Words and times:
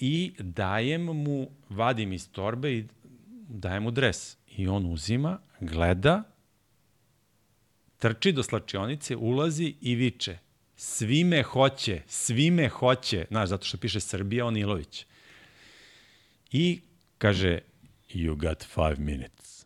i 0.00 0.32
dajem 0.38 1.02
mu, 1.02 1.50
vadim 1.68 2.12
iz 2.12 2.28
torbe 2.32 2.72
i 2.72 2.84
dajem 3.48 3.82
mu 3.82 3.90
dres. 3.90 4.36
I 4.56 4.68
on 4.68 4.86
uzima, 4.92 5.38
gleda, 5.60 6.22
trči 7.98 8.32
do 8.32 8.42
slačionice, 8.42 9.16
ulazi 9.16 9.74
i 9.80 9.94
viče 9.94 10.38
svi 10.82 11.24
me 11.24 11.42
hoće, 11.42 12.02
svi 12.06 12.50
me 12.50 12.68
hoće, 12.68 13.26
znaš, 13.30 13.48
zato 13.48 13.64
što 13.64 13.78
piše 13.78 14.00
Srbija 14.00 14.46
Onilović. 14.46 15.06
I 16.52 16.80
kaže, 17.18 17.58
you 18.08 18.36
got 18.36 18.64
five 18.64 18.96
minutes. 18.98 19.59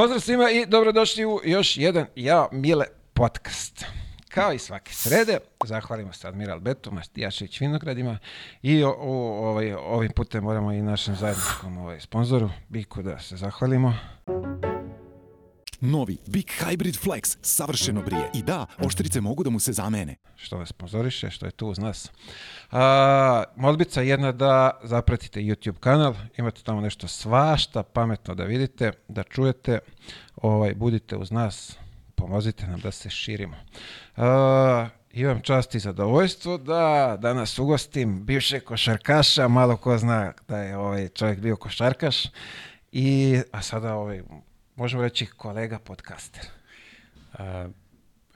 Pozdrav 0.00 0.20
svima 0.20 0.50
i 0.50 0.66
dobrodošli 0.66 1.24
u 1.24 1.40
još 1.44 1.76
jedan 1.76 2.06
Ja 2.16 2.48
Mile 2.52 2.84
podcast. 3.14 3.84
Kao 4.28 4.52
i 4.52 4.58
svake 4.58 4.94
srede, 4.94 5.38
zahvalimo 5.64 6.12
se 6.12 6.28
Admiral 6.28 6.60
Betu, 6.60 6.92
Mastijašević 6.92 7.60
Vinogradima 7.60 8.18
i 8.62 8.84
o, 8.84 8.90
o, 8.98 9.48
ovaj, 9.48 9.74
ovim 9.74 10.12
putem 10.16 10.44
moramo 10.44 10.72
i 10.72 10.82
našem 10.82 11.16
zajedničkom 11.16 11.78
ovaj, 11.78 12.00
sponzoru, 12.00 12.50
Biku, 12.68 13.02
da 13.02 13.18
se 13.18 13.36
zahvalimo. 13.36 13.94
Novi 15.80 16.18
Big 16.26 16.46
Hybrid 16.60 16.98
Flex 17.04 17.36
savršeno 17.42 18.02
brije. 18.02 18.30
I 18.34 18.42
da, 18.42 18.66
oštrice 18.78 19.20
mogu 19.20 19.44
da 19.44 19.50
mu 19.50 19.60
se 19.60 19.72
zamene. 19.72 20.16
što 20.36 20.58
nas 20.58 20.68
sponzoriše, 20.68 21.30
što 21.30 21.46
je 21.46 21.52
tu 21.52 21.68
uz 21.68 21.78
nas. 21.78 22.10
A, 22.70 23.44
molbica 23.56 24.02
jedna 24.02 24.32
da 24.32 24.80
zapratite 24.82 25.40
YouTube 25.40 25.78
kanal, 25.80 26.14
imate 26.36 26.62
tamo 26.62 26.80
nešto 26.80 27.08
svašta 27.08 27.82
pametno 27.82 28.34
da 28.34 28.44
vidite, 28.44 28.92
da 29.08 29.22
čujete, 29.22 29.78
ovaj, 30.36 30.74
budite 30.74 31.16
uz 31.16 31.30
nas, 31.30 31.76
pomozite 32.14 32.66
nam 32.66 32.80
da 32.80 32.90
se 32.90 33.10
širimo. 33.10 33.56
A, 34.16 34.88
imam 35.12 35.40
čast 35.40 35.74
i 35.74 35.78
zadovoljstvo 35.78 36.58
da 36.58 37.16
danas 37.20 37.58
ugostim 37.58 38.24
bivšeg 38.24 38.64
košarkaša, 38.64 39.48
malo 39.48 39.76
ko 39.76 39.98
zna 39.98 40.32
da 40.48 40.58
je 40.58 40.76
ovaj 40.76 41.08
čovjek 41.08 41.40
bio 41.40 41.56
košarkaš, 41.56 42.24
i, 42.92 43.40
a 43.52 43.62
sada 43.62 43.94
ovaj, 43.94 44.22
možemo 44.80 45.02
reći 45.02 45.26
kolega 45.26 45.78
podcaster. 45.78 46.42
Uh, 47.32 47.38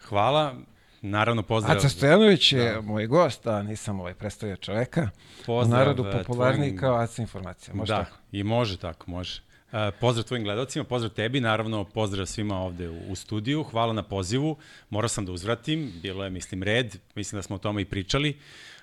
hvala, 0.09 0.55
naravno 1.03 1.43
pozdrav. 1.43 1.77
Aca 1.77 1.89
Stojanović 1.89 2.53
je 2.53 2.81
moj 2.81 3.07
gost, 3.07 3.47
a 3.47 3.63
nisam 3.63 4.01
ovaj 4.01 4.15
predstavio 4.15 4.57
čoveka. 4.57 5.09
Pozdrav, 5.47 5.81
u 5.83 5.85
narodu 5.85 6.05
e, 6.09 6.13
popularniji 6.13 6.69
tvojim- 6.69 6.81
kao 6.81 6.97
Aca 6.97 7.23
Informacija. 7.23 7.75
Može 7.75 7.93
da, 7.93 8.05
tako? 8.05 8.17
i 8.33 8.43
može 8.43 8.77
tako, 8.79 9.11
može. 9.11 9.43
Uh, 9.73 9.79
pozdrav 10.01 10.25
tvojim 10.25 10.45
gledalcima, 10.45 10.85
pozdrav 10.85 11.11
tebi, 11.11 11.41
naravno 11.41 11.85
pozdrav 11.85 12.27
svima 12.27 12.59
ovde 12.59 12.89
u, 12.89 13.01
u 13.09 13.15
studiju, 13.15 13.63
hvala 13.63 13.93
na 13.93 14.03
pozivu, 14.03 14.57
morao 14.91 15.09
sam 15.09 15.27
da 15.27 15.33
uzvratim, 15.33 15.93
bilo 16.03 16.25
je, 16.25 16.31
mislim, 16.31 16.63
red, 16.63 16.97
mislim 17.15 17.39
da 17.39 17.43
smo 17.43 17.57
o 17.57 17.59
tome 17.59 17.83
i 17.83 17.85
pričali. 17.85 18.31
Uh, 18.31 18.74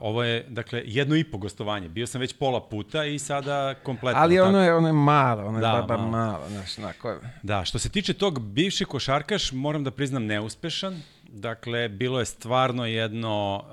ovo 0.00 0.22
je, 0.24 0.44
dakle, 0.48 0.82
jedno 0.84 1.16
i 1.16 1.24
po 1.24 1.38
gostovanje, 1.38 1.88
bio 1.88 2.06
sam 2.06 2.20
već 2.20 2.32
pola 2.32 2.60
puta 2.62 3.04
i 3.04 3.18
sada 3.18 3.74
kompletno. 3.74 4.20
Ali 4.20 4.36
tako. 4.36 4.48
ono 4.48 4.62
je, 4.62 4.74
ono 4.74 4.86
je 4.86 4.92
malo, 4.92 5.44
ono 5.44 5.58
je 5.58 5.62
Da, 5.62 5.72
baba 5.72 5.96
malo. 5.96 6.10
malo, 6.10 6.48
znaš, 6.48 6.78
onako. 6.78 7.16
Da, 7.42 7.64
što 7.64 7.78
se 7.78 7.88
tiče 7.88 8.14
tog 8.14 8.40
bivši 8.42 8.84
košarkaš, 8.84 9.52
moram 9.52 9.84
da 9.84 9.90
priznam 9.90 10.26
neuspešan. 10.26 11.02
Dakle, 11.22 11.88
bilo 11.88 12.18
je 12.18 12.24
stvarno 12.24 12.86
jedno... 12.86 13.64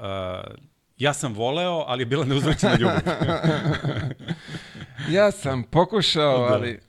Uh, 0.48 0.56
ja 0.98 1.14
sam 1.14 1.34
voleo, 1.34 1.84
ali 1.88 2.02
je 2.02 2.06
bila 2.06 2.26
neuzvraćena 2.26 2.76
ljubav. 2.76 3.00
Ja 5.10 5.32
sam 5.32 5.64
pokušao, 5.64 6.38
Da. 6.40 6.54
ali 6.54 6.80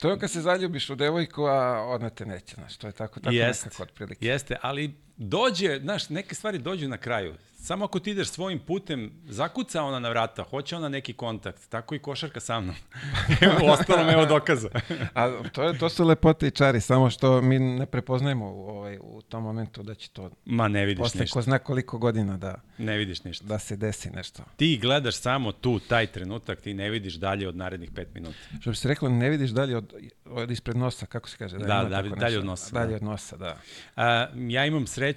to 0.00 0.10
je 0.10 0.18
kad 0.18 0.30
se 0.30 0.40
zaljubiš 0.40 0.90
u 0.90 0.94
devojku, 0.94 1.44
a 1.44 1.84
ona 1.84 2.10
te 2.10 2.26
neće, 2.26 2.54
znaš, 2.54 2.76
to 2.76 2.86
je 2.86 2.92
tako, 2.92 3.20
tako 3.20 3.34
Jeste, 3.34 3.66
nekako 3.66 3.82
otprilike. 3.82 4.26
jeste, 4.26 4.56
ali 4.62 4.94
dođe, 5.18 5.78
znaš, 5.82 6.08
neke 6.08 6.34
stvari 6.34 6.58
dođu 6.58 6.88
na 6.88 6.96
kraju. 6.96 7.34
Samo 7.60 7.84
ako 7.84 7.98
ti 7.98 8.10
ideš 8.10 8.28
svojim 8.28 8.58
putem, 8.58 9.12
zakuca 9.28 9.82
ona 9.82 9.98
na 9.98 10.08
vrata, 10.08 10.42
hoće 10.42 10.76
ona 10.76 10.88
neki 10.88 11.12
kontakt, 11.12 11.68
tako 11.68 11.94
i 11.94 11.98
košarka 11.98 12.40
sa 12.40 12.60
mnom. 12.60 12.74
U 13.64 13.70
ostalom, 13.70 14.08
evo 14.10 14.26
dokaza. 14.26 14.68
A 15.14 15.42
to, 15.52 15.62
je, 15.62 15.78
to 15.78 15.88
su 15.88 16.04
lepote 16.04 16.46
i 16.46 16.50
čari, 16.50 16.80
samo 16.80 17.10
što 17.10 17.42
mi 17.42 17.58
ne 17.58 17.86
prepoznajemo 17.86 18.46
u, 18.46 18.68
ovaj, 18.68 18.98
u 19.00 19.22
tom 19.22 19.42
momentu 19.42 19.82
da 19.82 19.94
će 19.94 20.10
to 20.10 20.30
Ma 20.44 20.68
ne 20.68 20.86
vidiš 20.86 21.02
posle 21.02 21.20
ništa, 21.20 21.34
ko 21.34 21.42
zna 21.42 21.58
koliko 21.58 21.98
godina 21.98 22.36
da, 22.36 22.54
ne 22.78 22.96
vidiš 22.96 23.24
ništa. 23.24 23.46
da 23.46 23.58
se 23.58 23.76
desi 23.76 24.10
nešto. 24.10 24.42
Ti 24.56 24.78
gledaš 24.82 25.16
samo 25.16 25.52
tu, 25.52 25.78
taj 25.78 26.06
trenutak, 26.06 26.60
ti 26.60 26.74
ne 26.74 26.90
vidiš 26.90 27.14
dalje 27.14 27.48
od 27.48 27.56
narednih 27.56 27.90
pet 27.94 28.08
minuta. 28.14 28.38
Što 28.60 28.70
bi 28.70 28.76
se 28.76 28.88
reklo, 28.88 29.08
ne 29.08 29.30
vidiš 29.30 29.50
dalje 29.50 29.76
od, 29.76 29.94
od 30.24 30.50
ispred 30.50 30.76
nosa, 30.76 31.06
kako 31.06 31.28
se 31.28 31.36
kaže? 31.36 31.58
Da, 31.58 31.66
da, 31.66 32.02
tako 32.02 32.16
dalje 32.16 32.38
od 32.38 32.44
nosa, 32.44 32.74
Dalje 32.74 32.90
da. 32.90 32.96
od 32.96 33.02
nosa, 33.02 33.36
da. 33.36 33.58
A, 33.96 34.26
ja 34.48 34.66
imam 34.66 34.86
sreću, 34.86 35.07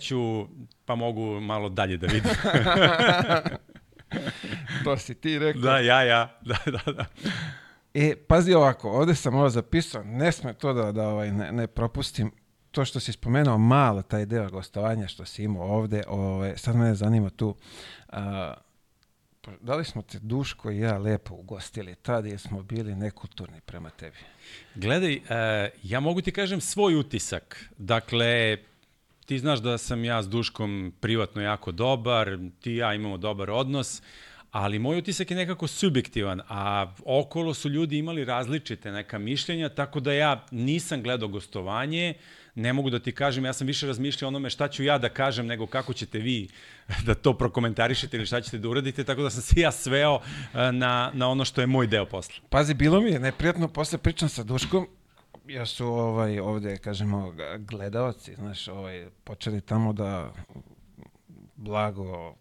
pa 0.85 0.95
mogu 0.95 1.39
malo 1.39 1.69
dalje 1.69 1.97
da 1.97 2.07
vidim. 2.07 2.31
To 4.83 4.97
si 4.97 5.15
ti 5.15 5.39
rekao. 5.39 5.61
da, 5.61 5.79
ja, 5.79 6.03
ja, 6.03 6.39
da, 6.41 6.57
da, 6.65 6.91
da. 6.91 7.05
E, 7.93 8.15
pazi 8.27 8.53
ovako, 8.53 8.91
ovde 8.91 9.15
sam 9.15 9.35
ovo 9.35 9.49
zapisao, 9.49 10.03
ne 10.03 10.31
sme 10.31 10.53
to 10.53 10.73
da, 10.73 10.91
da 10.91 11.07
ovaj, 11.07 11.31
ne, 11.31 11.51
ne 11.51 11.67
propustim. 11.67 12.31
To 12.71 12.85
što 12.85 12.99
si 12.99 13.11
spomenuo 13.11 13.57
malo, 13.57 14.01
taj 14.01 14.25
deo 14.25 14.49
gostovanja 14.49 15.07
što 15.07 15.25
si 15.25 15.43
imao 15.43 15.63
ovde, 15.63 16.03
ovaj, 16.07 16.57
sad 16.57 16.75
mene 16.75 16.95
zanima 16.95 17.29
tu, 17.29 17.55
a, 18.09 18.53
pa 19.41 19.51
da 19.61 19.75
li 19.75 19.85
smo 19.85 20.01
te 20.01 20.19
Duško 20.19 20.71
i 20.71 20.79
ja 20.79 20.97
lepo 20.97 21.33
ugostili 21.33 21.95
tad 21.95 22.25
jer 22.25 22.39
smo 22.39 22.63
bili 22.63 22.95
nekulturni 22.95 23.61
prema 23.61 23.89
tebi? 23.89 24.17
Gledaj, 24.75 25.13
e, 25.13 25.69
ja 25.83 25.99
mogu 25.99 26.21
ti 26.21 26.31
kažem 26.31 26.61
svoj 26.61 26.95
utisak. 26.95 27.65
Dakle, 27.77 28.57
ti 29.31 29.39
znaš 29.39 29.59
da 29.59 29.77
sam 29.77 30.05
ja 30.05 30.23
s 30.23 30.29
Duškom 30.29 30.93
privatno 30.99 31.41
jako 31.41 31.71
dobar, 31.71 32.37
ti 32.59 32.71
i 32.71 32.75
ja 32.75 32.93
imamo 32.93 33.17
dobar 33.17 33.49
odnos, 33.49 34.01
ali 34.51 34.79
moj 34.79 34.97
utisak 34.97 35.31
je 35.31 35.37
nekako 35.37 35.67
subjektivan, 35.67 36.41
a 36.49 36.93
okolo 37.05 37.53
su 37.53 37.69
ljudi 37.69 37.97
imali 37.97 38.25
različite 38.25 38.91
neka 38.91 39.19
mišljenja, 39.19 39.69
tako 39.69 39.99
da 39.99 40.13
ja 40.13 40.45
nisam 40.51 41.03
gledao 41.03 41.29
gostovanje, 41.29 42.13
ne 42.55 42.73
mogu 42.73 42.89
da 42.89 42.99
ti 42.99 43.11
kažem, 43.11 43.45
ja 43.45 43.53
sam 43.53 43.67
više 43.67 43.87
razmišljao 43.87 44.27
onome 44.27 44.49
šta 44.49 44.67
ću 44.67 44.83
ja 44.83 44.97
da 44.97 45.09
kažem 45.09 45.45
nego 45.45 45.67
kako 45.67 45.93
ćete 45.93 46.19
vi 46.19 46.47
da 47.05 47.15
to 47.15 47.33
prokomentarišete 47.33 48.17
ili 48.17 48.25
šta 48.25 48.41
ćete 48.41 48.57
da 48.57 48.69
uradite, 48.69 49.03
tako 49.03 49.21
da 49.21 49.29
sam 49.29 49.41
se 49.41 49.59
ja 49.59 49.71
sveo 49.71 50.19
e, 50.53 50.71
na, 50.71 51.11
na 51.13 51.29
ono 51.29 51.45
što 51.45 51.61
je 51.61 51.67
moj 51.67 51.87
deo 51.87 52.05
posla. 52.05 52.35
Pazi, 52.49 52.73
bilo 52.73 53.01
mi 53.01 53.11
je 53.11 53.19
neprijatno, 53.19 53.67
posle 53.67 53.97
pričam 53.97 54.29
sa 54.29 54.43
Duškom, 54.43 54.87
ja 55.47 55.65
su 55.65 55.87
ovaj, 55.87 56.39
ovde, 56.39 56.77
kažemo, 56.77 57.33
gledaoci, 57.59 58.35
znaš, 58.35 58.67
ovaj, 58.67 59.07
počeli 59.23 59.61
tamo 59.61 59.93
da 59.93 60.33
blago 61.55 62.35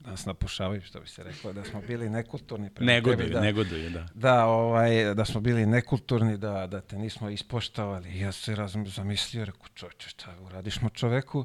nas 0.00 0.26
napušavaju, 0.26 0.80
što 0.80 1.00
bi 1.00 1.08
se 1.08 1.22
reklo, 1.22 1.52
da 1.52 1.64
smo 1.64 1.80
bili 1.86 2.10
nekulturni 2.10 2.70
Negoduju, 2.80 3.16
tebi, 3.16 3.30
da, 3.30 3.40
negoduju, 3.40 3.90
da. 3.90 4.06
da, 4.14 4.46
ovaj, 4.46 5.14
da 5.14 5.24
smo 5.24 5.40
bili 5.40 5.66
nekulturni, 5.66 6.38
da, 6.38 6.66
da 6.66 6.80
te 6.80 6.98
nismo 6.98 7.30
ispoštovali. 7.30 8.18
Ja 8.18 8.32
se 8.32 8.54
razum, 8.54 8.86
zamislio, 8.86 9.44
rekao, 9.44 9.68
čovječe, 9.74 10.08
šta 10.08 10.36
uradiš 10.40 10.80
mu 10.80 10.90
čoveku, 10.90 11.44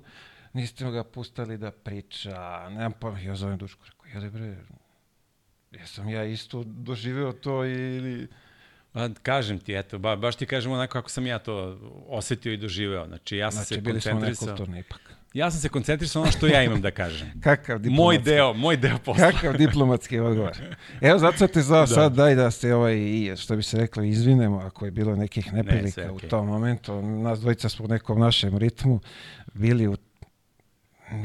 niste 0.53 0.91
ga 0.91 1.03
pustali 1.03 1.57
da 1.57 1.71
priča, 1.71 2.69
nemam 2.69 2.93
pa, 2.99 3.19
ja 3.19 3.35
zovem 3.35 3.57
Dušku, 3.57 3.83
rekao, 3.85 4.05
jede 4.13 4.29
bre, 4.29 4.57
jesam 5.71 6.09
ja 6.09 6.23
isto 6.23 6.63
doživeo 6.63 7.33
to 7.33 7.65
ili... 7.65 8.27
Pa, 8.95 9.09
kažem 9.21 9.59
ti, 9.59 9.73
eto, 9.73 9.97
ba, 9.99 10.15
baš 10.15 10.35
ti 10.35 10.45
kažem 10.45 10.71
onako 10.71 10.91
kako 10.91 11.09
sam 11.09 11.27
ja 11.27 11.39
to 11.39 11.77
osetio 12.07 12.53
i 12.53 12.57
doživeo. 12.57 13.07
Znači, 13.07 13.37
ja 13.37 13.51
sam 13.51 13.55
Znači, 13.55 13.73
se 13.73 13.81
bili 13.81 14.01
smo 14.01 14.11
koncentrisao. 14.11 14.45
nekulturni 14.45 14.79
ipak. 14.79 14.99
Ja 15.33 15.51
sam 15.51 15.59
se 15.59 15.69
koncentrisao 15.69 16.19
na 16.19 16.23
ono 16.23 16.31
što 16.31 16.47
ja 16.47 16.63
imam 16.63 16.81
da 16.81 16.91
kažem. 16.91 17.31
Kakav 17.43 17.79
diplomatski, 17.79 18.03
moj 18.03 18.35
deo, 18.35 18.53
moj 18.53 18.77
deo 18.77 18.97
posla. 18.97 19.31
Kakav 19.31 19.57
diplomatski 19.57 20.19
odgovor. 20.19 20.57
Evo, 21.01 21.19
zato 21.19 21.47
te 21.47 21.61
zvao 21.61 21.81
Da. 21.81 21.87
sad, 21.87 22.13
daj 22.13 22.35
da 22.35 22.51
se, 22.51 22.73
ovaj, 22.73 22.97
što 23.37 23.55
bi 23.55 23.63
se 23.63 23.77
reklo, 23.77 24.03
izvinemo 24.03 24.57
ako 24.57 24.85
je 24.85 24.91
bilo 24.91 25.15
nekih 25.15 25.53
neprilika 25.53 25.91
sve 25.91 26.09
u 26.11 26.15
okej. 26.15 26.29
tom 26.29 26.47
momentu. 26.47 27.01
Nas 27.01 27.39
dvojica 27.39 27.69
smo 27.69 27.85
u 27.85 27.89
nekom 27.89 28.19
našem 28.19 28.57
ritmu 28.57 28.99
bili 29.53 29.87
u 29.87 29.95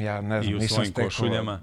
ja 0.01 0.21
ne 0.21 0.43
znam, 0.43 0.53
I 0.53 0.57
u 0.57 0.59
nisam 0.59 0.75
svojim 0.75 0.93
košuljama. 0.95 1.61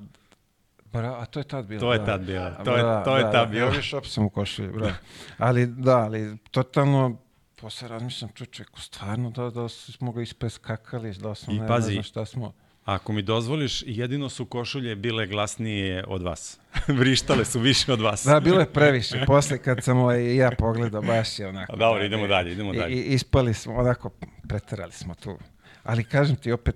Bra, 0.93 1.17
a 1.19 1.25
to 1.25 1.39
je 1.39 1.43
tad 1.43 1.65
bilo. 1.65 1.79
To 1.79 1.93
je 1.93 1.99
da. 1.99 2.05
tad 2.05 2.21
bilo, 2.21 2.51
to 2.65 2.75
je- 2.75 2.83
bra, 2.83 3.03
to 3.03 3.17
je 3.17 3.23
da, 3.23 3.31
tad 3.31 3.47
da, 3.47 3.51
bilo. 3.51 3.65
Ja 3.65 3.71
više 3.71 3.97
sam 4.03 4.25
u 4.25 4.29
košulji, 4.29 4.69
bra. 4.69 4.93
Ali 5.37 5.67
da, 5.67 5.97
ali 5.97 6.37
totalno 6.51 7.17
posle 7.61 7.87
razmišljam, 7.87 8.31
čuče, 8.35 8.63
stvarno 8.77 9.29
da, 9.29 9.49
da 9.49 9.69
smo 9.69 10.11
ga 10.11 10.21
ispeskakali, 10.21 11.13
da 11.13 11.35
smo 11.35 11.53
I 11.53 11.59
ne, 11.59 11.67
pazi, 11.67 11.87
ne 11.87 11.93
znam 11.93 12.03
šta 12.03 12.25
smo. 12.25 12.53
Ako 12.85 13.13
mi 13.13 13.21
dozvoliš, 13.21 13.83
jedino 13.85 14.29
su 14.29 14.45
košulje 14.45 14.95
bile 14.95 15.27
glasnije 15.27 16.03
od 16.07 16.21
vas. 16.21 16.59
Vrištale 16.99 17.45
su 17.45 17.59
više 17.59 17.93
od 17.93 18.01
vas. 18.01 18.25
Da, 18.25 18.39
bilo 18.39 18.59
je 18.59 18.73
previše. 18.73 19.23
Posle 19.25 19.57
kad 19.57 19.83
sam 19.83 19.97
ovaj, 19.97 20.35
ja 20.35 20.51
pogledao, 20.57 21.01
baš 21.01 21.39
je 21.39 21.47
onako. 21.47 21.73
A 21.73 21.75
dobro, 21.75 21.99
da, 21.99 22.05
idemo 22.05 22.27
dalje, 22.27 22.51
idemo 22.51 22.73
dalje. 22.73 22.95
I, 22.95 23.13
ispali 23.13 23.53
smo, 23.53 23.75
onako, 23.75 24.09
preterali 24.47 24.91
smo 24.91 25.15
tu. 25.15 25.37
Ali 25.83 26.03
kažem 26.03 26.35
ti 26.35 26.51
opet, 26.51 26.75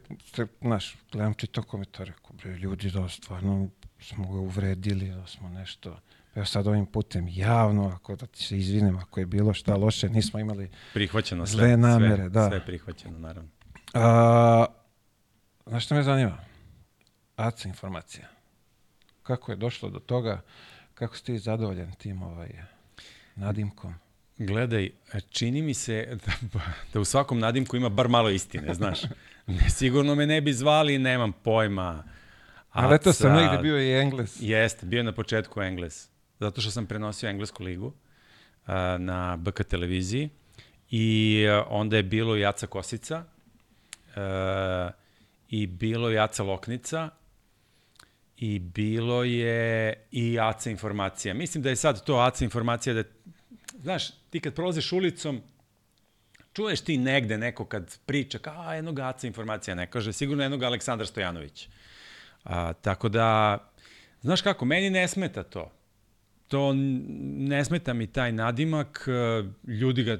znaš, 0.61 0.95
gledam 1.11 1.33
čitam 1.33 1.63
komentare, 1.63 2.13
ko 2.21 2.33
bre, 2.33 2.51
ljudi 2.51 2.91
da 2.91 3.09
stvarno 3.09 3.69
smo 4.01 4.31
ga 4.31 4.39
uvredili, 4.39 5.09
da 5.09 5.27
smo 5.27 5.49
nešto 5.49 5.97
Evo 6.35 6.45
sad 6.45 6.67
ovim 6.67 6.85
putem 6.85 7.27
javno, 7.29 7.87
ako 7.87 8.15
da 8.15 8.25
ti 8.25 8.43
se 8.43 8.57
izvinem, 8.57 8.97
ako 8.97 9.19
je 9.19 9.25
bilo 9.25 9.53
šta 9.53 9.75
loše, 9.75 10.09
nismo 10.09 10.39
imali... 10.39 10.69
Prihvaćeno 10.93 11.45
sve. 11.45 11.57
Zle 11.57 11.77
namere, 11.77 12.15
sve, 12.15 12.29
da. 12.29 12.49
Sve 12.49 12.65
prihvaćeno, 12.65 13.19
naravno. 13.19 13.49
A, 13.93 14.65
znaš 15.65 15.85
što 15.85 15.95
me 15.95 16.03
zanima? 16.03 16.37
ACA 17.35 17.67
informacija. 17.67 18.27
Kako 19.23 19.51
je 19.51 19.55
došlo 19.55 19.89
do 19.89 19.99
toga? 19.99 20.41
Kako 20.93 21.17
si 21.17 21.23
ti 21.23 21.39
zadovoljan 21.39 21.91
tim 21.91 22.23
ovaj, 22.23 22.49
nadimkom? 23.35 23.95
Gledaj, 24.37 24.89
čini 25.29 25.61
mi 25.61 25.73
se 25.73 26.17
da, 26.53 26.59
da 26.93 26.99
u 26.99 27.05
svakom 27.05 27.39
nadimku 27.39 27.77
ima 27.77 27.89
bar 27.89 28.07
malo 28.07 28.29
istine, 28.29 28.73
znaš. 28.73 29.01
Ne, 29.47 29.69
sigurno 29.77 30.15
me 30.15 30.27
ne 30.27 30.41
bi 30.41 30.53
zvali, 30.53 30.97
nemam 30.97 31.31
pojma. 31.31 32.03
A 32.71 32.87
leto 32.87 33.13
sam 33.13 33.33
negde 33.33 33.57
bio 33.57 33.79
i 33.79 33.93
Engles. 33.93 34.37
Jeste, 34.39 34.85
bio 34.85 35.03
na 35.03 35.11
početku 35.11 35.61
Engles. 35.61 36.09
Zato 36.39 36.61
što 36.61 36.71
sam 36.71 36.85
prenosio 36.85 37.29
englesku 37.29 37.63
ligu 37.63 37.93
a, 38.65 38.97
na 38.99 39.37
BK 39.37 39.63
televiziji 39.63 40.29
i 40.89 41.45
onda 41.67 41.97
je 41.97 42.03
bilo 42.03 42.35
Jaca 42.35 42.67
Kosica 42.67 43.23
a, 44.15 44.89
i 45.49 45.67
bilo 45.67 46.09
je 46.09 46.15
Jaca 46.15 46.43
Loknica 46.43 47.09
i 48.37 48.59
bilo 48.59 49.23
je 49.23 49.93
i 50.11 50.39
ACA 50.39 50.69
informacija. 50.69 51.33
Mislim 51.33 51.63
da 51.63 51.69
je 51.69 51.75
sad 51.75 52.03
to 52.03 52.17
ACA 52.17 52.43
informacija 52.45 52.93
da, 52.93 53.03
znaš, 53.81 54.11
ti 54.29 54.39
kad 54.39 54.53
prolaziš 54.53 54.91
ulicom, 54.91 55.41
čuješ 56.53 56.81
ti 56.81 56.97
negde 56.97 57.37
neko 57.37 57.65
kad 57.65 57.97
priča, 58.05 58.39
kao, 58.39 58.61
a, 58.61 58.73
jednog 58.75 58.99
ACA 58.99 59.27
informacija 59.27 59.75
ne 59.75 59.91
kaže, 59.91 60.13
sigurno 60.13 60.43
jednog 60.43 60.63
Aleksandar 60.63 61.07
Stojanović. 61.07 61.69
A, 62.43 62.73
tako 62.73 63.09
da, 63.09 63.57
znaš 64.21 64.41
kako, 64.41 64.65
meni 64.65 64.89
ne 64.89 65.07
smeta 65.07 65.43
to. 65.43 65.71
To 66.47 66.73
ne 66.73 67.65
smeta 67.65 67.93
mi 67.93 68.07
taj 68.07 68.31
nadimak, 68.31 69.07
ljudi 69.67 70.03
ga, 70.03 70.17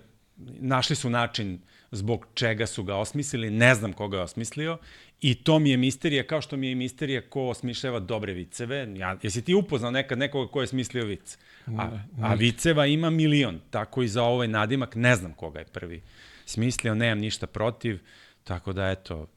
našli 0.60 0.96
su 0.96 1.10
način 1.10 1.60
zbog 1.92 2.28
čega 2.34 2.66
su 2.66 2.84
ga 2.84 2.96
osmislili, 2.96 3.50
ne 3.50 3.76
znam 3.76 3.94
ko 3.94 4.08
ga 4.08 4.18
je 4.18 4.24
osmislio 4.24 4.78
i 5.22 5.36
to 5.36 5.60
mi 5.60 5.70
je 5.70 5.78
misterija, 5.78 6.24
kao 6.24 6.42
što 6.42 6.58
mi 6.58 6.68
je 6.68 6.76
misterija 6.76 7.22
ko 7.30 7.42
osmišljava 7.42 8.00
dobre 8.00 8.34
viceve. 8.34 8.88
Ja, 8.96 9.18
jesi 9.22 9.42
ti 9.42 9.54
upoznao 9.54 9.92
nekad 9.92 10.18
nekoga 10.18 10.52
ko 10.52 10.62
je 10.62 10.68
smislio 10.68 11.06
vic? 11.06 11.38
A, 11.78 11.90
a 12.22 12.34
viceva 12.34 12.86
ima 12.86 13.10
milion, 13.10 13.60
tako 13.70 14.04
i 14.04 14.08
za 14.08 14.24
ovaj 14.24 14.48
nadimak, 14.48 14.96
ne 14.96 15.16
znam 15.16 15.34
koga 15.34 15.60
je 15.60 15.66
prvi 15.66 16.02
smislio, 16.46 16.96
nemam 16.96 17.20
ništa 17.20 17.48
protiv, 17.48 18.00
tako 18.44 18.74
da 18.74 18.90
eto, 18.90 19.28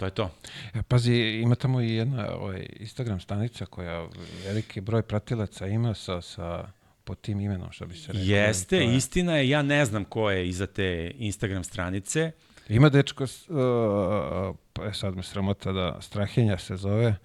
to 0.00 0.06
je 0.06 0.10
to. 0.10 0.30
Ja, 0.74 0.82
pazi, 0.82 1.14
ima 1.14 1.54
tamo 1.54 1.80
i 1.80 1.94
jedna 1.94 2.34
ovaj, 2.34 2.66
Instagram 2.76 3.20
stanica 3.20 3.66
koja 3.66 4.08
veliki 4.46 4.80
broj 4.80 5.02
pratilaca 5.02 5.66
ima 5.66 5.94
sa, 5.94 6.20
sa 6.20 6.68
pod 7.04 7.20
tim 7.20 7.40
imenom, 7.40 7.72
što 7.72 7.86
bi 7.86 7.94
se 7.94 8.12
rekao. 8.12 8.22
Jeste, 8.22 8.76
je... 8.76 8.96
istina 8.96 9.36
je, 9.36 9.48
ja 9.48 9.62
ne 9.62 9.84
znam 9.84 10.04
ko 10.04 10.30
je 10.30 10.48
iza 10.48 10.66
te 10.66 11.12
Instagram 11.18 11.64
stranice. 11.64 12.32
Ima 12.68 12.88
dečko, 12.88 13.24
uh, 13.24 14.56
pa 14.72 14.92
sad 14.92 15.16
me 15.16 15.22
sramota 15.22 15.72
da 15.72 15.98
Strahinja 16.00 16.58
se 16.58 16.76
zove. 16.76 17.16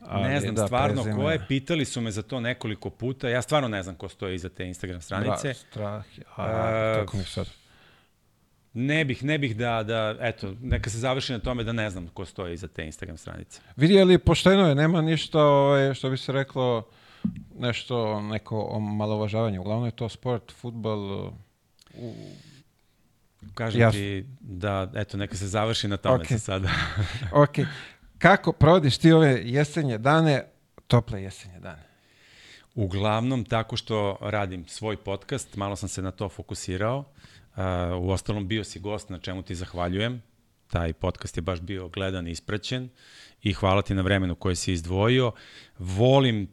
Ali, 0.00 0.28
ne 0.28 0.40
znam 0.40 0.54
da, 0.54 0.66
stvarno 0.66 1.02
prezime... 1.02 1.22
ko 1.22 1.30
je, 1.30 1.44
pitali 1.48 1.84
su 1.84 2.00
me 2.00 2.10
za 2.10 2.22
to 2.22 2.40
nekoliko 2.40 2.90
puta, 2.90 3.28
ja 3.28 3.42
stvarno 3.42 3.68
ne 3.68 3.82
znam 3.82 3.94
ko 3.94 4.08
stoji 4.08 4.34
iza 4.34 4.48
te 4.48 4.66
Instagram 4.66 5.00
stranice. 5.00 5.48
Da, 5.48 5.54
strah, 5.54 6.04
a, 6.36 6.94
uh, 6.96 7.04
kako 7.04 7.16
mi 7.16 7.24
sad? 7.24 7.61
Ne 8.74 9.04
bih, 9.04 9.24
ne 9.24 9.38
bih 9.38 9.56
da, 9.56 9.82
da, 9.82 10.16
eto, 10.20 10.54
neka 10.62 10.90
se 10.90 10.98
završi 10.98 11.32
na 11.32 11.38
tome 11.38 11.64
da 11.64 11.72
ne 11.72 11.90
znam 11.90 12.06
ko 12.06 12.24
stoji 12.24 12.54
iza 12.54 12.68
te 12.68 12.86
Instagram 12.86 13.16
stranice. 13.16 13.60
Vidi, 13.76 14.00
ali 14.00 14.18
pošteno 14.18 14.68
je, 14.68 14.74
nema 14.74 15.00
ništa, 15.00 15.44
ovaj, 15.44 15.94
što 15.94 16.10
bi 16.10 16.16
se 16.16 16.32
reklo, 16.32 16.88
nešto, 17.58 18.20
neko 18.20 18.80
malovažavanje. 18.80 19.60
Uglavnom 19.60 19.86
je 19.86 19.90
to 19.90 20.08
sport, 20.08 20.52
futbol, 20.52 21.26
u... 21.94 22.14
Kažem 23.54 23.80
Jasno. 23.80 23.98
ti 23.98 24.26
da, 24.40 24.92
eto, 24.94 25.16
neka 25.16 25.36
se 25.36 25.46
završi 25.46 25.88
na 25.88 25.96
tome 25.96 26.24
okay. 26.24 26.38
sada. 26.38 26.70
ok. 27.44 27.66
Kako 28.18 28.52
provodiš 28.52 28.98
ti 28.98 29.12
ove 29.12 29.40
jesenje 29.44 29.98
dane, 29.98 30.44
tople 30.86 31.22
jesenje 31.22 31.60
dane? 31.60 31.82
Uglavnom 32.74 33.44
tako 33.44 33.76
što 33.76 34.18
radim 34.20 34.64
svoj 34.68 34.96
podcast, 34.96 35.56
malo 35.56 35.76
sam 35.76 35.88
se 35.88 36.02
na 36.02 36.10
to 36.10 36.28
fokusirao. 36.28 36.98
Uh, 36.98 37.06
u 38.00 38.10
ostalom 38.10 38.48
bio 38.48 38.64
si 38.64 38.80
gost 38.80 39.08
na 39.08 39.18
čemu 39.18 39.42
ti 39.42 39.54
zahvaljujem. 39.54 40.22
Taj 40.66 40.92
podcast 40.92 41.36
je 41.36 41.42
baš 41.42 41.60
bio 41.60 41.88
gledan 41.88 42.28
i 42.28 42.30
ispraćen 42.30 42.88
i 43.42 43.52
hvala 43.52 43.82
ti 43.82 43.94
na 43.94 44.02
vremenu 44.02 44.34
koje 44.34 44.56
si 44.56 44.72
izdvojio. 44.72 45.32
Volim 45.78 46.48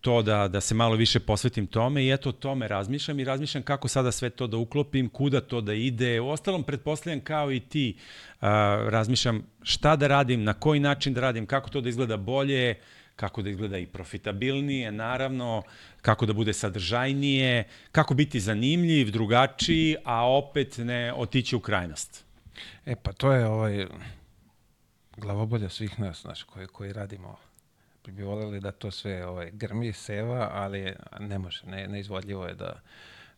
to 0.00 0.22
da, 0.22 0.48
da 0.48 0.60
se 0.60 0.74
malo 0.74 0.96
više 0.96 1.20
posvetim 1.20 1.66
tome 1.66 2.04
i 2.04 2.12
eto 2.12 2.28
o 2.28 2.32
tome 2.32 2.68
razmišljam 2.68 3.20
i 3.20 3.24
razmišljam 3.24 3.62
kako 3.62 3.88
sada 3.88 4.12
sve 4.12 4.30
to 4.30 4.46
da 4.46 4.56
uklopim, 4.56 5.08
kuda 5.08 5.40
to 5.40 5.60
da 5.60 5.74
ide. 5.74 6.20
U 6.20 6.28
ostalom, 6.28 6.62
pretpostavljam 6.62 7.20
kao 7.20 7.52
i 7.52 7.60
ti, 7.60 7.96
uh, 7.98 8.46
razmišljam 8.88 9.46
šta 9.62 9.96
da 9.96 10.06
radim, 10.06 10.44
na 10.44 10.52
koji 10.52 10.80
način 10.80 11.14
da 11.14 11.20
radim, 11.20 11.46
kako 11.46 11.70
to 11.70 11.80
da 11.80 11.88
izgleda 11.88 12.16
bolje, 12.16 12.74
kako 13.18 13.42
da 13.42 13.50
izgleda 13.50 13.78
i 13.78 13.86
profitabilnije, 13.86 14.92
naravno, 14.92 15.62
kako 16.02 16.26
da 16.26 16.32
bude 16.32 16.52
sadržajnije, 16.52 17.64
kako 17.92 18.14
biti 18.14 18.40
zanimljiv, 18.40 19.10
drugačiji, 19.10 19.96
a 20.04 20.30
opet 20.30 20.78
ne 20.78 21.12
otići 21.14 21.56
u 21.56 21.60
krajnost. 21.60 22.24
E 22.86 22.96
pa 22.96 23.12
to 23.12 23.32
je 23.32 23.46
ovaj 23.46 23.86
glavobolja 25.16 25.68
svih 25.68 26.00
nas, 26.00 26.22
znaš, 26.22 26.42
koji, 26.42 26.66
koji 26.66 26.92
radimo 26.92 27.38
bi 28.12 28.22
voljeli 28.22 28.60
da 28.60 28.72
to 28.72 28.90
sve 28.90 29.26
ovaj, 29.26 29.50
grmi, 29.52 29.92
seva, 29.92 30.50
ali 30.52 30.94
ne 31.20 31.38
može, 31.38 31.66
ne, 31.66 31.88
neizvodljivo 31.88 32.46
je 32.46 32.54
da, 32.54 32.80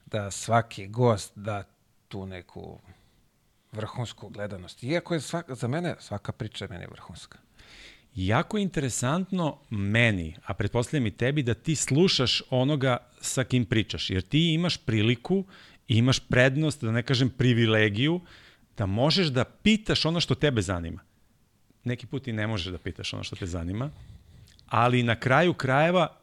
da 0.06 0.30
svaki 0.30 0.86
gost 0.86 1.32
da 1.34 1.64
tu 2.08 2.26
neku 2.26 2.78
vrhunsku 3.72 4.28
gledanost. 4.28 4.82
Iako 4.82 5.14
je 5.14 5.20
svaka, 5.20 5.54
za 5.54 5.68
mene 5.68 5.96
svaka 5.98 6.32
priča 6.32 6.66
meni 6.70 6.86
vrhunska. 6.90 7.38
Jako 8.14 8.58
je 8.58 8.62
interesantno 8.62 9.58
meni, 9.70 10.36
a 10.44 10.54
pretpostavljam 10.54 11.06
i 11.06 11.10
tebi, 11.10 11.42
da 11.42 11.54
ti 11.54 11.76
slušaš 11.76 12.42
onoga 12.50 12.96
sa 13.20 13.44
kim 13.44 13.64
pričaš, 13.64 14.10
jer 14.10 14.22
ti 14.22 14.54
imaš 14.54 14.76
priliku, 14.76 15.44
imaš 15.88 16.20
prednost, 16.20 16.84
da 16.84 16.90
ne 16.90 17.02
kažem 17.02 17.30
privilegiju, 17.30 18.20
da 18.76 18.86
možeš 18.86 19.26
da 19.26 19.44
pitaš 19.44 20.04
ono 20.04 20.20
što 20.20 20.34
tebe 20.34 20.62
zanima. 20.62 21.00
Neki 21.84 22.06
put 22.06 22.28
i 22.28 22.32
ne 22.32 22.46
možeš 22.46 22.72
da 22.72 22.78
pitaš 22.78 23.12
ono 23.12 23.24
što 23.24 23.36
te 23.36 23.46
zanima, 23.46 23.90
ali 24.66 25.02
na 25.02 25.20
kraju 25.20 25.54
krajeva 25.54 26.16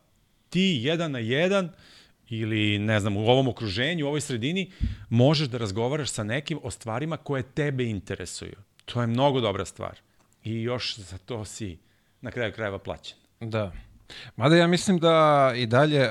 ti 0.49 0.79
jedan 0.81 1.11
na 1.11 1.19
jedan 1.19 1.69
ili 2.29 2.79
ne 2.79 2.99
znam, 2.99 3.17
u 3.17 3.27
ovom 3.27 3.47
okruženju, 3.47 4.05
u 4.05 4.07
ovoj 4.07 4.21
sredini, 4.21 4.71
možeš 5.09 5.47
da 5.47 5.57
razgovaraš 5.57 6.09
sa 6.09 6.23
nekim 6.23 6.59
o 6.63 6.71
stvarima 6.71 7.17
koje 7.17 7.43
tebe 7.43 7.85
interesuju. 7.85 8.55
To 8.85 9.01
je 9.01 9.07
mnogo 9.07 9.41
dobra 9.41 9.65
stvar. 9.65 9.99
I 10.47 10.61
još 10.61 10.97
za 10.97 11.17
to 11.17 11.45
si 11.45 11.79
na 12.21 12.31
kraju 12.31 12.53
krajeva 12.53 12.79
plaćen. 12.79 13.17
Da. 13.39 13.71
Mada 14.35 14.55
ja 14.55 14.67
mislim 14.67 14.99
da 14.99 15.51
i 15.55 15.65
dalje 15.65 16.01
uh, 16.01 16.09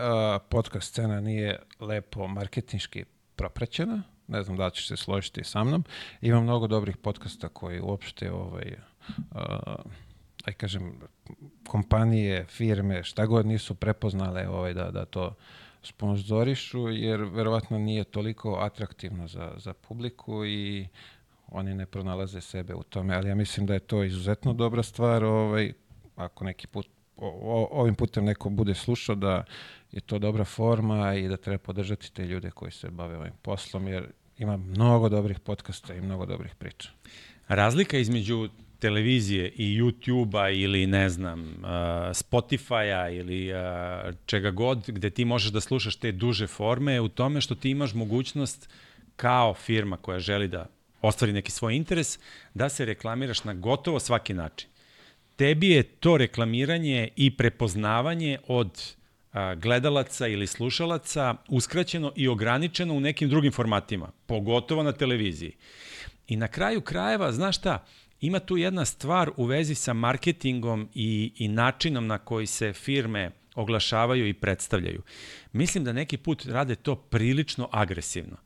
podcast 0.49 0.89
scena 0.89 1.21
nije 1.21 1.59
lepo 1.81 2.27
marketinški 2.27 3.05
propraćena. 3.37 4.03
Ne 4.29 4.43
znam 4.43 4.57
da 4.57 4.71
ćeš 4.71 4.89
se 4.89 4.97
složiti 4.97 5.45
sa 5.45 5.65
mnom. 5.65 5.85
Ima 6.21 6.41
mnogo 6.41 6.67
dobrih 6.67 6.97
podcasta 6.97 7.49
koji 7.49 7.81
uopšte 7.81 8.33
ovaj, 8.33 8.75
uh, 9.31 9.39
aj 10.45 10.53
kažem, 10.53 11.01
kompanije, 11.69 12.45
firme, 12.45 13.03
šta 13.03 13.27
god 13.27 13.47
nisu 13.47 13.75
prepoznale 13.75 14.49
ovaj, 14.49 14.75
da, 14.75 14.91
da 14.91 15.05
to 15.05 15.35
sponzorišu, 15.83 16.89
jer 16.89 17.21
verovatno 17.21 17.79
nije 17.79 18.05
toliko 18.05 18.59
atraktivno 18.61 19.29
za, 19.29 19.53
za 19.57 19.73
publiku 19.73 20.45
i 20.45 20.89
oni 21.47 21.75
ne 21.75 21.87
pronalaze 21.87 22.41
sebe 22.41 22.75
u 22.75 22.83
tome, 22.83 23.15
ali 23.15 23.29
ja 23.29 23.35
mislim 23.35 23.67
da 23.67 23.75
je 23.75 23.81
to 23.81 24.05
izuzetno 24.05 24.53
dobra 24.53 24.83
stvar, 24.83 25.25
ovaj, 25.25 25.73
ako 26.17 26.45
neki 26.45 26.67
put 26.67 26.89
o, 27.17 27.69
ovim 27.73 27.95
putem 27.95 28.25
neko 28.25 28.49
bude 28.49 28.75
slušao 28.75 29.15
da 29.15 29.45
je 29.93 30.01
to 30.01 30.19
dobra 30.19 30.45
forma 30.45 31.15
i 31.15 31.29
da 31.29 31.37
treba 31.37 31.59
podržati 31.59 32.13
te 32.13 32.27
ljude 32.27 32.51
koji 32.51 32.73
se 32.73 32.91
bave 32.91 33.17
ovim 33.17 33.33
poslom, 33.43 33.89
jer 33.89 34.07
ima 34.39 34.57
mnogo 34.57 35.09
dobrih 35.09 35.41
podcasta 35.41 35.95
i 35.95 36.01
mnogo 36.01 36.27
dobrih 36.27 36.55
priča. 36.55 36.89
Razlika 37.49 37.99
između 37.99 38.49
televizije 38.79 39.53
i 39.57 39.81
YouTube-a 39.81 40.51
ili 40.51 40.87
ne 40.87 41.09
znam 41.09 41.41
uh, 41.41 41.67
Spotify-a 42.13 43.11
ili 43.11 43.53
uh, 43.53 44.15
čega 44.27 44.51
god 44.51 44.85
gde 44.87 45.11
ti 45.11 45.25
možeš 45.25 45.53
da 45.53 45.61
slušaš 45.61 45.97
te 45.97 46.13
duže 46.13 46.47
forme 46.47 47.01
u 47.01 47.09
tome 47.09 47.41
što 47.41 47.55
ti 47.55 47.71
imaš 47.71 47.95
mogućnost 47.95 48.71
kao 49.17 49.55
firma 49.55 49.97
koja 49.97 50.19
želi 50.19 50.49
da 50.49 50.67
ostvari 51.07 51.33
neki 51.33 51.51
svoj 51.51 51.77
interes 51.77 52.19
da 52.55 52.69
se 52.69 52.85
reklamiraš 52.85 53.45
na 53.45 53.55
gotovo 53.55 54.01
svaki 54.01 54.35
način. 54.35 54.69
Tebi 55.37 55.71
je 55.71 55.83
to 55.83 56.17
reklamiranje 56.17 57.09
i 57.17 57.37
prepoznavanje 57.37 58.39
od 58.49 58.67
uh, 58.69 59.39
gledalaca 59.57 60.27
ili 60.27 60.47
slušalaca 60.47 61.35
uskraćeno 61.49 62.13
i 62.17 62.29
ograničeno 62.29 62.95
u 62.95 63.01
nekim 63.01 63.29
drugim 63.29 63.53
formatima, 63.53 64.11
pogotovo 64.27 64.83
na 64.83 64.93
televiziji. 64.93 65.53
I 66.29 66.37
na 66.37 66.49
kraju 66.49 66.81
krajeva, 66.81 67.33
znaš 67.33 67.59
šta, 67.59 67.85
ima 68.21 68.39
tu 68.39 68.57
jedna 68.57 68.85
stvar 68.85 69.31
u 69.37 69.45
vezi 69.45 69.75
sa 69.75 69.93
marketingom 69.93 70.89
i, 70.95 71.33
i 71.37 71.49
načinom 71.49 72.07
na 72.07 72.19
koji 72.19 72.47
se 72.47 72.73
firme 72.73 73.31
oglašavaju 73.55 74.29
i 74.29 74.35
predstavljaju. 74.35 75.03
Mislim 75.53 75.85
da 75.85 75.93
neki 75.93 76.17
put 76.17 76.45
rade 76.47 76.75
to 76.75 76.97
prilično 76.97 77.69
agresivno. 77.73 78.37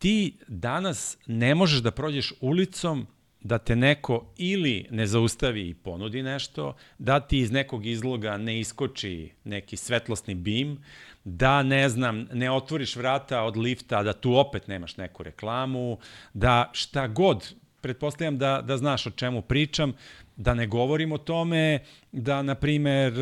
Ti 0.00 0.36
danas 0.48 1.18
ne 1.26 1.54
možeš 1.54 1.78
da 1.78 1.90
prođeš 1.90 2.32
ulicom 2.40 3.06
da 3.40 3.58
te 3.58 3.76
neko 3.76 4.32
ili 4.36 4.86
ne 4.90 5.06
zaustavi 5.06 5.68
i 5.68 5.74
ponudi 5.74 6.22
nešto, 6.22 6.76
da 6.98 7.20
ti 7.20 7.38
iz 7.38 7.52
nekog 7.52 7.86
izloga 7.86 8.36
ne 8.36 8.60
iskoči 8.60 9.30
neki 9.44 9.76
svetlosni 9.76 10.34
bim, 10.34 10.78
da 11.24 11.62
ne 11.62 11.88
znam, 11.88 12.26
ne 12.32 12.50
otvoriš 12.50 12.96
vrata 12.96 13.42
od 13.42 13.56
lifta, 13.56 14.02
da 14.02 14.12
tu 14.12 14.34
opet 14.34 14.68
nemaš 14.68 14.96
neku 14.96 15.22
reklamu, 15.22 15.98
da 16.34 16.70
šta 16.72 17.06
god, 17.06 17.54
pretpostavljam 17.80 18.38
da, 18.38 18.62
da 18.66 18.76
znaš 18.76 19.06
o 19.06 19.10
čemu 19.10 19.42
pričam, 19.42 19.92
da 20.36 20.54
ne 20.54 20.66
govorim 20.66 21.12
o 21.12 21.18
tome, 21.18 21.78
da, 22.12 22.42
na 22.42 22.54
primer, 22.54 23.12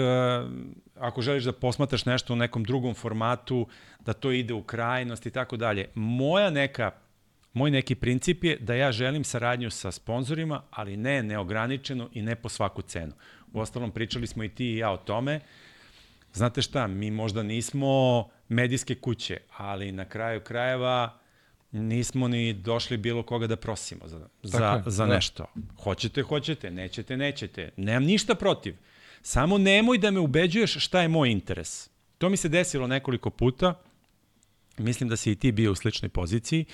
ako 1.00 1.22
želiš 1.22 1.44
da 1.44 1.52
posmatraš 1.52 2.04
nešto 2.04 2.32
u 2.32 2.36
nekom 2.36 2.64
drugom 2.64 2.94
formatu, 2.94 3.66
da 4.00 4.12
to 4.12 4.32
ide 4.32 4.54
u 4.54 4.62
krajnost 4.62 5.26
i 5.26 5.30
tako 5.30 5.56
dalje. 5.56 5.88
Moja 5.94 6.50
neka 6.50 6.90
Moj 7.52 7.70
neki 7.70 7.94
princip 7.94 8.44
je 8.44 8.56
da 8.60 8.74
ja 8.74 8.92
želim 8.92 9.24
saradnju 9.24 9.70
sa 9.70 9.92
sponzorima, 9.92 10.62
ali 10.70 10.96
ne 10.96 11.22
neograničeno 11.22 12.08
i 12.12 12.22
ne 12.22 12.36
po 12.36 12.48
svaku 12.48 12.82
cenu. 12.82 13.12
U 13.52 13.60
ostalom, 13.60 13.90
pričali 13.90 14.26
smo 14.26 14.44
i 14.44 14.48
ti 14.48 14.66
i 14.66 14.76
ja 14.76 14.90
o 14.90 14.96
tome. 14.96 15.40
Znate 16.32 16.62
šta, 16.62 16.86
mi 16.86 17.10
možda 17.10 17.42
nismo 17.42 18.24
medijske 18.48 18.94
kuće, 18.94 19.40
ali 19.56 19.92
na 19.92 20.04
kraju 20.04 20.40
krajeva 20.40 21.18
nismo 21.72 22.28
ni 22.28 22.52
došli 22.52 22.96
bilo 22.96 23.22
koga 23.22 23.46
da 23.46 23.56
prosimo 23.56 24.08
za, 24.08 24.28
za, 24.42 24.82
za 24.86 25.06
da. 25.06 25.14
nešto. 25.14 25.46
Hoćete, 25.82 26.22
hoćete, 26.22 26.70
nećete, 26.70 27.16
nećete. 27.16 27.70
Nemam 27.76 28.04
ništa 28.04 28.34
protiv. 28.34 28.76
Samo 29.22 29.58
nemoj 29.58 29.98
da 29.98 30.10
me 30.10 30.20
ubeđuješ 30.20 30.84
šta 30.84 31.02
je 31.02 31.08
moj 31.08 31.30
interes. 31.30 31.90
To 32.18 32.28
mi 32.28 32.36
se 32.36 32.48
desilo 32.48 32.86
nekoliko 32.86 33.30
puta. 33.30 33.74
Mislim 34.78 35.08
da 35.08 35.16
si 35.16 35.32
i 35.32 35.36
ti 35.36 35.52
bio 35.52 35.72
u 35.72 35.74
sličnoj 35.74 36.08
poziciji. 36.08 36.64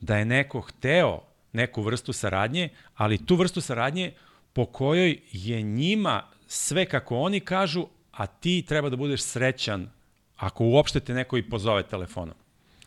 Da 0.00 0.16
je 0.16 0.24
neko 0.24 0.60
hteo 0.60 1.22
neku 1.52 1.82
vrstu 1.82 2.12
saradnje, 2.12 2.68
ali 2.94 3.26
tu 3.26 3.36
vrstu 3.36 3.60
saradnje 3.60 4.12
po 4.52 4.66
kojoj 4.66 5.20
je 5.32 5.62
njima 5.62 6.22
sve 6.46 6.86
kako 6.86 7.18
oni 7.18 7.40
kažu, 7.40 7.86
a 8.12 8.26
ti 8.26 8.64
treba 8.68 8.90
da 8.90 8.96
budeš 8.96 9.22
srećan 9.22 9.90
ako 10.36 10.64
uopšte 10.64 11.00
te 11.00 11.14
neko 11.14 11.36
i 11.36 11.42
pozove 11.42 11.82
telefonom. 11.82 12.34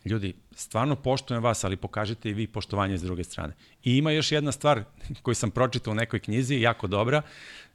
Ljudi, 0.04 0.34
stvarno 0.52 0.96
poštujem 0.96 1.42
vas, 1.42 1.64
ali 1.64 1.76
pokažite 1.76 2.30
i 2.30 2.32
vi 2.32 2.46
poštovanje 2.46 2.98
s 2.98 3.02
druge 3.02 3.24
strane. 3.24 3.54
I 3.84 3.96
ima 3.96 4.10
još 4.10 4.32
jedna 4.32 4.52
stvar 4.52 4.84
koju 5.22 5.34
sam 5.34 5.50
pročitao 5.50 5.92
u 5.92 5.94
nekoj 5.94 6.20
knjizi, 6.20 6.60
jako 6.60 6.86
dobra, 6.86 7.22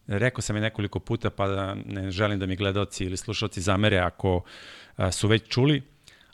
rekao 0.07 0.41
sam 0.41 0.55
je 0.55 0.61
nekoliko 0.61 0.99
puta, 0.99 1.29
pa 1.29 1.47
da 1.47 1.75
ne 1.85 2.11
želim 2.11 2.39
da 2.39 2.45
mi 2.45 2.55
gledalci 2.55 3.05
ili 3.05 3.17
slušalci 3.17 3.61
zamere 3.61 3.97
ako 3.97 4.41
a, 4.95 5.11
su 5.11 5.27
već 5.27 5.47
čuli. 5.47 5.83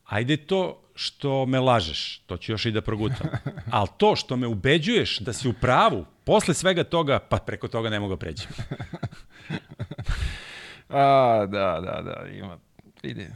Ajde 0.05 0.37
to 0.37 0.81
što 0.95 1.45
me 1.45 1.59
lažeš, 1.59 2.19
to 2.25 2.37
ću 2.37 2.51
još 2.51 2.65
i 2.65 2.71
da 2.71 2.81
progutam. 2.81 3.27
Ali 3.71 3.87
to 3.97 4.15
što 4.15 4.37
me 4.37 4.47
ubeđuješ 4.47 5.19
da 5.19 5.33
si 5.33 5.49
u 5.49 5.53
pravu, 5.53 6.05
posle 6.23 6.53
svega 6.53 6.83
toga, 6.83 7.19
pa 7.19 7.37
preko 7.37 7.67
toga 7.67 7.89
ne 7.89 7.99
mogu 7.99 8.13
da 8.13 8.19
preći. 8.19 8.47
A, 10.89 11.45
da, 11.45 11.81
da, 11.85 12.01
da, 12.01 12.27
ima, 12.29 12.57
vidi, 13.03 13.27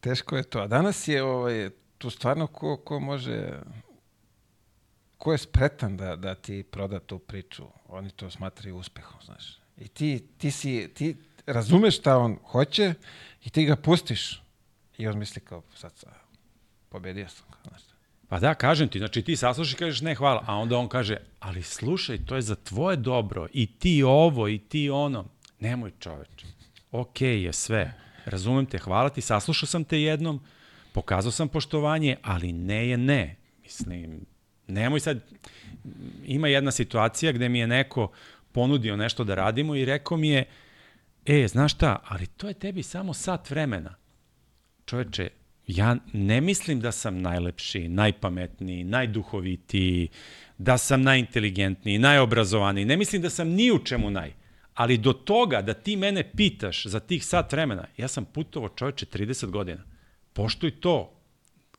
teško 0.00 0.36
je 0.36 0.42
to. 0.42 0.60
A 0.60 0.66
danas 0.66 1.08
je 1.08 1.22
ovaj, 1.22 1.70
tu 1.98 2.10
stvarno 2.10 2.46
ko, 2.46 2.76
ko 2.76 3.00
može, 3.00 3.48
ko 5.18 5.32
je 5.32 5.38
spretan 5.38 5.96
da, 5.96 6.16
da 6.16 6.34
ti 6.34 6.62
proda 6.62 7.00
tu 7.00 7.18
priču, 7.18 7.64
oni 7.88 8.10
to 8.10 8.30
smatraju 8.30 8.76
uspehom, 8.76 9.20
znaš. 9.24 9.61
I 9.84 9.88
ti, 9.88 10.24
ti, 10.38 10.50
si, 10.50 10.90
ti 10.94 11.16
razumeš 11.46 11.98
šta 11.98 12.18
on 12.18 12.38
hoće 12.44 12.94
i 13.44 13.50
ti 13.50 13.64
ga 13.64 13.76
pustiš 13.76 14.42
i 14.98 15.06
on 15.06 15.18
misli 15.18 15.40
kao, 15.40 15.62
sad, 15.74 15.92
sad 15.96 16.12
pobedio 16.88 17.28
sam. 17.28 17.46
Pa 18.32 18.38
da, 18.40 18.54
kažem 18.54 18.88
ti, 18.88 18.98
znači 18.98 19.22
ti 19.22 19.36
saslušaš 19.36 19.72
i 19.72 19.76
kažeš 19.76 20.00
ne, 20.00 20.14
hvala, 20.14 20.44
a 20.46 20.56
onda 20.56 20.78
on 20.78 20.88
kaže, 20.88 21.16
ali 21.40 21.62
slušaj, 21.62 22.18
to 22.26 22.36
je 22.36 22.42
za 22.42 22.54
tvoje 22.54 22.96
dobro, 22.96 23.46
i 23.52 23.66
ti 23.66 24.02
ovo, 24.02 24.48
i 24.48 24.58
ti 24.58 24.90
ono. 24.90 25.24
Nemoj 25.60 25.92
čoveče, 25.98 26.46
okej 26.90 27.36
okay 27.38 27.44
je 27.44 27.52
sve, 27.52 27.94
razumem 28.24 28.66
te, 28.66 28.78
hvala 28.78 29.10
ti, 29.10 29.20
saslušao 29.20 29.66
sam 29.66 29.84
te 29.84 30.00
jednom, 30.02 30.40
pokazao 30.92 31.32
sam 31.32 31.48
poštovanje, 31.48 32.16
ali 32.22 32.52
ne 32.52 32.88
je 32.88 32.96
ne. 32.96 33.36
Mislim, 33.62 34.26
nemoj 34.66 35.00
sad, 35.00 35.20
ima 36.24 36.48
jedna 36.48 36.70
situacija 36.70 37.32
gde 37.32 37.48
mi 37.48 37.58
je 37.58 37.66
neko 37.66 38.10
ponudio 38.52 38.96
nešto 38.96 39.24
da 39.24 39.34
radimo 39.34 39.74
i 39.74 39.84
rekao 39.84 40.16
mi 40.16 40.28
je, 40.28 40.44
e, 41.26 41.48
znaš 41.48 41.74
šta, 41.74 42.02
ali 42.04 42.26
to 42.26 42.48
je 42.48 42.54
tebi 42.54 42.82
samo 42.82 43.14
sat 43.14 43.50
vremena. 43.50 43.94
Čoveče, 44.86 45.30
ja 45.66 45.96
ne 46.12 46.40
mislim 46.40 46.80
da 46.80 46.92
sam 46.92 47.20
najlepši, 47.20 47.88
najpametniji, 47.88 48.84
najduhovitiji, 48.84 50.08
da 50.58 50.78
sam 50.78 51.02
najinteligentniji, 51.02 51.98
najobrazovaniji. 51.98 52.84
Ne 52.84 52.96
mislim 52.96 53.22
da 53.22 53.30
sam 53.30 53.48
ni 53.48 53.70
u 53.72 53.78
čemu 53.78 54.10
naj. 54.10 54.32
Ali 54.74 54.98
do 54.98 55.12
toga 55.12 55.62
da 55.62 55.74
ti 55.74 55.96
mene 55.96 56.30
pitaš 56.32 56.86
za 56.86 57.00
tih 57.00 57.24
sat 57.24 57.52
vremena, 57.52 57.86
ja 57.96 58.08
sam 58.08 58.24
putovo 58.24 58.68
čoveče 58.68 59.06
30 59.06 59.50
godina. 59.50 59.82
Poštuj 60.32 60.80
to, 60.80 61.22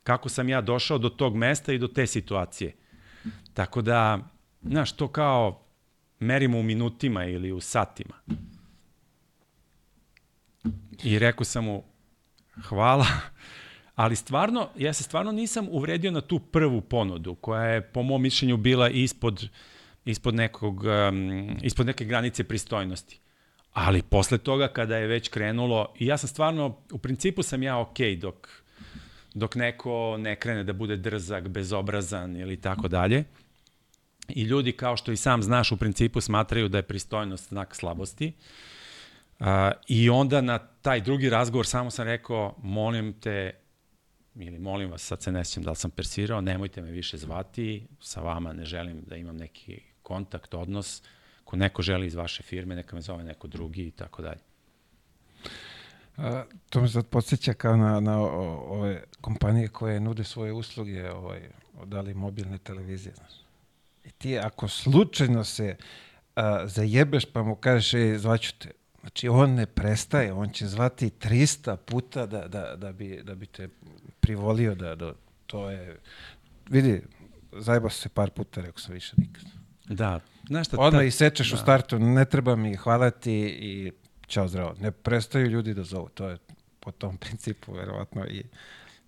kako 0.02 0.28
sam 0.28 0.48
ja 0.48 0.60
došao 0.60 0.98
do 0.98 1.08
tog 1.08 1.36
mesta 1.36 1.72
i 1.72 1.78
do 1.78 1.88
te 1.88 2.06
situacije. 2.06 2.72
Tako 3.54 3.82
da, 3.82 4.28
znaš, 4.62 4.92
to 4.92 5.08
kao 5.08 5.63
merimo 6.20 6.58
u 6.58 6.62
minutima 6.62 7.24
ili 7.24 7.52
u 7.52 7.60
satima. 7.60 8.14
I 11.02 11.18
rekao 11.18 11.44
sam 11.44 11.64
mu, 11.64 11.82
hvala, 12.62 13.06
ali 13.94 14.16
stvarno, 14.16 14.68
ja 14.78 14.92
se 14.92 15.02
stvarno 15.02 15.32
nisam 15.32 15.68
uvredio 15.70 16.10
na 16.10 16.20
tu 16.20 16.38
prvu 16.38 16.80
ponudu, 16.80 17.34
koja 17.34 17.64
je 17.64 17.82
po 17.82 18.02
mom 18.02 18.22
mišljenju 18.22 18.56
bila 18.56 18.88
ispod, 18.88 19.48
ispod, 20.04 20.34
nekog, 20.34 20.84
um, 20.84 21.56
ispod 21.62 21.86
neke 21.86 22.04
granice 22.04 22.44
pristojnosti. 22.44 23.20
Ali 23.72 24.02
posle 24.02 24.38
toga 24.38 24.68
kada 24.68 24.96
je 24.96 25.06
već 25.06 25.28
krenulo, 25.28 25.92
i 25.98 26.06
ja 26.06 26.18
sam 26.18 26.28
stvarno, 26.28 26.76
u 26.92 26.98
principu 26.98 27.42
sam 27.42 27.62
ja 27.62 27.78
okej 27.78 28.16
okay 28.16 28.20
dok, 28.20 28.48
dok 29.34 29.54
neko 29.54 30.16
ne 30.18 30.36
krene 30.36 30.64
da 30.64 30.72
bude 30.72 30.96
drzak, 30.96 31.48
bezobrazan 31.48 32.36
ili 32.36 32.60
tako 32.60 32.88
dalje. 32.88 33.24
I 34.28 34.42
ljudi, 34.42 34.72
kao 34.72 34.96
što 34.96 35.12
i 35.12 35.16
sam 35.16 35.42
znaš, 35.42 35.72
u 35.72 35.76
principu 35.76 36.20
smatraju 36.20 36.68
da 36.68 36.78
je 36.78 36.82
pristojnost 36.82 37.48
znak 37.48 37.74
slabosti. 37.74 38.32
Uh, 39.40 39.46
I 39.88 40.10
onda 40.10 40.40
na 40.40 40.58
taj 40.58 41.00
drugi 41.00 41.30
razgovor 41.30 41.66
samo 41.66 41.90
sam 41.90 42.04
rekao, 42.04 42.54
molim 42.62 43.12
te, 43.12 43.52
ili 44.34 44.58
molim 44.58 44.90
vas, 44.90 45.02
sad 45.02 45.22
se 45.22 45.32
ne 45.32 45.44
sjećam 45.44 45.62
da 45.62 45.70
li 45.70 45.76
sam 45.76 45.90
persirao, 45.90 46.40
nemojte 46.40 46.82
me 46.82 46.90
više 46.90 47.16
zvati, 47.16 47.86
sa 48.00 48.20
vama 48.20 48.52
ne 48.52 48.64
želim 48.64 49.02
da 49.06 49.16
imam 49.16 49.36
neki 49.36 49.80
kontakt, 50.02 50.54
odnos, 50.54 51.02
ako 51.44 51.56
neko 51.56 51.82
želi 51.82 52.06
iz 52.06 52.14
vaše 52.14 52.42
firme, 52.42 52.76
neka 52.76 52.96
me 52.96 53.02
zove 53.02 53.24
neko 53.24 53.46
drugi 53.46 53.86
i 53.86 53.90
tako 53.90 54.22
dalje. 54.22 54.40
A, 56.16 56.44
to 56.70 56.80
me 56.80 56.88
sad 56.88 57.06
podsjeća 57.06 57.52
kao 57.52 57.76
na, 57.76 58.00
na 58.00 58.20
o, 58.20 58.26
ove 58.68 59.04
kompanije 59.20 59.68
koje 59.68 60.00
nude 60.00 60.24
svoje 60.24 60.52
usluge, 60.52 61.10
ovaj, 61.10 61.40
odali 61.74 62.14
mobilne 62.14 62.58
televizije. 62.58 63.14
Znaš. 63.14 63.43
I 64.04 64.10
ti 64.10 64.38
ako 64.38 64.68
slučajno 64.68 65.44
se 65.44 65.76
a, 66.36 66.66
zajebeš 66.66 67.24
pa 67.24 67.42
mu 67.42 67.56
kažeš, 67.56 67.94
e, 67.94 68.18
zvaću 68.18 68.52
te, 68.58 68.70
Znači, 69.04 69.28
on 69.28 69.50
ne 69.54 69.66
prestaje, 69.66 70.32
on 70.32 70.50
će 70.50 70.66
zvati 70.66 71.10
300 71.10 71.76
puta 71.76 72.26
da, 72.26 72.48
da, 72.48 72.76
da, 72.76 72.92
bi, 72.92 73.22
da 73.22 73.34
bi 73.34 73.46
te 73.46 73.68
privolio 74.20 74.74
da, 74.74 74.94
da 74.94 75.12
to 75.46 75.70
je... 75.70 76.00
Vidi, 76.70 77.02
zajeba 77.52 77.90
se 77.90 78.08
par 78.08 78.30
puta, 78.30 78.60
rekao 78.60 78.78
sam 78.78 78.94
više 78.94 79.14
nikad. 79.16 79.44
Da, 79.88 80.20
znaš 80.48 80.66
šta... 80.66 80.76
Odmah 80.80 81.00
ta... 81.00 81.04
i 81.04 81.10
sečeš 81.10 81.50
da. 81.50 81.54
u 81.54 81.58
startu, 81.58 81.98
ne 81.98 82.24
treba 82.24 82.56
mi 82.56 82.76
hvalati 82.76 83.32
i 83.60 83.92
čao 84.26 84.48
zdravo. 84.48 84.74
Ne 84.80 84.90
prestaju 84.90 85.46
ljudi 85.46 85.74
da 85.74 85.82
zovu, 85.82 86.08
to 86.08 86.28
je 86.28 86.38
po 86.80 86.90
tom 86.90 87.16
principu, 87.16 87.72
verovatno. 87.72 88.26
I 88.26 88.44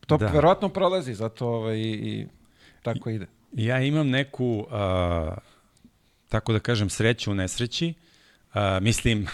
to 0.07 0.17
da. 0.17 0.27
verovatno 0.27 0.69
prolazi, 0.69 1.15
zato 1.15 1.49
ovaj, 1.49 1.77
i, 1.77 1.93
i 1.93 2.27
tako 2.83 3.11
ide. 3.11 3.27
Ja 3.53 3.81
imam 3.81 4.09
neku, 4.09 4.67
uh, 4.71 5.37
tako 6.29 6.53
da 6.53 6.59
kažem, 6.59 6.91
sreću 6.91 7.31
u 7.31 7.35
nesreći. 7.35 7.95
Uh, 8.55 8.61
mislim, 8.81 9.27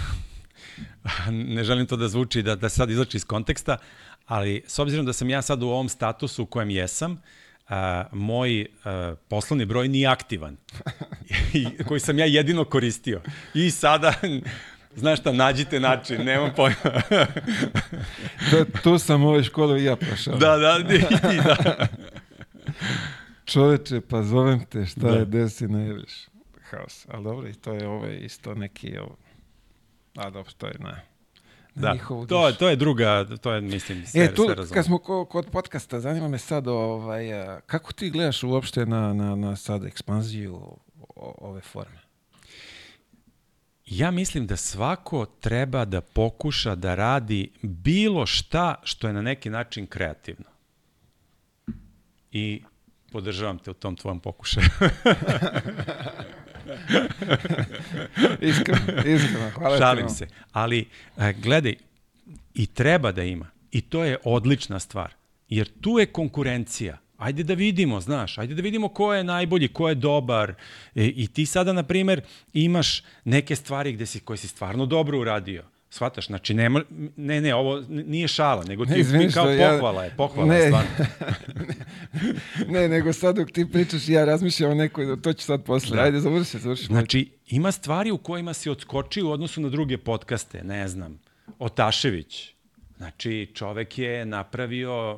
ne 1.56 1.64
želim 1.64 1.86
to 1.86 1.96
da 1.96 2.08
zvuči, 2.08 2.42
da, 2.42 2.56
da 2.56 2.68
sad 2.68 2.90
izlači 2.90 3.16
iz 3.16 3.24
konteksta, 3.24 3.76
ali 4.26 4.62
s 4.66 4.78
obzirom 4.78 5.06
da 5.06 5.12
sam 5.12 5.30
ja 5.30 5.42
sad 5.42 5.62
u 5.62 5.68
ovom 5.68 5.88
statusu 5.88 6.42
u 6.42 6.46
kojem 6.46 6.70
jesam, 6.70 7.22
a, 7.68 8.04
moj 8.12 8.66
a, 8.84 9.14
poslovni 9.28 9.64
broj 9.64 9.88
nije 9.88 10.08
aktivan, 10.08 10.56
I, 11.52 11.66
koji 11.88 12.00
sam 12.00 12.18
ja 12.18 12.26
jedino 12.26 12.64
koristio. 12.64 13.20
I 13.54 13.70
sada, 13.70 14.14
znaš 15.02 15.20
šta, 15.20 15.32
nađite 15.32 15.80
način, 15.80 16.24
nemam 16.24 16.52
pojma. 16.56 17.02
to, 18.50 18.64
tu 18.82 18.98
sam 18.98 19.22
u 19.22 19.28
ovoj 19.28 19.42
školu 19.42 19.76
i 19.76 19.84
ja 19.84 19.96
prošao. 19.96 20.36
Da, 20.36 20.56
da, 20.56 20.78
i 20.94 20.98
ti, 20.98 21.40
da. 21.44 21.86
Čoveče, 23.44 24.00
pa 24.00 24.22
zovem 24.22 24.64
te, 24.64 24.86
šta 24.86 25.00
da. 25.00 25.08
je, 25.10 25.24
desi, 25.24 25.68
ne 25.68 25.82
jeviš. 25.82 26.26
Haos. 26.62 27.06
Ali 27.08 27.24
dobro, 27.24 27.48
i 27.48 27.54
to 27.54 27.72
je 27.72 27.88
ovaj 27.88 28.16
isto 28.16 28.54
neki, 28.54 28.98
ovo, 28.98 29.16
a 30.16 30.30
dobro, 30.30 30.52
to 30.52 30.66
je, 30.66 30.74
ne. 30.80 31.04
na 31.74 31.94
Da, 31.94 31.98
to, 32.28 32.52
to 32.52 32.68
je 32.68 32.76
druga, 32.76 33.26
to 33.36 33.52
je, 33.52 33.60
mislim, 33.60 34.06
sve, 34.06 34.24
E, 34.24 34.34
tu, 34.34 34.44
sve 34.46 34.66
kad 34.68 34.84
smo 34.84 34.98
ko- 34.98 35.24
kod 35.24 35.46
podcasta, 35.46 36.00
zanima 36.00 36.28
me 36.28 36.38
sad, 36.38 36.66
ovaj, 36.68 37.34
a, 37.34 37.60
kako 37.60 37.92
ti 37.92 38.10
gledaš 38.10 38.42
uopšte 38.42 38.86
na, 38.86 39.14
na, 39.14 39.36
na 39.36 39.56
sad 39.56 39.84
ekspanziju 39.84 40.54
o- 40.54 40.78
ove 41.40 41.60
forme? 41.60 41.98
Ja 43.86 44.10
mislim 44.10 44.46
da 44.46 44.56
svako 44.56 45.26
treba 45.26 45.84
da 45.84 46.00
pokuša 46.00 46.74
da 46.74 46.94
radi 46.94 47.50
bilo 47.62 48.26
šta 48.26 48.74
što 48.82 49.06
je 49.06 49.12
na 49.12 49.22
neki 49.22 49.50
način 49.50 49.86
kreativno. 49.86 50.44
I 52.32 52.62
podržavam 53.12 53.58
te 53.58 53.70
u 53.70 53.74
tom 53.74 53.96
tvojom 53.96 54.20
pokušaju. 54.20 54.66
Iskreno, 58.40 58.80
iskreno, 59.06 59.50
hvala 59.54 59.78
Šalim 59.78 60.08
se. 60.08 60.26
Ali, 60.52 60.88
e, 61.18 61.32
gledaj, 61.32 61.74
i 62.54 62.66
treba 62.66 63.12
da 63.12 63.22
ima. 63.22 63.46
I 63.70 63.80
to 63.80 64.04
je 64.04 64.18
odlična 64.24 64.80
stvar. 64.80 65.14
Jer 65.48 65.68
tu 65.80 65.98
je 65.98 66.06
konkurencija. 66.06 66.98
Ajde 67.16 67.42
da 67.42 67.54
vidimo, 67.54 68.00
znaš, 68.00 68.38
ajde 68.38 68.54
da 68.54 68.62
vidimo 68.62 68.88
ko 68.88 69.14
je 69.14 69.24
najbolji, 69.24 69.68
ko 69.68 69.88
je 69.88 69.94
dobar. 69.94 70.54
E, 70.94 71.06
I 71.06 71.26
ti 71.26 71.46
sada, 71.46 71.72
na 71.72 71.82
primer, 71.82 72.20
imaš 72.52 73.02
neke 73.24 73.56
stvari 73.56 73.92
gde 73.92 74.06
si, 74.06 74.20
koje 74.20 74.36
si 74.36 74.48
stvarno 74.48 74.86
dobro 74.86 75.20
uradio. 75.20 75.64
Shvataš, 75.92 76.26
znači, 76.26 76.54
nema, 76.54 76.82
ne, 77.16 77.40
ne, 77.40 77.54
ovo 77.54 77.82
nije 77.88 78.28
šala, 78.28 78.64
nego 78.64 78.84
ti, 78.84 78.90
Ne, 78.92 78.96
ti 79.04 79.34
kao 79.34 79.44
što 79.44 79.50
ja- 79.50 79.70
pohvala 79.70 80.04
je, 80.04 80.10
pohvala 80.10 80.48
Ne. 80.48 80.66
stvarno. 80.66 80.88
Ne, 82.68 82.88
nego 82.88 83.12
sad 83.12 83.36
dok 83.36 83.50
ti 83.50 83.66
pričaš, 83.72 84.08
ja 84.08 84.24
razmišljam 84.24 84.70
o 84.70 84.74
nekoj, 84.74 85.20
to 85.22 85.32
ću 85.32 85.44
sad 85.44 85.64
posle. 85.64 85.96
Da. 85.96 86.02
Ajde, 86.02 86.20
završi, 86.20 86.58
završi. 86.58 86.84
Znači, 86.84 87.30
ima 87.46 87.72
stvari 87.72 88.10
u 88.10 88.18
kojima 88.18 88.52
si 88.54 88.70
odskočio 88.70 89.28
u 89.28 89.32
odnosu 89.32 89.60
na 89.60 89.68
druge 89.68 89.98
podcaste, 89.98 90.64
ne 90.64 90.88
znam, 90.88 91.18
Otašević. 91.58 92.54
Znači, 92.96 93.50
čovek 93.54 93.98
je 93.98 94.26
napravio, 94.26 95.14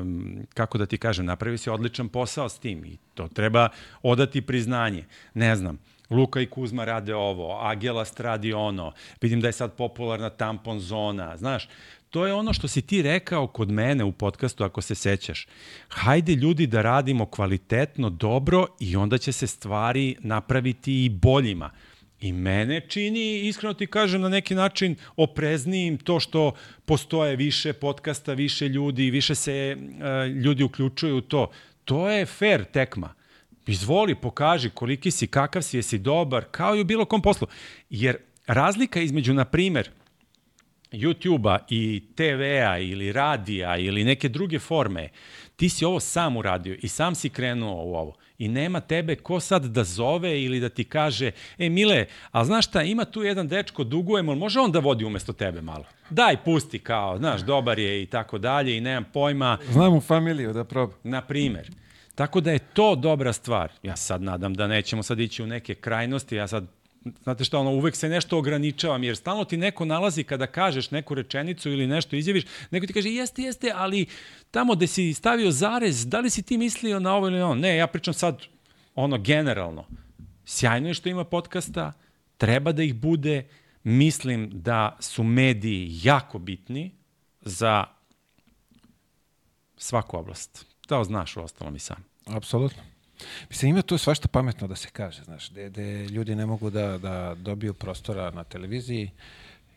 um, 0.00 0.46
kako 0.54 0.78
da 0.78 0.86
ti 0.86 0.98
kažem, 0.98 1.26
napravio 1.26 1.58
si 1.58 1.70
odličan 1.70 2.08
posao 2.08 2.48
s 2.48 2.58
tim 2.58 2.84
i 2.84 2.96
to 3.14 3.28
treba 3.28 3.68
odati 4.02 4.40
priznanje. 4.40 5.04
Ne 5.34 5.56
znam, 5.56 5.78
Luka 6.10 6.40
i 6.40 6.46
Kuzma 6.46 6.84
rade 6.84 7.14
ovo, 7.14 7.58
Agelast 7.60 8.20
radi 8.20 8.52
ono, 8.52 8.92
vidim 9.20 9.40
da 9.40 9.48
je 9.48 9.52
sad 9.52 9.76
popularna 9.76 10.30
tampon 10.30 10.80
zona, 10.80 11.36
znaš, 11.36 11.68
to 12.10 12.26
je 12.26 12.34
ono 12.34 12.52
što 12.52 12.68
si 12.68 12.82
ti 12.82 13.02
rekao 13.02 13.46
kod 13.46 13.70
mene 13.70 14.04
u 14.04 14.12
podcastu, 14.12 14.64
ako 14.64 14.80
se 14.80 14.94
sećaš. 14.94 15.46
Hajde 15.88 16.34
ljudi 16.34 16.66
da 16.66 16.82
radimo 16.82 17.26
kvalitetno, 17.26 18.10
dobro 18.10 18.66
i 18.80 18.96
onda 18.96 19.18
će 19.18 19.32
se 19.32 19.46
stvari 19.46 20.16
napraviti 20.20 21.04
i 21.04 21.08
boljima. 21.08 21.70
I 22.20 22.32
mene 22.32 22.80
čini, 22.88 23.40
iskreno 23.40 23.74
ti 23.74 23.86
kažem, 23.86 24.20
na 24.20 24.28
neki 24.28 24.54
način 24.54 24.96
opreznijim 25.16 25.98
to 25.98 26.20
što 26.20 26.52
postoje 26.84 27.36
više 27.36 27.72
podcasta, 27.72 28.32
više 28.32 28.68
ljudi, 28.68 29.10
više 29.10 29.34
se 29.34 29.76
uh, 29.76 30.36
ljudi 30.42 30.62
uključuju 30.62 31.16
u 31.16 31.20
to. 31.20 31.50
To 31.84 32.10
je 32.10 32.26
fair 32.26 32.64
tekma. 32.64 33.14
Izvoli, 33.68 34.14
pokaži 34.14 34.70
koliki 34.70 35.10
si, 35.10 35.26
kakav 35.26 35.62
si, 35.62 35.76
jesi 35.76 35.98
dobar, 35.98 36.44
kao 36.50 36.76
i 36.76 36.80
u 36.80 36.84
bilo 36.84 37.04
kom 37.04 37.22
poslu. 37.22 37.46
Jer 37.90 38.16
razlika 38.46 39.00
između, 39.00 39.34
na 39.34 39.44
primer, 39.44 39.90
YouTube-a 40.92 41.58
i 41.68 42.02
TV-a 42.14 42.78
ili 42.78 43.12
radija 43.12 43.76
ili 43.76 44.04
neke 44.04 44.28
druge 44.28 44.58
forme, 44.58 45.08
ti 45.56 45.68
si 45.68 45.84
ovo 45.84 46.00
sam 46.00 46.36
uradio 46.36 46.76
i 46.82 46.88
sam 46.88 47.14
si 47.14 47.28
krenuo 47.28 47.84
u 47.84 47.94
ovo. 47.94 48.14
I 48.38 48.48
nema 48.48 48.80
tebe 48.80 49.16
ko 49.16 49.40
sad 49.40 49.64
da 49.64 49.84
zove 49.84 50.42
ili 50.42 50.60
da 50.60 50.68
ti 50.68 50.84
kaže, 50.84 51.30
e 51.58 51.68
Mile, 51.68 52.06
a 52.30 52.44
znaš 52.44 52.66
šta, 52.66 52.82
ima 52.82 53.04
tu 53.04 53.22
jedan 53.22 53.48
dečko, 53.48 53.84
dugujemo, 53.84 54.34
može 54.34 54.60
on 54.60 54.72
da 54.72 54.78
vodi 54.78 55.04
umesto 55.04 55.32
tebe 55.32 55.62
malo? 55.62 55.84
Daj, 56.10 56.36
pusti 56.44 56.78
kao, 56.78 57.18
znaš, 57.18 57.40
dobar 57.40 57.78
je 57.78 58.02
i 58.02 58.06
tako 58.06 58.38
dalje 58.38 58.76
i 58.76 58.80
nemam 58.80 59.04
pojma, 59.12 59.58
Znam 59.70 59.94
u 59.94 60.00
familiju 60.00 60.52
da 60.52 60.64
proba. 60.64 60.92
na 61.02 61.22
primer. 61.22 61.70
Tako 62.18 62.40
da 62.40 62.52
je 62.52 62.58
to 62.58 62.94
dobra 62.96 63.32
stvar. 63.32 63.72
Ja 63.82 63.96
sad 63.96 64.22
nadam 64.22 64.54
da 64.54 64.66
nećemo 64.66 65.02
sad 65.02 65.20
ići 65.20 65.42
u 65.42 65.46
neke 65.46 65.74
krajnosti, 65.74 66.36
ja 66.36 66.48
sad 66.48 66.66
Znate 67.22 67.44
šta, 67.44 67.58
ono, 67.58 67.70
uvek 67.70 67.96
se 67.96 68.08
nešto 68.08 68.38
ograničavam, 68.38 69.04
jer 69.04 69.16
stalno 69.16 69.44
ti 69.44 69.56
neko 69.56 69.84
nalazi 69.84 70.24
kada 70.24 70.46
kažeš 70.46 70.90
neku 70.90 71.14
rečenicu 71.14 71.70
ili 71.70 71.86
nešto 71.86 72.16
izjaviš, 72.16 72.44
neko 72.70 72.86
ti 72.86 72.92
kaže 72.92 73.10
jeste, 73.10 73.42
jeste, 73.42 73.72
ali 73.74 74.06
tamo 74.50 74.74
gde 74.74 74.86
si 74.86 75.14
stavio 75.14 75.50
zarez, 75.50 76.06
da 76.06 76.20
li 76.20 76.30
si 76.30 76.42
ti 76.42 76.58
mislio 76.58 76.98
na 77.00 77.14
ovo 77.14 77.28
ili 77.28 77.40
ono? 77.40 77.54
Ne, 77.54 77.76
ja 77.76 77.86
pričam 77.86 78.14
sad 78.14 78.42
ono 78.94 79.18
generalno. 79.18 79.86
Sjajno 80.44 80.88
je 80.88 80.94
što 80.94 81.08
ima 81.08 81.24
podcasta, 81.24 81.92
treba 82.36 82.72
da 82.72 82.82
ih 82.82 82.94
bude, 82.94 83.48
mislim 83.84 84.50
da 84.52 84.96
su 85.00 85.22
mediji 85.22 85.90
jako 86.02 86.38
bitni 86.38 86.90
za 87.40 87.84
svaku 89.76 90.16
oblast. 90.16 90.67
To 90.88 91.04
znaš 91.04 91.36
u 91.36 91.40
ostalom 91.40 91.76
i 91.76 91.78
sam. 91.78 92.04
Apsolutno. 92.26 92.82
Mislim, 93.48 93.70
ima 93.70 93.82
tu 93.82 93.98
svašta 93.98 94.28
pametno 94.28 94.68
da 94.68 94.76
se 94.76 94.88
kaže, 94.92 95.22
znaš, 95.22 95.50
gde, 95.50 95.68
gde 95.68 96.06
ljudi 96.06 96.34
ne 96.34 96.46
mogu 96.46 96.70
da, 96.70 96.98
da 96.98 97.34
dobiju 97.34 97.74
prostora 97.74 98.30
na 98.30 98.44
televiziji, 98.44 99.10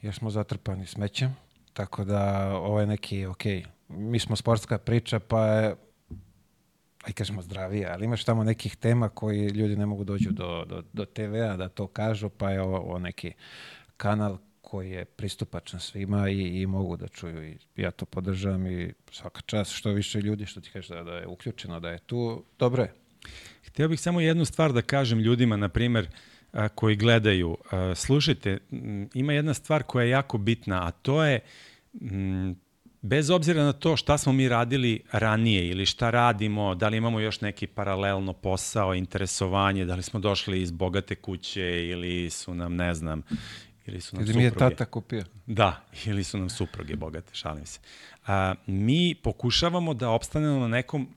jer 0.01 0.13
smo 0.13 0.29
zatrpani 0.29 0.85
smećem, 0.85 1.35
tako 1.73 2.03
da 2.03 2.51
ovo 2.55 2.79
je 2.79 2.87
neki, 2.87 3.25
ok, 3.25 3.43
mi 3.89 4.19
smo 4.19 4.35
sportska 4.35 4.77
priča, 4.77 5.19
pa 5.19 5.45
je, 5.45 5.75
aj 7.03 7.13
kažemo 7.13 7.41
zdravije, 7.41 7.87
ali 7.91 8.05
imaš 8.05 8.23
tamo 8.23 8.43
nekih 8.43 8.75
tema 8.75 9.09
koji 9.09 9.47
ljudi 9.47 9.75
ne 9.75 9.85
mogu 9.85 10.03
dođu 10.03 10.31
do, 10.31 10.65
do, 10.65 10.83
do 10.93 11.05
TV-a 11.05 11.57
da 11.57 11.69
to 11.69 11.87
kažu, 11.87 12.29
pa 12.29 12.51
je 12.51 12.61
ovo, 12.61 12.77
ovo 12.77 12.99
neki 12.99 13.33
kanal 13.97 14.37
koji 14.71 14.91
je 14.91 15.05
pristupačan 15.05 15.79
svima 15.79 16.29
i, 16.29 16.61
i 16.61 16.67
mogu 16.67 16.97
da 16.97 17.07
čuju 17.07 17.43
i 17.49 17.57
ja 17.75 17.91
to 17.91 18.05
podržavam 18.05 18.67
i 18.67 18.93
svaka 19.11 19.41
čast 19.41 19.71
što 19.71 19.91
više 19.91 20.21
ljudi 20.21 20.45
što 20.45 20.61
ti 20.61 20.69
kažeš 20.69 20.87
da, 20.87 21.03
da 21.03 21.11
je 21.11 21.27
uključeno, 21.27 21.79
da 21.79 21.89
je 21.89 21.99
tu, 21.99 22.43
dobro 22.59 22.83
je. 22.83 22.93
Htio 23.67 23.87
bih 23.87 23.99
samo 23.99 24.21
jednu 24.21 24.45
stvar 24.45 24.73
da 24.73 24.81
kažem 24.81 25.19
ljudima, 25.19 25.57
na 25.57 25.69
primer, 25.69 26.07
koji 26.75 26.95
gledaju. 26.95 27.57
Slušajte, 27.95 28.57
ima 29.13 29.33
jedna 29.33 29.53
stvar 29.53 29.83
koja 29.83 30.03
je 30.03 30.09
jako 30.09 30.37
bitna, 30.37 30.87
a 30.87 30.91
to 30.91 31.23
je, 31.23 31.39
bez 33.01 33.29
obzira 33.29 33.63
na 33.63 33.73
to 33.73 33.97
šta 33.97 34.17
smo 34.17 34.33
mi 34.33 34.49
radili 34.49 35.01
ranije 35.11 35.69
ili 35.69 35.85
šta 35.85 36.09
radimo, 36.09 36.75
da 36.75 36.87
li 36.87 36.97
imamo 36.97 37.19
još 37.19 37.41
neki 37.41 37.67
paralelno 37.67 38.33
posao, 38.33 38.95
interesovanje, 38.95 39.85
da 39.85 39.95
li 39.95 40.03
smo 40.03 40.19
došli 40.19 40.61
iz 40.61 40.71
bogate 40.71 41.15
kuće 41.15 41.87
ili 41.87 42.29
su 42.29 42.53
nam, 42.53 42.75
ne 42.75 42.93
znam, 42.93 43.23
ili 43.85 44.01
su 44.01 44.15
nam 44.15 44.25
Ili 44.25 44.33
mi 44.33 44.43
je 44.43 44.51
tata 44.51 44.85
kupio. 44.85 45.23
Da, 45.45 45.83
ili 46.05 46.23
su 46.23 46.37
nam 46.37 46.49
supruge 46.49 46.95
bogate, 46.95 47.35
šalim 47.35 47.65
se. 47.65 47.79
A, 48.27 48.53
mi 48.67 49.15
pokušavamo 49.23 49.93
da 49.93 50.09
opstanemo 50.09 50.59
na 50.59 50.67
nekom 50.67 51.07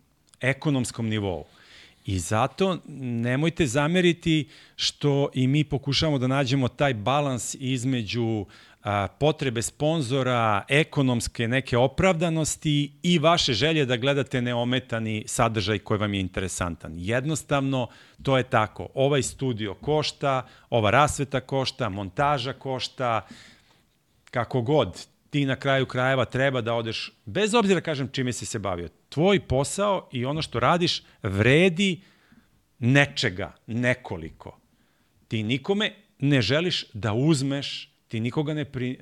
ekonomskom 0.40 1.08
nivou. 1.08 1.44
I 2.04 2.18
zato 2.18 2.78
nemojte 2.98 3.66
zameriti 3.66 4.48
što 4.76 5.28
i 5.34 5.46
mi 5.46 5.64
pokušavamo 5.64 6.18
da 6.18 6.26
nađemo 6.26 6.68
taj 6.68 6.94
balans 6.94 7.56
između 7.60 8.46
a, 8.84 9.08
potrebe 9.08 9.62
sponzora, 9.62 10.64
ekonomske 10.68 11.48
neke 11.48 11.78
opravdanosti 11.78 12.92
i 13.02 13.18
vaše 13.18 13.52
želje 13.52 13.86
da 13.86 13.96
gledate 13.96 14.42
neometani 14.42 15.24
sadržaj 15.26 15.78
koji 15.78 15.98
vam 16.00 16.14
je 16.14 16.20
interesantan. 16.20 16.92
Jednostavno, 16.96 17.88
to 18.22 18.36
je 18.36 18.42
tako. 18.42 18.88
Ovaj 18.94 19.22
studio 19.22 19.74
košta, 19.74 20.46
ova 20.70 20.90
rasveta 20.90 21.40
košta, 21.40 21.88
montaža 21.88 22.52
košta, 22.52 23.26
kako 24.30 24.62
god, 24.62 25.06
ti 25.30 25.46
na 25.46 25.56
kraju 25.56 25.86
krajeva 25.86 26.24
treba 26.24 26.60
da 26.60 26.74
odeš, 26.74 27.12
bez 27.24 27.54
obzira 27.54 27.80
kažem 27.80 28.08
čime 28.12 28.32
si 28.32 28.46
se 28.46 28.58
bavio, 28.58 28.88
tvoj 29.08 29.40
posao 29.40 30.08
i 30.12 30.24
ono 30.24 30.42
što 30.42 30.60
radiš 30.60 31.02
vredi 31.22 32.00
nečega, 32.78 33.54
nekoliko. 33.66 34.58
Ti 35.28 35.42
nikome 35.42 35.94
ne 36.18 36.42
želiš 36.42 36.86
da 36.92 37.12
uzmeš, 37.12 37.93
ti 38.14 38.20
nikoga 38.20 38.54
ne, 38.54 38.64
pri, 38.64 38.98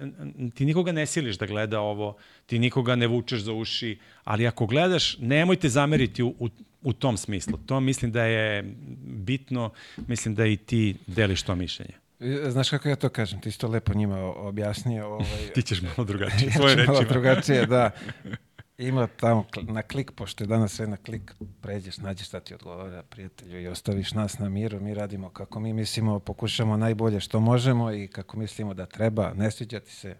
ti 0.54 0.64
nikoga 0.64 0.92
ne 0.92 1.06
siliš 1.06 1.36
da 1.36 1.46
gleda 1.46 1.80
ovo, 1.80 2.14
ti 2.46 2.58
nikoga 2.58 2.94
ne 2.96 3.06
vučeš 3.06 3.42
za 3.44 3.52
uši, 3.52 3.98
ali 4.24 4.46
ako 4.46 4.66
gledaš, 4.66 5.18
nemojte 5.18 5.68
zameriti 5.68 6.22
u, 6.22 6.34
u, 6.38 6.48
u 6.82 6.92
tom 6.92 7.16
smislu. 7.16 7.58
To 7.66 7.80
mislim 7.80 8.12
da 8.12 8.24
je 8.24 8.62
bitno, 9.04 9.70
mislim 10.06 10.34
da 10.34 10.46
i 10.46 10.56
ti 10.56 10.94
deliš 11.06 11.42
to 11.42 11.54
mišljenje. 11.54 11.92
E, 12.20 12.50
Znaš 12.50 12.70
kako 12.70 12.88
ja 12.88 12.96
to 12.96 13.08
kažem, 13.08 13.40
ti 13.40 13.50
si 13.50 13.58
to 13.58 13.68
lepo 13.68 13.94
njima 13.94 14.16
objasnio. 14.22 15.06
Ovaj, 15.06 15.46
Ti 15.54 15.62
ćeš 15.62 15.82
malo 15.82 16.04
drugačije, 16.04 16.46
ja 16.48 16.52
svoje 16.52 16.76
ću 16.76 16.92
malo 16.92 17.04
drugačije, 17.04 17.66
da. 17.66 17.90
Ima 18.82 19.06
tamo 19.06 19.44
na 19.62 19.82
klik, 19.82 20.12
pošto 20.12 20.44
je 20.44 20.48
danas 20.48 20.72
sve 20.72 20.86
na 20.86 20.96
klik, 20.96 21.34
pređeš, 21.60 21.98
nađeš 21.98 22.26
šta 22.26 22.40
ti 22.40 22.54
odgovara 22.54 23.02
prijatelju 23.02 23.60
i 23.60 23.66
ostaviš 23.66 24.12
nas 24.12 24.38
na 24.38 24.48
miru, 24.48 24.80
mi 24.80 24.94
radimo 24.94 25.30
kako 25.30 25.60
mi 25.60 25.72
mislimo, 25.72 26.18
pokušamo 26.18 26.76
najbolje 26.76 27.20
što 27.20 27.40
možemo 27.40 27.92
i 27.92 28.08
kako 28.08 28.36
mislimo 28.36 28.74
da 28.74 28.86
treba, 28.86 29.32
ne 29.34 29.50
sviđa 29.50 29.80
ti 29.80 29.92
se, 29.92 30.16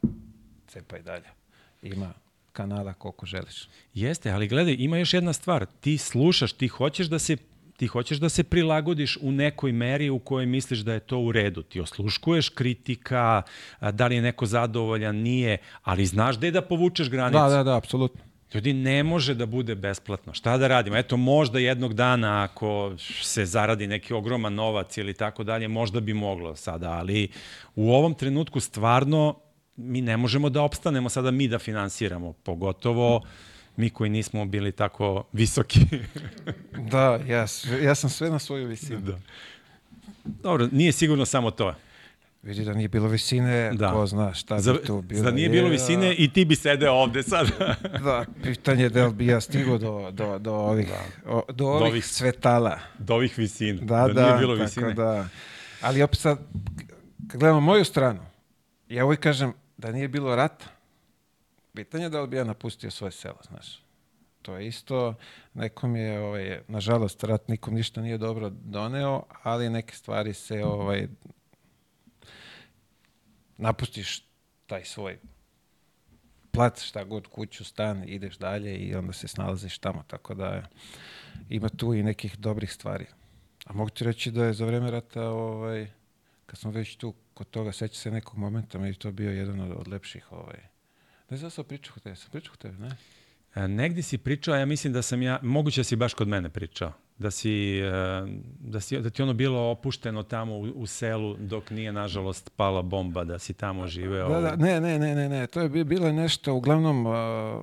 cepaj 0.69 1.03
dalje. 1.03 1.29
Ima 1.83 2.13
kanala 2.53 2.93
koliko 2.93 3.27
želiš. 3.27 3.69
Jeste, 3.95 4.31
ali 4.31 4.49
gledaj, 4.49 4.77
ima 4.79 4.99
još 4.99 5.15
jedna 5.15 5.33
stvar. 5.33 5.67
Ti 5.81 5.99
slušaš, 5.99 6.53
ti 6.53 6.69
hoćeš 6.69 7.07
da 7.07 7.19
se 7.19 7.37
ti 7.77 7.87
hoćeš 7.87 8.19
da 8.19 8.29
se 8.29 8.45
prilagodiš 8.45 9.19
u 9.21 9.33
nekoj 9.33 9.73
meri 9.73 10.11
u 10.11 10.19
kojoj 10.19 10.47
misliš 10.47 10.81
da 10.81 10.93
je 10.93 11.01
to 11.01 11.19
u 11.19 11.33
redu. 11.33 11.63
Ti 11.63 11.81
osluškuješ 11.81 12.49
kritika, 12.49 13.43
da 13.93 14.07
li 14.07 14.15
je 14.15 14.23
neko 14.23 14.47
zadovoljan, 14.47 15.17
nije, 15.17 15.59
ali 15.83 16.07
znaš 16.07 16.39
gde 16.39 16.51
da 16.51 16.63
povučeš 16.63 17.11
granicu. 17.11 17.39
Da, 17.39 17.49
da, 17.49 17.63
da, 17.63 17.77
apsolutno. 17.77 18.32
Ljudi, 18.55 18.73
ne 18.73 19.03
može 19.03 19.35
da 19.35 19.47
bude 19.47 19.75
besplatno. 19.75 20.35
Šta 20.35 20.57
da 20.59 20.69
radimo? 20.69 20.97
Eto, 20.97 21.17
možda 21.17 21.59
jednog 21.59 21.95
dana 21.95 22.43
ako 22.43 22.95
se 23.23 23.45
zaradi 23.47 23.87
neki 23.87 24.15
ogroman 24.15 24.55
novac 24.55 24.97
ili 24.97 25.15
tako 25.15 25.45
dalje, 25.45 25.69
možda 25.69 26.01
bi 26.01 26.15
moglo 26.15 26.57
sada, 26.57 26.91
ali 26.91 27.29
u 27.75 27.93
ovom 27.93 28.15
trenutku 28.15 28.61
stvarno 28.61 29.39
mi 29.77 30.01
ne 30.01 30.17
možemo 30.17 30.51
da 30.51 30.63
opstanemo 30.63 31.09
sada 31.09 31.31
mi 31.31 31.49
da 31.49 31.59
finansiramo, 31.59 32.33
pogotovo 32.33 33.23
mi 33.77 33.91
koji 33.91 34.11
nismo 34.11 34.45
bili 34.45 34.73
tako 34.73 35.25
visoki. 35.33 35.81
Da, 36.91 37.21
ja, 37.29 37.47
ja 37.83 37.95
sam 37.95 38.11
sve 38.11 38.31
na 38.31 38.39
svoju 38.39 38.69
visinu. 38.69 39.01
da. 39.01 39.19
Dobro, 40.25 40.69
nije 40.73 40.93
sigurno 40.93 41.25
samo 41.25 41.51
to. 41.51 41.75
Vidi 42.43 42.65
da 42.65 42.75
nije 42.75 42.89
bilo 42.89 43.09
visine, 43.09 43.73
Da. 43.73 43.93
ko 43.93 44.07
zna 44.07 44.35
šta 44.35 44.61
Za, 44.61 44.73
bi 44.73 44.79
tu 44.79 45.03
bilo. 45.03 45.23
za 45.23 45.31
nije 45.31 45.49
bilo 45.49 45.67
Je, 45.67 45.71
visine 45.71 46.15
i 46.15 46.33
ti 46.33 46.45
bi 46.45 46.57
sedeo 46.57 46.93
ovde 46.93 47.23
sad. 47.23 47.47
Da, 48.05 48.25
pitanje 48.43 48.83
je 48.83 48.89
da 48.89 49.07
li 49.07 49.15
bi 49.15 49.27
ja 49.27 49.41
stigao 49.41 49.79
do, 49.79 50.11
do, 50.11 50.39
do 50.39 50.53
ovih, 50.53 50.89
o, 51.27 51.43
do 51.49 51.67
ovih, 51.67 51.83
ovih- 51.85 52.05
svetala. 52.05 52.79
Do 52.99 53.15
ovih 53.15 53.39
visina. 53.39 53.81
Da, 53.81 54.09
da, 54.09 54.23
nije 54.25 54.39
bilo 54.39 54.55
visine. 54.55 54.93
da. 54.95 55.29
Ali 55.81 56.03
opet 56.03 56.19
sad, 56.19 56.39
kad 57.29 57.41
gledamo 57.41 57.61
moju 57.61 57.85
stranu, 57.85 58.21
ja 58.89 59.05
uvijek 59.05 59.21
kažem 59.21 59.53
da 59.77 59.93
nije 59.93 60.09
bilo 60.09 60.37
rata, 60.37 60.65
pitanje 61.75 62.05
je 62.05 62.11
da 62.11 62.21
li 62.21 62.29
bi 62.29 62.37
ja 62.37 62.45
napustio 62.45 62.91
svoje 62.91 63.11
selo, 63.13 63.39
znaš. 63.43 63.83
To 64.43 64.57
je 64.57 64.67
isto, 64.67 65.15
nekom 65.55 65.97
je, 65.97 66.21
ovaj, 66.21 66.61
nažalost, 66.69 67.25
rat 67.25 67.49
nikom 67.49 67.75
ništa 67.75 68.01
nije 68.01 68.19
dobro 68.19 68.51
doneo, 68.51 69.23
ali 69.43 69.71
neke 69.71 69.95
stvari 69.95 70.35
se, 70.35 70.65
ovaj, 70.65 71.07
napustiš 73.63 74.25
taj 74.67 74.85
svoj 74.85 75.19
plac, 76.51 76.83
šta 76.83 77.05
god, 77.05 77.27
kuću, 77.27 77.65
stan, 77.65 78.09
ideš 78.09 78.39
dalje 78.39 78.77
i 78.77 78.95
onda 78.95 79.13
se 79.13 79.29
snalaziš 79.29 79.79
tamo, 79.79 80.05
tako 80.07 80.35
da 80.35 80.69
ima 81.49 81.69
tu 81.69 81.95
i 81.95 82.03
nekih 82.03 82.39
dobrih 82.39 82.73
stvari. 82.73 83.07
A 83.65 83.73
mogu 83.73 83.91
ti 83.91 84.05
reći 84.05 84.31
da 84.31 84.45
je 84.45 84.53
za 84.53 84.65
vreme 84.65 84.91
rata, 84.91 85.29
ovaj, 85.29 85.91
kad 86.47 86.59
smo 86.59 86.71
već 86.71 86.97
tu 86.97 87.15
kod 87.35 87.51
toga, 87.51 87.73
seća 87.73 87.95
se 87.95 88.11
nekog 88.11 88.39
momenta, 88.39 88.79
meni 88.79 88.95
to 88.95 89.13
bio 89.13 89.31
jedan 89.31 89.61
od, 89.61 89.73
od 89.77 89.89
lepših, 89.89 90.33
ovaj, 90.33 90.61
ne 91.31 91.37
znam 91.37 91.47
da 91.47 91.51
sam 91.51 91.65
pričao 91.65 91.95
kod 91.95 92.03
tebe, 92.03 92.17
sam 92.17 92.31
pričao 92.31 92.51
kod 92.51 92.61
tebe, 92.61 92.79
ne? 92.79 92.97
E, 93.55 93.69
Negdje 93.69 94.03
si 94.03 94.19
pričao, 94.19 94.55
ja 94.55 94.67
mislim 94.67 94.93
da 94.93 95.03
sam 95.03 95.23
ja, 95.23 95.39
moguće 95.43 95.81
da 95.81 95.85
si 95.85 95.97
baš 95.97 96.15
kod 96.15 96.29
mene 96.29 96.49
pričao, 96.49 96.93
da 97.19 97.31
si, 97.31 97.79
e, 97.79 97.91
da, 98.61 98.81
si, 98.81 99.01
da 99.01 99.11
ti 99.11 99.23
ono 99.23 99.33
bilo 99.35 99.71
opušteno 99.71 100.23
tamo 100.23 100.57
u, 100.57 100.63
u 100.63 100.87
selu 100.87 101.37
dok 101.37 101.71
nije, 101.71 101.93
nažalost, 101.93 102.51
pala 102.57 102.83
bomba, 102.83 103.25
da 103.25 103.39
si 103.39 103.55
tamo 103.55 103.87
živeo. 103.87 104.29
Da, 104.29 104.41
da, 104.41 104.57
ne, 104.57 104.81
ne, 104.81 104.99
ne, 104.99 105.15
ne, 105.15 105.29
ne, 105.29 105.47
to 105.47 105.61
je 105.61 105.69
bi- 105.69 105.85
bilo 105.85 106.13
nešto, 106.13 106.55
uglavnom, 106.55 107.07
uh, 107.07 107.13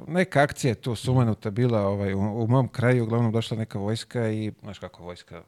neka 0.07 0.41
akcija 0.41 0.75
tu 0.75 0.95
sumanuta 0.95 1.51
bila 1.51 1.81
ovaj, 1.81 2.13
u, 2.13 2.19
u 2.19 2.47
mom 2.47 2.67
kraju, 2.67 3.03
uglavnom 3.03 3.31
došla 3.31 3.57
neka 3.57 3.79
vojska 3.79 4.29
i, 4.29 4.51
znaš 4.61 4.79
kako 4.79 5.03
vojska, 5.03 5.43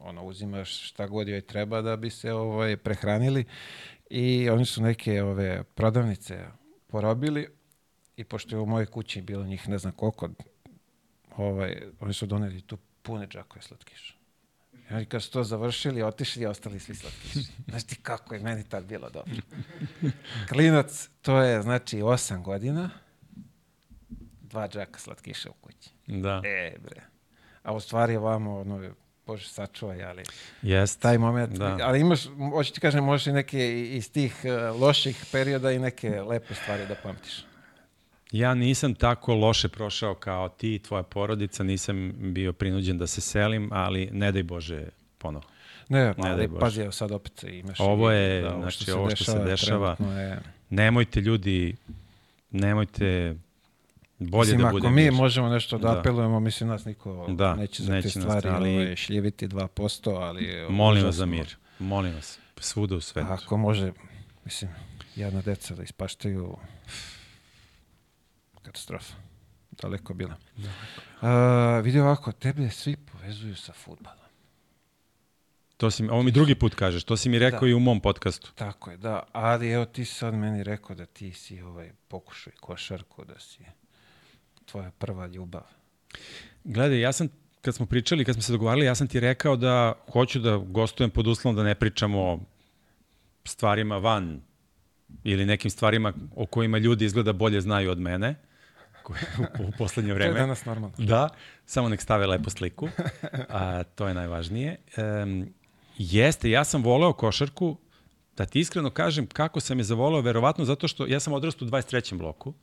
ono, 0.00 0.24
uzimaš 0.24 0.88
šta 0.88 1.06
god 1.06 1.28
joj 1.28 1.40
treba 1.40 1.82
da 1.82 1.96
bi 1.96 2.10
se 2.10 2.32
ovaj, 2.32 2.76
prehranili 2.76 3.44
i 4.10 4.50
oni 4.50 4.64
su 4.64 4.82
neke 4.82 5.22
ove 5.22 5.62
prodavnice 5.74 6.44
porobili 6.86 7.48
i 8.16 8.24
pošto 8.24 8.56
je 8.56 8.60
u 8.60 8.66
mojoj 8.66 8.86
kući 8.86 9.22
bilo 9.22 9.44
njih 9.44 9.68
ne 9.68 9.78
znam 9.78 9.92
koliko, 9.92 10.28
ovaj, 11.36 11.82
oni 12.00 12.12
su 12.12 12.26
doneli 12.26 12.60
tu 12.60 12.78
pune 13.08 13.26
džakove 13.26 13.62
slatkiša. 13.62 14.14
I 14.90 14.94
oni 14.94 15.06
kad 15.06 15.22
su 15.22 15.30
to 15.30 15.44
završili, 15.44 16.02
otišli 16.02 16.42
i 16.42 16.46
ostali 16.46 16.80
svi 16.80 16.94
slatkiši. 16.94 17.38
Znaš 17.68 17.84
ti 17.84 17.96
kako 17.96 18.34
je 18.34 18.40
meni 18.40 18.64
tad 18.64 18.84
bilo 18.84 19.10
dobro. 19.10 19.34
Klinac, 20.48 21.08
to 21.22 21.40
je 21.40 21.62
znači 21.62 21.96
8 21.98 22.42
godina, 22.42 22.90
dva 24.40 24.68
džaka 24.68 24.98
slatkiša 24.98 25.50
u 25.50 25.54
kući. 25.54 25.90
Da, 26.06 26.42
E, 26.44 26.76
bre. 26.80 27.00
A 27.62 27.74
u 27.74 27.80
stvari 27.80 28.16
ovamo, 28.16 28.60
ono, 28.60 28.90
Bože, 29.26 29.48
sačuvaj, 29.48 30.02
ali 30.04 30.22
jest. 30.62 31.00
taj 31.00 31.18
moment, 31.18 31.58
Da. 31.58 31.78
ali 31.82 32.00
imaš, 32.00 32.20
hoću 32.52 32.72
ti 32.72 32.80
kažem, 32.80 33.04
možeš 33.04 33.26
i 33.26 33.32
neke 33.32 33.58
iz 33.88 34.12
tih 34.12 34.36
uh, 34.44 34.80
loših 34.80 35.24
perioda 35.32 35.72
i 35.72 35.78
neke 35.78 36.22
lepe 36.22 36.54
stvari 36.54 36.86
da 36.86 36.94
pamtiš. 36.94 37.44
Ja 38.32 38.54
nisam 38.54 38.94
tako 38.94 39.34
loše 39.34 39.68
prošao 39.68 40.14
kao 40.14 40.48
ti 40.48 40.74
i 40.74 40.78
tvoja 40.78 41.02
porodica, 41.02 41.62
nisam 41.62 42.12
bio 42.14 42.52
prinuđen 42.52 42.98
da 42.98 43.06
se 43.06 43.20
selim, 43.20 43.70
ali 43.72 44.08
ne 44.12 44.32
daj 44.32 44.42
Bože 44.42 44.86
ponovo. 45.18 45.44
Ne, 45.88 46.04
Ne 46.04 46.12
daj 46.14 46.30
ali 46.30 46.48
Bože. 46.48 46.60
pazi, 46.60 46.80
evo 46.80 46.92
sad 46.92 47.10
opet 47.12 47.42
imaš... 47.44 47.80
Ovo 47.80 48.10
je, 48.10 48.42
da, 48.42 48.50
znači, 48.52 48.92
ovo 48.92 49.10
što 49.10 49.24
se 49.24 49.38
dešava, 49.40 49.96
Je, 50.20 50.38
Nemojte 50.70 51.20
ljudi, 51.20 51.76
nemojte 52.50 53.34
bolje 54.18 54.40
mislim, 54.42 54.60
da 54.60 54.66
ako 54.66 54.72
bude 54.72 54.88
mi 54.88 54.94
mir. 54.94 55.12
možemo 55.12 55.48
nešto 55.48 55.78
da, 55.78 55.88
Da. 55.88 55.98
apelujemo, 56.00 56.40
mislim, 56.40 56.68
nas 56.68 56.84
niko 56.84 57.26
Da, 57.28 57.54
neće 57.54 57.82
za 57.82 57.92
neće 57.92 58.04
te 58.04 58.20
stvari 58.20 58.48
ali- 58.48 58.74
ovaj, 58.74 58.96
šljiviti 58.96 59.48
2%, 59.48 60.10
ali... 60.12 60.66
Molim 60.70 61.04
vas 61.04 61.14
za 61.14 61.26
mir. 61.26 61.56
Molim 61.78 62.14
vas. 62.14 62.38
Svuda 62.58 62.96
u 62.96 63.00
svetu. 63.00 63.28
Ako 63.30 63.56
može, 63.56 63.92
mislim, 64.44 64.70
jadna 65.16 65.42
deca 65.42 65.74
da 65.74 65.82
ispaštaju 65.82 66.56
katastrofa. 68.62 69.14
Daleko 69.82 70.14
bila. 70.14 70.34
Uh, 70.56 71.84
vidi 71.84 72.00
ovako, 72.00 72.32
tebe 72.32 72.70
svi 72.70 72.96
povezuju 72.96 73.56
sa 73.56 73.72
futbalom. 73.72 74.18
To 75.76 75.90
si, 75.90 76.04
ovo 76.04 76.22
mi 76.22 76.30
drugi 76.30 76.54
put 76.54 76.74
kažeš. 76.74 77.04
To 77.04 77.16
si 77.16 77.28
mi 77.28 77.38
rekao 77.38 77.60
Da. 77.60 77.66
i 77.66 77.74
u 77.74 77.80
mom 77.80 78.00
podcastu. 78.00 78.52
Tako 78.54 78.90
je, 78.90 78.96
da. 78.96 79.22
Ali 79.32 79.70
evo 79.70 79.84
ti 79.84 80.04
si 80.04 80.14
sad 80.14 80.34
meni 80.34 80.62
rekao 80.62 80.96
da 80.96 81.06
ti 81.06 81.32
si 81.32 81.60
ovaj, 81.60 81.92
pokušao 82.08 82.50
i 82.50 82.60
košarku, 82.60 83.24
da 83.24 83.38
si 83.38 83.58
tvoja 84.66 84.90
prva 84.90 85.26
ljubav. 85.26 85.62
Gledaj, 86.64 87.00
ja 87.00 87.12
sam, 87.12 87.28
kad 87.60 87.74
smo 87.74 87.86
pričali, 87.86 88.24
kad 88.24 88.34
smo 88.34 88.42
se 88.42 88.52
dogovarali, 88.52 88.86
ja 88.86 88.94
sam 88.94 89.08
ti 89.08 89.20
rekao 89.20 89.56
da 89.56 89.92
hoću 90.12 90.38
da 90.38 90.56
gostujem 90.56 91.10
pod 91.10 91.26
uslovom 91.26 91.56
da 91.56 91.62
ne 91.62 91.74
pričamo 91.74 92.20
o 92.20 92.40
stvarima 93.44 93.98
van 93.98 94.40
ili 95.24 95.46
nekim 95.46 95.70
stvarima 95.70 96.12
o 96.36 96.46
kojima 96.46 96.78
ljudi 96.78 97.04
izgleda 97.04 97.32
bolje 97.32 97.60
znaju 97.60 97.90
od 97.90 97.98
mene 97.98 98.34
koje, 99.08 99.20
u, 99.58 99.68
u 99.68 99.72
poslednje 99.78 100.08
To 100.08 100.12
je 100.12 100.18
vreme. 100.18 100.40
danas 100.40 100.64
normalno. 100.64 100.96
Da, 100.98 101.28
samo 101.66 101.88
nek 101.88 102.00
stave 102.00 102.26
lepo 102.26 102.50
sliku. 102.50 102.88
A, 103.48 103.82
to 103.82 104.08
je 104.08 104.14
najvažnije. 104.14 104.76
Um, 105.22 105.54
jeste, 105.98 106.50
ja 106.50 106.64
sam 106.64 106.82
voleo 106.82 107.12
košarku, 107.12 107.76
da 108.36 108.46
ti 108.46 108.60
iskreno 108.60 108.90
kažem 108.90 109.26
kako 109.26 109.60
sam 109.60 109.78
je 109.78 109.84
zavoleo, 109.84 110.20
verovatno 110.20 110.64
zato 110.64 110.88
što 110.88 111.06
ja 111.06 111.20
sam 111.20 111.32
odrastao 111.32 111.66
u 111.66 111.70
23. 111.70 112.16
bloku 112.16 112.54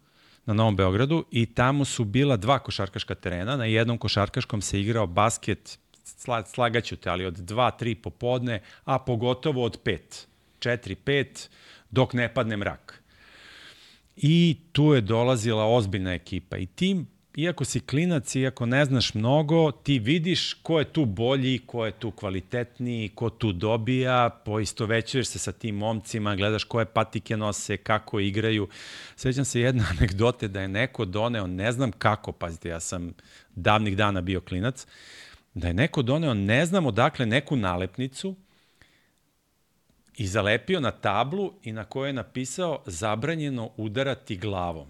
na 0.45 0.53
Novom 0.53 0.75
Beogradu 0.75 1.25
i 1.31 1.45
tamo 1.45 1.85
su 1.85 2.05
bila 2.05 2.37
dva 2.37 2.59
košarkaška 2.59 3.15
terena. 3.15 3.57
Na 3.57 3.65
jednom 3.65 3.97
košarkaškom 3.97 4.61
se 4.61 4.81
igrao 4.81 5.07
basket, 5.07 5.79
sla, 6.03 6.45
slagaću 6.45 6.95
te, 6.95 7.09
ali 7.09 7.25
od 7.25 7.37
2-3 7.37 7.95
popodne, 7.95 8.61
a 8.83 8.99
pogotovo 8.99 9.63
od 9.63 9.83
5. 9.83 10.25
4-5, 10.59 11.47
dok 11.91 12.13
ne 12.13 12.33
padne 12.33 12.57
mrak. 12.57 13.01
I 14.17 14.57
tu 14.71 14.93
je 14.93 15.01
dolazila 15.01 15.65
ozbiljna 15.65 16.13
ekipa. 16.13 16.57
I 16.57 16.65
ti, 16.65 17.05
iako 17.35 17.65
si 17.65 17.79
klinac, 17.79 18.35
iako 18.35 18.65
ne 18.65 18.85
znaš 18.85 19.13
mnogo, 19.13 19.71
ti 19.71 19.99
vidiš 19.99 20.53
ko 20.53 20.79
je 20.79 20.85
tu 20.85 21.05
bolji, 21.05 21.59
ko 21.65 21.85
je 21.85 21.91
tu 21.91 22.11
kvalitetniji, 22.11 23.09
ko 23.09 23.29
tu 23.29 23.51
dobija, 23.51 24.29
poistovećuješ 24.45 25.27
se 25.27 25.39
sa 25.39 25.51
tim 25.51 25.75
momcima, 25.75 26.35
gledaš 26.35 26.63
koje 26.63 26.85
patike 26.85 27.37
nose, 27.37 27.77
kako 27.77 28.19
igraju. 28.19 28.67
Sećam 29.15 29.45
se 29.45 29.61
jedne 29.61 29.83
anegdote 29.97 30.47
da 30.47 30.61
je 30.61 30.67
neko 30.67 31.05
doneo, 31.05 31.47
ne 31.47 31.71
znam 31.71 31.91
kako, 31.91 32.31
pazite, 32.31 32.69
ja 32.69 32.79
sam 32.79 33.13
davnih 33.55 33.97
dana 33.97 34.21
bio 34.21 34.41
klinac, 34.41 34.87
da 35.53 35.67
je 35.67 35.73
neko 35.73 36.01
doneo, 36.01 36.33
ne 36.33 36.65
znam 36.65 36.85
odakle, 36.85 37.25
neku 37.25 37.55
nalepnicu, 37.55 38.35
i 40.17 40.27
zalepio 40.27 40.79
na 40.79 40.91
tablu 40.91 41.53
i 41.63 41.71
na 41.71 41.83
kojoj 41.83 42.09
je 42.09 42.13
napisao 42.13 42.81
zabranjeno 42.85 43.69
udarati 43.77 44.37
glavom. 44.37 44.87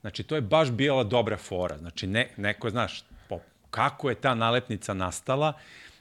Znači, 0.00 0.22
to 0.22 0.34
je 0.34 0.40
baš 0.40 0.70
bila 0.70 1.04
dobra 1.04 1.36
fora. 1.36 1.78
Znači, 1.78 2.06
ne, 2.06 2.28
neko 2.36 2.70
znaš, 2.70 3.04
po, 3.28 3.40
kako 3.70 4.08
je 4.08 4.14
ta 4.14 4.34
nalepnica 4.34 4.94
nastala 4.94 5.52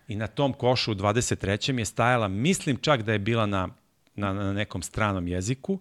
i 0.08 0.16
na 0.16 0.28
tom 0.28 0.54
košu 0.54 0.92
u 0.92 0.96
23. 0.96 1.80
je 1.80 1.86
stajala, 1.86 2.28
mislim 2.28 2.78
čak 2.78 3.02
da 3.02 3.14
je 3.14 3.20
bila 3.20 3.46
na, 3.46 3.70
na, 4.16 4.34
na 4.34 4.54
nekom 4.54 4.82
stranom 4.82 5.28
jeziku, 5.28 5.80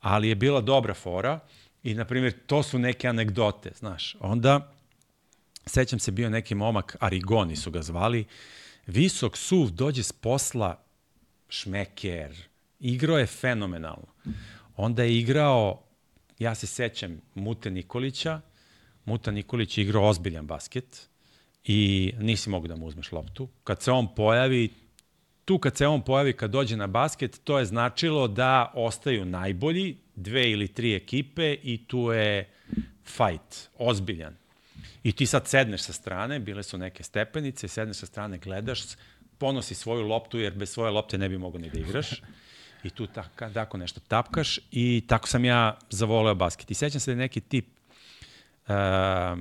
ali 0.00 0.28
je 0.28 0.34
bila 0.34 0.60
dobra 0.60 0.94
fora 0.94 1.40
i, 1.82 1.94
na 1.94 2.04
primjer, 2.04 2.32
to 2.46 2.62
su 2.62 2.78
neke 2.78 3.08
anegdote, 3.08 3.70
znaš. 3.78 4.16
Onda, 4.20 4.72
sećam 5.66 5.98
se, 5.98 6.10
bio 6.10 6.30
neki 6.30 6.54
momak, 6.54 6.96
Arigoni 7.00 7.56
su 7.56 7.70
ga 7.70 7.82
zvali, 7.82 8.24
visok 8.86 9.36
suv, 9.36 9.70
dođe 9.70 10.02
s 10.02 10.12
posla, 10.12 10.83
šmeker, 11.54 12.36
igrao 12.80 13.18
je 13.18 13.26
fenomenalno. 13.26 14.06
Onda 14.76 15.02
je 15.02 15.18
igrao, 15.18 15.82
ja 16.38 16.54
se 16.54 16.66
sećam, 16.66 17.20
Mute 17.34 17.70
Nikolića, 17.70 18.40
Muta 19.04 19.30
Nikolić 19.30 19.78
je 19.78 19.82
igrao 19.82 20.08
ozbiljan 20.08 20.46
basket 20.46 21.08
i 21.64 22.12
nisi 22.18 22.50
mogu 22.50 22.68
da 22.68 22.76
mu 22.76 22.86
uzmeš 22.86 23.12
loptu. 23.12 23.48
Kad 23.64 23.82
se 23.82 23.92
on 23.92 24.14
pojavi, 24.14 24.68
tu 25.44 25.58
kad 25.58 25.76
se 25.76 25.86
on 25.86 26.02
pojavi, 26.02 26.32
kad 26.32 26.50
dođe 26.50 26.76
na 26.76 26.86
basket, 26.86 27.40
to 27.44 27.58
je 27.58 27.64
značilo 27.64 28.28
da 28.28 28.72
ostaju 28.74 29.24
najbolji, 29.24 29.96
dve 30.14 30.50
ili 30.50 30.68
tri 30.68 30.94
ekipe 30.94 31.52
i 31.62 31.84
tu 31.86 32.12
je 32.12 32.50
fight, 33.04 33.68
ozbiljan. 33.78 34.36
I 35.02 35.12
ti 35.12 35.26
sad 35.26 35.48
sedneš 35.48 35.82
sa 35.82 35.92
strane, 35.92 36.38
bile 36.38 36.62
su 36.62 36.78
neke 36.78 37.02
stepenice, 37.02 37.68
sedneš 37.68 37.96
sa 37.96 38.06
strane, 38.06 38.38
gledaš, 38.38 38.82
ponosi 39.44 39.74
svoju 39.74 40.06
loptu, 40.06 40.38
jer 40.38 40.54
bez 40.54 40.70
svoje 40.72 40.90
lopte 40.90 41.18
ne 41.18 41.28
bi 41.28 41.38
mogo 41.38 41.58
ni 41.58 41.70
da 41.70 41.78
igraš. 41.78 42.22
I 42.84 42.90
tu 42.90 43.06
tako, 43.06 43.50
tako 43.54 43.76
nešto 43.76 44.00
tapkaš 44.08 44.58
i 44.70 45.04
tako 45.08 45.28
sam 45.28 45.44
ja 45.44 45.78
zavoleo 45.90 46.34
basket. 46.34 46.70
I 46.70 46.74
sećam 46.74 47.00
se 47.00 47.10
da 47.10 47.12
je 47.12 47.16
neki 47.16 47.40
tip 47.40 47.66
uh, 47.68 48.74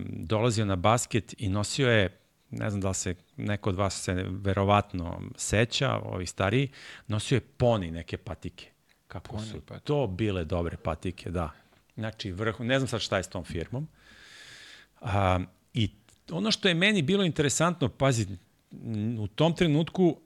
dolazio 0.08 0.66
na 0.66 0.76
basket 0.76 1.36
i 1.38 1.50
nosio 1.50 1.92
je, 1.92 2.18
ne 2.52 2.70
znam 2.70 2.82
da 2.82 2.89
li 2.89 2.96
se 2.96 3.16
neko 3.38 3.70
od 3.70 3.76
vas 3.76 4.02
se 4.04 4.26
verovatno 4.30 5.22
seća, 5.36 6.00
ovi 6.04 6.26
stariji, 6.28 6.70
nosio 7.08 7.36
je 7.36 7.42
poni 7.42 7.92
neke 7.92 8.18
patike. 8.18 8.70
Kako 9.08 9.36
Poni 9.36 9.48
su 9.48 9.62
patike. 9.62 9.86
to 9.86 10.08
bile 10.08 10.44
dobre 10.44 10.78
patike, 10.78 11.32
da. 11.32 11.52
Znači, 11.96 12.32
vrh, 12.32 12.60
ne 12.60 12.80
znam 12.80 12.88
sad 12.88 13.02
šta 13.02 13.18
je 13.18 13.24
s 13.24 13.28
tom 13.30 13.44
firmom. 13.44 13.88
A, 15.02 15.39
I 15.74 15.89
ono 16.32 16.52
što 16.52 16.68
je 16.68 16.74
meni 16.74 17.02
bilo 17.02 17.24
interesantno, 17.24 17.89
pazi, 17.89 18.28
u 19.20 19.28
tom 19.28 19.56
trenutku 19.56 20.18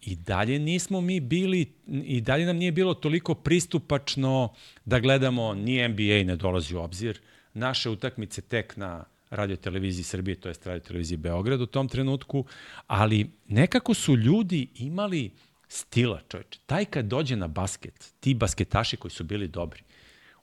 i 0.00 0.16
dalje 0.16 0.58
nismo 0.58 1.00
mi 1.00 1.20
bili, 1.20 1.72
i 1.86 2.20
dalje 2.20 2.46
nam 2.46 2.56
nije 2.56 2.72
bilo 2.72 2.94
toliko 2.94 3.34
pristupačno 3.34 4.54
da 4.84 5.00
gledamo, 5.00 5.54
ni 5.54 5.88
NBA 5.88 6.24
ne 6.24 6.36
dolazi 6.36 6.74
u 6.74 6.80
obzir, 6.80 7.20
naše 7.54 7.90
utakmice 7.90 8.42
tek 8.42 8.76
na 8.76 9.04
radio 9.30 9.56
televiziji 9.56 10.04
Srbije, 10.04 10.34
to 10.34 10.48
je 10.48 10.54
radio 10.64 10.80
televiziji 10.80 11.18
Beograd 11.18 11.60
u 11.60 11.66
tom 11.66 11.88
trenutku, 11.88 12.44
ali 12.86 13.30
nekako 13.48 13.94
su 13.94 14.16
ljudi 14.16 14.68
imali 14.74 15.30
stila, 15.68 16.20
čoveče. 16.28 16.58
Taj 16.66 16.84
kad 16.84 17.06
dođe 17.06 17.36
na 17.36 17.48
basket, 17.48 18.14
ti 18.20 18.34
basketaši 18.34 18.96
koji 18.96 19.10
su 19.10 19.24
bili 19.24 19.48
dobri, 19.48 19.82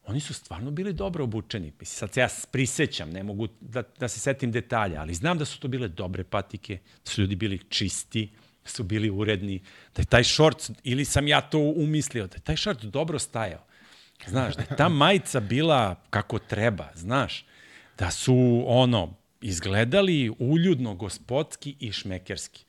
oni 0.06 0.20
su 0.20 0.34
stvarno 0.34 0.72
bili 0.72 0.94
dobro 0.94 1.24
obučeni. 1.24 1.66
Mislim, 1.80 1.86
sad 1.86 2.14
se 2.14 2.20
ja 2.20 2.28
prisećam, 2.52 3.10
ne 3.10 3.24
mogu 3.24 3.48
da, 3.62 3.84
da 4.00 4.08
se 4.08 4.20
setim 4.20 4.52
detalja, 4.52 5.02
ali 5.02 5.14
znam 5.14 5.38
da 5.38 5.46
su 5.46 5.60
to 5.60 5.68
bile 5.68 5.88
dobre 5.88 6.24
patike, 6.24 6.80
da 7.06 7.12
su 7.12 7.22
ljudi 7.22 7.36
bili 7.36 7.60
čisti, 7.70 8.30
da 8.64 8.70
su 8.70 8.84
bili 8.84 9.10
uredni, 9.10 9.60
da 9.96 10.02
je 10.02 10.06
taj 10.06 10.24
šort, 10.24 10.72
ili 10.84 11.06
sam 11.06 11.28
ja 11.28 11.42
to 11.42 11.60
umislio, 11.60 12.28
da 12.28 12.36
je 12.36 12.42
taj 12.42 12.56
šort 12.56 12.84
dobro 12.84 13.20
stajao. 13.20 13.66
Znaš, 14.28 14.56
da 14.56 14.62
je 14.62 14.78
ta 14.78 14.90
majica 14.90 15.40
bila 15.40 15.96
kako 16.10 16.40
treba, 16.40 16.90
znaš, 16.96 17.46
da 17.98 18.12
su 18.12 18.64
ono, 18.68 19.14
izgledali 19.42 20.32
uljudno, 20.40 20.96
gospodski 20.96 21.76
i 21.80 21.92
šmekerski. 21.92 22.66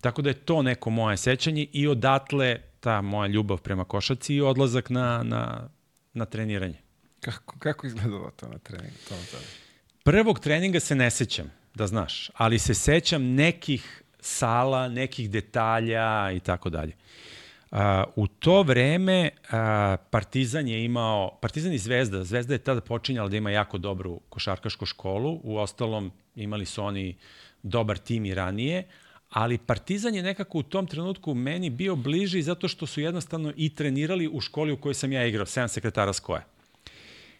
Tako 0.00 0.22
da 0.22 0.30
je 0.30 0.34
to 0.34 0.62
neko 0.62 0.90
moje 0.90 1.16
sećanje 1.16 1.66
i 1.72 1.88
odatle 1.88 2.60
ta 2.80 3.00
moja 3.00 3.26
ljubav 3.26 3.58
prema 3.58 3.84
košaci 3.84 4.34
i 4.34 4.40
odlazak 4.40 4.90
na, 4.90 5.22
na, 5.22 5.68
na 6.16 6.24
treniranje. 6.24 6.78
Kako, 7.20 7.58
kako 7.58 7.86
izgledalo 7.86 8.30
to 8.30 8.48
na 8.48 8.58
treningu? 8.58 8.96
To, 9.08 9.14
to. 9.30 9.38
Prvog 10.02 10.40
treninga 10.40 10.80
se 10.80 10.94
ne 10.94 11.10
sećam, 11.10 11.52
da 11.74 11.86
znaš, 11.86 12.30
ali 12.34 12.58
se 12.58 12.74
sećam 12.74 13.22
nekih 13.22 14.02
sala, 14.20 14.88
nekih 14.88 15.30
detalja 15.30 16.32
i 16.32 16.40
tako 16.40 16.70
dalje. 16.70 16.92
Uh, 17.70 17.78
u 18.16 18.26
to 18.26 18.62
vreme 18.62 19.30
uh, 19.30 19.50
Partizan 20.10 20.68
je 20.68 20.84
imao, 20.84 21.38
Partizan 21.40 21.72
i 21.72 21.78
Zvezda, 21.78 22.24
Zvezda 22.24 22.54
je 22.54 22.58
tada 22.58 22.80
počinjala 22.80 23.28
da 23.28 23.36
ima 23.36 23.50
jako 23.50 23.78
dobru 23.78 24.20
košarkašku 24.28 24.86
školu, 24.86 25.40
u 25.42 25.56
ostalom 25.56 26.12
imali 26.36 26.66
su 26.66 26.84
oni 26.84 27.16
dobar 27.62 27.98
tim 27.98 28.24
i 28.24 28.34
ranije, 28.34 28.84
ali 29.30 29.58
Partizan 29.58 30.14
je 30.14 30.22
nekako 30.22 30.58
u 30.58 30.62
tom 30.62 30.86
trenutku 30.86 31.34
meni 31.34 31.70
bio 31.70 31.96
bliži 31.96 32.42
zato 32.42 32.68
što 32.68 32.86
su 32.86 33.00
jednostavno 33.00 33.52
i 33.56 33.74
trenirali 33.74 34.28
u 34.28 34.40
školi 34.40 34.72
u 34.72 34.76
kojoj 34.76 34.94
sam 34.94 35.12
ja 35.12 35.26
igrao, 35.26 35.46
7 35.46 35.68
sekretara 35.68 36.12
skoja. 36.12 36.44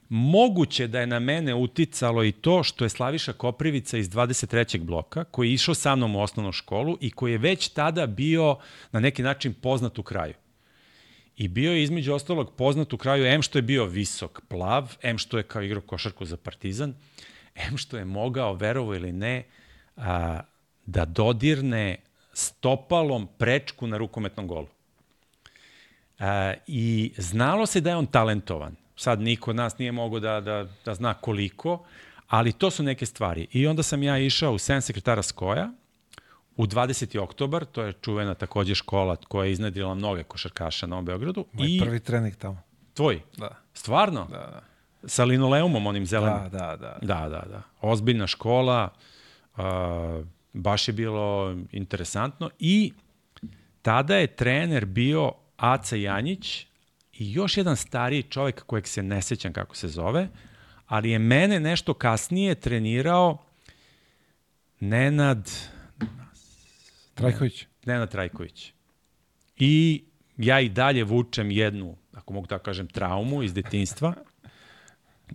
Moguće 0.09 0.87
da 0.87 1.01
je 1.01 1.07
na 1.07 1.19
mene 1.19 1.55
uticalo 1.55 2.25
i 2.25 2.33
to 2.33 2.63
što 2.63 2.85
je 2.85 2.89
Slaviša 2.89 3.33
Koprivica 3.33 3.99
iz 3.99 4.11
23. 4.11 4.81
bloka, 4.81 5.25
koji 5.25 5.49
je 5.49 5.55
išao 5.55 5.75
sa 5.75 5.97
mnom 5.97 6.17
u 6.17 6.21
osnovnu 6.21 6.53
školu 6.53 6.99
i 7.01 7.11
koji 7.11 7.33
je 7.33 7.39
već 7.39 7.69
tada 7.69 8.07
bio 8.07 8.59
na 8.93 9.01
neki 9.01 9.23
način 9.23 9.55
poznat 9.55 9.99
u 9.99 10.03
kraju. 10.03 10.35
I 11.37 11.49
bio 11.49 11.73
je 11.73 11.83
između 11.83 12.15
ostalog 12.15 12.55
poznat 12.57 12.93
u 12.93 12.99
kraju, 12.99 13.27
M 13.27 13.43
što 13.43 13.59
je 13.59 13.63
bio 13.63 13.85
visok, 13.85 14.41
plav, 14.49 14.97
M 15.03 15.19
što 15.19 15.39
je 15.39 15.43
kao 15.43 15.63
igrao 15.63 15.81
košarku 15.81 16.25
za 16.25 16.37
Partizan, 16.37 16.95
M 17.55 17.77
što 17.77 17.97
je 17.97 18.05
mogao, 18.05 18.55
verovo 18.55 18.95
ili 18.95 19.13
ne, 19.13 19.45
a, 19.97 20.41
da 20.87 21.05
dodirne 21.05 21.97
stopalom 22.33 23.29
prečku 23.39 23.87
na 23.87 23.97
rukometnom 23.97 24.47
golu. 24.47 24.67
A, 26.19 26.55
I 26.67 27.13
znalo 27.19 27.67
se 27.67 27.81
da 27.81 27.91
je 27.91 27.97
on 27.97 28.07
talentovan. 28.07 28.77
Sad 28.97 29.21
niko 29.21 29.51
od 29.51 29.57
nas 29.57 29.79
nije 29.79 29.93
mogao 29.93 30.21
da, 30.21 30.41
da, 30.41 30.67
da 30.85 30.95
zna 30.95 31.15
koliko, 31.15 31.85
ali 32.29 32.53
to 32.53 32.71
su 32.71 32.83
neke 32.83 33.07
stvari. 33.07 33.47
I 33.53 33.67
onda 33.67 33.83
sam 33.83 34.03
ja 34.03 34.19
išao 34.19 34.53
u 34.53 34.59
7 34.59 34.81
sekretara 34.81 35.23
Skoja, 35.23 35.71
u 36.57 36.67
20. 36.67 37.19
oktobar, 37.19 37.65
to 37.65 37.83
je 37.83 37.93
čuvena 37.93 38.35
takođe 38.35 38.75
škola 38.75 39.17
koja 39.17 39.47
je 39.47 39.53
iznedrila 39.53 39.95
mnoge 39.95 40.23
košarkaša 40.23 40.87
na 40.87 40.97
ovom 40.97 41.05
Beogradu. 41.05 41.45
Moj 41.53 41.67
I 41.71 41.79
prvi 41.81 42.01
trening 42.01 42.37
tamo. 42.37 42.63
tvoj, 42.95 43.23
Da, 43.37 43.49
stvarno? 43.75 44.27
da, 44.31 44.37
da. 44.37 44.63
Sa 45.09 45.25
linoleumom 45.25 45.87
onim 45.87 46.07
zelenim? 46.07 46.51
Da, 46.51 46.59
da, 46.59 46.77
da. 46.77 46.99
Da, 47.03 47.29
da, 47.29 47.45
da. 47.51 47.63
Ozbiljna 47.81 48.27
škola, 48.27 48.89
uh, 49.57 49.63
baš 50.57 50.89
je 50.89 50.93
bilo 50.93 51.57
interesantno 51.73 52.51
i 52.59 52.93
tada 53.83 54.17
je 54.17 54.37
trener 54.37 54.85
bio 54.85 55.33
Aca 55.57 55.97
Janjić 55.97 56.67
i 57.13 57.33
još 57.33 57.57
jedan 57.57 57.77
stariji 57.77 58.23
čovek 58.23 58.63
kojeg 58.63 58.89
se 58.89 59.03
ne 59.03 59.23
sećam 59.23 59.53
kako 59.53 59.77
se 59.77 59.89
zove, 59.89 60.29
ali 60.87 61.11
je 61.11 61.19
mene 61.19 61.61
nešto 61.61 61.95
kasnije 61.95 62.55
trenirao 62.55 63.39
Nenad, 64.81 65.51
Trajković. 67.15 67.67
Nenad 67.85 68.11
Trajković. 68.11 68.73
I 69.57 70.05
ja 70.37 70.61
i 70.61 70.69
dalje 70.69 71.05
vučem 71.05 71.51
jednu, 71.51 71.97
ako 72.13 72.33
mogu 72.33 72.47
tako 72.47 72.65
kažem, 72.65 72.87
traumu 72.87 73.43
iz 73.43 73.55
detinjstva. 73.55 74.15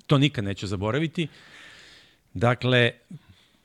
To 0.08 0.18
nikad 0.18 0.44
neću 0.44 0.68
zaboraviti. 0.68 1.28
Dakle, 2.34 2.92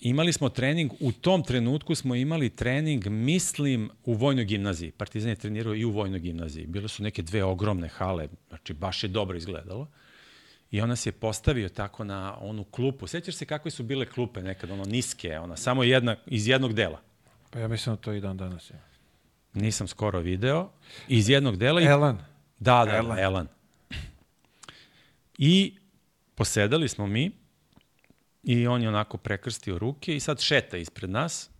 imali 0.00 0.32
smo 0.32 0.48
trening, 0.48 0.92
u 1.00 1.12
tom 1.12 1.42
trenutku 1.42 1.94
smo 1.94 2.14
imali 2.14 2.50
trening, 2.50 3.06
mislim, 3.06 3.90
u 4.04 4.14
vojnoj 4.14 4.44
gimnaziji. 4.44 4.90
Partizan 4.90 5.30
je 5.30 5.36
trenirao 5.36 5.74
i 5.74 5.84
u 5.84 5.90
vojnoj 5.90 6.20
gimnaziji. 6.20 6.66
Bile 6.66 6.88
su 6.88 7.02
neke 7.02 7.22
dve 7.22 7.44
ogromne 7.44 7.88
hale, 7.88 8.28
znači 8.48 8.74
baš 8.74 9.02
je 9.02 9.08
dobro 9.08 9.36
izgledalo. 9.36 9.88
I 10.70 10.80
ona 10.80 10.96
se 10.96 11.08
je 11.08 11.12
postavio 11.12 11.68
tako 11.68 12.04
na 12.04 12.36
onu 12.40 12.64
klupu. 12.64 13.06
Sećaš 13.06 13.34
se 13.34 13.46
kakve 13.46 13.70
su 13.70 13.82
bile 13.82 14.06
klupe 14.06 14.42
nekad, 14.42 14.70
ono 14.70 14.84
niske, 14.84 15.38
ona, 15.38 15.56
samo 15.56 15.84
jedna, 15.84 16.16
iz 16.26 16.48
jednog 16.48 16.72
dela. 16.72 17.00
Pa 17.50 17.58
ja 17.58 17.68
mislim 17.68 17.96
da 17.96 18.02
to 18.02 18.12
i 18.12 18.20
dan 18.20 18.36
danas 18.36 18.70
ima. 18.70 18.80
Nisam 19.54 19.88
skoro 19.88 20.20
video. 20.20 20.70
Iz 21.08 21.28
jednog 21.28 21.56
dela. 21.56 21.80
I, 21.80 21.84
Elan. 21.84 22.18
da, 22.58 22.84
da. 22.84 22.96
Elan. 22.96 23.18
Elan. 23.18 23.48
I 25.38 25.76
posedali 26.34 26.88
smo 26.88 27.06
mi 27.06 27.45
i 28.46 28.66
on 28.66 28.82
je 28.82 28.88
onako 28.88 29.16
prekrstio 29.16 29.78
ruke 29.78 30.16
i 30.16 30.20
sad 30.20 30.40
šeta 30.40 30.76
ispred 30.76 31.10
nas 31.10 31.50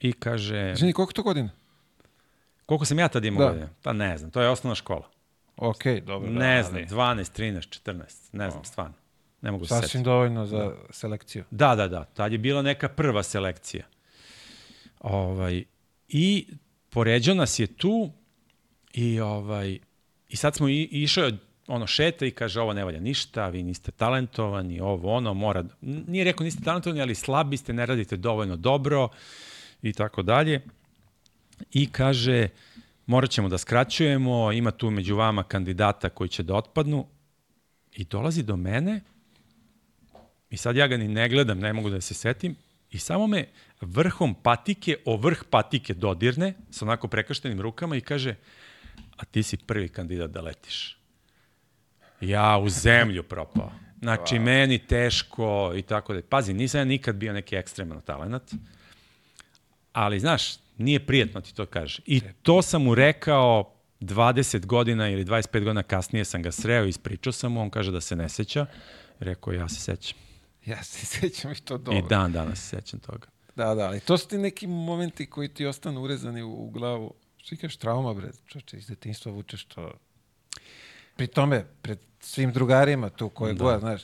i 0.00 0.12
kaže, 0.12 0.72
Izvini, 0.74 0.92
koliko 0.92 1.12
to 1.12 1.22
godina? 1.22 1.50
koliko 2.66 2.84
sam 2.84 2.98
ja 2.98 3.08
tad 3.08 3.24
imao 3.24 3.42
Da. 3.44 3.48
godina? 3.48 3.68
Pa 3.82 3.92
ne 3.92 4.18
znam, 4.18 4.30
to 4.30 4.40
je 4.40 4.48
osnovna 4.48 4.74
škola. 4.74 5.08
Ok, 5.56 5.84
dobro. 6.06 6.30
ne 6.30 6.56
da, 6.56 6.62
znam, 6.62 6.76
ali 6.76 6.86
12, 6.86 7.40
13, 7.40 7.80
14, 7.84 8.28
ne 8.32 8.50
znam, 8.50 8.64
stvarno. 8.64 8.94
Ne 9.40 9.50
mogu 9.50 9.66
se 9.66 9.68
Sasvim 9.68 10.02
dovoljno 10.02 10.46
za 10.46 10.74
selekciju. 10.90 11.44
Da, 11.50 11.74
da, 11.74 11.88
da. 11.88 12.04
Tad 12.04 12.32
je 12.32 12.38
bila 12.38 12.62
neka 12.62 12.88
prva 12.88 13.22
selekcija. 13.22 13.84
Ovaj, 15.00 15.64
I 16.08 16.46
poređao 16.90 17.34
nas 17.34 17.58
je 17.58 17.66
tu 17.66 18.10
i, 18.92 19.20
ovaj, 19.20 19.78
i 20.28 20.36
sad 20.36 20.54
smo 20.54 20.68
i, 20.68 20.88
išao 20.90 21.30
ono 21.66 21.86
šeta 21.86 22.26
i 22.26 22.30
kaže 22.30 22.60
ovo 22.60 22.72
ne 22.72 22.84
valja 22.84 23.00
ništa, 23.00 23.48
vi 23.48 23.62
niste 23.62 23.90
talentovani, 23.90 24.80
ovo 24.80 25.14
ono 25.14 25.34
mora, 25.34 25.64
nije 25.80 26.24
rekao 26.24 26.44
niste 26.44 26.62
talentovani, 26.64 27.02
ali 27.02 27.14
slabi 27.14 27.56
ste, 27.56 27.72
ne 27.72 27.86
radite 27.86 28.16
dovoljno 28.16 28.56
dobro 28.56 29.08
i 29.82 29.92
tako 29.92 30.22
dalje. 30.22 30.60
I 31.72 31.90
kaže 31.90 32.48
morat 33.06 33.30
ćemo 33.30 33.48
da 33.48 33.58
skraćujemo, 33.58 34.52
ima 34.52 34.70
tu 34.70 34.90
među 34.90 35.16
vama 35.16 35.42
kandidata 35.42 36.08
koji 36.08 36.28
će 36.28 36.42
da 36.42 36.54
otpadnu 36.54 37.06
i 37.92 38.04
dolazi 38.04 38.42
do 38.42 38.56
mene 38.56 39.00
I 40.52 40.56
sad 40.56 40.76
ja 40.76 40.86
ga 40.86 40.96
ni 40.96 41.08
ne 41.08 41.28
gledam, 41.28 41.58
ne 41.58 41.72
mogu 41.72 41.90
da 41.90 42.00
se 42.00 42.14
setim. 42.14 42.56
I 42.90 42.98
samo 42.98 43.26
me 43.26 43.46
vrhom 43.80 44.34
patike 44.34 44.96
o 45.04 45.16
vrh 45.16 45.44
patike 45.50 45.94
dodirne 45.94 46.54
sa 46.70 46.84
onako 46.84 47.08
prekrštenim 47.08 47.60
rukama 47.60 47.96
i 47.96 48.00
kaže 48.00 48.34
a 49.16 49.24
ti 49.24 49.42
si 49.42 49.56
prvi 49.56 49.88
kandidat 49.88 50.30
da 50.30 50.40
letiš. 50.40 51.01
Ja 52.22 52.58
u 52.58 52.68
zemlju 52.68 53.22
propao. 53.22 53.72
Znači, 54.00 54.34
wow. 54.34 54.40
meni 54.40 54.78
teško 54.78 55.72
i 55.76 55.82
tako 55.82 56.14
da. 56.14 56.22
Pazi, 56.22 56.54
nisam 56.54 56.80
ja 56.80 56.84
nikad 56.84 57.16
bio 57.16 57.32
neki 57.32 57.56
ekstreman 57.56 58.00
talent. 58.00 58.54
ali 59.92 60.20
znaš, 60.20 60.56
nije 60.78 61.06
prijetno 61.06 61.40
ti 61.40 61.54
to 61.54 61.66
kaže. 61.66 62.02
I 62.06 62.20
to 62.42 62.62
sam 62.62 62.82
mu 62.82 62.94
rekao 62.94 63.74
20 64.00 64.66
godina 64.66 65.08
ili 65.08 65.24
25 65.24 65.52
godina 65.52 65.82
kasnije 65.82 66.24
sam 66.24 66.42
ga 66.42 66.52
sreo, 66.52 66.84
ispričao 66.84 67.32
sam 67.32 67.52
mu, 67.52 67.60
on 67.60 67.70
kaže 67.70 67.92
da 67.92 68.00
se 68.00 68.16
ne 68.16 68.28
seća. 68.28 68.66
Rekao, 69.18 69.52
ja 69.52 69.68
se 69.68 69.80
sećam. 69.80 70.18
Ja 70.66 70.84
se 70.84 71.06
sjećam 71.18 71.52
i 71.52 71.54
to 71.54 71.78
dobro. 71.78 71.98
I 71.98 72.08
dan 72.08 72.32
danas 72.32 72.58
se 72.58 72.76
sećam 72.76 73.00
toga. 73.00 73.26
Da, 73.56 73.74
da, 73.74 73.86
ali 73.86 74.00
to 74.00 74.18
su 74.18 74.28
ti 74.28 74.38
neki 74.38 74.66
momenti 74.66 75.26
koji 75.26 75.48
ti 75.48 75.66
ostanu 75.66 76.02
urezani 76.02 76.42
u, 76.42 76.52
u 76.52 76.70
glavu. 76.70 77.14
Što 77.36 77.48
ti 77.48 77.56
kažeš, 77.56 77.76
trauma, 77.76 78.14
bre, 78.14 78.30
čoče, 78.46 78.76
iz 78.76 78.86
detinjstva 78.86 79.32
vučeš 79.32 79.64
to. 79.64 79.92
Pri 81.16 81.26
tome, 81.26 81.64
pred 81.82 81.98
svim 82.20 82.52
drugarima 82.52 83.10
tu 83.10 83.28
koje 83.28 83.54
Da. 83.54 83.64
god, 83.64 83.80
znaš, 83.80 84.02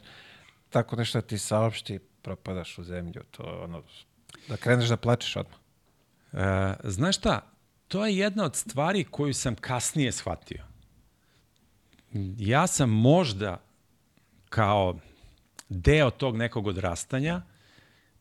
tako 0.70 0.96
nešto 0.96 1.20
ti 1.20 1.38
saopšti, 1.38 1.98
propadaš 2.22 2.78
u 2.78 2.84
zemlju, 2.84 3.22
to 3.30 3.60
ono, 3.64 3.82
da 4.48 4.56
kreneš 4.56 4.88
da 4.88 4.96
plačeš 4.96 5.36
odmah. 5.36 5.58
E, 6.32 6.74
znaš 6.84 7.16
šta, 7.16 7.40
to 7.88 8.06
je 8.06 8.16
jedna 8.16 8.44
od 8.44 8.56
stvari 8.56 9.04
koju 9.04 9.34
sam 9.34 9.54
kasnije 9.54 10.12
shvatio. 10.12 10.64
Ja 12.38 12.66
sam 12.66 12.90
možda 12.90 13.60
kao 14.48 14.98
deo 15.68 16.10
tog 16.10 16.36
nekog 16.36 16.66
odrastanja 16.66 17.42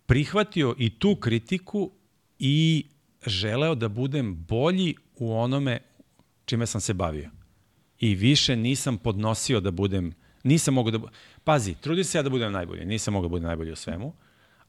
prihvatio 0.06 0.76
i 0.78 1.00
tu 1.00 1.15
kritiku 1.15 1.91
i 2.39 2.86
želeo 3.26 3.76
da 3.76 3.88
budem 3.88 4.36
bolji 4.36 4.95
u 5.15 5.38
onome 5.38 5.80
čime 6.45 6.65
sam 6.65 6.82
se 6.82 6.93
bavio. 6.93 7.30
I 8.00 8.16
više 8.16 8.56
nisam 8.56 8.98
podnosio 8.98 9.60
da 9.60 9.72
budem, 9.72 10.14
nisam 10.44 10.74
mogao 10.74 10.92
da, 10.92 11.00
pazi, 11.44 11.76
trudio 11.76 12.04
se 12.04 12.18
ja 12.18 12.22
da 12.24 12.30
budem 12.30 12.52
najbolji, 12.52 12.86
nisam 12.86 13.14
mogao 13.14 13.28
da 13.28 13.32
budem 13.32 13.48
najbolji 13.48 13.72
u 13.72 13.76
svemu, 13.76 14.14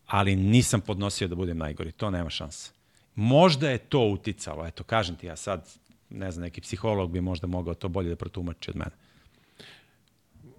ali 0.07 0.37
nisam 0.37 0.81
podnosio 0.81 1.29
da 1.29 1.35
budem 1.35 1.59
najgori, 1.59 1.93
to 1.93 2.11
nema 2.11 2.31
šanse. 2.31 2.71
Možda 3.15 3.71
je 3.71 3.79
to 3.79 4.01
uticalo, 4.01 4.67
eto, 4.67 4.85
kažem 4.85 5.17
ti 5.17 5.27
ja 5.27 5.37
sad, 5.37 5.69
ne 6.11 6.31
znam, 6.31 6.43
neki 6.43 6.61
psiholog 6.61 7.11
bi 7.11 7.21
možda 7.21 7.47
mogao 7.47 7.75
to 7.75 7.89
bolje 7.89 8.09
da 8.09 8.17
protumači 8.17 8.71
od 8.71 8.77
mene. 8.77 8.91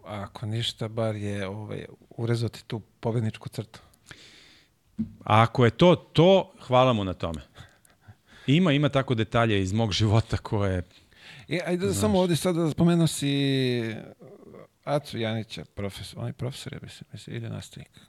Ako 0.05 0.45
ništa, 0.45 0.87
bar 0.87 1.15
je 1.15 1.47
ovaj, 1.47 1.85
urezao 2.17 2.49
ti 2.49 2.63
tu 2.67 2.79
pobedničku 2.99 3.49
crtu. 3.49 3.79
A 4.97 5.41
ako 5.41 5.65
je 5.65 5.71
to 5.71 5.95
to, 5.95 6.51
hvala 6.61 6.93
mu 6.93 7.03
na 7.03 7.13
tome. 7.13 7.41
Ima, 8.47 8.71
ima 8.71 8.89
tako 8.89 9.15
detalje 9.15 9.61
iz 9.61 9.73
mog 9.73 9.91
života 9.91 10.37
koje... 10.37 10.83
E, 11.49 11.59
ajde 11.65 11.85
da 11.85 11.93
samo 11.93 12.19
ovdje 12.19 12.35
sada 12.35 12.69
spomenuo 12.69 13.07
si 13.07 13.95
Acu 14.83 15.17
Janića, 15.17 15.65
profesor, 15.75 16.19
on 16.19 16.27
je 16.27 16.33
profesor, 16.33 16.73
ja 16.73 16.79
mislim, 16.81 17.07
mislim, 17.13 17.35
ili 17.35 17.49
nastavnik. 17.49 17.99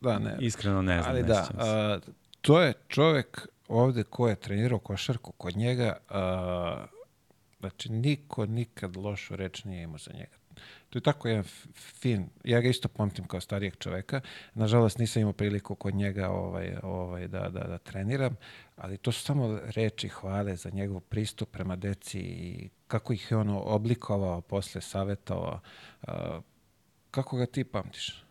Da, 0.00 0.18
ne. 0.18 0.36
Iskreno 0.40 0.82
ne 0.82 1.02
znam, 1.02 1.10
Ali 1.10 1.22
ne 1.22 1.28
da, 1.28 1.48
a, 1.58 1.98
to 2.40 2.60
je 2.60 2.72
čovjek 2.88 3.48
ovde 3.68 4.02
ko 4.02 4.28
je 4.28 4.36
trenirao 4.36 4.78
košarku 4.78 5.32
kod 5.32 5.56
njega, 5.56 5.96
a, 6.08 6.86
znači 7.60 7.92
niko 7.92 8.46
nikad 8.46 8.96
lošu 8.96 9.36
reč 9.36 9.64
nije 9.64 9.82
imao 9.82 9.98
za 9.98 10.10
njega. 10.14 10.36
To 10.94 10.98
je 10.98 11.02
tako 11.02 11.28
jedan 11.28 11.44
fin, 11.74 12.28
ja 12.44 12.60
ga 12.60 12.68
isto 12.68 12.88
pamtim 12.88 13.24
kao 13.24 13.40
starijeg 13.40 13.76
čoveka, 13.78 14.20
nažalost 14.54 14.98
nisam 14.98 15.20
imao 15.20 15.32
priliku 15.32 15.74
kod 15.74 15.94
njega 15.94 16.28
ovaj, 16.28 16.76
ovaj, 16.82 17.28
da, 17.28 17.48
da, 17.48 17.60
da 17.60 17.78
treniram, 17.78 18.36
ali 18.76 18.98
to 18.98 19.12
su 19.12 19.22
samo 19.22 19.58
reči 19.64 20.08
hvale 20.08 20.56
za 20.56 20.70
njegov 20.70 21.00
pristup 21.00 21.50
prema 21.50 21.76
deci 21.76 22.18
i 22.20 22.68
kako 22.86 23.12
ih 23.12 23.30
je 23.30 23.36
ono 23.36 23.60
oblikovao, 23.60 24.40
posle 24.40 24.80
savjetovao. 24.80 25.60
A, 26.02 26.40
kako 27.10 27.36
ga 27.36 27.46
ti 27.46 27.64
pamtiš? 27.64 28.24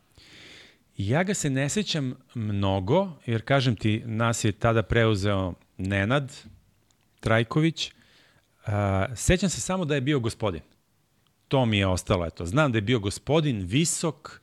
Ja 0.97 1.23
ga 1.23 1.33
se 1.33 1.49
ne 1.49 1.69
sećam 1.69 2.15
mnogo, 2.35 3.11
jer 3.25 3.45
kažem 3.45 3.75
ti, 3.75 4.03
nas 4.05 4.43
je 4.43 4.51
tada 4.51 4.83
preuzeo 4.83 5.53
Nenad 5.77 6.31
Trajković. 7.19 7.91
Uh, 7.91 8.71
sećam 9.15 9.49
se 9.49 9.61
samo 9.61 9.85
da 9.85 9.95
je 9.95 10.01
bio 10.01 10.19
gospodin. 10.19 10.61
To 11.53 11.65
mi 11.65 11.77
je 11.77 11.87
ostalo, 11.87 12.25
eto. 12.25 12.45
Znam 12.45 12.71
da 12.71 12.77
je 12.77 12.81
bio 12.81 12.99
gospodin, 12.99 13.59
visok, 13.59 14.41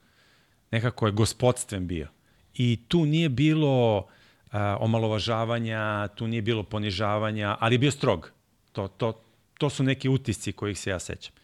nekako 0.70 1.06
je 1.06 1.12
gospodstven 1.12 1.86
bio. 1.86 2.08
I 2.54 2.78
tu 2.88 3.06
nije 3.06 3.28
bilo 3.28 3.98
uh, 3.98 4.04
omalovažavanja, 4.80 6.08
tu 6.08 6.26
nije 6.26 6.42
bilo 6.42 6.62
ponižavanja, 6.62 7.56
ali 7.60 7.74
je 7.74 7.78
bio 7.78 7.90
strog. 7.90 8.32
To, 8.72 8.88
to, 8.88 9.22
to 9.58 9.70
su 9.70 9.82
neki 9.82 10.08
utisci 10.08 10.52
kojih 10.52 10.78
se 10.78 10.90
ja 10.90 10.98
sećam. 10.98 11.34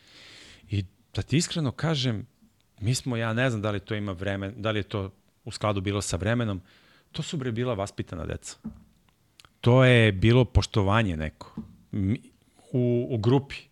I 0.71 0.85
da 1.15 1.23
ti 1.23 1.37
iskreno 1.37 1.73
kažem, 1.73 2.27
mi 2.81 2.95
smo, 2.95 3.17
ja 3.17 3.33
ne 3.33 3.51
znam 3.51 3.63
da 3.63 3.71
li 3.71 3.81
to 3.81 3.95
ima 3.95 4.13
vreme, 4.13 4.51
da 4.51 4.71
li 4.71 4.79
je 4.79 4.83
to 4.83 5.11
u 5.45 5.51
skladu 5.51 5.81
bilo 5.81 6.03
sa 6.03 6.17
vremenom, 6.17 6.61
to 7.13 7.23
su 7.23 7.37
bre 7.37 7.53
bila 7.53 7.75
vaspitana 7.75 8.27
deca. 8.27 8.57
To 9.61 9.85
je 9.85 10.13
bilo 10.13 10.45
poštovanje 10.45 11.17
neko 11.17 11.55
u, 12.73 13.09
u 13.11 13.19
grupi 13.19 13.66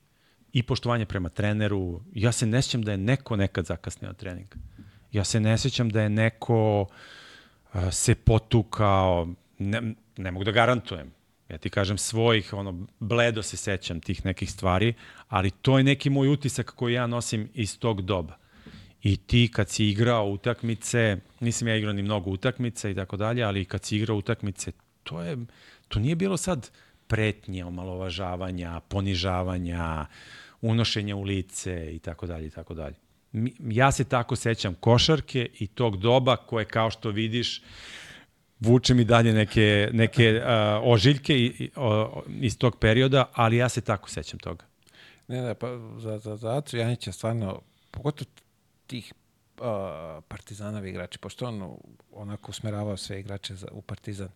i 0.55 0.63
poštovanje 0.63 1.07
prema 1.07 1.29
treneru. 1.29 2.01
Ja 2.15 2.33
se 2.33 2.47
ne 2.47 2.63
sjećam 2.63 2.83
da 2.83 2.93
je 2.93 2.99
neko 2.99 3.37
nekad 3.37 3.67
zakasnio 3.67 4.09
na 4.09 4.15
trening. 4.15 4.55
Ja 5.13 5.25
se 5.25 5.41
ne 5.41 5.59
sjećam 5.59 5.91
da 5.91 6.03
je 6.03 6.09
neko 6.09 6.87
a, 7.73 7.91
se 7.91 8.15
potukao, 8.15 9.29
ne, 9.59 9.95
ne 10.17 10.31
mogu 10.31 10.45
da 10.45 10.51
garantujem. 10.51 11.11
Ja 11.49 11.59
ti 11.59 11.71
kažem 11.71 11.99
svojih, 11.99 12.53
ono, 12.53 12.87
bledo 13.01 13.43
se 13.43 13.57
sećam 13.57 14.01
tih 14.01 14.25
nekih 14.25 14.51
stvari, 14.51 14.95
ali 15.29 15.51
to 15.51 15.79
je 15.79 15.85
neki 15.85 16.11
moj 16.11 16.29
utisak 16.29 16.71
koji 16.71 16.95
ja 16.95 17.07
nosim 17.07 17.49
iz 17.55 17.79
tog 17.79 18.03
doba. 18.03 18.37
I 19.03 19.17
ti 19.17 19.51
kad 19.53 19.69
si 19.69 19.89
igrao 19.89 20.27
utakmice, 20.27 21.17
nisam 21.41 21.69
ja 21.69 21.77
igrao 21.77 21.93
ni 21.93 22.03
mnogo 22.03 22.31
utakmica 22.31 22.89
i 22.89 22.95
tako 22.95 23.17
dalje, 23.17 23.43
ali 23.43 23.65
kad 23.65 23.85
si 23.85 23.97
igrao 23.97 24.17
utakmice, 24.17 24.73
to 25.03 25.23
je, 25.23 25.37
to 25.89 25.99
nije 25.99 26.17
bilo 26.17 26.37
sad 26.37 26.71
pretnje, 27.07 27.65
omalovažavanja, 27.65 28.81
ponižavanja, 28.81 30.07
unošenja 30.65 31.17
u 31.17 31.23
lice 31.23 31.95
i 31.95 31.99
tako 31.99 32.27
dalje 32.27 32.47
i 32.47 32.51
tako 32.51 32.75
dalje. 32.75 32.95
Ja 33.59 33.93
se 33.93 34.05
tako 34.05 34.37
sećam 34.37 34.75
košarke 34.75 35.49
i 35.59 35.67
tog 35.67 35.97
doba 35.97 36.37
koje 36.37 36.65
kao 36.65 36.91
što 36.91 37.11
vidiš 37.11 37.63
vuče 38.61 38.95
mi 38.95 39.05
dalje 39.05 39.33
neke, 39.33 39.91
neke 39.93 40.41
uh, 40.41 40.49
ožiljke 40.83 41.35
i, 41.35 41.47
i, 41.47 41.71
o, 41.77 42.23
iz 42.41 42.59
tog 42.59 42.79
perioda, 42.79 43.31
ali 43.33 43.57
ja 43.57 43.69
se 43.69 43.81
tako 43.81 44.11
sećam 44.11 44.39
toga. 44.39 44.65
Ne, 45.29 45.43
ne, 45.43 45.55
pa 45.55 45.69
za, 45.99 46.19
za, 46.19 46.37
za 46.37 46.57
Acu 46.57 46.77
Janića 46.77 47.13
stvarno, 47.13 47.61
pogotovo 47.91 48.31
tih 48.87 49.13
uh, 49.59 49.65
partizanovi 50.29 50.91
igrači, 50.91 51.19
pošto 51.19 51.47
on 51.47 51.77
onako 52.13 52.51
usmeravao 52.51 52.97
sve 52.97 53.21
igrače 53.21 53.55
za, 53.55 53.69
u 53.73 53.83
partizan, 53.83 54.29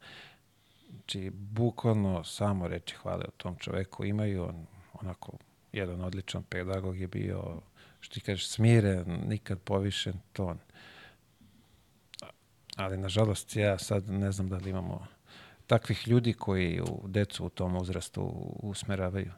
znači 0.90 1.30
bukvalno 1.34 2.24
samo 2.24 2.68
reči 2.68 2.94
hvale 2.94 3.24
o 3.28 3.36
tom 3.36 3.56
čoveku 3.58 4.04
imaju, 4.04 4.44
on 4.44 4.66
onako 5.00 5.38
jedan 5.78 6.00
odličan 6.00 6.42
pedagog 6.42 7.00
je 7.00 7.06
bio, 7.06 7.60
što 8.00 8.14
ti 8.14 8.20
kažeš, 8.20 8.48
smiren, 8.48 9.22
nikad 9.26 9.58
povišen 9.58 10.14
ton. 10.32 10.58
Ali, 12.76 12.98
nažalost, 12.98 13.56
ja 13.56 13.78
sad 13.78 14.10
ne 14.10 14.32
znam 14.32 14.48
da 14.48 14.56
li 14.56 14.70
imamo 14.70 15.06
takvih 15.66 16.08
ljudi 16.08 16.32
koji 16.32 16.80
u 16.80 17.08
decu 17.08 17.46
u 17.46 17.48
tom 17.48 17.76
uzrastu 17.76 18.22
usmeravaju. 18.62 19.32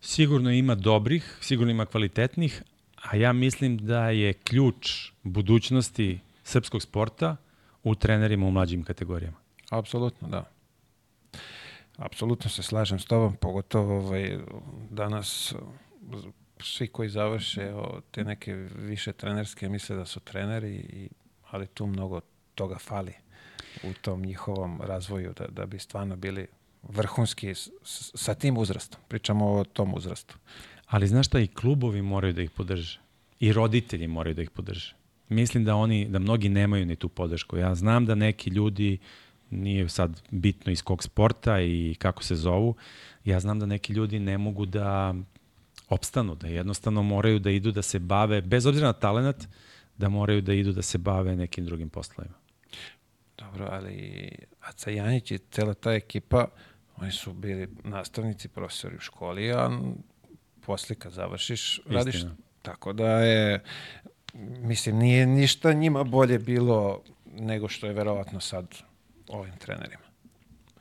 Sigurno 0.00 0.50
ima 0.50 0.74
dobrih, 0.74 1.38
sigurno 1.40 1.70
ima 1.70 1.86
kvalitetnih, 1.86 2.62
a 3.02 3.16
ja 3.16 3.32
mislim 3.32 3.78
da 3.78 4.10
je 4.10 4.32
ključ 4.32 5.10
budućnosti 5.22 6.20
srpskog 6.44 6.82
sporta 6.82 7.36
u 7.82 7.94
trenerima 7.94 8.46
u 8.46 8.50
mlađim 8.50 8.84
kategorijama. 8.84 9.36
Apsolutno, 9.70 10.28
da. 10.28 10.59
Apsolutno 12.00 12.50
se 12.50 12.62
slažem 12.62 12.98
s 12.98 13.04
tobom, 13.04 13.34
pogotovo 13.34 13.98
ovaj, 13.98 14.38
danas 14.90 15.52
uh, 15.52 16.24
svi 16.62 16.86
koji 16.86 17.08
završe 17.08 17.72
o, 17.74 18.00
te 18.10 18.24
neke 18.24 18.54
više 18.76 19.12
trenerske 19.12 19.68
misle 19.68 19.96
da 19.96 20.04
su 20.04 20.20
treneri, 20.20 20.74
i, 20.74 21.08
ali 21.50 21.66
tu 21.66 21.86
mnogo 21.86 22.20
toga 22.54 22.78
fali 22.78 23.12
u 23.82 23.92
tom 24.00 24.22
njihovom 24.22 24.80
razvoju 24.82 25.32
da, 25.38 25.46
da 25.46 25.66
bi 25.66 25.78
stvarno 25.78 26.16
bili 26.16 26.46
vrhunski 26.82 27.54
s, 27.54 27.70
sa 28.14 28.34
tim 28.34 28.56
uzrastom. 28.56 29.00
Pričamo 29.08 29.52
o 29.52 29.64
tom 29.64 29.94
uzrastu. 29.94 30.36
Ali 30.86 31.06
znaš 31.06 31.26
šta, 31.26 31.40
i 31.40 31.46
klubovi 31.46 32.02
moraju 32.02 32.32
da 32.32 32.42
ih 32.42 32.50
podrže. 32.50 33.00
I 33.40 33.52
roditelji 33.52 34.06
moraju 34.06 34.34
da 34.34 34.42
ih 34.42 34.50
podrže. 34.50 34.94
Mislim 35.28 35.64
da 35.64 35.76
oni, 35.76 36.08
da 36.08 36.18
mnogi 36.18 36.48
nemaju 36.48 36.86
ni 36.86 36.96
tu 36.96 37.08
podršku. 37.08 37.56
Ja 37.56 37.74
znam 37.74 38.06
da 38.06 38.14
neki 38.14 38.50
ljudi, 38.50 38.98
nije 39.50 39.88
sad 39.88 40.22
bitno 40.30 40.72
iz 40.72 40.82
kog 40.82 41.02
sporta 41.02 41.60
i 41.60 41.96
kako 41.98 42.24
se 42.24 42.36
zovu, 42.36 42.74
ja 43.24 43.40
znam 43.40 43.58
da 43.58 43.66
neki 43.66 43.92
ljudi 43.92 44.18
ne 44.18 44.38
mogu 44.38 44.66
da 44.66 45.14
opstanu, 45.88 46.34
da 46.34 46.46
jednostavno 46.46 47.02
moraju 47.02 47.38
da 47.38 47.50
idu 47.50 47.72
da 47.72 47.82
se 47.82 47.98
bave, 47.98 48.40
bez 48.40 48.66
obzira 48.66 48.86
na 48.86 48.92
talenat, 48.92 49.46
da 49.96 50.08
moraju 50.08 50.40
da 50.42 50.52
idu 50.52 50.72
da 50.72 50.82
se 50.82 50.98
bave 50.98 51.36
nekim 51.36 51.64
drugim 51.64 51.88
poslovima. 51.88 52.34
Dobro, 53.38 53.68
ali 53.70 54.30
Aca 54.60 54.90
Janić 54.90 55.30
i 55.30 55.38
cela 55.38 55.74
ta 55.74 55.92
ekipa, 55.92 56.46
oni 56.96 57.12
su 57.12 57.32
bili 57.32 57.68
nastavnici, 57.84 58.48
profesori 58.48 58.96
u 58.96 59.00
školi, 59.00 59.52
a 59.52 59.70
posle 60.66 60.94
kad 60.94 61.12
završiš, 61.12 61.80
radiš. 61.86 62.14
Istina. 62.14 62.36
Tako 62.62 62.92
da 62.92 63.08
je, 63.08 63.62
mislim, 64.58 64.96
nije 64.96 65.26
ništa 65.26 65.72
njima 65.72 66.04
bolje 66.04 66.38
bilo 66.38 67.02
nego 67.34 67.68
što 67.68 67.86
je 67.86 67.92
verovatno 67.92 68.40
sad 68.40 68.66
ovim 69.30 69.56
trenerima. 69.58 70.02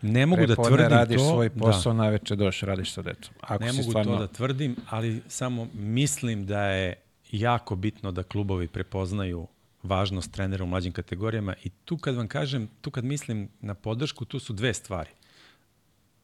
Ne 0.01 0.25
mogu 0.25 0.41
da 0.41 0.55
Prepodne 0.55 0.77
tvrdim 0.77 0.97
radiš 0.97 1.17
to. 1.17 1.29
svoj 1.29 1.49
da. 1.49 1.59
posao, 1.59 1.93
naveče 1.93 2.35
doš, 2.35 2.61
radiš 2.61 2.93
sa 2.93 3.01
decom. 3.01 3.33
Ako 3.41 3.63
Ne 3.63 3.71
si 3.71 3.77
mogu 3.77 3.91
stvarno... 3.91 4.13
to 4.13 4.19
da 4.19 4.27
tvrdim, 4.27 4.75
ali 4.89 5.21
samo 5.27 5.67
mislim 5.73 6.45
da 6.45 6.63
je 6.63 6.95
jako 7.31 7.75
bitno 7.75 8.11
da 8.11 8.23
klubovi 8.23 8.67
prepoznaju 8.67 9.47
važnost 9.83 10.31
trenera 10.31 10.63
u 10.63 10.67
mlađim 10.67 10.93
kategorijama 10.93 11.55
i 11.63 11.69
tu 11.69 11.97
kad 11.97 12.15
vam 12.15 12.27
kažem, 12.27 12.69
tu 12.81 12.91
kad 12.91 13.03
mislim 13.03 13.49
na 13.61 13.73
podršku, 13.73 14.25
tu 14.25 14.39
su 14.39 14.53
dve 14.53 14.73
stvari. 14.73 15.09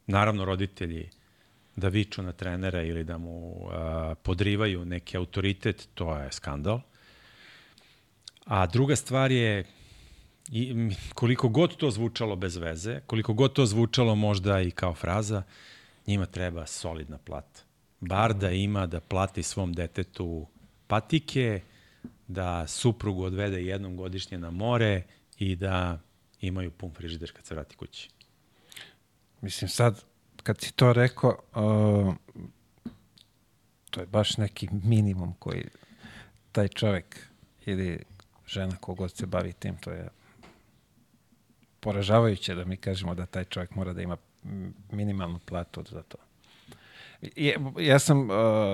Naravno, 0.07 0.45
roditelji 0.45 1.09
da 1.75 1.87
viču 1.87 2.23
na 2.23 2.31
trenera 2.31 2.83
ili 2.83 3.03
da 3.03 3.17
mu 3.17 3.67
a, 3.71 4.15
podrivaju 4.23 4.85
neki 4.85 5.17
autoritet, 5.17 5.87
to 5.93 6.17
je 6.17 6.31
skandal. 6.31 6.81
A 8.45 8.67
druga 8.67 8.95
stvar 8.95 9.31
je 9.31 9.65
i 10.51 10.89
koliko 11.13 11.49
god 11.49 11.75
to 11.75 11.91
zvučalo 11.91 12.35
bez 12.35 12.57
veze, 12.57 12.99
koliko 13.07 13.33
god 13.33 13.53
to 13.53 13.65
zvučalo 13.65 14.15
možda 14.15 14.61
i 14.61 14.71
kao 14.71 14.93
fraza, 14.93 15.43
njima 16.07 16.25
treba 16.25 16.65
solidna 16.65 17.17
plata. 17.17 17.61
Bar 17.99 18.33
da 18.33 18.51
ima 18.51 18.85
da 18.85 18.99
plati 18.99 19.43
svom 19.43 19.73
detetu 19.73 20.47
patike, 20.87 21.61
da 22.27 22.67
suprugu 22.67 23.23
odvede 23.23 23.63
jednom 23.63 23.97
godišnje 23.97 24.37
na 24.37 24.51
more 24.51 25.03
i 25.37 25.55
da 25.55 25.99
imaju 26.41 26.71
pun 26.71 26.91
frižider 26.93 27.31
kad 27.31 27.45
se 27.45 27.53
vrati 27.53 27.75
kući. 27.75 28.09
Mislim, 29.41 29.69
sad, 29.69 30.03
kad 30.43 30.61
si 30.61 30.73
to 30.73 30.93
rekao, 30.93 31.37
uh, 31.55 32.15
to 33.89 33.99
je 33.99 34.05
baš 34.05 34.37
neki 34.37 34.67
minimum 34.83 35.33
koji 35.39 35.65
taj 36.51 36.67
čovek 36.67 37.27
ili 37.65 38.03
žena 38.47 38.75
kogod 38.75 39.11
se 39.11 39.25
bavi 39.25 39.53
tim, 39.53 39.77
to 39.77 39.91
je 39.91 40.09
poražavajuće 41.85 42.55
da 42.55 42.65
mi 42.65 42.77
kažemo 42.77 43.15
da 43.15 43.25
taj 43.25 43.43
čovjek 43.43 43.75
mora 43.75 43.93
da 43.93 44.01
ima 44.01 44.17
minimalnu 44.91 45.39
platu 45.39 45.83
za 45.89 46.01
to. 46.01 46.17
Je, 47.35 47.57
ja 47.79 47.99
sam 47.99 48.19
uh, 48.21 48.27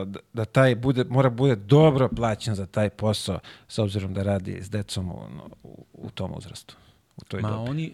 da- 0.07 0.19
da 0.33 0.45
taj 0.45 0.75
bude, 0.75 1.03
mora 1.03 1.29
bude 1.29 1.55
dobro 1.55 2.09
plaćen 2.09 2.55
za 2.55 2.65
taj 2.65 2.89
posao 2.89 3.39
s 3.67 3.79
obzirom 3.79 4.13
da 4.13 4.23
radi 4.23 4.57
s 4.61 4.69
decom 4.69 5.11
u, 5.11 5.19
u, 5.63 5.85
u 5.93 6.09
tom 6.09 6.31
uzrastu. 6.35 6.75
U 7.17 7.23
toj 7.25 7.41
Ma 7.41 7.49
dobi. 7.49 7.69
oni, 7.69 7.93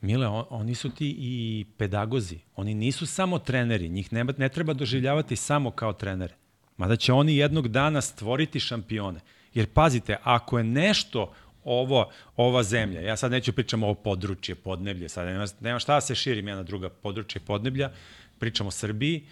Mile, 0.00 0.26
on, 0.26 0.44
oni 0.50 0.74
su 0.74 0.90
ti 0.90 1.16
i 1.18 1.64
pedagozi. 1.76 2.38
Oni 2.56 2.74
nisu 2.74 3.06
samo 3.06 3.38
treneri. 3.38 3.88
Njih 3.88 4.12
ne, 4.12 4.24
ne 4.24 4.48
treba 4.48 4.72
doživljavati 4.72 5.36
samo 5.36 5.70
kao 5.70 5.92
trenere. 5.92 6.34
Mada 6.76 6.96
će 6.96 7.12
oni 7.12 7.36
jednog 7.36 7.68
dana 7.68 8.00
stvoriti 8.00 8.60
šampione. 8.60 9.20
Jer 9.54 9.66
pazite, 9.66 10.16
ako 10.22 10.58
je 10.58 10.64
nešto 10.64 11.32
ovo, 11.64 12.10
ova 12.36 12.62
zemlja, 12.62 13.00
ja 13.00 13.16
sad 13.16 13.30
neću 13.30 13.52
pričam 13.52 13.82
o 13.82 13.94
područje, 13.94 14.54
podneblje, 14.54 15.08
sad 15.08 15.26
nema, 15.26 15.46
nema 15.60 15.78
šta 15.78 15.94
da 15.94 16.00
se 16.00 16.14
širim 16.14 16.48
ja 16.48 16.56
na 16.56 16.62
druga 16.62 16.88
područje 16.88 17.40
podneblja, 17.40 17.90
pričam 18.38 18.66
o 18.66 18.70
Srbiji, 18.70 19.26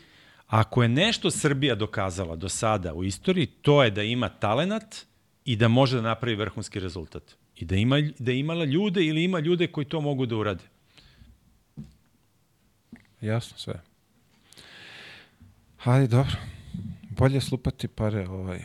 ako 0.46 0.82
je 0.82 0.88
nešto 0.88 1.30
Srbija 1.30 1.74
dokazala 1.74 2.36
do 2.36 2.48
sada 2.48 2.94
u 2.94 3.04
istoriji, 3.04 3.46
to 3.46 3.84
je 3.84 3.90
da 3.90 4.02
ima 4.02 4.28
talenat 4.28 4.96
i 5.44 5.56
da 5.56 5.68
može 5.68 5.96
da 5.96 6.02
napravi 6.02 6.36
vrhunski 6.36 6.80
rezultat. 6.80 7.36
I 7.56 7.64
da 7.64 7.76
ima, 7.76 7.96
da 8.18 8.32
imala 8.32 8.64
ljude 8.64 9.04
ili 9.04 9.24
ima 9.24 9.38
ljude 9.38 9.66
koji 9.66 9.84
to 9.84 10.00
mogu 10.00 10.26
da 10.26 10.36
urade. 10.36 10.64
Jasno 13.20 13.58
sve. 13.58 13.80
Ali 15.84 16.08
dobro. 16.08 16.36
Bolje 17.10 17.40
slupati 17.40 17.88
pare 17.88 18.28
ovaj, 18.28 18.60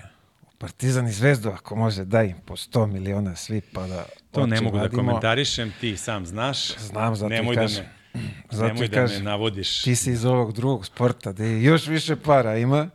Partizan 0.62 1.08
i 1.08 1.12
Zvezdu, 1.12 1.50
ako 1.50 1.76
može, 1.76 2.06
daj 2.06 2.26
im 2.28 2.38
po 2.46 2.56
100 2.56 2.86
miliona 2.86 3.36
svi, 3.36 3.62
pa 3.62 3.88
da 3.88 4.06
To 4.32 4.46
ne 4.46 4.62
mogu 4.62 4.78
da 4.78 4.84
vadimo. 4.84 5.04
komentarišem, 5.04 5.74
ti 5.82 5.98
sam 5.98 6.26
znaš. 6.26 6.78
Znam, 6.78 7.16
zato 7.16 7.30
nemoj 7.30 7.56
kažem. 7.56 7.86
Da 8.14 8.20
me, 8.20 8.28
Zato 8.52 8.74
nemoj 8.74 8.88
da 8.88 9.02
me 9.02 9.20
navodiš. 9.20 9.84
Ti 9.84 9.96
si 9.96 10.12
iz 10.12 10.26
ovog 10.26 10.54
drugog 10.54 10.86
sporta, 10.86 11.32
da 11.32 11.44
je 11.44 11.64
još 11.64 11.88
više 11.88 12.16
para 12.16 12.58
ima. 12.58 12.90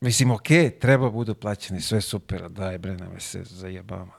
Mislim, 0.00 0.30
okej, 0.30 0.70
treba 0.70 1.10
budu 1.10 1.34
plaćeni, 1.34 1.80
sve 1.80 2.00
super, 2.00 2.48
daj 2.48 2.78
bre, 2.78 2.96
nema 2.96 3.20
se 3.20 3.44
zajebamo. 3.44 4.12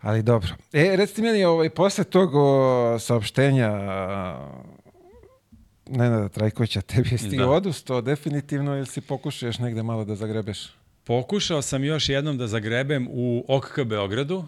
Ali 0.00 0.22
dobro. 0.22 0.48
E, 0.72 0.96
recite 0.96 1.22
meni, 1.22 1.44
ovaj, 1.44 1.70
posle 1.70 2.04
tog 2.04 2.30
o, 2.34 2.96
saopštenja 2.98 3.70
Nenada 5.88 6.28
Trajkovića, 6.28 6.80
tebi 6.80 7.08
je 7.12 7.18
stigao 7.18 7.46
Da. 7.46 7.52
odustao 7.52 8.00
definitivno 8.00 8.76
ili 8.76 8.86
si 8.86 9.00
pokušaš 9.00 9.58
negde 9.58 9.82
malo 9.82 10.04
da 10.04 10.14
zagrebeš? 10.14 10.58
Pokušao 11.04 11.62
sam 11.62 11.84
još 11.84 12.08
jednom 12.08 12.38
da 12.38 12.46
zagrebem 12.46 13.08
u 13.10 13.44
OKK 13.48 13.84
Beogradu 13.84 14.44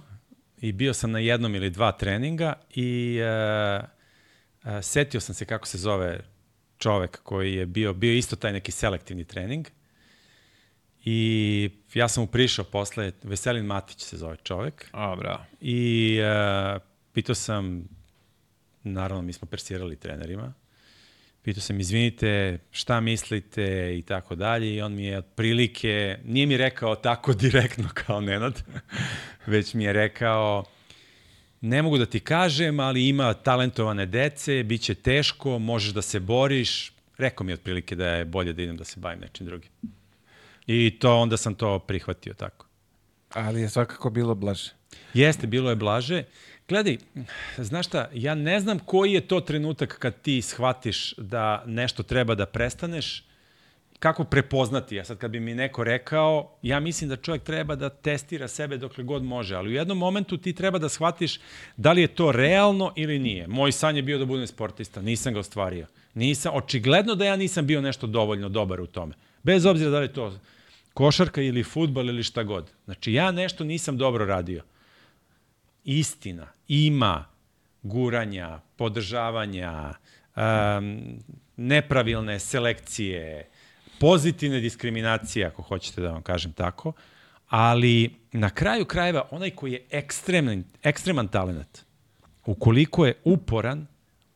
i 0.60 0.72
bio 0.72 0.94
sam 0.94 1.10
na 1.10 1.18
jednom 1.18 1.54
ili 1.54 1.70
dva 1.70 1.92
treninga 1.92 2.52
i 2.74 3.20
uh, 3.20 3.84
uh, 4.64 4.70
setio 4.82 5.20
sam 5.20 5.34
se 5.34 5.44
kako 5.44 5.66
se 5.66 5.78
zove 5.78 6.20
čovek 6.78 7.20
koji 7.22 7.54
je 7.54 7.66
bio, 7.66 7.92
bio 7.92 8.12
isto 8.12 8.36
taj 8.36 8.52
neki 8.52 8.72
selektivni 8.72 9.24
trening 9.24 9.66
i 11.04 11.70
ja 11.94 12.08
sam 12.08 12.22
mu 12.22 12.26
prišao 12.26 12.64
posle, 12.64 13.12
Veselin 13.22 13.66
Matić 13.66 14.02
se 14.02 14.16
zove 14.16 14.36
čovek, 14.42 14.88
A, 14.92 15.16
bravo. 15.16 15.44
I 15.60 16.18
uh, 16.20 16.82
pitao 17.12 17.34
sam, 17.34 17.88
naravno 18.82 19.22
mi 19.22 19.32
smo 19.32 19.48
persirali 19.48 19.96
trenerima, 19.96 20.52
pitao 21.42 21.60
sam, 21.60 21.80
izvinite, 21.80 22.58
šta 22.70 23.00
mislite 23.00 23.98
i 23.98 24.02
tako 24.02 24.34
dalje 24.34 24.74
i 24.74 24.80
on 24.82 24.94
mi 24.94 25.04
je 25.04 25.18
otprilike, 25.18 26.18
nije 26.24 26.46
mi 26.46 26.56
rekao 26.56 26.96
tako 26.96 27.34
direktno 27.44 27.88
kao 27.94 28.20
Nenad, 28.20 28.62
već 29.46 29.74
mi 29.74 29.84
je 29.84 29.92
rekao, 29.92 30.64
ne 31.60 31.82
mogu 31.82 31.98
da 31.98 32.06
ti 32.06 32.20
kažem, 32.20 32.80
ali 32.80 33.08
ima 33.08 33.34
talentovane 33.34 34.06
dece, 34.06 34.62
bit 34.62 34.82
će 34.82 34.94
teško, 34.94 35.58
možeš 35.58 35.92
da 35.92 36.02
se 36.02 36.20
boriš. 36.20 36.92
Rekao 37.18 37.44
mi 37.44 37.52
je 37.52 37.54
otprilike 37.54 37.96
da 37.96 38.08
je 38.08 38.24
bolje 38.24 38.52
da 38.52 38.62
idem 38.62 38.76
da 38.76 38.84
se 38.84 39.00
bavim 39.00 39.20
nečim 39.20 39.46
drugim. 39.46 39.70
I 40.66 40.98
to 40.98 41.16
onda 41.16 41.36
sam 41.36 41.54
to 41.54 41.78
prihvatio 41.78 42.34
tako. 42.34 42.66
Ali 43.32 43.60
je 43.60 43.68
svakako 43.68 44.10
bilo 44.10 44.34
blaže. 44.34 44.72
Jeste, 45.14 45.46
bilo 45.46 45.70
je 45.70 45.76
blaže. 45.76 46.24
Gledaj, 46.70 46.96
znaš 47.58 47.86
šta, 47.86 48.08
ja 48.14 48.34
ne 48.34 48.60
znam 48.60 48.78
koji 48.78 49.12
je 49.12 49.20
to 49.20 49.40
trenutak 49.40 49.98
kad 49.98 50.20
ti 50.20 50.42
shvatiš 50.42 51.14
da 51.16 51.62
nešto 51.66 52.02
treba 52.02 52.34
da 52.34 52.46
prestaneš, 52.46 53.24
kako 53.98 54.24
prepoznati. 54.24 54.96
Ja 54.96 55.04
sad 55.04 55.18
kad 55.18 55.30
bi 55.30 55.40
mi 55.40 55.54
neko 55.54 55.84
rekao, 55.84 56.50
ja 56.62 56.80
mislim 56.80 57.10
da 57.10 57.16
čovjek 57.16 57.42
treba 57.42 57.74
da 57.74 57.88
testira 57.88 58.48
sebe 58.48 58.76
dokle 58.76 59.04
god 59.04 59.22
može, 59.22 59.56
ali 59.56 59.68
u 59.68 59.72
jednom 59.72 59.98
momentu 59.98 60.36
ti 60.36 60.52
treba 60.52 60.78
da 60.78 60.88
shvatiš 60.88 61.40
da 61.76 61.92
li 61.92 62.00
je 62.00 62.14
to 62.14 62.32
realno 62.32 62.92
ili 62.96 63.18
nije. 63.18 63.46
Moj 63.46 63.72
san 63.72 63.96
je 63.96 64.02
bio 64.02 64.18
da 64.18 64.24
budem 64.24 64.46
sportista, 64.46 65.02
nisam 65.02 65.34
ga 65.34 65.40
ostvario. 65.40 65.86
Nisam, 66.14 66.52
očigledno 66.54 67.14
da 67.14 67.24
ja 67.24 67.36
nisam 67.36 67.66
bio 67.66 67.80
nešto 67.80 68.06
dovoljno 68.06 68.48
dobar 68.48 68.80
u 68.80 68.86
tome. 68.86 69.14
Bez 69.42 69.66
obzira 69.66 69.90
da 69.90 69.98
li 69.98 70.04
je 70.04 70.12
to 70.12 70.38
košarka 70.94 71.42
ili 71.42 71.64
futbal 71.64 72.08
ili 72.08 72.22
šta 72.22 72.42
god. 72.42 72.70
Znači 72.84 73.12
ja 73.12 73.30
nešto 73.30 73.64
nisam 73.64 73.96
dobro 73.96 74.24
radio 74.24 74.62
istina, 75.84 76.46
ima 76.68 77.24
guranja, 77.82 78.60
podržavanja, 78.76 79.94
um, 80.36 81.18
nepravilne 81.56 82.38
selekcije, 82.38 83.48
pozitivne 84.00 84.60
diskriminacije, 84.60 85.46
ako 85.46 85.62
hoćete 85.62 86.00
da 86.00 86.10
vam 86.10 86.22
kažem 86.22 86.52
tako, 86.52 86.92
ali 87.48 88.14
na 88.32 88.50
kraju 88.50 88.84
krajeva 88.84 89.28
onaj 89.30 89.50
koji 89.50 89.72
je 89.72 89.86
ekstreman, 89.90 90.64
ekstreman 90.82 91.28
talent, 91.28 91.78
ukoliko 92.46 93.06
je 93.06 93.14
uporan, 93.24 93.86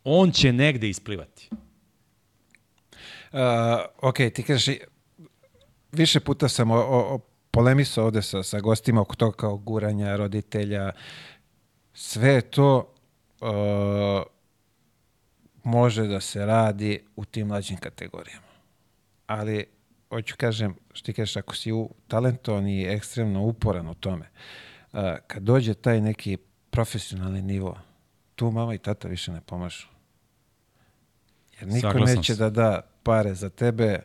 on 0.05 0.31
će 0.31 0.53
negde 0.53 0.89
isplivati. 0.89 1.51
Uh, 3.33 3.41
ok, 4.03 4.17
ti 4.35 4.43
kažeš, 4.43 4.77
više 5.93 6.21
puta 6.21 6.49
sam 6.49 6.71
o, 6.71 6.77
o, 6.79 7.21
polemisao 7.51 8.05
ovde 8.05 8.23
sa, 8.23 8.43
sa 8.43 8.61
gostima 8.61 9.01
oko 9.01 9.17
toga 9.17 9.37
kao 9.37 9.57
guranja 9.57 10.17
roditelja. 10.17 10.91
Sve 11.95 12.41
to 12.41 12.95
uh, 13.41 13.49
može 15.65 16.07
da 16.07 16.21
se 16.21 16.47
radi 16.47 17.05
u 17.17 17.25
tim 17.25 17.47
mlađim 17.47 17.77
kategorijama. 17.77 18.47
Ali, 19.27 19.67
hoću 20.09 20.35
kažem, 20.39 20.75
što 20.93 21.07
ti 21.07 21.13
kažeš, 21.13 21.37
ako 21.37 21.57
si 21.57 21.73
u, 21.73 21.91
talentovan 22.09 22.69
i 22.69 22.85
ekstremno 22.85 23.43
uporan 23.43 23.89
u 23.89 23.95
tome, 23.95 24.31
uh, 24.93 25.01
kad 25.27 25.43
dođe 25.43 25.75
taj 25.75 26.01
neki 26.01 26.37
profesionalni 26.71 27.43
nivo, 27.43 27.79
tu 28.35 28.51
mama 28.51 28.75
i 28.75 28.79
tata 28.79 29.09
više 29.09 29.33
ne 29.33 29.41
pomažu. 29.41 29.87
Jer 31.61 31.69
niko 31.69 31.81
Saglasan 31.81 32.17
neće 32.17 32.35
sam. 32.35 32.45
da 32.45 32.51
da 32.51 32.81
pare 33.03 33.35
za 33.35 33.51
tebe 33.51 34.01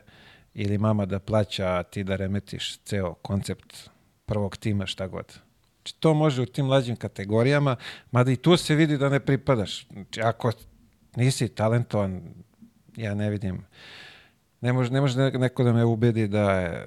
ili 0.54 0.78
mama 0.78 1.06
da 1.06 1.18
plaća, 1.18 1.66
a 1.66 1.82
ti 1.82 2.04
da 2.04 2.16
remetiš 2.16 2.78
ceo 2.78 3.14
koncept 3.14 3.90
prvog 4.26 4.56
tima, 4.56 4.86
šta 4.86 5.06
god. 5.06 5.38
Znači, 5.80 5.94
to 6.00 6.14
može 6.14 6.42
u 6.42 6.46
tim 6.46 6.66
mlađim 6.66 6.96
kategorijama, 6.96 7.76
mada 8.10 8.32
i 8.32 8.36
tu 8.36 8.56
se 8.56 8.74
vidi 8.74 8.98
da 8.98 9.08
ne 9.08 9.20
pripadaš. 9.20 9.86
Znači, 9.86 10.20
ako 10.20 10.52
nisi 11.16 11.48
talentovan, 11.48 12.22
ja 12.96 13.14
ne 13.14 13.30
vidim, 13.30 13.64
ne 14.60 14.72
može, 14.72 14.90
ne 14.90 15.00
može 15.00 15.18
ne- 15.18 15.30
neko 15.30 15.64
da 15.64 15.72
me 15.72 15.84
ubedi 15.84 16.28
da, 16.28 16.50
je, 16.52 16.86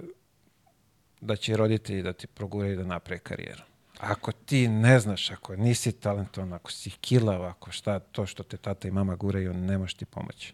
da 1.21 1.35
će 1.35 1.57
roditelji 1.57 2.03
da 2.03 2.13
ti 2.13 2.27
proguraju 2.27 2.77
da 2.77 2.83
naprave 2.83 3.19
karijeru. 3.19 3.61
Ako 3.99 4.31
ti 4.31 4.67
ne 4.67 4.99
znaš, 4.99 5.31
ako 5.31 5.55
nisi 5.55 5.91
talentovan, 5.91 6.53
ako 6.53 6.71
si 6.71 6.89
kilav, 6.89 7.43
ako 7.43 7.71
šta, 7.71 7.99
to 7.99 8.25
što 8.25 8.43
te 8.43 8.57
tata 8.57 8.87
i 8.87 8.91
mama 8.91 9.15
guraju, 9.15 9.53
ne 9.53 9.77
može 9.77 9.95
ti 9.95 10.05
pomoći. 10.05 10.53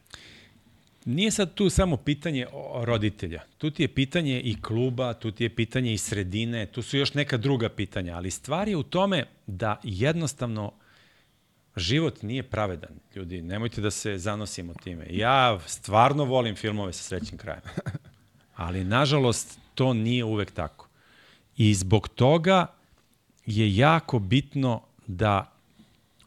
Nije 1.10 1.32
sad 1.32 1.54
tu 1.54 1.70
samo 1.70 1.98
pitanje 1.98 2.48
o- 2.54 2.86
roditelja. 2.86 3.42
Tu 3.58 3.72
ti 3.72 3.84
je 3.84 3.88
pitanje 3.88 4.42
i 4.42 4.62
kluba, 4.62 5.14
tu 5.14 5.32
ti 5.32 5.44
je 5.44 5.56
pitanje 5.56 5.94
i 5.94 5.98
sredine, 5.98 6.66
tu 6.66 6.82
su 6.82 6.98
još 6.98 7.14
neka 7.14 7.38
druga 7.38 7.70
pitanja, 7.70 8.16
ali 8.16 8.32
stvar 8.32 8.68
je 8.68 8.78
u 8.78 8.84
tome 8.84 9.26
da 9.48 9.80
jednostavno 9.84 10.72
život 11.76 12.22
nije 12.22 12.44
pravedan. 12.44 12.90
Ljudi, 13.16 13.42
nemojte 13.42 13.82
da 13.82 13.92
se 13.92 14.18
zanosimo 14.18 14.74
time. 14.74 15.06
Ja 15.10 15.60
stvarno 15.66 16.24
volim 16.26 16.56
filmove 16.56 16.94
sa 16.94 17.04
srećnim 17.04 17.38
krajem. 17.38 17.62
Ali, 18.56 18.84
nažalost, 18.84 19.60
to 19.76 19.94
nije 19.94 20.24
uvek 20.24 20.52
tako. 20.52 20.88
I 21.58 21.74
zbog 21.74 22.08
toga 22.08 22.68
je 23.46 23.76
jako 23.76 24.20
bitno 24.20 24.82
da 25.08 25.52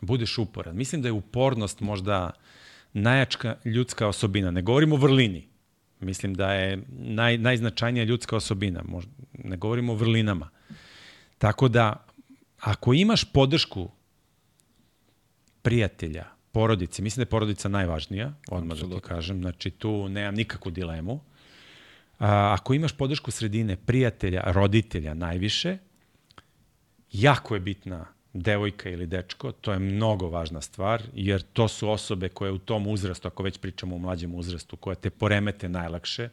budeš 0.01 0.39
uporan. 0.39 0.77
Mislim 0.77 1.03
da 1.03 1.09
je 1.09 1.13
upornost 1.13 1.81
možda 1.81 2.31
najjačka 2.93 3.57
ljudska 3.65 4.09
osobina. 4.09 4.51
Ne 4.51 4.63
govorimo 4.63 4.95
o 4.95 4.99
vrlini. 4.99 5.49
Mislim 6.01 6.35
da 6.35 6.53
je 6.53 6.83
naj, 6.89 7.39
najznačajnija 7.39 8.05
ljudska 8.05 8.37
osobina. 8.37 8.83
Možda, 8.85 9.13
ne 9.33 9.57
govorimo 9.57 9.93
o 9.93 9.97
vrlinama. 9.97 10.49
Tako 11.39 11.69
da, 11.69 12.07
ako 12.61 12.95
imaš 12.95 13.25
podršku 13.25 13.91
prijatelja, 15.63 16.25
porodice, 16.53 17.03
mislim 17.03 17.21
da 17.21 17.23
je 17.23 17.31
porodica 17.31 17.69
najvažnija, 17.69 18.33
odmah 18.49 18.79
da 18.79 18.89
to 18.89 19.01
kažem, 19.01 19.41
znači 19.41 19.71
tu 19.71 20.09
nemam 20.09 20.35
nikakvu 20.35 20.71
dilemu. 20.71 21.21
A, 22.19 22.57
ako 22.59 22.75
imaš 22.75 22.97
podršku 22.97 23.31
sredine, 23.31 23.77
prijatelja, 23.77 24.43
roditelja 24.47 25.15
najviše, 25.15 25.79
jako 27.13 27.55
je 27.55 27.61
bitna 27.61 28.07
devojka 28.33 28.91
ili 28.91 29.07
dečko, 29.07 29.53
to 29.53 29.73
je 29.73 29.79
mnogo 29.79 30.29
važna 30.29 30.61
stvar, 30.61 31.03
jer 31.15 31.43
to 31.43 31.69
su 31.69 31.91
osobe 31.91 32.29
koje 32.29 32.53
u 32.53 32.59
tom 32.59 32.87
uzrastu, 32.87 33.29
ako 33.29 33.43
već 33.43 33.59
pričamo 33.59 33.97
o 33.97 33.99
mlađem 33.99 34.35
uzrastu, 34.35 34.77
koje 34.77 34.97
te 34.97 35.11
poremete 35.11 35.69
najlakše, 35.69 36.29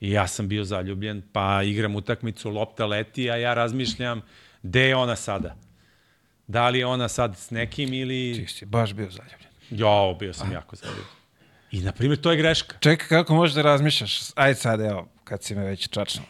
i 0.00 0.10
ja 0.10 0.26
sam 0.26 0.48
bio 0.48 0.64
zaljubljen, 0.64 1.22
pa 1.32 1.62
igram 1.62 1.96
utakmicu, 1.96 2.50
lopta 2.50 2.86
leti, 2.86 3.30
a 3.30 3.36
ja 3.36 3.54
razmišljam, 3.54 4.22
gde 4.62 4.80
je 4.80 4.96
ona 4.96 5.16
sada? 5.16 5.56
Da 6.46 6.68
li 6.68 6.78
je 6.78 6.86
ona 6.86 7.08
sad 7.08 7.38
s 7.38 7.50
nekim 7.50 7.92
ili... 7.92 8.34
Ti 8.34 8.52
si 8.52 8.66
baš 8.66 8.92
bio 8.92 9.10
zaljubljen. 9.10 9.50
Jo, 9.70 10.16
bio 10.18 10.32
sam 10.32 10.52
jako 10.52 10.76
zaljubljen. 10.76 11.06
I, 11.70 11.80
na 11.80 11.92
primjer, 11.92 12.20
to 12.20 12.30
je 12.30 12.36
greška. 12.36 12.76
Čekaj, 12.80 13.08
kako 13.08 13.34
možeš 13.34 13.54
da 13.54 13.62
razmišljaš? 13.62 14.20
Ajde 14.34 14.54
sad, 14.54 14.80
evo, 14.80 15.08
kad 15.24 15.42
si 15.42 15.54
me 15.54 15.64
već 15.64 15.88
čačnao. 15.88 16.26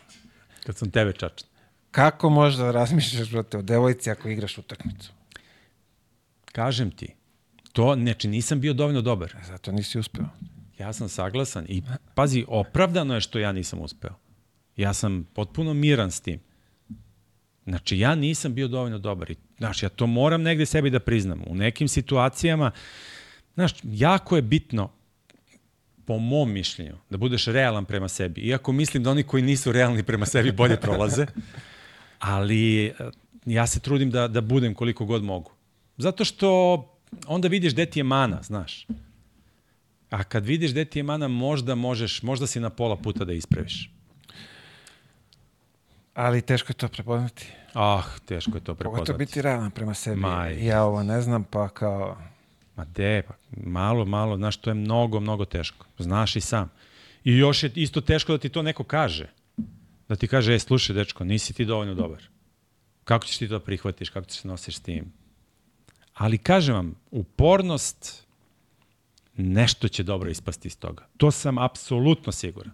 Kad 0.66 0.76
sam 0.76 0.90
tebe 0.90 1.12
čačan. 1.12 1.48
Kako 1.96 2.30
možeš 2.30 2.58
da 2.58 2.70
razmišljaš, 2.70 3.30
brate, 3.30 3.58
o 3.58 3.62
devojci 3.62 4.10
ako 4.10 4.28
igraš 4.28 4.58
utakmicu? 4.58 5.12
Kažem 6.52 6.90
ti, 6.90 7.14
to, 7.72 7.96
znači 8.02 8.28
nisam 8.28 8.60
bio 8.60 8.72
dovoljno 8.72 9.02
dobar. 9.02 9.34
E, 9.40 9.44
Zato 9.46 9.72
nisi 9.72 9.98
uspeo. 9.98 10.26
Ja 10.78 10.92
sam 10.92 11.08
saglasan 11.08 11.66
i 11.68 11.82
pazi, 12.14 12.44
opravdano 12.48 13.14
je 13.14 13.20
što 13.20 13.38
ja 13.38 13.52
nisam 13.52 13.80
uspeo. 13.80 14.14
Ja 14.76 14.94
sam 14.94 15.26
potpuno 15.34 15.74
miran 15.74 16.10
s 16.10 16.20
tim. 16.20 16.40
Znači, 17.64 17.98
ja 17.98 18.14
nisam 18.14 18.54
bio 18.54 18.68
dovoljno 18.68 18.98
dobar. 18.98 19.30
I, 19.30 19.36
znaš, 19.58 19.82
ja 19.82 19.88
to 19.88 20.06
moram 20.06 20.42
negde 20.42 20.66
sebi 20.66 20.90
da 20.90 21.00
priznam. 21.00 21.42
U 21.46 21.54
nekim 21.54 21.88
situacijama, 21.88 22.70
znaš, 23.54 23.72
jako 23.82 24.36
je 24.36 24.42
bitno, 24.42 24.92
po 26.04 26.18
mom 26.18 26.52
mišljenju, 26.52 26.96
da 27.10 27.16
budeš 27.16 27.46
realan 27.46 27.84
prema 27.84 28.08
sebi. 28.08 28.40
Iako 28.40 28.72
mislim 28.72 29.02
da 29.02 29.10
oni 29.10 29.22
koji 29.22 29.42
nisu 29.42 29.72
realni 29.72 30.02
prema 30.02 30.26
sebi 30.26 30.52
bolje 30.52 30.76
prolaze, 30.76 31.26
ali 32.26 32.86
eh, 32.86 32.92
ja 33.46 33.66
se 33.66 33.80
trudim 33.80 34.10
da, 34.10 34.28
da 34.28 34.40
budem 34.40 34.74
koliko 34.74 35.04
god 35.04 35.24
mogu. 35.24 35.52
Zato 35.96 36.24
što 36.24 36.48
onda 37.26 37.48
vidiš 37.48 37.72
gde 37.72 37.86
ti 37.86 37.98
je 37.98 38.04
mana, 38.04 38.42
znaš. 38.42 38.86
A 40.10 40.24
kad 40.24 40.46
vidiš 40.46 40.70
gde 40.70 40.84
ti 40.84 40.98
je 40.98 41.02
mana, 41.02 41.28
možda 41.28 41.74
možeš, 41.74 42.22
možda 42.22 42.46
si 42.46 42.60
na 42.60 42.70
pola 42.70 42.96
puta 42.96 43.24
da 43.24 43.32
ispraviš. 43.32 43.90
Ali 46.14 46.42
teško 46.42 46.70
je 46.70 46.74
to 46.74 46.88
prepoznati. 46.88 47.46
Ah, 47.74 48.02
teško 48.26 48.50
je 48.56 48.60
to 48.64 48.74
Pogotovo 48.74 48.94
prepoznati. 48.94 49.18
biti 49.18 49.42
realan 49.42 49.70
prema 49.70 49.94
sebi. 49.94 50.20
Maj. 50.20 50.66
Ja 50.66 50.84
ovo 50.84 51.02
ne 51.02 51.20
znam, 51.20 51.44
pa 51.44 51.68
kao... 51.68 52.16
Ma 52.76 52.84
de, 52.84 53.22
pa, 53.28 53.34
malo, 53.56 54.04
malo, 54.04 54.36
znaš, 54.36 54.56
to 54.56 54.70
je 54.70 54.74
mnogo, 54.74 55.20
mnogo 55.20 55.44
teško. 55.44 55.86
Znaš 55.98 56.36
i 56.36 56.40
sam. 56.40 56.70
I 57.24 57.36
još 57.36 57.62
je 57.62 57.72
isto 57.74 58.00
teško 58.00 58.32
da 58.32 58.38
ti 58.38 58.48
to 58.48 58.62
neko 58.62 58.84
kaže. 58.84 59.28
Da 60.08 60.16
ti 60.16 60.28
kaže, 60.28 60.54
e, 60.54 60.58
slušaj, 60.58 60.94
dečko, 60.94 61.24
nisi 61.24 61.52
ti 61.52 61.64
dovoljno 61.64 61.94
dobar. 61.94 62.22
Kako 63.04 63.26
ćeš 63.26 63.38
ti 63.38 63.48
to 63.48 63.60
prihvatiš, 63.60 64.10
kako 64.10 64.26
ćeš 64.26 64.40
se 64.40 64.48
nosiš 64.48 64.76
s 64.76 64.80
tim? 64.80 65.12
Ali 66.14 66.38
kažem 66.38 66.74
vam, 66.74 66.94
upornost, 67.10 68.26
nešto 69.36 69.88
će 69.88 70.02
dobro 70.02 70.30
ispasti 70.30 70.68
iz 70.68 70.78
toga. 70.78 71.06
To 71.16 71.30
sam 71.30 71.58
apsolutno 71.58 72.32
siguran. 72.32 72.72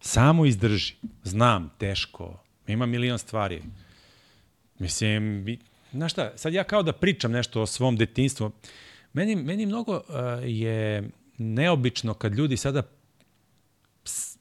Samo 0.00 0.46
izdrži. 0.46 0.94
Znam, 1.24 1.70
teško, 1.78 2.42
ima 2.66 2.86
milion 2.86 3.18
stvari. 3.18 3.62
Mislim, 4.78 5.44
vi- 5.44 5.58
znaš 5.92 6.12
šta, 6.12 6.32
sad 6.36 6.52
ja 6.54 6.64
kao 6.64 6.82
da 6.82 6.92
pričam 6.92 7.32
nešto 7.32 7.62
o 7.62 7.66
svom 7.66 7.96
detinstvu. 7.96 8.50
Meni, 9.12 9.36
meni 9.36 9.66
mnogo 9.66 9.96
uh, 9.96 10.02
je 10.44 11.10
neobično 11.38 12.14
kad 12.14 12.34
ljudi 12.34 12.56
sada 12.56 12.82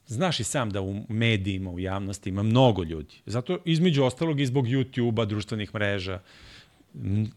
znaš 0.08 0.39
i 0.39 0.43
sam 0.43 0.70
da 0.70 0.82
u 0.82 1.01
medijima, 1.10 1.72
u 1.72 1.80
javnosti 1.80 2.30
ima 2.30 2.43
mnogo 2.43 2.84
ljudi. 2.84 3.16
Zato 3.26 3.60
između 3.66 4.03
ostalog 4.03 4.39
i 4.39 4.45
zbog 4.45 4.66
YouTube-a, 4.68 5.26
društvenih 5.26 5.74
mreža, 5.74 6.20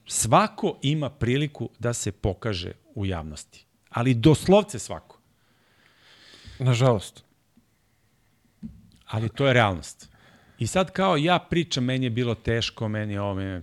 svako 0.06 0.78
ima 0.82 1.10
priliku 1.10 1.70
da 1.78 1.92
se 1.92 2.12
pokaže 2.12 2.72
u 2.94 3.06
javnosti. 3.06 3.64
Ali 3.90 4.14
doslovce 4.14 4.78
svako. 4.78 5.18
Nažalost. 6.58 7.24
Ali 9.06 9.28
to 9.28 9.46
je 9.46 9.52
realnost. 9.52 10.08
I 10.58 10.66
sad 10.66 10.92
kao 10.92 11.16
ja 11.16 11.38
pričam, 11.38 11.84
meni 11.84 12.06
je 12.06 12.10
bilo 12.10 12.34
teško, 12.34 12.88
meni 12.88 13.12
je 13.12 13.20
ovo, 13.20 13.34
meni. 13.34 13.62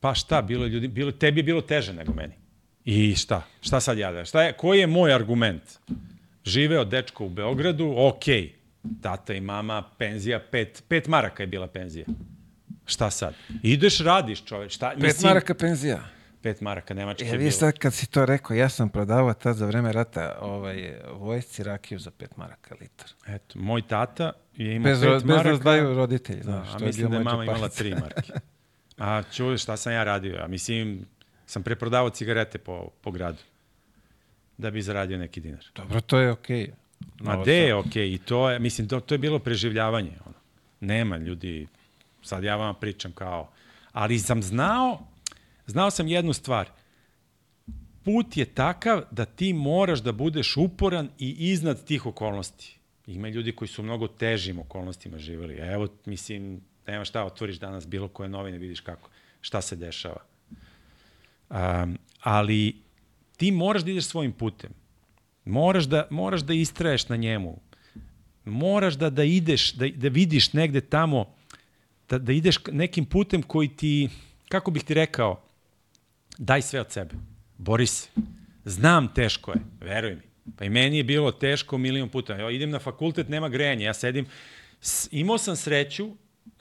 Pa 0.00 0.14
šta, 0.14 0.42
bilo 0.42 0.64
je 0.64 0.70
ljudi, 0.70 0.88
bilo, 0.88 1.12
tebi 1.12 1.40
je 1.40 1.44
bilo 1.44 1.60
teže 1.60 1.92
nego 1.92 2.12
meni. 2.12 2.34
I 2.84 3.14
šta? 3.14 3.42
Šta 3.60 3.80
sad 3.80 3.98
ja 3.98 4.12
da? 4.12 4.24
Šta 4.24 4.42
je, 4.42 4.52
koji 4.52 4.80
je 4.80 4.86
moj 4.86 5.14
argument? 5.14 5.62
Živeo 6.44 6.84
dečko 6.84 7.24
u 7.24 7.28
Beogradu, 7.28 7.94
okej. 7.98 8.52
Tata 9.02 9.34
i 9.34 9.40
mama, 9.40 9.82
penzija, 9.98 10.40
pet, 10.42 10.82
pet 10.88 11.08
maraka 11.08 11.42
je 11.42 11.46
bila 11.46 11.66
penzija. 11.66 12.06
Šta 12.86 13.10
sad? 13.10 13.34
Ideš, 13.62 13.98
radiš 13.98 14.44
čoveč. 14.44 14.74
Šta, 14.74 14.92
Pet 15.00 15.22
maraka 15.22 15.54
penzija. 15.54 16.00
Pet 16.42 16.60
maraka, 16.60 16.94
Nemačke 16.94 17.24
Ja, 17.24 17.28
je 17.28 17.32
vi 17.32 17.44
bilo. 17.44 17.50
sad 17.52 17.78
kad 17.78 17.94
si 17.94 18.06
to 18.06 18.26
rekao, 18.26 18.54
ja 18.54 18.68
sam 18.68 18.88
prodavao 18.88 19.34
tad 19.34 19.56
za 19.56 19.66
vreme 19.66 19.92
rata 19.92 20.38
ovaj, 20.40 20.94
vojsci 21.12 21.62
rakiju 21.62 21.98
za 21.98 22.10
pet 22.10 22.36
maraka 22.36 22.74
litar. 22.80 23.06
Eto, 23.26 23.58
moj 23.58 23.82
tata 23.82 24.32
je 24.56 24.74
imao 24.74 24.84
Bez, 24.84 25.00
pet 25.00 25.10
bez 25.10 25.24
maraka. 25.24 25.50
da 25.50 25.56
znaju 25.56 25.94
roditelji. 25.94 26.38
Da, 26.38 26.42
Znaš, 26.44 26.68
a 26.74 26.78
mislim 26.78 27.10
da 27.10 27.16
je 27.16 27.22
mama 27.22 27.44
imala 27.44 27.68
tri 27.68 27.90
marke. 27.90 28.32
A 28.98 29.22
čuj, 29.32 29.58
šta 29.58 29.76
sam 29.76 29.92
ja 29.92 30.04
radio? 30.04 30.34
Ja 30.34 30.46
mislim, 30.46 31.06
sam 31.46 31.62
preprodavao 31.62 32.10
cigarete 32.10 32.58
po, 32.58 32.88
po 33.00 33.10
gradu 33.10 33.38
da 34.58 34.70
bi 34.70 34.82
zaradio 34.82 35.18
neki 35.18 35.40
dinar. 35.40 35.64
Dobro, 35.74 36.00
to 36.00 36.18
je 36.18 36.30
okej. 36.30 36.72
Ma 37.20 37.34
Ovo 37.34 37.44
de 37.44 37.56
je 37.56 37.74
okej, 37.74 38.14
i 38.14 38.18
to 38.18 38.50
je, 38.50 38.58
mislim, 38.58 38.88
to, 38.88 39.00
to 39.00 39.14
je 39.14 39.18
bilo 39.18 39.38
preživljavanje. 39.38 40.12
Ono. 40.26 40.34
Nema 40.80 41.16
ljudi, 41.16 41.66
sad 42.22 42.44
ja 42.44 42.56
vama 42.56 42.74
pričam 42.74 43.12
kao, 43.12 43.50
ali 43.92 44.18
sam 44.18 44.42
znao, 44.42 45.06
znao 45.66 45.90
sam 45.90 46.08
jednu 46.08 46.32
stvar, 46.32 46.68
put 48.04 48.36
je 48.36 48.44
takav 48.44 49.02
da 49.10 49.24
ti 49.24 49.52
moraš 49.52 50.00
da 50.00 50.12
budeš 50.12 50.56
uporan 50.56 51.08
i 51.18 51.50
iznad 51.50 51.84
tih 51.84 52.06
okolnosti. 52.06 52.78
Ima 53.06 53.28
ljudi 53.28 53.52
koji 53.52 53.68
su 53.68 53.82
u 53.82 53.84
mnogo 53.84 54.08
težim 54.08 54.58
okolnostima 54.58 55.18
živeli. 55.18 55.54
Evo, 55.54 55.88
mislim, 56.06 56.60
nema 56.86 57.04
šta, 57.04 57.24
otvoriš 57.24 57.56
danas 57.56 57.86
bilo 57.86 58.08
koje 58.08 58.28
novine, 58.28 58.58
vidiš 58.58 58.80
kako, 58.80 59.10
šta 59.40 59.60
se 59.60 59.76
dešava. 59.76 60.20
Um, 61.50 61.98
ali 62.22 62.76
ti 63.42 63.50
moraš 63.50 63.82
da 63.82 63.90
ideš 63.90 64.04
svojim 64.04 64.32
putem. 64.32 64.70
Moraš 65.44 65.84
da, 65.84 66.06
moraš 66.10 66.40
da 66.40 66.54
istraješ 66.54 67.08
na 67.08 67.16
njemu. 67.16 67.58
Moraš 68.44 68.94
da, 68.94 69.10
da 69.10 69.24
ideš, 69.24 69.72
da, 69.72 69.88
da 69.88 70.08
vidiš 70.08 70.52
negde 70.52 70.80
tamo, 70.80 71.34
da, 72.08 72.18
da 72.18 72.32
ideš 72.32 72.58
nekim 72.72 73.04
putem 73.04 73.42
koji 73.42 73.68
ti, 73.68 74.08
kako 74.48 74.70
bih 74.70 74.84
ti 74.84 74.94
rekao, 74.94 75.42
daj 76.38 76.62
sve 76.62 76.80
od 76.80 76.92
sebe. 76.92 77.14
Bori 77.58 77.86
se. 77.86 78.08
Znam 78.64 79.08
teško 79.14 79.50
je, 79.50 79.60
veruj 79.80 80.14
mi. 80.14 80.54
Pa 80.56 80.64
i 80.64 80.70
meni 80.70 80.96
je 80.96 81.04
bilo 81.04 81.32
teško 81.32 81.78
milion 81.78 82.08
puta. 82.08 82.36
Ja 82.36 82.50
idem 82.50 82.70
na 82.70 82.78
fakultet, 82.78 83.28
nema 83.28 83.48
grejanja. 83.48 83.86
Ja 83.86 83.94
sedim, 83.94 84.26
imao 85.10 85.38
sam 85.38 85.56
sreću 85.56 86.10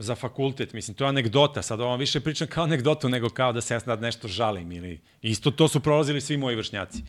za 0.02 0.16
fakultet, 0.16 0.74
mislim, 0.74 0.95
to 0.95 1.04
je 1.04 1.10
anegdota, 1.10 1.62
sad 1.62 1.82
ovo 1.82 1.95
više 1.97 2.20
pričam 2.20 2.47
kao 2.47 2.64
anegdotu 2.64 3.10
nego 3.10 3.30
kao 3.30 3.54
da 3.54 3.62
se 3.62 3.74
ja 3.74 3.80
sad 3.80 4.02
nešto 4.02 4.28
žalim 4.28 4.72
ili 4.72 4.99
isto 5.22 5.52
to 5.52 5.68
su 5.68 5.80
prolazili 5.80 6.22
svi 6.22 6.38
moji 6.38 6.56
vršnjaci. 6.56 7.04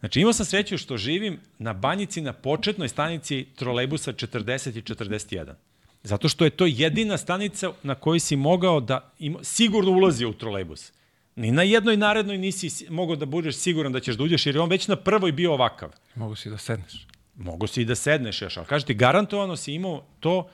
Znači, 0.00 0.20
imao 0.20 0.32
sam 0.32 0.46
sreću 0.46 0.78
što 0.78 0.96
živim 0.96 1.40
na 1.58 1.72
banjici 1.72 2.20
na 2.20 2.32
početnoj 2.32 2.88
stanici 2.88 3.46
trolejbusa 3.56 4.12
40 4.12 4.78
i 4.78 4.82
41. 4.82 5.54
Zato 6.02 6.28
što 6.28 6.44
je 6.44 6.50
to 6.50 6.66
jedina 6.66 7.16
stanica 7.16 7.72
na 7.82 7.94
kojoj 7.94 8.20
si 8.20 8.36
mogao 8.36 8.80
da 8.80 9.12
ima, 9.18 9.38
sigurno 9.42 9.90
ulazi 9.90 10.24
u 10.24 10.32
trolejbus. 10.32 10.92
Ni 11.36 11.50
na 11.52 11.62
jednoj 11.62 11.96
narednoj 11.96 12.38
nisi 12.38 12.70
si- 12.70 12.86
mogao 12.90 13.16
da 13.16 13.26
budeš 13.26 13.56
siguran 13.56 13.92
da 13.92 14.00
ćeš 14.00 14.14
da 14.16 14.24
uđeš, 14.24 14.46
jer 14.46 14.54
je 14.54 14.60
on 14.60 14.70
već 14.70 14.88
na 14.88 14.96
prvoj 14.96 15.32
bio 15.32 15.52
ovakav. 15.52 15.90
Mogu 16.14 16.36
si 16.36 16.50
da 16.50 16.58
sedneš. 16.58 17.06
Mogu 17.36 17.66
si 17.66 17.82
i 17.82 17.84
da 17.84 17.94
sedneš 17.94 18.42
još, 18.42 18.56
ali 18.56 18.66
kažeš 18.66 18.86
ti, 18.86 18.94
garantovano 18.94 19.56
si 19.56 19.72
imao 19.72 20.04
to, 20.20 20.48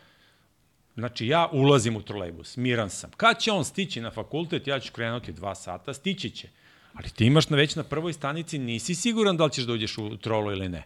znači 0.96 1.26
ja 1.26 1.48
ulazim 1.52 1.96
u 1.96 2.02
trolejbus, 2.02 2.56
miran 2.56 2.90
sam. 2.90 3.10
Kad 3.16 3.38
će 3.38 3.52
on 3.52 3.64
stići 3.64 4.00
na 4.00 4.10
fakultet, 4.10 4.66
ja 4.66 4.80
ću 4.80 4.92
krenuti 4.92 5.32
dva 5.32 5.54
sata, 5.54 5.94
stići 5.94 6.30
će. 6.30 6.48
Ali 6.94 7.10
ti 7.10 7.26
imaš 7.26 7.48
na, 7.48 7.56
već 7.56 7.76
na 7.76 7.82
prvoj 7.82 8.12
stanici, 8.12 8.58
nisi 8.58 8.94
siguran 8.94 9.36
da 9.36 9.44
li 9.44 9.52
ćeš 9.52 9.64
da 9.64 9.72
uđeš 9.72 9.98
u 9.98 10.16
trolo 10.16 10.52
ili 10.52 10.68
ne. 10.68 10.82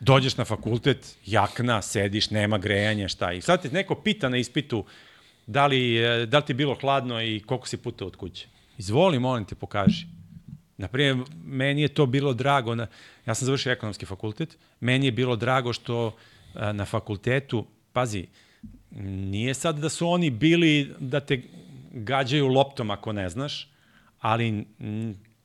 Dođeš 0.00 0.36
na 0.36 0.44
fakultet, 0.44 1.16
jakna, 1.26 1.82
sediš, 1.82 2.30
nema 2.30 2.58
grejanja, 2.58 3.08
šta. 3.08 3.32
I 3.32 3.40
sad 3.40 3.62
te 3.62 3.70
neko 3.70 3.94
pita 3.94 4.28
na 4.28 4.36
ispitu 4.36 4.84
da 5.46 5.66
li, 5.66 5.96
e, 5.96 6.26
da 6.26 6.38
li 6.38 6.44
ti 6.44 6.52
je 6.52 6.54
bilo 6.54 6.74
hladno 6.74 7.22
i 7.22 7.40
koliko 7.40 7.68
si 7.68 7.76
puta 7.76 8.06
od 8.06 8.16
kuće. 8.16 8.46
Izvoli, 8.78 9.18
molim 9.18 9.44
te, 9.44 9.54
pokaži. 9.54 10.06
Naprimjer, 10.76 11.16
meni 11.44 11.82
je 11.82 11.88
to 11.88 12.06
bilo 12.06 12.32
drago, 12.34 12.74
na, 12.74 12.86
ja 13.26 13.34
sam 13.34 13.46
završio 13.46 13.72
ekonomski 13.72 14.06
fakultet, 14.06 14.58
meni 14.80 15.06
je 15.06 15.12
bilo 15.12 15.36
drago 15.36 15.72
što 15.72 16.16
a, 16.54 16.72
na 16.72 16.84
fakultetu, 16.84 17.66
pazi, 17.92 18.26
nije 19.00 19.54
sad 19.54 19.78
da 19.78 19.88
su 19.88 20.08
oni 20.08 20.30
bili 20.30 20.94
da 20.98 21.20
te 21.20 21.42
gađaju 21.92 22.48
loptom 22.48 22.90
ako 22.90 23.12
ne 23.12 23.28
znaš, 23.28 23.68
ali 24.20 24.64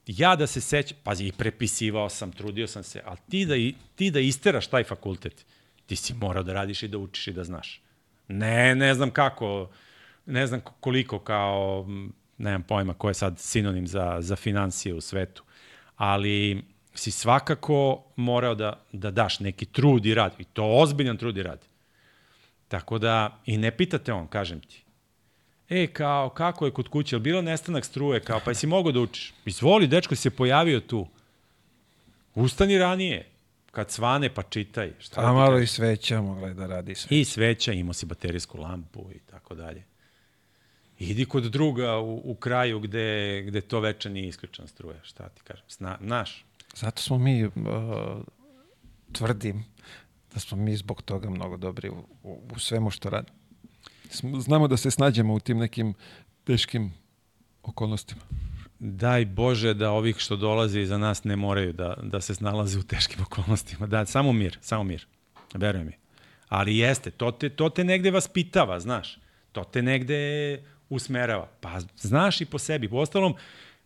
ja 0.08 0.36
da 0.36 0.48
se 0.48 0.62
sećam, 0.62 0.98
pazi, 1.04 1.28
i 1.28 1.32
prepisivao 1.32 2.10
sam, 2.10 2.32
trudio 2.32 2.68
sam 2.68 2.84
se, 2.84 3.02
ali 3.06 3.18
ti 3.30 3.46
da, 3.46 3.56
ti 3.96 4.12
da 4.12 4.20
isteraš 4.20 4.68
taj 4.68 4.84
fakultet, 4.84 5.46
ti 5.86 5.96
si 5.96 6.14
morao 6.14 6.44
da 6.44 6.54
radiš 6.54 6.84
i 6.84 6.88
da 6.88 6.98
učiš 6.98 7.28
i 7.28 7.34
da 7.34 7.44
znaš. 7.44 7.82
Ne, 8.28 8.76
ne 8.76 8.94
znam 8.94 9.12
kako, 9.12 9.70
ne 10.26 10.48
znam 10.48 10.62
koliko 10.80 11.20
kao, 11.20 11.88
nemam 12.38 12.64
pojma 12.64 12.94
ko 12.94 13.08
je 13.08 13.14
sad 13.14 13.40
sinonim 13.40 13.88
za, 13.88 14.18
za 14.20 14.36
financije 14.36 14.94
u 14.94 15.02
svetu, 15.02 15.44
ali 15.96 16.64
si 16.96 17.12
svakako 17.12 18.04
morao 18.16 18.56
da, 18.56 18.86
da 18.92 19.12
daš 19.12 19.40
neki 19.40 19.66
trud 19.66 20.06
i 20.06 20.14
rad, 20.14 20.34
i 20.40 20.44
to 20.44 20.64
ozbiljan 20.66 21.18
trud 21.18 21.38
i 21.38 21.44
rad. 21.44 21.73
Tako 22.74 22.98
da, 22.98 23.40
i 23.46 23.58
ne 23.58 23.72
pitate 23.72 24.14
on, 24.14 24.28
kažem 24.28 24.62
ti. 24.62 24.84
E, 25.70 25.88
kao, 25.88 26.30
kako 26.30 26.66
je 26.66 26.72
kod 26.72 26.88
kuće, 26.88 27.16
je 27.16 27.20
bilo 27.20 27.42
nestanak 27.42 27.86
struje, 27.86 28.20
kao, 28.20 28.40
pa 28.46 28.52
jesi 28.52 28.68
mogao 28.68 28.92
da 28.92 29.00
učiš? 29.00 29.34
Izvoli, 29.46 29.88
dečko 29.88 30.16
se 30.16 30.30
pojavio 30.30 30.80
tu. 30.80 31.08
Ustani 32.36 32.78
ranije, 32.78 33.28
kad 33.72 33.92
svane, 33.92 34.34
pa 34.34 34.44
čitaj. 34.44 34.92
Šta 35.00 35.22
da 35.22 35.28
A 35.28 35.34
malo 35.34 35.60
i 35.60 35.68
sveća 35.68 36.22
mogla 36.22 36.48
je 36.48 36.54
da 36.54 36.66
radi 36.66 36.96
sve. 36.96 37.18
I 37.20 37.26
sveća, 37.26 37.74
imao 37.74 37.94
si 37.94 38.06
baterijsku 38.06 38.58
lampu 38.58 39.06
i 39.16 39.20
tako 39.20 39.56
dalje. 39.56 39.84
Idi 41.00 41.26
kod 41.26 41.44
druga 41.44 41.98
u, 42.00 42.22
u 42.32 42.36
kraju 42.36 42.80
gde, 42.80 43.42
gde 43.48 43.62
to 43.62 43.80
veče 43.80 44.10
nije 44.10 44.28
isključena 44.28 44.68
struja, 44.68 45.00
šta 45.04 45.30
ti 45.30 45.42
kažem, 45.44 45.66
Sna, 45.68 45.98
naš. 46.00 46.46
Zato 46.76 47.02
smo 47.02 47.18
mi, 47.18 47.46
uh, 47.46 47.52
tvrdim, 49.12 49.66
da 50.34 50.40
smo 50.40 50.58
mi 50.58 50.76
zbog 50.76 51.02
toga 51.02 51.30
mnogo 51.30 51.58
dobri 51.58 51.90
u, 51.90 52.06
u, 52.24 52.42
u 52.56 52.60
svemu 52.60 52.90
što 52.90 53.10
radimo. 53.10 53.38
Znamo 54.40 54.68
da 54.68 54.78
se 54.78 54.92
snađemo 54.92 55.34
u 55.34 55.40
tim 55.40 55.58
nekim 55.58 55.94
teškim 56.44 56.94
okolnostima. 57.64 58.22
Daj 58.80 59.26
Bože 59.26 59.74
da 59.74 59.92
ovih 59.92 60.18
što 60.18 60.36
dolaze 60.36 60.82
iza 60.82 60.98
nas 60.98 61.24
ne 61.24 61.36
moraju 61.36 61.74
da, 61.74 61.98
da 62.04 62.22
se 62.22 62.36
snalaze 62.36 62.80
u 62.80 62.84
teškim 62.84 63.22
okolnostima. 63.22 63.88
Da, 63.88 64.06
samo 64.06 64.34
mir, 64.34 64.58
samo 64.62 64.84
mir. 64.84 65.08
Veruj 65.54 65.84
mi. 65.84 65.94
Ali 66.50 66.78
jeste, 66.78 67.12
to 67.12 67.32
te, 67.32 67.50
to 67.50 67.70
te 67.70 67.84
negde 67.84 68.12
vaspitava, 68.12 68.80
znaš. 68.80 69.18
To 69.52 69.64
te 69.64 69.82
negde 69.82 70.64
usmerava. 70.90 71.48
Pa 71.62 71.80
znaš 71.98 72.42
i 72.42 72.46
po 72.46 72.60
sebi. 72.60 72.90
Po 72.90 72.98
ostalom, 72.98 73.36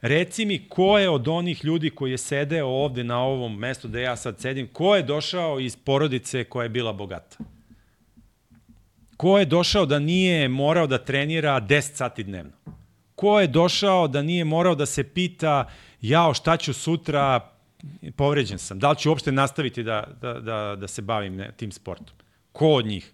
reci 0.02 0.46
mi 0.46 0.70
ko 0.70 0.98
je 0.98 1.10
od 1.10 1.28
onih 1.28 1.66
ljudi 1.66 1.90
koji 1.90 2.12
je 2.12 2.18
sedeo 2.18 2.68
ovde 2.68 3.04
na 3.04 3.20
ovom 3.20 3.58
mestu 3.58 3.88
gde 3.88 4.02
ja 4.02 4.16
sad 4.16 4.40
sedim, 4.40 4.68
ko 4.68 4.96
je 4.96 5.04
došao 5.04 5.60
iz 5.60 5.76
porodice 5.76 6.44
koja 6.44 6.64
je 6.64 6.70
bila 6.70 6.94
bogata? 6.94 7.38
Ko 9.18 9.40
je 9.40 9.46
došao 9.46 9.86
da 9.86 10.00
nije 10.00 10.50
morao 10.50 10.88
da 10.88 10.98
trenira 10.98 11.62
10 11.62 11.82
sati 11.96 12.24
dnevno? 12.24 12.52
Ko 13.16 13.40
je 13.40 13.48
došao 13.48 14.08
da 14.08 14.22
nije 14.22 14.46
morao 14.46 14.76
da 14.76 14.86
se 14.86 15.04
pita 15.04 15.70
jao 16.02 16.34
šta 16.34 16.58
ću 16.58 16.74
sutra, 16.74 17.50
povređen 18.16 18.60
sam, 18.60 18.80
da 18.80 18.90
li 18.90 18.98
ću 18.98 19.10
uopšte 19.10 19.32
nastaviti 19.32 19.84
da, 19.84 20.08
da, 20.22 20.34
da, 20.34 20.76
da 20.80 20.88
se 20.88 21.02
bavim 21.02 21.36
ne, 21.36 21.52
tim 21.58 21.72
sportom? 21.72 22.16
Ko 22.52 22.68
od 22.68 22.86
njih? 22.86 23.14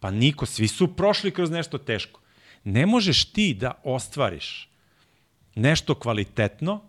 Pa 0.00 0.10
niko, 0.10 0.46
svi 0.46 0.68
su 0.68 0.96
prošli 0.96 1.30
kroz 1.30 1.50
nešto 1.50 1.78
teško. 1.78 2.20
Ne 2.64 2.86
možeš 2.86 3.32
ti 3.32 3.54
da 3.54 3.80
ostvariš 3.84 4.69
nešto 5.54 5.94
kvalitetno 5.94 6.80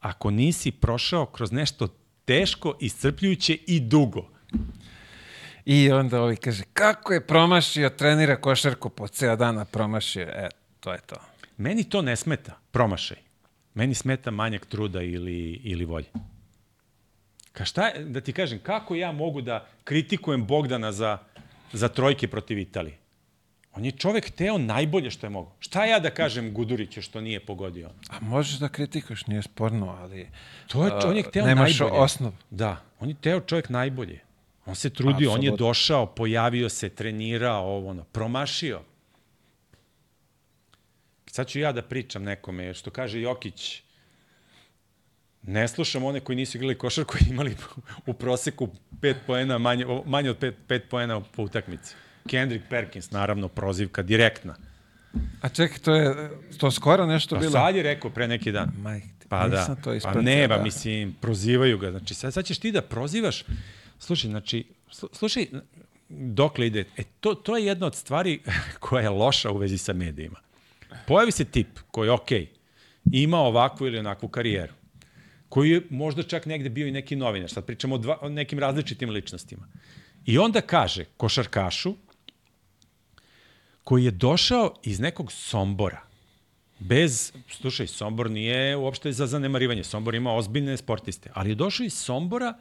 ako 0.00 0.30
nisi 0.30 0.70
prošao 0.70 1.26
kroz 1.26 1.52
nešto 1.52 1.88
teško, 2.24 2.76
iscrpljujuće 2.80 3.58
i 3.66 3.80
dugo. 3.80 4.28
I 5.64 5.92
onda 5.92 6.22
ovi 6.22 6.36
kaže, 6.36 6.62
kako 6.72 7.12
je 7.12 7.26
promašio, 7.26 7.90
trenira 7.90 8.36
košarku 8.40 8.88
po 8.88 9.08
ceo 9.08 9.36
dana, 9.36 9.64
promašio. 9.64 10.22
E, 10.22 10.48
to 10.80 10.92
je 10.92 11.00
to. 11.06 11.16
Meni 11.56 11.84
to 11.84 12.02
ne 12.02 12.16
smeta, 12.16 12.58
promašaj. 12.70 13.16
Meni 13.74 13.94
smeta 13.94 14.30
manjak 14.30 14.66
truda 14.66 15.02
ili, 15.02 15.60
ili 15.64 15.84
volje. 15.84 16.06
Ka 17.52 17.64
šta, 17.64 17.90
da 17.98 18.20
ti 18.20 18.32
kažem, 18.32 18.58
kako 18.62 18.94
ja 18.94 19.12
mogu 19.12 19.40
da 19.40 19.66
kritikujem 19.84 20.46
Bogdana 20.46 20.92
za, 20.92 21.18
za 21.72 21.88
trojke 21.88 22.28
protiv 22.28 22.58
Italije? 22.58 22.98
On 23.78 23.84
je 23.84 23.92
čovek 23.92 24.30
teo 24.30 24.58
najbolje 24.58 25.10
što 25.10 25.26
je 25.26 25.30
mogo. 25.30 25.52
Šta 25.58 25.84
ja 25.84 26.00
da 26.00 26.10
kažem 26.10 26.54
Guduriću 26.54 27.02
što 27.02 27.20
nije 27.20 27.40
pogodio? 27.40 27.90
A 28.10 28.20
možeš 28.20 28.58
da 28.58 28.68
kritikaš, 28.68 29.26
nije 29.26 29.42
sporno, 29.42 29.96
ali 30.00 30.28
To 30.66 30.86
je, 30.86 30.92
on 30.92 31.16
je 31.16 31.22
a, 31.22 31.28
hteo 31.28 31.46
nemaš 31.46 31.78
najbolje. 31.78 32.00
osnov. 32.00 32.32
Da, 32.50 32.82
on 33.00 33.08
je 33.08 33.14
teo 33.14 33.40
čovjek 33.40 33.68
najbolje. 33.68 34.20
On 34.66 34.74
se 34.74 34.90
trudio, 34.90 35.32
on 35.32 35.42
je 35.42 35.50
došao, 35.50 36.06
pojavio 36.06 36.68
se, 36.68 36.88
trenirao, 36.88 37.64
ovo, 37.64 37.90
ono, 37.90 38.04
promašio. 38.04 38.80
Sad 41.26 41.46
ću 41.46 41.58
ja 41.58 41.72
da 41.72 41.82
pričam 41.82 42.22
nekome, 42.22 42.74
što 42.74 42.90
kaže 42.90 43.20
Jokić, 43.20 43.82
ne 45.42 45.68
slušam 45.68 46.04
one 46.04 46.20
koji 46.20 46.36
nisu 46.36 46.58
igrali 46.58 46.78
košarku 46.78 47.16
i 47.20 47.30
imali 47.30 47.56
u 48.06 48.12
proseku 48.12 48.68
5 49.00 49.14
poena, 49.26 49.58
manje, 49.58 49.86
manje 50.04 50.30
od 50.30 50.38
5, 50.38 50.52
5 50.68 50.80
poena 50.90 51.20
po 51.20 51.42
utakmici. 51.42 51.94
Kendrick 52.28 52.68
Perkins, 52.68 53.10
naravno, 53.10 53.48
prozivka 53.48 54.02
direktna. 54.02 54.54
A 55.40 55.48
čekaj, 55.48 55.78
to 55.78 55.94
je 55.94 56.30
to 56.58 56.70
skoro 56.70 57.06
nešto 57.06 57.34
Pa 57.34 57.40
bilo? 57.40 57.52
sad 57.52 57.76
je 57.76 57.82
rekao 57.82 58.10
pre 58.10 58.28
neki 58.28 58.52
dan. 58.52 58.72
Majke 58.78 59.18
Pa 59.28 59.48
da, 59.48 59.74
to 59.74 59.94
pa 60.02 60.20
ne, 60.20 60.48
da. 60.48 60.62
mislim, 60.62 61.16
prozivaju 61.20 61.78
ga. 61.78 61.90
Znači, 61.90 62.14
sad, 62.14 62.34
sad 62.34 62.44
ćeš 62.44 62.58
ti 62.58 62.72
da 62.72 62.82
prozivaš, 62.82 63.44
slušaj, 63.98 64.30
znači, 64.30 64.64
slu- 64.90 65.08
slušaj, 65.12 65.46
dokle 66.08 66.66
ide, 66.66 66.84
e, 66.96 67.02
to, 67.20 67.34
to 67.34 67.56
je 67.56 67.66
jedna 67.66 67.86
od 67.86 67.94
stvari 67.94 68.40
koja 68.80 69.02
je 69.02 69.10
loša 69.10 69.50
u 69.50 69.56
vezi 69.56 69.78
sa 69.78 69.92
medijima. 69.92 70.40
Pojavi 71.06 71.30
se 71.30 71.44
tip 71.44 71.78
koji 71.90 72.06
je 72.08 72.12
okej, 72.12 72.46
ima 73.12 73.38
ovakvu 73.38 73.86
ili 73.86 73.98
onakvu 73.98 74.28
karijeru, 74.28 74.72
koji 75.48 75.70
je 75.70 75.82
možda 75.90 76.22
čak 76.22 76.46
negde 76.46 76.68
bio 76.68 76.86
i 76.86 76.92
neki 76.92 77.16
novinar, 77.16 77.50
sad 77.50 77.64
pričamo 77.64 77.94
o, 77.94 77.98
dva, 77.98 78.18
o 78.20 78.28
nekim 78.28 78.58
različitim 78.58 79.10
ličnostima. 79.10 79.68
I 80.26 80.38
onda 80.38 80.60
kaže 80.60 81.04
košarkašu, 81.16 81.94
koji 83.88 84.04
je 84.04 84.10
došao 84.10 84.74
iz 84.82 85.00
nekog 85.00 85.32
Sombora, 85.32 86.02
bez, 86.78 87.32
slušaj, 87.48 87.86
Sombor 87.86 88.30
nije 88.30 88.76
uopšte 88.76 89.12
za 89.12 89.26
zanemarivanje, 89.26 89.84
Sombor 89.84 90.14
ima 90.14 90.34
ozbiljne 90.34 90.76
sportiste, 90.76 91.30
ali 91.34 91.50
je 91.50 91.54
došao 91.54 91.84
iz 91.84 91.94
Sombora, 91.94 92.54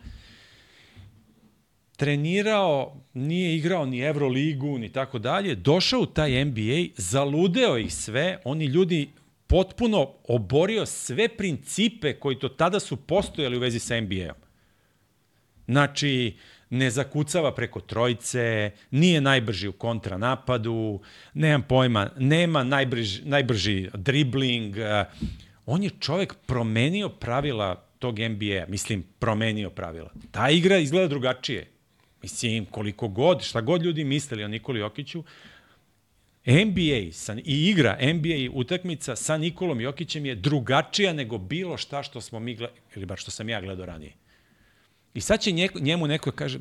trenirao, 1.97 2.95
nije 3.13 3.55
igrao 3.55 3.85
ni 3.85 3.99
Euroligu, 3.99 4.77
ni 4.77 4.91
tako 4.91 5.19
dalje, 5.19 5.55
došao 5.55 5.99
u 5.99 6.05
taj 6.05 6.45
NBA, 6.45 6.85
zaludeo 6.95 7.77
ih 7.77 7.93
sve, 7.93 8.39
oni 8.45 8.65
ljudi 8.65 9.09
potpuno 9.47 10.13
oborio 10.27 10.85
sve 10.85 11.27
principe 11.27 12.13
koji 12.13 12.39
to 12.39 12.49
tada 12.49 12.79
su 12.79 12.95
postojali 12.95 13.57
u 13.57 13.59
vezi 13.59 13.79
sa 13.79 13.99
NBA-om. 14.01 14.41
Znači, 15.67 16.37
ne 16.69 16.89
zakucava 16.91 17.51
preko 17.55 17.81
trojice, 17.81 18.71
nije 18.91 19.21
najbrži 19.21 19.67
u 19.67 19.73
kontranapadu, 19.73 21.01
nemam 21.33 21.61
pojma, 21.61 22.09
nema 22.17 22.63
najbrži, 22.63 23.21
najbrži 23.25 23.89
dribling. 23.93 24.77
eh, 24.77 25.05
On 25.65 25.83
je 25.83 25.89
čovek 25.99 26.33
promenio 26.45 27.09
pravila 27.09 27.75
tog 27.99 28.19
NBA, 28.19 28.65
mislim, 28.67 29.03
promenio 29.19 29.69
pravila. 29.69 30.11
Ta 30.31 30.49
igra 30.49 30.77
izgleda 30.77 31.07
drugačije. 31.07 31.67
Mislim, 32.21 32.65
koliko 32.65 33.07
god, 33.07 33.41
šta 33.43 33.61
god 33.61 33.81
ljudi 33.81 34.03
mislili 34.03 34.43
o 34.43 34.47
Nikoli 34.47 34.79
Jokiću, 34.79 35.23
NBA 36.45 37.11
sa, 37.11 37.33
i 37.45 37.69
igra 37.69 37.97
NBA 38.01 38.51
utakmica 38.53 39.15
sa 39.15 39.37
Nikolom 39.37 39.81
Jokićem 39.81 40.25
je 40.25 40.35
drugačija 40.35 41.13
nego 41.13 41.37
bilo 41.37 41.77
šta 41.77 42.03
što 42.03 42.21
smo 42.21 42.39
mi 42.39 42.55
gledali, 42.55 42.79
ili 42.95 43.05
bar 43.05 43.17
što 43.17 43.31
sam 43.31 43.49
ja 43.49 43.61
gledao 43.61 43.85
ranije. 43.85 44.13
I 45.17 45.21
sad 45.21 45.39
će 45.41 45.51
njeko, 45.51 45.79
njemu 45.79 46.07
neko 46.07 46.31
kaže, 46.31 46.59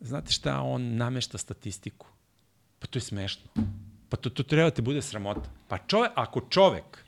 znate 0.00 0.32
šta, 0.32 0.60
on 0.60 0.96
namešta 0.96 1.38
statistiku. 1.38 2.06
Pa 2.78 2.86
to 2.86 2.96
je 2.98 3.02
smešno. 3.02 3.42
Pa 4.08 4.16
to, 4.16 4.30
to 4.30 4.42
treba 4.42 4.68
da 4.68 4.74
te 4.74 4.82
bude 4.82 5.02
sramota. 5.02 5.48
Pa 5.68 5.78
čove, 5.78 6.08
ako 6.14 6.40
čovek 6.50 6.98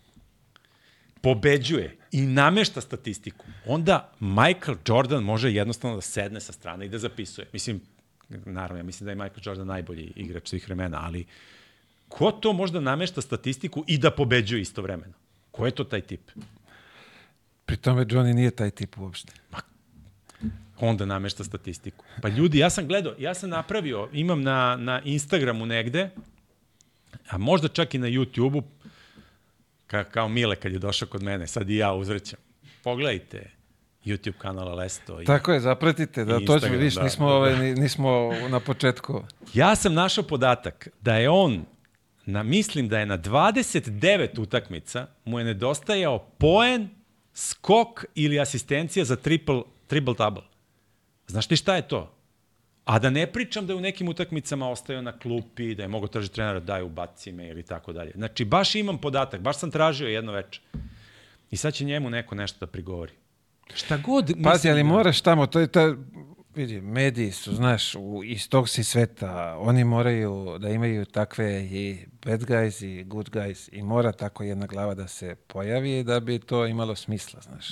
pobeđuje 1.21 1.97
i 2.13 2.23
namešta 2.23 2.81
statistiku, 2.81 3.45
onda 3.67 4.13
Michael 4.21 4.77
Jordan 4.89 5.23
može 5.23 5.53
jednostavno 5.53 5.97
da 5.97 6.03
sedne 6.03 6.41
sa 6.41 6.53
strane 6.53 6.87
i 6.87 6.89
da 6.89 6.99
zapisuje. 6.99 7.47
Mislim, 7.53 7.81
naravno, 8.29 8.79
ja 8.79 8.83
mislim 8.83 9.05
da 9.05 9.11
je 9.11 9.21
Michael 9.21 9.45
Jordan 9.45 9.67
najbolji 9.67 10.13
igrač 10.17 10.49
svih 10.49 10.65
vremena, 10.65 11.01
ali 11.03 11.27
ko 12.09 12.33
to 12.33 12.53
možda 12.53 12.81
namešta 12.81 13.21
statistiku 13.21 13.85
i 13.87 13.99
da 13.99 14.11
pobeđuje 14.11 14.63
istovremeno? 14.63 15.13
Ko 15.51 15.67
je 15.67 15.77
to 15.77 15.85
taj 15.85 16.01
tip? 16.01 16.31
Pri 17.65 17.77
tome 17.77 18.05
Johnny 18.05 18.33
nije 18.33 18.51
taj 18.51 18.71
tip 18.71 18.99
uopšte. 18.99 19.33
Onda 20.81 21.05
namešta 21.05 21.45
statistiku. 21.45 22.05
Pa 22.23 22.29
ljudi, 22.29 22.59
ja 22.59 22.71
sam 22.71 22.87
gledao, 22.87 23.15
ja 23.19 23.35
sam 23.35 23.51
napravio, 23.51 24.09
imam 24.13 24.43
na, 24.43 24.77
na 24.77 25.01
Instagramu 25.05 25.67
negde, 25.67 26.11
a 27.29 27.39
možda 27.39 27.69
čak 27.69 27.95
i 27.95 27.99
na 27.99 28.07
YouTubeu, 28.07 28.63
ka, 29.87 30.05
kao 30.05 30.29
Mile 30.29 30.57
kad 30.57 30.73
je 30.73 30.79
došao 30.79 31.09
kod 31.09 31.23
mene, 31.23 31.47
sad 31.47 31.71
i 31.71 31.77
ja 31.77 31.93
uzrećam. 31.93 32.39
Pogledajte 32.85 33.51
YouTube 34.05 34.39
kanala 34.39 34.75
Lesto. 34.75 35.23
I, 35.23 35.25
Tako 35.25 35.53
je, 35.53 35.61
zapratite, 35.61 36.25
da 36.25 36.35
to 36.35 36.41
Instagram, 36.41 36.81
viš, 36.81 36.95
da, 36.95 37.03
nismo, 37.03 37.29
da. 37.29 37.35
ovaj, 37.35 37.59
ni- 37.59 37.75
nismo 37.75 38.31
na 38.51 38.61
početku. 38.61 39.25
Ja 39.55 39.75
sam 39.77 39.95
našao 39.95 40.25
podatak 40.25 40.89
da 41.01 41.15
je 41.17 41.31
on, 41.31 41.65
na, 42.27 42.43
mislim 42.43 42.89
da 42.89 42.99
je 42.99 43.07
na 43.07 43.19
29 43.19 44.41
utakmica, 44.41 45.07
mu 45.25 45.39
je 45.39 45.45
nedostajao 45.45 46.19
poen, 46.19 46.89
skok 47.35 48.05
ili 48.15 48.41
asistencija 48.41 49.05
za 49.05 49.17
triple, 49.17 49.63
triple 49.87 50.15
double. 50.19 50.43
Znaš 51.27 51.47
ti 51.47 51.57
šta 51.57 51.77
je 51.77 51.89
to? 51.89 52.15
A 52.85 52.99
da 52.99 53.11
ne 53.11 53.27
pričam 53.27 53.67
da 53.67 53.73
je 53.73 53.77
u 53.77 53.81
nekim 53.81 54.09
utakmicama 54.09 54.71
ostajao 54.71 55.03
na 55.03 55.19
klupi, 55.19 55.75
da 55.75 55.83
je 55.83 55.89
mogo 55.89 56.07
traži 56.07 56.29
trenera 56.29 56.61
da 56.61 56.67
daj 56.67 56.83
ubaci 56.83 57.33
me 57.33 57.49
ili 57.49 57.63
tako 57.63 57.93
dalje. 57.93 58.13
Znači, 58.15 58.45
baš 58.45 58.75
imam 58.75 58.99
podatak, 58.99 59.41
baš 59.41 59.59
sam 59.59 59.71
tražio 59.71 60.09
jedno 60.09 60.33
veče. 60.33 60.61
I 61.51 61.57
sad 61.57 61.75
će 61.75 61.85
njemu 61.85 62.11
neko 62.11 62.35
nešto 62.35 62.67
da 62.67 62.73
prigovori. 62.73 63.13
Šta 63.75 63.97
god... 63.97 64.27
Pazi, 64.27 64.37
mislim 64.37 64.73
ali 64.73 64.83
da- 64.83 64.89
moraš 64.89 65.21
tamo, 65.21 65.47
to 65.47 65.61
je 65.61 65.67
ta, 65.67 65.95
vidi, 66.55 66.81
mediji 66.81 67.33
su, 67.33 67.55
znaš, 67.55 67.95
u, 67.95 68.23
iz 68.25 68.49
tog 68.49 68.69
si 68.69 68.85
sveta, 68.85 69.57
oni 69.59 69.85
moraju 69.85 70.59
da 70.59 70.69
imaju 70.69 71.05
takve 71.05 71.65
i 71.65 72.07
bad 72.25 72.41
guys 72.41 72.85
i 72.87 73.05
good 73.05 73.31
guys 73.31 73.69
i 73.73 73.83
mora 73.83 74.13
tako 74.13 74.43
jedna 74.43 74.67
glava 74.67 74.95
da 74.95 75.09
se 75.09 75.35
pojavi 75.35 76.05
da 76.05 76.21
bi 76.21 76.39
to 76.39 76.67
imalo 76.67 76.95
smisla, 76.95 77.41
znaš. 77.41 77.67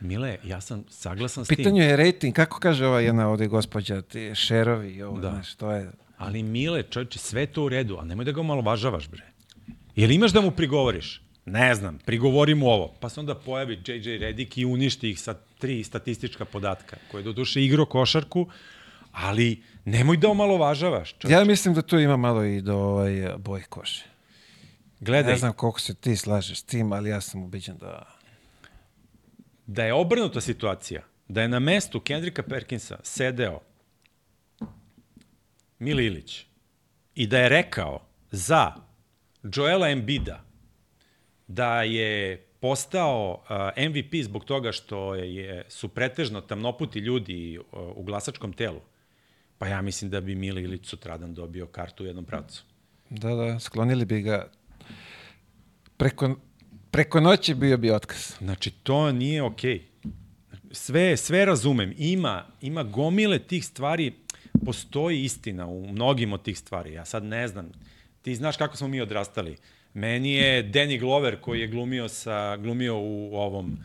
Mile, 0.00 0.36
ja 0.44 0.60
sam 0.60 0.84
saglasan 0.88 1.44
s 1.44 1.48
tim. 1.48 1.56
pitanju 1.56 1.82
je 1.82 1.96
rating, 1.96 2.34
kako 2.34 2.60
kaže 2.60 2.86
ova 2.86 3.00
jedna 3.00 3.28
ovdje 3.28 3.46
gospođa, 3.46 4.02
ti 4.02 4.34
šerovi 4.34 4.94
i 4.94 5.02
ovo, 5.02 5.20
Da. 5.20 5.30
znaš, 5.30 5.54
to 5.54 5.70
je... 5.70 5.90
Ali 6.18 6.42
Mile, 6.42 6.82
čovječe, 6.82 7.18
sve 7.18 7.46
to 7.46 7.64
u 7.64 7.68
redu, 7.68 7.96
ali 7.98 8.08
nemoj 8.08 8.24
da 8.24 8.32
ga 8.32 8.40
omalovažavaš, 8.40 9.08
bre. 9.08 9.22
Jel 9.96 10.10
imaš 10.10 10.32
da 10.32 10.40
mu 10.40 10.50
prigovoriš? 10.50 11.20
Ne 11.46 11.74
znam, 11.74 11.98
prigovori 12.04 12.54
mu 12.54 12.66
ovo. 12.66 12.94
Pa 13.00 13.08
se 13.08 13.20
onda 13.20 13.34
pojavi 13.34 13.80
JJ 13.86 14.18
Redick 14.18 14.58
i 14.58 14.64
uništi 14.64 15.10
ih 15.10 15.20
sa 15.20 15.34
tri 15.58 15.84
statistička 15.84 16.44
podatka, 16.44 16.96
koje 17.10 17.20
je 17.20 17.24
do 17.24 17.32
duše 17.32 17.64
igro 17.64 17.86
košarku, 17.86 18.46
ali 19.12 19.62
nemoj 19.84 20.16
da 20.16 20.28
omalovažavaš. 20.28 21.14
Čovječe. 21.18 21.38
Ja 21.38 21.44
mislim 21.44 21.74
da 21.74 21.82
tu 21.82 21.98
ima 21.98 22.16
malo 22.16 22.44
i 22.44 22.60
do 22.60 22.76
ovaj, 22.76 23.28
boje 23.38 23.62
kože. 23.68 24.04
Gledaj, 25.00 25.32
Ne 25.32 25.38
znam 25.38 25.52
koliko 25.52 25.80
se 25.80 25.94
ti 25.94 26.16
slažeš 26.16 26.58
s 26.58 26.62
tim, 26.62 26.92
ali 26.92 27.10
ja 27.10 27.20
sam 27.20 27.42
ubeđen 27.42 27.76
da... 27.78 28.13
da 29.66 29.84
je 29.84 29.94
obrnuta 29.94 30.40
situacija, 30.40 31.02
da 31.28 31.42
je 31.42 31.48
na 31.48 31.58
mestu 31.58 32.00
Kendrika 32.00 32.42
Perkinsa 32.42 32.98
sedeo 33.02 33.60
Mili 35.78 36.06
Ilić 36.06 36.46
i 37.14 37.26
da 37.26 37.38
je 37.38 37.48
rekao 37.48 38.06
za 38.30 38.72
Joela 39.42 39.88
Embida 39.88 40.44
da 41.46 41.82
je 41.82 42.36
postao 42.60 43.42
uh, 43.42 43.84
MVP 43.88 44.24
zbog 44.24 44.44
toga 44.44 44.72
što 44.72 45.14
je, 45.14 45.64
su 45.68 45.88
pretežno 45.88 46.40
tamnoputi 46.40 46.98
ljudi 46.98 47.58
uh, 47.58 47.64
u 47.96 48.02
glasačkom 48.02 48.52
telu, 48.52 48.80
pa 49.58 49.66
ja 49.66 49.82
mislim 49.82 50.10
da 50.10 50.20
bi 50.20 50.34
Mili 50.34 50.62
Ilić 50.62 50.86
sutradan 50.86 51.34
dobio 51.34 51.66
kartu 51.66 52.04
u 52.04 52.06
jednom 52.06 52.24
pravcu. 52.24 52.64
Da, 53.10 53.34
da, 53.34 53.60
sklonili 53.60 54.04
bi 54.04 54.22
ga 54.22 54.50
preko, 55.96 56.36
preko 56.94 57.20
noći 57.20 57.54
bio 57.54 57.76
bi 57.76 57.90
otkaz. 57.90 58.32
Znači, 58.38 58.70
to 58.70 59.12
nije 59.12 59.42
okej. 59.42 59.82
Sve, 60.70 61.16
sve 61.16 61.44
razumem. 61.44 61.94
Ima, 61.98 62.44
ima 62.60 62.82
gomile 62.82 63.38
tih 63.38 63.64
stvari, 63.64 64.12
postoji 64.64 65.24
istina 65.24 65.66
u 65.66 65.86
mnogim 65.86 66.32
od 66.32 66.42
tih 66.42 66.58
stvari. 66.58 66.92
Ja 66.92 67.04
sad 67.04 67.24
ne 67.24 67.48
znam. 67.48 67.72
Ti 68.22 68.34
znaš 68.34 68.56
kako 68.56 68.76
smo 68.76 68.88
mi 68.88 69.00
odrastali. 69.00 69.56
Meni 69.94 70.32
je 70.32 70.70
Danny 70.72 71.00
Glover 71.00 71.40
koji 71.40 71.60
je 71.60 71.66
glumio, 71.66 72.08
sa, 72.08 72.56
glumio 72.56 72.98
u 72.98 73.36
ovom, 73.36 73.78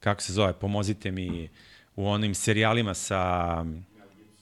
kako 0.00 0.22
se 0.22 0.32
zove, 0.32 0.52
pomozite 0.52 1.10
mi, 1.10 1.48
u 1.96 2.08
onim 2.08 2.34
serijalima 2.34 2.94
sa, 2.94 3.64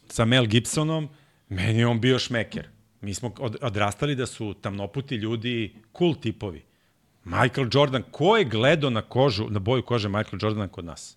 sa 0.09 0.25
Mel 0.25 0.47
Gibsonom, 0.47 1.09
meni 1.49 1.79
je 1.79 1.87
on 1.87 2.01
bio 2.01 2.19
šmeker. 2.19 2.69
Mi 3.01 3.15
smo 3.15 3.33
od, 3.39 3.57
odrastali 3.63 4.15
da 4.15 4.27
su 4.27 4.55
tamnoputi 4.55 5.15
ljudi 5.15 5.75
cool 5.99 6.15
tipovi. 6.15 6.72
Michael 7.25 7.69
Jordan, 7.73 8.03
ko 8.11 8.37
je 8.37 8.45
gledao 8.45 8.91
na 8.91 9.03
kožu, 9.03 9.47
na 9.51 9.59
boju 9.59 9.83
kože 9.83 10.09
Michael 10.09 10.39
Jordana 10.43 10.69
kod 10.69 10.85
nas? 10.85 11.17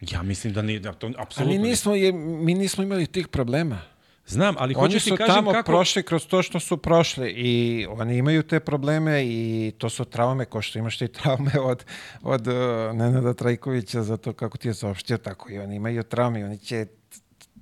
Ja 0.00 0.22
mislim 0.22 0.52
da 0.52 0.62
nije, 0.62 0.80
da 0.80 0.92
to 0.92 1.10
apsolutno. 1.18 1.54
Ali 1.54 1.68
nismo, 1.68 1.94
je, 1.94 2.12
mi 2.12 2.54
nismo 2.54 2.84
imali 2.84 3.06
tih 3.06 3.28
problema. 3.28 3.78
Znam, 4.26 4.54
ali 4.58 4.74
Oni 4.74 4.82
hoću 4.82 5.04
ti 5.04 5.10
su 5.10 5.16
kažem 5.16 5.34
tamo 5.34 5.52
kako... 5.52 5.72
prošli 5.72 6.02
kroz 6.02 6.26
to 6.26 6.42
što 6.42 6.60
su 6.60 6.76
prošli 6.76 7.30
i 7.30 7.86
oni 7.90 8.16
imaju 8.16 8.42
te 8.42 8.60
probleme 8.60 9.24
i 9.24 9.72
to 9.78 9.90
su 9.90 10.04
traume, 10.04 10.44
ko 10.44 10.62
što 10.62 10.78
imaš 10.78 10.98
ti 10.98 11.08
traume 11.08 11.52
od, 11.60 11.84
od 12.22 12.46
uh, 12.46 12.54
Nenada 12.94 13.34
Trajkovića 13.34 14.02
za 14.02 14.16
to 14.16 14.32
kako 14.32 14.58
ti 14.58 14.68
je 14.68 14.74
saopštio, 14.74 15.18
tako 15.18 15.52
i 15.52 15.58
oni 15.58 15.76
imaju 15.76 16.02
traume 16.02 16.40
i 16.40 16.44
oni 16.44 16.58
će 16.58 16.86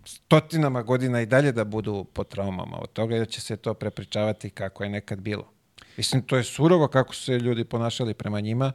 stotinama 0.05 0.83
godina 0.83 1.21
i 1.21 1.27
dalje 1.27 1.53
da 1.53 1.65
budu 1.65 2.05
po 2.05 2.25
traumama 2.25 2.79
od 2.81 2.93
toga 2.93 3.17
jer 3.17 3.29
će 3.29 3.41
se 3.41 3.57
to 3.57 3.75
prepričavati 3.75 4.51
kako 4.51 4.85
je 4.85 4.91
nekad 4.91 5.21
bilo. 5.21 5.54
Mislim, 5.97 6.23
to 6.23 6.37
je 6.37 6.45
surovo 6.45 6.89
kako 6.89 7.15
su 7.15 7.23
se 7.23 7.39
ljudi 7.39 7.65
ponašali 7.65 8.15
prema 8.15 8.41
njima, 8.41 8.73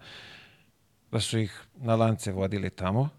da 1.11 1.19
su 1.19 1.39
ih 1.39 1.61
na 1.75 1.95
lance 1.95 2.31
vodili 2.31 2.69
tamo. 2.69 3.09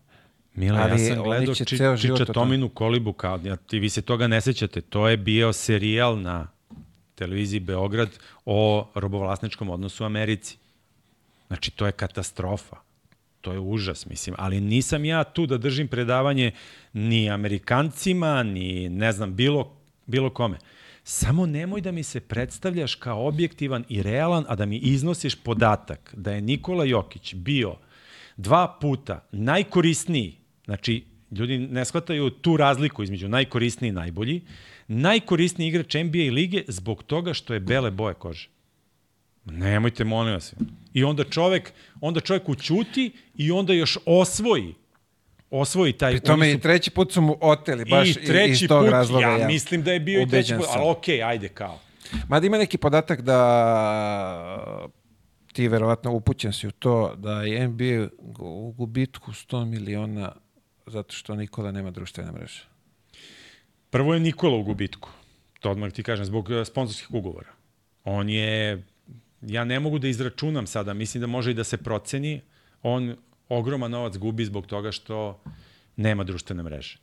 Mila, 0.55 0.79
ja 0.79 0.85
Ali 0.85 0.99
sam 0.99 1.13
oni 1.13 1.25
gledao 1.25 1.55
či, 1.55 1.77
život 1.77 2.01
Čiča 2.01 2.25
tome. 2.25 2.35
Tominu 2.35 2.69
Kolibu, 2.69 3.13
kao, 3.13 3.41
ja, 3.45 3.57
ti, 3.57 3.79
vi 3.79 3.89
se 3.89 4.03
toga 4.03 4.27
ne 4.27 4.41
sećate, 4.41 4.81
to 4.81 5.09
je 5.09 5.17
bio 5.17 5.53
serijal 5.53 6.21
na 6.21 6.49
televiziji 7.15 7.61
Beograd 7.61 8.09
o 8.45 8.89
robovlasničkom 8.95 9.71
odnosu 9.71 10.05
u 10.05 10.07
Americi. 10.07 10.59
Znači, 11.47 11.71
to 11.71 11.87
je 11.87 11.93
katastrofa. 11.93 12.77
To 13.41 13.53
je 13.53 13.59
užas, 13.59 14.07
mislim. 14.07 14.37
Ali 14.39 14.61
nisam 14.61 15.05
ja 15.05 15.25
tu 15.25 15.47
da 15.47 15.59
držim 15.59 15.89
predavanje 15.89 16.53
ni 16.93 17.31
Amerikancima, 17.31 18.43
ni 18.43 18.89
ne 18.89 19.13
znam, 19.13 19.35
bilo, 19.35 19.77
bilo 20.07 20.31
kome. 20.31 20.59
Samo 21.05 21.47
nemoj 21.47 21.81
da 21.81 21.93
mi 21.93 22.03
se 22.03 22.21
predstavljaš 22.21 22.95
kao 22.95 23.27
objektivan 23.27 23.85
i 23.89 24.03
realan, 24.03 24.45
a 24.49 24.57
da 24.57 24.67
mi 24.67 24.77
iznosiš 24.77 25.35
podatak 25.35 26.15
da 26.17 26.33
je 26.33 26.41
Nikola 26.41 26.85
Jokić 26.85 27.35
bio 27.35 27.77
dva 28.37 28.79
puta 28.81 29.29
najkorisniji, 29.33 30.37
znači 30.65 31.05
ljudi 31.31 31.59
ne 31.59 31.85
shvataju 31.85 32.31
tu 32.31 32.57
razliku 32.57 33.03
između 33.03 33.29
najkorisniji 33.29 33.89
i 33.89 33.93
najbolji, 33.93 34.41
najkorisniji 34.89 35.69
igrač 35.69 35.95
NBA 35.95 36.33
lige 36.33 36.63
zbog 36.69 37.03
toga 37.03 37.35
što 37.35 37.55
je 37.55 37.61
bele 37.61 37.91
boje 37.91 38.15
kože. 38.15 38.49
Nemojte, 39.45 40.05
molim 40.05 40.35
vas. 40.35 40.55
I 40.95 41.05
onda 41.05 41.25
čovek, 41.25 41.73
onda 42.01 42.21
čovek 42.21 42.49
ućuti 42.49 43.13
i 43.35 43.51
onda 43.51 43.73
još 43.73 43.99
osvoji 44.07 44.75
osvoji 45.51 45.93
taj... 45.93 46.13
Pri 46.13 46.21
tome 46.21 46.47
oni 46.47 46.51
i 46.51 46.55
su- 46.55 46.61
treći 46.61 46.91
put 46.91 47.13
su 47.13 47.21
mu 47.21 47.39
oteli, 47.41 47.85
baš 47.85 48.11
I 48.11 48.15
treći 48.15 48.65
iz 48.65 48.69
tog 48.69 48.85
put, 48.85 48.93
razloga. 48.93 49.27
ja, 49.27 49.47
mislim 49.47 49.83
da 49.83 49.93
je 49.93 50.01
bio 50.01 50.23
i 50.23 50.29
treći 50.29 50.55
put, 50.57 50.67
ali 50.69 50.91
okej, 50.91 51.23
ajde 51.23 51.49
kao. 51.49 51.79
Mada 52.29 52.47
ima 52.47 52.59
neki 52.59 52.79
podatak 52.79 53.21
da 53.21 53.39
ti 55.53 55.69
verovatno 55.69 56.13
upućen 56.13 56.53
si 56.53 56.67
u 56.67 56.71
to 56.71 57.15
da 57.17 57.43
je 57.43 57.69
NBA 57.69 58.09
u 58.39 58.73
gubitku 58.73 59.33
100 59.33 59.65
miliona 59.65 60.33
zato 60.87 61.15
što 61.15 61.35
Nikola 61.35 61.73
nema 61.73 61.91
društvene 61.91 62.33
mreže. 62.33 62.65
Prvo 63.91 64.15
je 64.15 64.21
Nikola 64.21 64.57
u 64.57 64.63
gubitku. 64.63 65.11
To 65.61 65.71
odmah 65.71 65.93
ti 65.93 66.03
kažem, 66.03 66.25
zbog 66.25 66.51
eh, 66.51 66.65
sponsorskih 66.65 67.11
ugovora. 67.15 67.49
On 68.05 68.29
je, 68.29 68.83
ja 69.43 69.65
ne 69.65 69.81
mogu 69.81 69.99
da 69.99 70.09
izračunam 70.09 70.67
sada, 70.67 70.95
mislim 70.95 71.21
da 71.21 71.27
može 71.27 71.51
i 71.51 71.55
da 71.55 71.65
se 71.65 71.77
proceni, 71.77 72.41
on 72.83 73.17
ogroman 73.51 73.91
novac 73.91 74.17
gubi 74.17 74.45
zbog 74.45 74.67
toga 74.67 74.93
što 74.93 75.41
nema 75.97 76.25
društvene 76.25 76.63
mreže. 76.63 76.99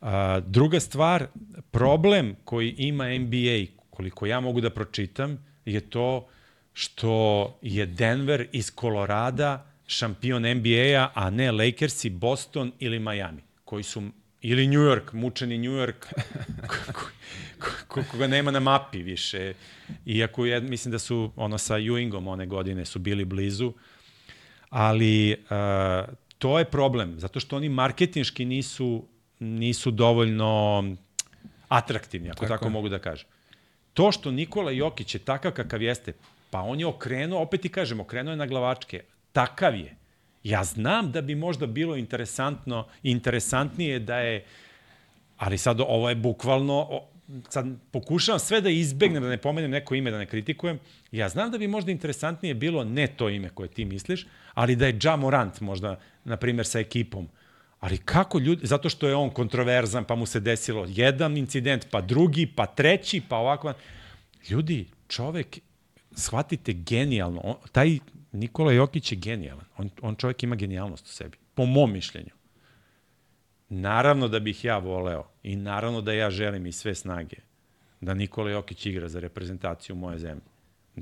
A, 0.00 0.40
druga 0.40 0.80
stvar, 0.80 1.26
problem 1.70 2.36
koji 2.44 2.74
ima 2.78 3.08
NBA, 3.18 3.66
koliko 3.90 4.26
ja 4.26 4.40
mogu 4.40 4.60
da 4.60 4.70
pročitam, 4.70 5.38
je 5.64 5.80
to 5.80 6.28
što 6.72 7.14
je 7.62 7.86
Denver 7.86 8.46
iz 8.52 8.70
Kolorada 8.74 9.66
šampion 9.86 10.42
NBA-a, 10.42 11.10
a 11.14 11.30
ne 11.30 11.52
Lakersi, 11.52 12.10
Boston 12.10 12.72
ili 12.78 12.98
Miami, 12.98 13.42
koji 13.64 13.82
su 13.82 14.02
Ili 14.42 14.66
New 14.66 14.80
York, 14.80 15.12
mučeni 15.12 15.58
New 15.58 15.72
York, 15.72 16.06
ko- 16.70 16.92
ko- 17.58 17.70
ko- 17.88 18.04
koga 18.10 18.26
nema 18.26 18.50
na 18.50 18.60
mapi 18.60 19.02
više. 19.02 19.54
Iako 20.06 20.44
je, 20.46 20.60
mislim 20.60 20.92
da 20.92 20.98
su 20.98 21.32
ono 21.36 21.58
sa 21.58 21.74
Ewingom 21.74 22.28
one 22.28 22.46
godine 22.46 22.84
su 22.84 22.98
bili 22.98 23.24
blizu, 23.24 23.72
ali 24.70 25.32
uh, 25.32 26.14
to 26.38 26.58
je 26.58 26.64
problem, 26.64 27.20
zato 27.20 27.40
što 27.40 27.56
oni 27.56 27.68
marketinški 27.68 28.44
nisu, 28.44 29.04
nisu 29.38 29.90
dovoljno 29.90 30.84
atraktivni, 31.68 32.30
ako 32.30 32.40
tako, 32.40 32.54
Tako 32.54 32.64
je. 32.64 32.70
mogu 32.70 32.88
da 32.88 32.98
kažem. 32.98 33.28
To 33.94 34.12
što 34.12 34.30
Nikola 34.30 34.70
Jokić 34.70 35.14
je 35.14 35.18
takav 35.18 35.52
kakav 35.52 35.82
jeste, 35.82 36.12
pa 36.50 36.60
on 36.60 36.80
je 36.80 36.86
okrenuo, 36.86 37.42
opet 37.42 37.60
ti 37.60 37.68
kažem, 37.68 38.00
okrenuo 38.00 38.32
je 38.32 38.36
na 38.36 38.46
glavačke. 38.46 39.02
Takav 39.32 39.76
je. 39.76 39.96
Ja 40.44 40.64
znam 40.64 41.12
da 41.12 41.20
bi 41.20 41.34
možda 41.34 41.66
bilo 41.66 41.96
interesantno, 41.96 42.86
interesantnije 43.02 43.98
da 43.98 44.18
je, 44.18 44.44
ali 45.36 45.58
sad 45.58 45.80
ovo 45.80 46.08
je 46.08 46.14
bukvalno, 46.14 47.00
sad 47.48 47.66
pokušavam 47.90 48.38
sve 48.38 48.60
da 48.60 48.70
izbegnem, 48.70 49.22
da 49.22 49.28
ne 49.28 49.38
pomenem 49.38 49.70
neko 49.70 49.94
ime, 49.94 50.10
da 50.10 50.18
ne 50.18 50.26
kritikujem. 50.26 50.78
Ja 51.12 51.28
znam 51.28 51.50
da 51.50 51.58
bi 51.58 51.68
možda 51.68 51.90
interesantnije 51.90 52.54
bilo 52.54 52.84
ne 52.84 53.06
to 53.06 53.28
ime 53.28 53.48
koje 53.48 53.68
ti 53.68 53.84
misliš, 53.84 54.26
ali 54.54 54.76
da 54.76 54.86
je 54.86 54.98
Ja 55.02 55.16
Morant 55.16 55.60
možda, 55.60 56.00
na 56.24 56.36
primjer, 56.36 56.66
sa 56.66 56.80
ekipom. 56.80 57.28
Ali 57.80 57.98
kako 57.98 58.38
ljudi, 58.38 58.66
zato 58.66 58.88
što 58.88 59.08
je 59.08 59.14
on 59.14 59.30
kontroverzan, 59.30 60.04
pa 60.04 60.14
mu 60.14 60.26
se 60.26 60.40
desilo 60.40 60.86
jedan 60.88 61.36
incident, 61.36 61.86
pa 61.90 62.00
drugi, 62.00 62.46
pa 62.46 62.66
treći, 62.66 63.22
pa 63.28 63.36
ovako. 63.36 63.72
Ljudi, 64.50 64.86
čovek, 65.08 65.58
shvatite, 66.12 66.72
genijalno. 66.72 67.40
On, 67.44 67.54
taj 67.72 67.98
Nikola 68.32 68.72
Jokić 68.72 69.12
je 69.12 69.18
genijalan. 69.18 69.64
On, 69.76 69.90
on 70.02 70.14
čovek 70.14 70.42
ima 70.42 70.56
genijalnost 70.56 71.06
u 71.06 71.10
sebi, 71.10 71.36
po 71.54 71.66
mom 71.66 71.92
mišljenju. 71.92 72.35
Naravno 73.68 74.28
da 74.28 74.40
bih 74.40 74.64
ja 74.64 74.78
voleo 74.78 75.24
i 75.42 75.56
naravno 75.56 76.00
da 76.00 76.12
ja 76.12 76.30
želim 76.30 76.66
i 76.66 76.72
sve 76.72 76.94
snage 76.94 77.36
da 78.00 78.14
Nikola 78.14 78.50
Jokić 78.50 78.86
igra 78.86 79.08
za 79.08 79.20
reprezentaciju 79.20 79.96
moje 79.96 80.18
zemlje. 80.18 80.44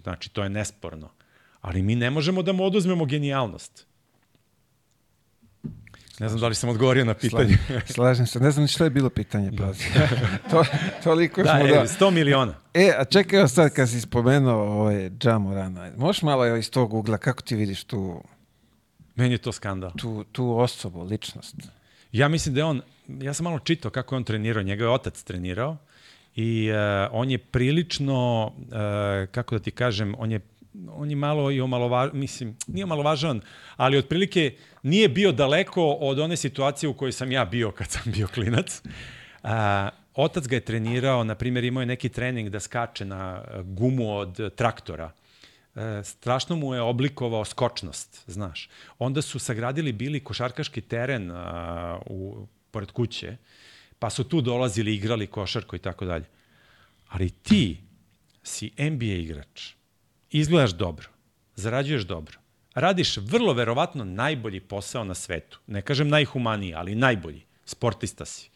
Znači, 0.03 0.31
to 0.31 0.43
je 0.43 0.49
nesporno. 0.49 1.11
Ali 1.61 1.83
mi 1.83 1.95
ne 1.97 2.11
možemo 2.11 2.43
da 2.43 2.53
mu 2.53 2.65
oduzmemo 2.65 3.05
genijalnost. 3.05 3.87
Ne 6.19 6.29
znam 6.29 6.41
da 6.41 6.49
li 6.49 6.55
sam 6.55 6.71
odgovorio 6.71 7.05
na 7.05 7.15
pitanje. 7.15 7.59
Slažem 7.95 8.27
se. 8.27 8.41
Ne 8.41 8.51
znam 8.51 8.67
šta 8.67 8.85
je 8.85 8.91
bilo 8.91 9.11
pitanje, 9.11 9.51
pazi. 9.59 9.85
to, 10.51 10.65
toliko 11.05 11.43
Da, 11.43 11.57
smo 11.59 11.67
e, 11.67 11.73
da... 11.73 11.87
100 11.87 12.11
miliona. 12.11 12.55
E, 12.75 12.93
a 12.99 13.05
čekaj 13.05 13.49
sad 13.49 13.73
kad 13.75 13.89
si 13.89 14.01
spomenuo 14.01 14.55
ovaj 14.55 15.11
Jamorana, 15.23 15.91
možeš 15.97 16.23
malo 16.23 16.57
iz 16.57 16.71
tog 16.71 16.95
ugla, 16.95 17.19
kako 17.19 17.43
ti 17.43 17.57
vidiš 17.57 17.85
tu, 17.85 18.23
Meni 19.15 19.35
je 19.35 19.39
to 19.39 19.53
skandal. 19.53 19.93
tu, 19.97 20.25
tu 20.33 20.59
osobu, 20.59 21.03
ličnost? 21.03 21.57
Ja 22.15 22.29
mislim 22.29 22.55
da 22.55 22.61
je 22.61 22.65
on, 22.65 22.83
ja 23.09 23.35
sam 23.35 23.45
malo 23.45 23.59
čitao 23.59 23.91
kako 23.91 24.15
je 24.15 24.17
on 24.17 24.25
trenirao, 24.25 24.63
njega 24.63 24.85
je 24.85 24.91
otac 24.91 25.23
trenirao 25.23 25.77
i 26.37 26.71
uh, 26.71 26.77
on 27.13 27.31
je 27.31 27.39
prilično, 27.39 28.47
uh, 28.47 28.73
kako 29.31 29.59
da 29.59 29.63
ti 29.63 29.71
kažem, 29.71 30.15
on 30.19 30.33
je 30.33 30.41
on 30.91 31.11
je 31.11 31.17
malo 31.17 31.51
i 31.51 31.61
omalovažavan, 31.61 32.21
mislim, 32.21 32.57
nije 32.67 32.85
omalovažavan, 32.85 33.41
ali 33.77 33.99
otprilike 33.99 34.55
nije 34.83 35.09
bio 35.09 35.33
daleko 35.33 35.91
od 35.91 36.19
one 36.19 36.37
situacije 36.37 36.89
u 36.91 36.95
kojoj 36.95 37.13
sam 37.13 37.33
ja 37.33 37.45
bio 37.45 37.71
kad 37.71 37.91
sam 37.91 38.03
bio 38.07 38.27
klinac. 38.35 38.83
Uh, 39.43 39.51
otac 40.15 40.47
ga 40.47 40.57
je 40.57 40.61
trenirao, 40.61 41.25
na 41.25 41.35
primjer 41.35 41.65
imao 41.65 41.83
je 41.83 41.87
neki 41.87 42.09
trening 42.09 42.49
da 42.49 42.61
skače 42.61 43.05
na 43.05 43.45
gumu 43.65 44.17
od 44.17 44.55
traktora. 44.57 45.11
E, 45.77 46.05
strašno 46.05 46.57
mu 46.57 46.75
je 46.75 46.81
oblikovao 46.81 47.45
skočnost, 47.45 48.25
znaš. 48.27 48.69
Onda 48.99 49.23
su 49.23 49.39
sagradili 49.39 49.93
bili 49.93 50.25
košarkaški 50.25 50.81
teren 50.81 51.31
a, 51.31 51.99
u, 52.07 52.47
pored 52.71 52.91
kuće, 52.91 53.37
pa 53.99 54.11
su 54.11 54.25
tu 54.25 54.41
dolazili, 54.41 54.95
igrali 54.95 55.27
košarku 55.27 55.77
i 55.77 55.79
tako 55.79 56.05
dalje. 56.05 56.25
Ali 57.09 57.31
ti 57.31 57.81
si 58.43 58.71
NBA 58.79 59.05
igrač, 59.05 59.73
izgledaš 60.31 60.71
dobro, 60.71 61.09
zarađuješ 61.57 62.03
dobro, 62.03 62.39
radiš 62.75 63.17
vrlo 63.17 63.53
verovatno 63.53 64.05
najbolji 64.05 64.61
posao 64.61 65.05
na 65.05 65.15
svetu. 65.15 65.61
Ne 65.67 65.83
kažem 65.83 66.09
najhumaniji, 66.09 66.75
ali 66.75 66.95
najbolji. 66.95 67.43
Sportista 67.65 68.25
si. 68.25 68.51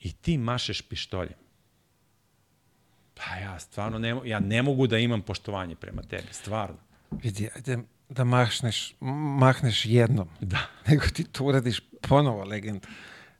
I 0.00 0.12
ti 0.12 0.38
mašeš 0.38 0.82
pištoljem. 0.82 1.38
Pa 3.24 3.36
ja 3.36 3.58
stvarno 3.58 3.98
ne, 3.98 4.20
ja 4.24 4.40
ne 4.40 4.62
mogu 4.62 4.86
da 4.86 4.98
imam 4.98 5.22
poštovanje 5.22 5.76
prema 5.76 6.02
tebi, 6.02 6.28
stvarno. 6.30 6.76
Vidi, 7.10 7.48
ajde 7.56 7.78
da 8.08 8.24
mahneš, 8.24 8.94
mahneš 9.38 9.86
jednom, 9.86 10.28
Da. 10.40 10.58
nego 10.88 11.04
ti 11.14 11.24
to 11.24 11.44
uradiš 11.44 11.80
ponovo, 12.08 12.44
legenda. 12.44 12.88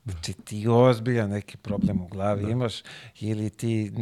Znači 0.04 0.32
ti 0.32 0.68
ozbiljan 0.68 1.30
neki 1.30 1.56
problem 1.56 2.00
u 2.00 2.08
glavi 2.08 2.42
da. 2.42 2.50
imaš 2.50 2.82
ili 3.20 3.50
ti, 3.50 3.92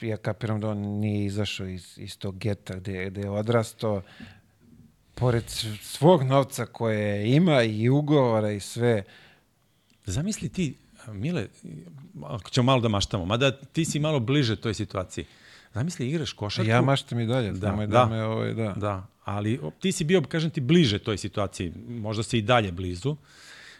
ja 0.00 0.16
kapiram 0.16 0.60
da 0.60 0.68
on 0.68 0.78
nije 0.78 1.26
izašao 1.26 1.66
iz, 1.66 1.98
iz 1.98 2.18
tog 2.18 2.38
geta 2.38 2.74
gde, 2.74 3.10
gde 3.10 3.20
je 3.20 3.30
odrastao, 3.30 4.02
pored 5.14 5.44
svog 5.82 6.22
novca 6.22 6.66
koje 6.66 7.34
ima 7.34 7.62
i 7.62 7.88
ugovora 7.88 8.50
i 8.50 8.60
sve, 8.60 9.04
Zamisli 10.06 10.48
ti, 10.48 10.76
Mile, 11.12 11.46
ako 12.24 12.50
ćemo 12.50 12.66
malo 12.66 12.80
da 12.80 12.88
maštamo, 12.88 13.24
mada 13.24 13.50
ti 13.50 13.84
si 13.84 13.98
malo 13.98 14.20
bliže 14.20 14.56
toj 14.56 14.74
situaciji. 14.74 15.24
Zamisli 15.74 16.08
igraš 16.08 16.32
košarku. 16.32 16.70
ja 16.70 16.80
maštam 16.80 17.20
i 17.20 17.26
dalje, 17.26 17.52
Da, 17.52 17.70
da, 17.70 17.86
da, 17.86 18.06
me 18.06 18.24
ovaj, 18.24 18.54
da. 18.54 18.74
Da, 18.76 19.06
ali 19.24 19.60
ti 19.80 19.92
si 19.92 20.04
bio, 20.04 20.22
kažem 20.22 20.50
ti, 20.50 20.60
bliže 20.60 20.98
toj 20.98 21.18
situaciji, 21.18 21.72
možda 21.88 22.22
si 22.22 22.38
i 22.38 22.42
dalje 22.42 22.72
blizu. 22.72 23.16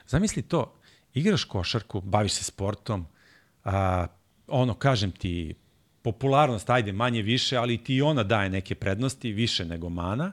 Zamisli 0.06 0.42
to, 0.42 0.74
igraš 1.14 1.44
košarku, 1.44 2.00
baviš 2.00 2.32
se 2.32 2.44
sportom, 2.44 3.06
a, 3.64 4.06
ono, 4.46 4.74
kažem 4.74 5.12
ti, 5.12 5.54
popularnost, 6.02 6.70
ajde, 6.70 6.92
manje 6.92 7.22
više, 7.22 7.56
ali 7.56 7.78
ti 7.78 7.94
i 7.94 8.02
ona 8.02 8.22
daje 8.22 8.50
neke 8.50 8.74
prednosti, 8.74 9.32
više 9.32 9.64
nego 9.64 9.88
mana. 9.88 10.32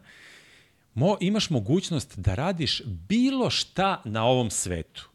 Mo, 0.94 1.18
imaš 1.22 1.50
mogućnost 1.50 2.20
da 2.20 2.36
radiš 2.36 2.82
bilo 2.86 3.50
šta 3.50 4.02
na 4.06 4.26
ovom 4.26 4.50
svetu. 4.50 5.10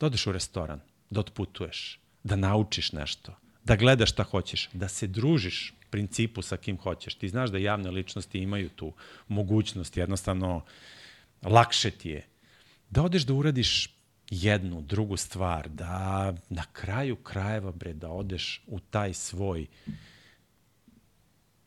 Da 0.00 0.06
odeš 0.06 0.26
u 0.26 0.32
restoran, 0.32 0.80
da 1.10 1.20
otputuješ, 1.20 2.00
da 2.24 2.36
naučiš 2.36 2.92
nešto, 2.92 3.34
da 3.64 3.76
gledaš 3.76 4.10
šta 4.10 4.22
hoćeš, 4.22 4.68
da 4.72 4.88
se 4.88 5.06
družiš 5.06 5.74
principu 5.90 6.42
sa 6.42 6.56
kim 6.56 6.78
hoćeš. 6.78 7.14
Ti 7.14 7.28
znaš 7.28 7.50
da 7.50 7.58
javne 7.58 7.90
ličnosti 7.90 8.38
imaju 8.38 8.68
tu 8.68 8.92
mogućnost, 9.28 9.96
jednostavno 9.96 10.64
lakše 11.42 11.90
ti 11.90 12.08
je. 12.08 12.26
Da 12.90 13.02
odeš 13.02 13.22
da 13.22 13.34
uradiš 13.34 13.94
jednu, 14.30 14.82
drugu 14.82 15.16
stvar, 15.16 15.68
da 15.68 16.34
na 16.48 16.64
kraju 16.72 17.16
krajeva, 17.16 17.72
bre, 17.72 17.92
da 17.92 18.10
odeš 18.10 18.62
u 18.66 18.80
taj 18.80 19.14
svoj 19.14 19.66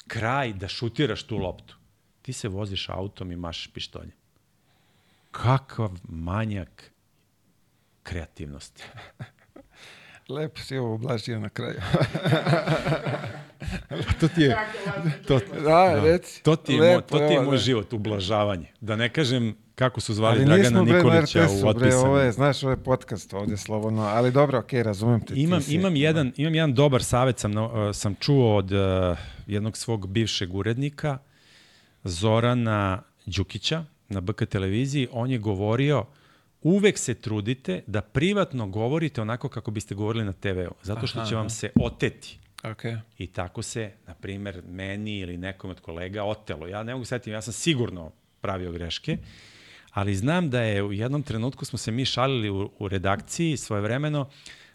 kraj, 0.07 0.53
da 0.53 0.67
šutiraš 0.67 1.23
tu 1.23 1.38
loptu. 1.38 1.78
Ti 2.21 2.34
se 2.34 2.47
voziš 2.47 2.89
autom 2.89 3.32
i 3.32 3.36
mašeš 3.36 3.67
pištoljem. 3.73 4.11
Kakav 5.32 5.99
manjak 6.03 6.91
kreativnosti. 8.08 8.84
Lepo 10.30 10.60
si 10.62 10.78
ovo 10.78 10.93
ublažio 10.95 11.39
na 11.39 11.49
kraju. 11.49 11.76
to 14.20 14.28
ti 14.28 14.41
je, 14.41 14.58
to, 15.28 15.39
da, 15.64 16.01
reci. 16.03 16.43
to 16.43 16.55
ti 16.55 16.74
je, 16.74 16.80
moj, 16.80 16.95
Lepo 16.95 17.08
to 17.08 17.18
ti 17.28 17.34
je 17.34 17.41
moj 17.41 17.51
da. 17.51 17.58
život, 17.58 17.93
ublažavanje. 17.93 18.68
Da 18.82 18.95
ne 18.95 19.10
kažem 19.10 19.55
kako 19.76 20.01
su 20.01 20.14
zvali 20.14 20.36
Ali 20.38 20.45
Dragana 20.45 20.84
bre 20.84 20.93
Nikolića 20.93 21.43
u 21.43 21.60
bre, 21.60 21.70
otpisanju. 21.70 22.03
ovo 22.05 22.20
je, 22.20 22.32
znaš, 22.32 22.64
ovo 22.64 22.72
je 22.72 22.84
podcast 22.84 23.34
ovdje 23.34 23.58
slobodno, 23.58 24.01
ali 24.01 24.32
dobro, 24.32 24.60
okej, 24.60 24.84
razumem 24.84 25.22
te. 25.22 25.34
Imam, 25.36 25.62
si- 25.62 25.76
imam, 25.76 25.95
jedan, 25.95 26.32
imam 26.38 26.55
jedan 26.55 26.74
dobar 26.74 27.03
savet, 27.03 27.39
sam, 27.39 27.58
uh, 27.58 27.70
sam 27.93 28.16
čuo 28.20 28.55
od 28.55 28.72
uh, 28.72 28.80
jednog 29.47 29.78
svog 29.78 30.08
bivšeg 30.08 30.55
urednika, 30.55 31.18
Zorana 32.03 33.01
Đukića, 33.26 33.84
na 34.10 34.22
BK 34.22 34.45
televiziji. 34.49 35.08
On 35.12 35.32
je 35.32 35.38
govorio, 35.38 36.05
uvek 36.68 36.97
se 36.97 37.13
trudite 37.13 37.84
da 37.88 38.01
privatno 38.01 38.68
govorite 38.68 39.22
onako 39.22 39.49
kako 39.49 39.72
biste 39.72 39.95
govorili 39.95 40.26
na 40.26 40.34
TV-u, 40.34 40.76
zato 40.82 41.07
što 41.07 41.26
će 41.26 41.36
vam 41.36 41.49
se 41.49 41.70
oteti. 41.76 42.39
Okej. 42.63 42.95
I 43.18 43.28
tako 43.28 43.61
se, 43.61 43.91
na 44.07 44.13
primer, 44.13 44.61
meni 44.70 45.20
ili 45.20 45.38
nekom 45.38 45.70
od 45.70 45.80
kolega 45.80 46.24
otelo. 46.24 46.68
Ja 46.68 46.84
ne 46.84 46.93
mogu 46.93 47.05
setiti, 47.05 47.30
ja 47.30 47.41
sam 47.41 47.53
sigurno 47.53 48.11
pravio 48.41 48.72
greške, 48.72 49.18
ali 49.91 50.15
znam 50.15 50.49
da 50.49 50.61
je 50.61 50.84
u 50.84 50.93
jednom 50.93 51.24
trenutku 51.24 51.65
smo 51.65 51.78
se 51.78 51.91
mi 51.91 52.05
šalili 52.05 52.49
u, 52.49 52.72
u 52.80 52.88
redakciji 52.88 53.57
svojevremeno 53.57 54.30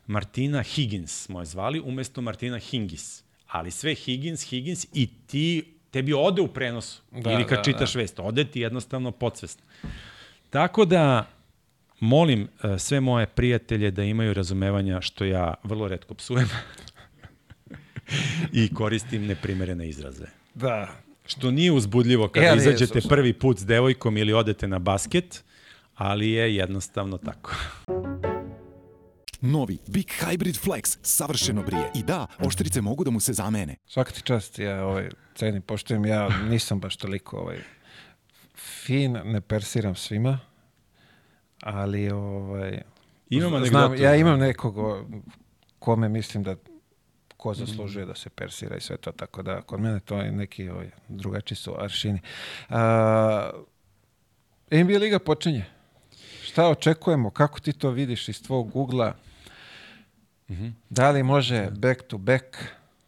Martina 0.07 0.63
Higgins 0.63 1.25
smo 1.25 1.41
je 1.41 1.47
zvali 1.47 1.81
umesto 1.81 2.21
Martina 2.21 2.59
Hingis. 2.59 3.25
Ali 3.49 3.71
sve 3.71 3.95
Higgins, 3.95 4.49
Higgins 4.49 4.87
i 4.93 5.09
ti, 5.27 5.75
tebi 5.91 6.13
ode 6.13 6.43
u 6.43 6.49
prenosu. 6.49 7.03
Da, 7.11 7.21
Da, 7.21 7.33
ili 7.33 7.43
kad 7.47 7.51
da, 7.51 7.57
da, 7.57 7.63
čitaš 7.63 7.93
da. 7.93 8.01
vest, 8.01 8.19
ode 8.19 8.45
ti 8.45 8.61
jednostavno 8.61 9.11
podsvesno. 9.11 9.63
Tako 10.51 10.85
da, 10.85 11.27
molim 12.03 12.43
uh, 12.43 12.79
sve 12.79 13.01
moje 13.01 13.27
prijatelje 13.27 13.91
da 13.91 14.03
imaju 14.03 14.35
razumevanja 14.35 15.01
što 15.01 15.25
ja 15.25 15.55
vrlo 15.63 15.89
redko 15.89 16.15
psujem 16.15 16.49
i 18.53 18.75
koristim 18.75 19.27
neprimerene 19.27 19.89
izraze. 19.89 20.27
Da. 20.55 20.89
Što 21.27 21.51
nije 21.51 21.73
uzbudljivo 21.73 22.29
kada 22.29 22.47
E, 22.47 22.49
e, 22.49 22.51
ali 22.51 22.59
izađete 22.59 23.01
slušaj. 23.01 23.09
prvi 23.09 23.33
put 23.33 23.59
s 23.59 23.67
devojkom 23.67 24.17
ili 24.17 24.33
odete 24.33 24.69
na 24.69 24.79
basket, 24.79 25.45
ali 25.95 26.31
je 26.31 26.57
jednostavno 26.57 27.19
tako. 27.19 27.55
Novi 29.41 29.79
Big 29.87 30.07
Hybrid 30.07 30.65
Flex 30.65 30.99
savršeno 31.03 31.63
brije. 31.63 31.91
I 31.95 32.03
da, 32.03 32.27
oštrice 32.39 32.81
mogu 32.81 33.05
da 33.05 33.11
mu 33.11 33.21
se 33.21 33.33
zamene. 33.33 33.77
Svaka 33.87 34.11
ti 34.13 34.23
čast, 34.23 34.59
ja 34.59 34.85
ovaj, 34.85 35.09
cenim, 35.35 35.63
poštujem, 35.63 36.07
ja 36.07 36.29
nisam 36.49 36.81
baš 36.81 36.97
toliko 36.97 37.37
ovaj, 37.37 37.59
fin, 38.57 39.13
ne 39.13 39.41
persiram 39.41 39.95
svima, 39.95 40.39
ali 41.63 42.11
ovaj, 42.11 42.83
Imam 43.31 43.65
znam, 43.65 43.83
anegdotu. 43.83 44.03
ja 44.03 44.17
imam 44.17 44.39
nekog 44.39 44.75
kome 45.79 46.09
mislim 46.09 46.43
da 46.43 46.57
ko 47.37 47.55
zaslužuje 47.55 48.07
da 48.07 48.15
se 48.15 48.31
persira 48.31 48.77
i 48.77 48.81
sve 48.81 48.97
to, 48.97 49.13
tako 49.13 49.43
da 49.43 49.63
kod 49.63 49.81
mene 49.81 50.01
to 50.01 50.17
je 50.17 50.33
neki 50.33 50.69
ovaj, 50.69 50.91
drugačiji 51.09 51.57
su 51.57 51.75
aršini. 51.79 52.21
A, 52.69 53.51
NBA 54.71 54.99
Liga 54.99 55.19
počinje. 55.19 55.65
Šta 56.43 56.69
očekujemo? 56.69 57.31
Kako 57.31 57.61
ti 57.61 57.73
to 57.73 57.91
vidiš 57.91 58.29
iz 58.29 58.43
tvog 58.43 58.77
ugla? 58.77 59.15
Da 60.91 61.11
li 61.11 61.23
može 61.23 61.69
back 61.71 62.03
to 62.03 62.19
back? 62.19 62.45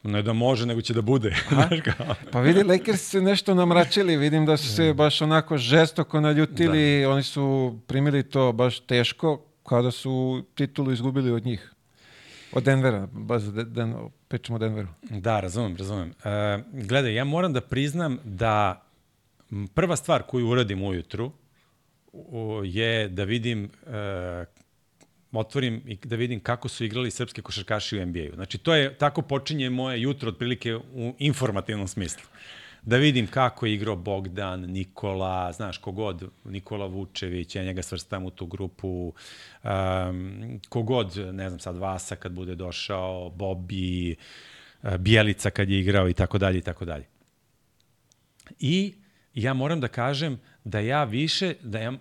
Ne 0.05 0.23
da 0.23 0.33
može, 0.33 0.67
nego 0.67 0.81
će 0.81 0.95
da 0.95 1.03
bude. 1.03 1.37
Pa 2.33 2.41
vidi, 2.41 2.63
Lakers 2.63 3.11
su 3.11 3.23
nešto 3.23 3.55
namračili, 3.55 4.17
vidim 4.17 4.47
da 4.47 4.57
su 4.57 4.69
se 4.69 4.95
baš 4.95 5.23
onako 5.23 5.59
žestoko 5.59 6.21
naljutili, 6.21 7.07
oni 7.07 7.23
su 7.23 7.79
primili 7.87 8.23
to 8.23 8.53
baš 8.53 8.81
teško, 8.81 9.43
kada 9.63 9.91
su 9.91 10.45
titulu 10.55 10.93
izgubili 10.93 11.31
od 11.31 11.47
njih. 11.47 11.73
Od 12.53 12.63
Denvera, 12.63 13.09
baš 13.13 13.43
de, 13.43 13.65
den, 13.65 13.95
pričamo 14.29 14.57
o 14.57 14.59
Denveru. 14.59 14.89
Da, 15.03 15.41
razumem, 15.41 15.77
razumem. 15.77 16.13
E, 16.25 16.63
gledaj, 16.73 17.15
ja 17.15 17.25
moram 17.25 17.53
da 17.53 17.61
priznam 17.61 18.19
da 18.25 18.83
prva 19.75 19.97
stvar 19.97 20.23
koju 20.23 20.49
uradim 20.49 20.83
ujutru 20.83 21.33
je 22.65 23.09
da 23.09 23.25
vidim 23.25 23.65
e, 23.87 24.45
otvorim 25.37 25.83
i 25.87 25.97
da 26.05 26.17
vidim 26.17 26.41
kako 26.41 26.69
su 26.69 26.85
igrali 26.85 27.11
srpski 27.11 27.43
košarkaši 27.43 27.99
u 27.99 28.07
NBA-u. 28.07 28.35
Znači, 28.35 28.59
to 28.59 28.75
je, 28.75 28.95
tako 28.99 29.23
počinje 29.23 29.71
moje 29.71 30.03
jutro 30.03 30.29
otprilike 30.29 30.77
u 30.77 31.15
informativnom 31.19 31.89
smislu. 31.89 32.25
Da 32.83 32.97
vidim 32.97 33.27
kako 33.27 33.67
je 33.67 33.75
igrao 33.75 33.97
Bogdan, 33.97 34.61
Nikola, 34.61 35.53
znaš, 35.53 35.79
kogod, 35.79 36.31
Nikola 36.45 36.87
Vučević, 36.87 37.57
ja 37.57 37.65
njega 37.65 37.83
svrstam 37.83 38.25
u 38.25 38.31
tu 38.31 38.47
grupu, 38.47 39.13
um, 39.65 40.61
kogod, 40.69 41.17
ne 41.33 41.49
znam 41.49 41.61
sad, 41.61 41.77
Vasa 41.77 42.17
kad 42.17 42.33
bude 42.33 42.55
došao, 42.55 43.31
Bobi, 43.31 44.17
uh, 44.83 44.97
Bijelica 44.99 45.51
kad 45.51 45.71
je 45.71 45.81
igrao 45.81 46.09
i 46.09 46.15
tako 46.15 46.39
dalje 46.39 46.59
i 46.59 46.63
tako 46.63 46.85
dalje. 46.85 47.07
I 48.61 48.95
ja 49.35 49.55
moram 49.55 49.81
da 49.81 49.89
kažem 49.89 50.41
da 50.65 50.79
ja 50.79 51.05
više, 51.05 51.55
da 51.63 51.79
ja 51.79 51.93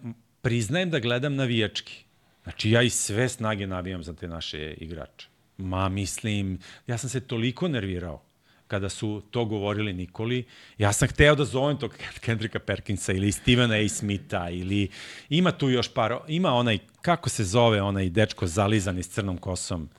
priznajem 0.42 0.90
da 0.90 1.00
gledam 1.00 1.36
navijački. 1.36 2.03
Znači 2.44 2.72
ja 2.72 2.82
i 2.82 2.90
sve 2.90 3.30
snage 3.30 3.68
navijam 3.68 4.04
za 4.04 4.14
te 4.14 4.28
naše 4.28 4.74
igrače. 4.78 5.28
Ma 5.58 5.90
mislim, 5.90 6.60
ja 6.88 6.98
sam 6.98 7.10
se 7.10 7.20
toliko 7.20 7.68
nervirao 7.68 8.22
kada 8.68 8.90
su 8.90 9.22
to 9.32 9.46
govorili 9.46 9.94
Nikoli. 9.94 10.46
Ja 10.78 10.94
sam 10.94 11.08
hteo 11.08 11.36
da 11.36 11.46
zovem 11.46 11.78
tog 11.78 11.96
Kendricka 12.26 12.60
Perkinsa 12.60 13.14
ili 13.14 13.32
Stevena 13.32 13.76
A. 13.76 13.90
Smitha 13.90 14.50
ili 14.50 14.90
ima 15.30 15.52
tu 15.52 15.70
još 15.70 15.94
par, 15.94 16.18
ima 16.28 16.54
onaj, 16.54 16.80
kako 17.02 17.30
se 17.30 17.44
zove 17.44 17.82
onaj 17.82 18.10
dečko 18.10 18.48
zalizan 18.48 19.04
s 19.04 19.10
crnom 19.10 19.38
kosom. 19.38 19.90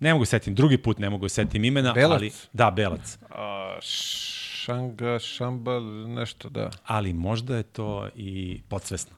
Ne 0.00 0.12
mogu 0.12 0.24
setim, 0.24 0.54
drugi 0.54 0.78
put 0.78 0.98
ne 0.98 1.10
mogu 1.10 1.28
setim 1.28 1.64
imena, 1.64 1.92
Belac? 1.92 2.20
ali 2.20 2.30
da, 2.52 2.70
Belac. 2.70 3.18
A, 3.30 3.78
šanga, 3.80 5.18
šambal, 5.18 5.82
nešto, 6.08 6.48
da. 6.48 6.70
ali 6.84 7.12
možda 7.12 7.56
je 7.56 7.62
to 7.62 8.08
i 8.16 8.60
podsvesno. 8.68 9.16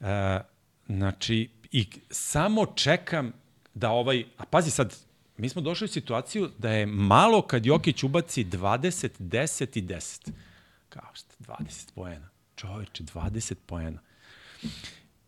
E, 0.00 0.40
znači, 0.88 1.48
i 1.72 1.86
samo 2.10 2.66
čekam 2.66 3.32
da 3.74 3.90
ovaj, 3.90 4.24
a 4.38 4.44
pazi 4.44 4.70
sad, 4.70 4.96
mi 5.36 5.48
smo 5.48 5.62
došli 5.62 5.84
u 5.84 5.88
situaciju 5.88 6.50
da 6.58 6.70
je 6.70 6.86
malo 6.86 7.42
kad 7.42 7.66
Jokić 7.66 8.02
ubaci 8.02 8.44
20, 8.44 9.08
10 9.18 9.78
i 9.78 9.82
10. 9.82 10.30
Kao 10.88 11.10
što, 11.12 11.34
20 11.38 11.94
poena. 11.94 12.28
Čoveče, 12.56 13.04
20 13.04 13.54
poena. 13.66 14.00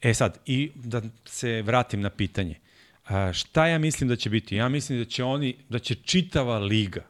E 0.02 0.14
sad, 0.14 0.38
i 0.46 0.70
da 0.74 1.02
se 1.24 1.62
vratim 1.62 2.00
na 2.00 2.10
pitanje. 2.10 2.60
A, 3.04 3.32
šta 3.32 3.66
ja 3.66 3.78
mislim 3.78 4.08
da 4.08 4.16
će 4.16 4.30
biti? 4.30 4.56
Ja 4.56 4.68
mislim 4.68 4.98
da 4.98 5.04
će 5.04 5.24
oni, 5.24 5.56
da 5.68 5.78
će 5.78 5.94
čitava 5.94 6.58
liga, 6.58 7.06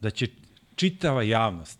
da 0.00 0.10
će 0.10 0.28
čitava 0.74 1.22
javnost 1.22 1.78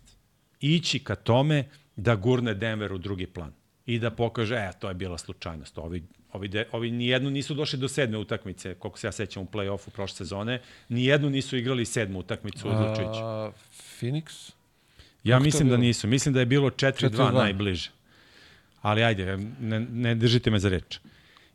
ići 0.59 0.99
ka 0.99 1.15
tome 1.15 1.69
da 1.95 2.15
gurne 2.15 2.53
Denver 2.53 2.93
u 2.93 2.97
drugi 2.97 3.27
plan 3.27 3.53
i 3.85 3.99
da 3.99 4.11
pokaže, 4.11 4.55
e, 4.55 4.71
to 4.79 4.87
je 4.87 4.93
bila 4.93 5.17
slučajnost. 5.17 5.77
Ovi, 5.77 6.03
ovi, 6.33 6.47
de, 6.47 6.65
ovi 6.71 6.91
nijednu 6.91 7.29
nisu 7.29 7.53
došli 7.53 7.79
do 7.79 7.87
sedme 7.87 8.17
utakmice, 8.17 8.73
koliko 8.73 8.99
se 8.99 9.07
ja 9.07 9.11
sećam 9.11 9.43
u 9.43 9.45
play-offu 9.45 9.89
prošle 9.89 10.17
sezone, 10.17 10.61
nijednu 10.89 11.29
nisu 11.29 11.57
igrali 11.57 11.85
sedmu 11.85 12.19
utakmicu 12.19 12.69
odlučujući. 12.69 13.19
A, 13.21 13.51
Phoenix? 13.99 14.51
Ja 15.23 15.35
kako 15.35 15.43
mislim 15.43 15.69
da 15.69 15.77
nisu. 15.77 16.07
Mislim 16.07 16.33
da 16.33 16.39
je 16.39 16.45
bilo 16.45 16.69
4-2 16.69 17.09
4:2. 17.09 17.33
najbliže. 17.33 17.91
Ali 18.81 19.03
ajde, 19.03 19.37
ne, 19.59 19.79
ne 19.79 20.15
držite 20.15 20.51
me 20.51 20.59
za 20.59 20.69
reč. 20.69 20.99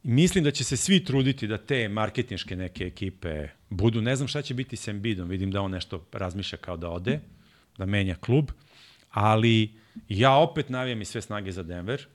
Mislim 0.03 0.45
da 0.45 0.51
će 0.51 0.65
se 0.65 0.77
svi 0.77 1.05
truditi 1.05 1.47
da 1.47 1.59
te 1.59 1.89
marketinške 1.89 2.57
neke 2.57 2.85
ekipe 2.85 3.49
budu, 3.71 4.01
ne 4.01 4.17
znam 4.17 4.29
šta 4.29 4.43
će 4.43 4.55
biti 4.55 4.77
s 4.77 4.89
Embiidom, 4.89 5.29
vidim 5.29 5.51
da 5.51 5.61
on 5.61 5.71
nešto 5.71 6.07
razmišlja 6.13 6.59
kao 6.59 6.77
da 6.77 6.91
ode, 6.91 7.21
da 7.79 7.87
menja 7.87 8.15
klub, 8.15 8.51
ali 9.11 9.71
ja 10.09 10.35
opet 10.35 10.69
navijam 10.69 11.03
i 11.03 11.05
sve 11.05 11.21
snage 11.21 11.53
za 11.53 11.63
Denver 11.63 12.07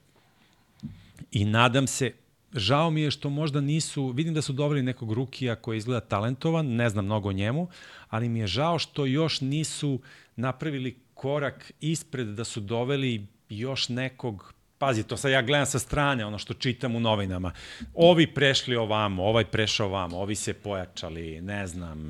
i 1.31 1.45
nadam 1.45 1.87
se, 1.87 2.11
žao 2.55 2.89
mi 2.89 3.01
je 3.01 3.11
što 3.11 3.29
možda 3.29 3.61
nisu, 3.61 4.07
vidim 4.07 4.33
da 4.33 4.41
su 4.41 4.53
doveli 4.53 4.83
nekog 4.83 5.11
rukija 5.11 5.55
koji 5.55 5.77
izgleda 5.77 5.99
talentovan, 5.99 6.67
ne 6.67 6.89
znam 6.89 7.05
mnogo 7.05 7.29
o 7.29 7.33
njemu, 7.33 7.67
ali 8.09 8.29
mi 8.29 8.39
je 8.39 8.47
žao 8.47 8.79
što 8.79 9.05
još 9.05 9.41
nisu 9.41 9.99
napravili 10.35 10.99
korak 11.13 11.71
ispred 11.81 12.27
da 12.27 12.43
su 12.43 12.59
doveli 12.59 13.27
još 13.49 13.89
nekog 13.89 14.53
Pazi, 14.77 15.03
to 15.03 15.17
sad 15.17 15.31
ja 15.31 15.41
gledam 15.41 15.65
sa 15.65 15.79
strane, 15.79 16.25
ono 16.25 16.37
što 16.37 16.53
čitam 16.53 16.95
u 16.95 16.99
novinama. 16.99 17.51
Ovi 17.93 18.33
prešli 18.33 18.75
ovamo, 18.75 19.23
ovaj 19.23 19.45
prešao 19.45 19.87
ovamo, 19.87 20.17
ovi 20.17 20.35
se 20.35 20.53
pojačali, 20.53 21.41
ne 21.41 21.67
znam. 21.67 22.07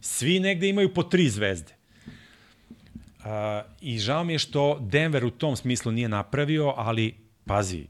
Svi 0.00 0.40
negde 0.40 0.68
imaju 0.68 0.94
po 0.94 1.02
tri 1.02 1.28
zvezde. 1.28 1.74
I 3.80 3.98
žao 3.98 4.24
mi 4.24 4.32
je 4.32 4.38
što 4.38 4.78
Denver 4.80 5.24
u 5.24 5.30
tom 5.30 5.56
smislu 5.56 5.92
nije 5.92 6.08
napravio, 6.08 6.74
ali 6.76 7.14
pazi, 7.44 7.86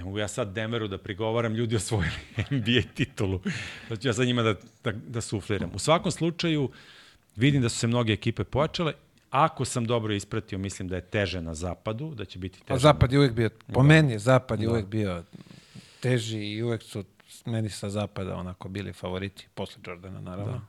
ne 0.00 0.04
mogu 0.04 0.18
ja 0.18 0.28
sad 0.28 0.52
Denveru 0.52 0.88
da 0.88 0.98
prigovaram, 0.98 1.54
ljudi 1.54 1.76
osvojili 1.76 2.14
NBA 2.50 2.80
titulu. 2.94 3.40
Da 3.88 3.96
ću 3.96 4.08
ja 4.08 4.12
sad 4.14 4.26
njima 4.26 4.42
da, 4.42 4.54
da, 4.84 4.92
da 4.92 5.20
sufliram. 5.20 5.70
U 5.74 5.78
svakom 5.78 6.12
slučaju, 6.12 6.70
vidim 7.36 7.62
da 7.62 7.68
su 7.68 7.78
se 7.78 7.86
mnoge 7.86 8.12
ekipe 8.12 8.44
pojačale. 8.44 8.92
Ako 9.30 9.64
sam 9.64 9.84
dobro 9.84 10.14
ispratio, 10.14 10.58
mislim 10.58 10.88
da 10.88 10.96
je 10.96 11.02
teže 11.02 11.40
na 11.40 11.54
zapadu, 11.54 12.14
da 12.14 12.24
će 12.24 12.38
biti 12.38 12.60
teže. 12.60 12.74
A 12.74 12.78
Zapad 12.78 13.12
je 13.12 13.18
uvek 13.18 13.32
bio, 13.32 13.50
po 13.72 13.82
meni 13.82 14.12
je 14.12 14.18
Zapad 14.18 14.62
je 14.62 14.68
uvek 14.68 14.86
bio 14.86 15.24
teži 16.00 16.38
i 16.38 16.62
uvek 16.62 16.82
su 16.82 17.04
meni 17.46 17.68
sa 17.68 17.90
Zapada 17.90 18.36
onako 18.36 18.68
bili 18.68 18.92
favoriti, 18.92 19.48
posle 19.54 19.82
Jordana 19.86 20.20
naravno. 20.20 20.52
Da. 20.52 20.60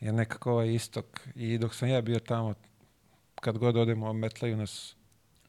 Jer 0.00 0.14
nekako 0.14 0.52
ovaj 0.52 0.74
istok 0.74 1.20
i 1.34 1.58
dok 1.58 1.74
sam 1.74 1.88
ja 1.88 2.00
bio 2.00 2.18
tamo, 2.18 2.54
kad 3.34 3.58
god 3.58 3.76
odemo, 3.76 4.12
metlaju 4.12 4.56
nas 4.56 4.96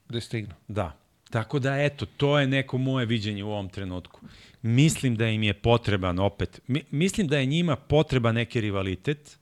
gde 0.07 0.21
stignu. 0.21 0.55
Da. 0.67 1.09
Tako 1.30 1.59
da, 1.59 1.84
eto, 1.84 2.05
to 2.05 2.39
je 2.39 2.47
neko 2.47 2.77
moje 2.77 3.05
viđenje 3.05 3.43
u 3.43 3.51
ovom 3.51 3.69
trenutku. 3.69 4.21
Mislim 4.61 5.15
da 5.15 5.27
im 5.27 5.43
je 5.43 5.53
potreban 5.53 6.19
opet, 6.19 6.59
mi, 6.67 6.84
mislim 6.91 7.27
da 7.27 7.38
je 7.38 7.45
njima 7.45 7.75
potreba 7.75 8.32
neki 8.32 8.61
rivalitet, 8.61 9.39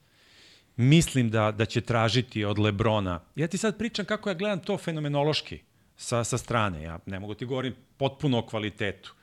mislim 0.76 1.30
da, 1.30 1.52
da 1.52 1.66
će 1.66 1.82
tražiti 1.82 2.46
od 2.46 2.60
Lebrona. 2.60 3.20
Ja 3.36 3.48
ti 3.48 3.58
sad 3.58 3.78
pričam 3.78 4.06
kako 4.06 4.30
ja 4.30 4.34
gledam 4.34 4.60
to 4.60 4.78
fenomenološki 4.78 5.60
sa, 5.98 6.24
sa 6.24 6.38
strane. 6.38 6.84
Ja 6.84 7.00
ne 7.06 7.20
mogu 7.20 7.34
ti 7.34 7.46
govorim 7.46 7.76
potpuno 7.98 8.40
o 8.40 8.46
kvalitetu. 8.46 9.14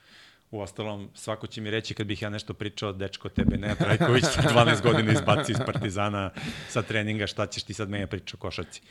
U 0.54 0.60
ostalom, 0.60 1.08
svako 1.14 1.46
će 1.46 1.60
mi 1.60 1.70
reći 1.70 1.94
kad 1.94 2.06
bih 2.06 2.22
ja 2.22 2.30
nešto 2.30 2.54
pričao, 2.54 2.92
dečko, 2.92 3.28
tebe 3.28 3.56
ne, 3.56 3.74
Trajković 3.74 4.24
12 4.24 4.82
godina 4.82 5.12
izbaci 5.12 5.52
iz 5.52 5.58
Partizana 5.66 6.30
sa 6.68 6.82
treninga, 6.82 7.26
šta 7.26 7.46
ćeš 7.46 7.62
ti 7.62 7.74
sad 7.74 7.90
meni 7.90 8.06
pričati 8.06 8.36
o 8.36 8.38
košarci. 8.38 8.82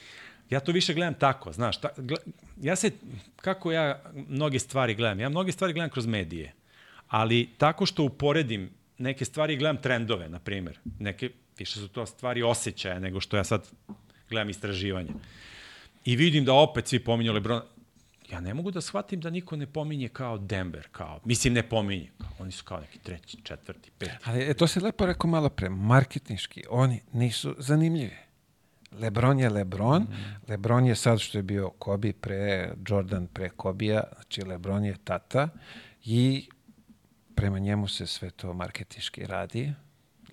Ja 0.50 0.60
to 0.60 0.72
više 0.72 0.94
gledam 0.94 1.14
tako, 1.14 1.52
znaš, 1.52 1.82
ta, 1.82 1.90
gle, 1.98 2.18
ja 2.62 2.76
se, 2.76 2.92
kako 3.36 3.72
ja 3.72 4.02
mnoge 4.28 4.60
stvari 4.60 4.96
gledam, 4.96 5.20
ja 5.20 5.30
mnoge 5.30 5.52
stvari 5.52 5.74
gledam 5.74 5.90
kroz 5.90 6.06
medije, 6.06 6.54
ali 7.08 7.50
tako 7.58 7.86
što 7.86 8.04
uporedim 8.04 8.70
neke 8.98 9.26
stvari 9.26 9.58
gledam 9.58 9.78
trendove, 9.78 10.30
na 10.30 10.40
primjer, 10.40 10.80
neke, 11.00 11.30
više 11.58 11.80
su 11.80 11.88
to 11.88 12.06
stvari 12.06 12.44
osjećaja 12.44 13.00
nego 13.00 13.20
što 13.20 13.38
ja 13.38 13.44
sad 13.44 13.70
gledam 14.30 14.50
istraživanja. 14.50 15.14
I 16.06 16.16
vidim 16.16 16.46
da 16.46 16.54
opet 16.54 16.88
svi 16.88 17.00
pominju 17.00 17.34
Lebron, 17.34 17.62
ja 18.34 18.40
ne 18.40 18.54
mogu 18.54 18.72
da 18.72 18.82
shvatim 18.82 19.22
da 19.22 19.30
niko 19.30 19.56
ne 19.56 19.66
pominje 19.66 20.10
kao 20.10 20.38
Denver, 20.38 20.88
kao, 20.92 21.20
mislim 21.26 21.54
ne 21.54 21.64
pominje, 21.70 22.10
kao, 22.18 22.30
oni 22.40 22.52
su 22.52 22.64
kao 22.64 22.80
neki 22.80 23.00
treći, 23.00 23.38
četvrti, 23.44 23.92
peti. 23.98 24.12
Ali 24.24 24.50
e, 24.50 24.54
to 24.54 24.68
se 24.68 24.80
lepo 24.80 25.06
rekao 25.06 25.30
malo 25.30 25.50
pre, 25.50 25.70
marketinški, 25.70 26.64
oni 26.70 27.02
nisu 27.14 27.56
zanimljivi. 27.58 28.18
Lebron 28.92 29.40
je 29.40 29.50
Lebron, 29.50 30.02
mm. 30.02 30.50
Lebron 30.50 30.86
je 30.86 30.96
sad 30.96 31.20
što 31.20 31.38
je 31.38 31.44
bio 31.44 31.70
Kobe 31.70 32.14
pre, 32.14 32.74
Jordan 32.88 33.28
pre 33.28 33.50
Kobija, 33.50 34.04
znači 34.14 34.42
Lebron 34.42 34.86
je 34.86 34.96
tata 35.04 35.50
i 36.06 36.50
prema 37.36 37.60
njemu 37.60 37.88
se 37.88 38.08
sve 38.08 38.30
to 38.30 38.54
marketiški 38.54 39.26
radi. 39.26 39.74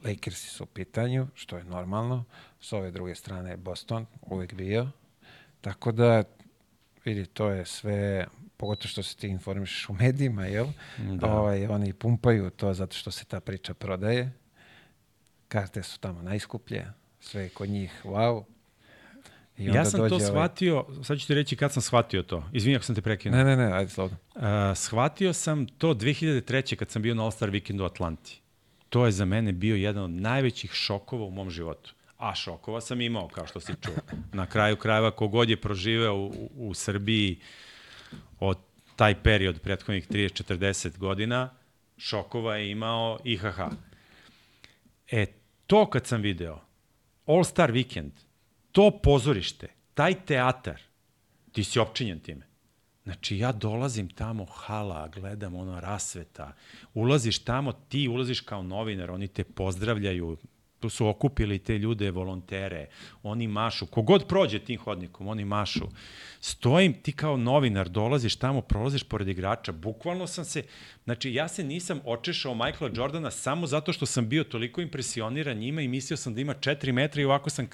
Lakersi 0.05 0.48
su 0.48 0.64
u 0.64 0.66
pitanju, 0.66 1.26
što 1.34 1.57
je 1.57 1.64
normalno. 1.64 2.24
S 2.61 2.72
ove 2.72 2.90
druge 2.90 3.14
strane 3.14 3.51
je 3.51 3.57
Boston 3.57 4.07
uvek 4.22 4.55
bio. 4.55 4.88
Tako 5.61 5.92
da, 5.92 6.22
vidi, 7.05 7.26
to 7.26 7.48
je 7.51 7.64
sve, 7.64 8.26
pogotovo 8.57 8.88
što 8.88 9.03
se 9.03 9.16
ti 9.16 9.28
informišeš 9.28 9.88
u 9.88 9.92
medijima, 9.92 10.46
jel? 10.46 10.66
Da. 10.98 11.26
Ovaj, 11.26 11.66
oni 11.66 11.92
pumpaju 11.92 12.51
to 12.51 12.74
zato 12.74 12.96
što 12.96 13.11
se 13.11 13.24
ta 13.24 13.40
priča 13.40 13.74
prodaje. 13.74 14.32
Karte 15.48 15.82
su 15.82 16.01
tamo 16.01 16.22
najskuplje, 16.22 16.86
sve 17.20 17.42
je 17.42 17.48
kod 17.48 17.68
njih, 17.68 18.03
wow. 18.05 18.44
I 19.59 19.64
Ja 19.64 19.84
sam 19.84 20.09
to 20.09 20.14
ovaj- 20.14 20.26
shvatio, 20.26 20.84
sad 21.03 21.18
ću 21.18 21.26
ti 21.26 21.34
reći 21.34 21.57
kad 21.57 21.72
sam 21.72 21.82
shvatio 21.82 22.22
to. 22.22 22.44
Izvini 22.53 22.76
ako 22.76 22.84
sam 22.84 22.94
te 22.94 23.03
prekinuo. 23.03 23.38
Ne, 23.38 23.44
ne, 23.44 23.57
ne, 23.57 23.72
ajde 23.72 23.90
slobodno. 23.90 24.18
Uh, 24.34 24.42
shvatio 24.74 25.32
sam 25.32 25.66
to 25.66 25.94
2003. 25.94 26.76
kad 26.76 26.90
sam 26.90 27.03
bio 27.03 27.14
na 27.14 27.22
All-Star 27.22 27.51
Weekendu 27.51 27.82
u 27.82 27.84
Atlanti. 27.84 28.40
To 28.88 29.07
je 29.07 29.12
za 29.12 29.24
mene 29.24 29.53
bio 29.53 29.76
jedan 29.76 30.05
od 30.05 30.11
najvećih 30.11 30.72
šokova 30.72 31.24
u 31.24 31.30
mom 31.30 31.51
životu. 31.51 31.94
A 32.21 32.35
šokova 32.35 32.81
sam 32.81 33.01
imao, 33.01 33.29
kao 33.29 33.47
što 33.47 33.61
si 33.61 33.73
čuo. 33.81 33.95
Na 34.33 34.47
kraju 34.47 34.77
krajeva, 34.77 35.11
kogod 35.11 35.51
je 35.51 35.61
proživeo 35.61 36.14
u, 36.14 36.51
u, 36.57 36.75
Srbiji 36.75 37.41
od 38.41 38.59
taj 38.97 39.23
period 39.23 39.61
prethodnih 39.61 40.09
30-40 40.09 40.99
godina, 40.99 41.51
šokova 41.97 42.57
je 42.57 42.71
imao 42.71 43.18
IHH. 43.25 43.61
E, 45.11 45.27
to 45.66 45.91
kad 45.91 46.07
sam 46.07 46.21
video, 46.21 46.61
All 47.27 47.45
Star 47.45 47.73
Weekend, 47.73 48.11
to 48.73 48.91
pozorište, 49.03 49.68
taj 49.95 50.14
teatar, 50.25 50.81
ti 51.53 51.64
si 51.64 51.79
opčinjen 51.79 52.21
time. 52.21 52.47
Znači, 53.05 53.39
ja 53.39 53.53
dolazim 53.53 54.09
tamo, 54.09 54.45
hala, 54.45 55.09
gledam 55.09 55.55
ono 55.55 55.81
rasveta, 55.81 56.53
ulaziš 56.95 57.39
tamo, 57.39 57.73
ti 57.73 58.09
ulaziš 58.09 58.41
kao 58.41 58.62
novinar, 58.62 59.11
oni 59.11 59.29
te 59.29 59.45
pozdravljaju, 59.45 60.37
tu 60.81 60.89
su 60.89 61.09
okupili 61.09 61.59
te 61.59 61.78
ljude, 61.78 62.11
volontere, 62.11 62.87
oni 63.22 63.49
mašu, 63.49 63.87
kogod 63.87 64.26
prođe 64.28 64.59
tim 64.59 64.78
hodnikom, 64.78 65.28
oni 65.28 65.45
mašu. 65.45 65.89
Stojim, 66.41 66.95
ti 67.03 67.12
kao 67.12 67.37
novinar 67.37 67.89
dolaziš 67.89 68.37
tamo, 68.37 68.61
prolaziš 68.61 69.03
pored 69.03 69.28
igrača, 69.28 69.72
bukvalno 69.72 70.26
sam 70.26 70.45
se, 70.45 70.62
znači 71.05 71.35
ja 71.35 71.49
se 71.49 71.64
nisam 71.64 72.01
očešao 72.05 72.55
Michaela 72.55 72.93
Jordana 72.95 73.31
samo 73.31 73.66
zato 73.66 73.93
što 73.93 74.07
sam 74.07 74.28
bio 74.28 74.45
toliko 74.45 74.81
impresioniran 74.81 75.59
njima 75.59 75.83
i 75.83 75.89
mislio 75.89 76.16
sam 76.16 76.35
da 76.35 76.41
ima 76.41 76.55
4 76.55 76.93
metra 76.93 77.22
i 77.22 77.24
ovako 77.24 77.51
sam 77.51 77.68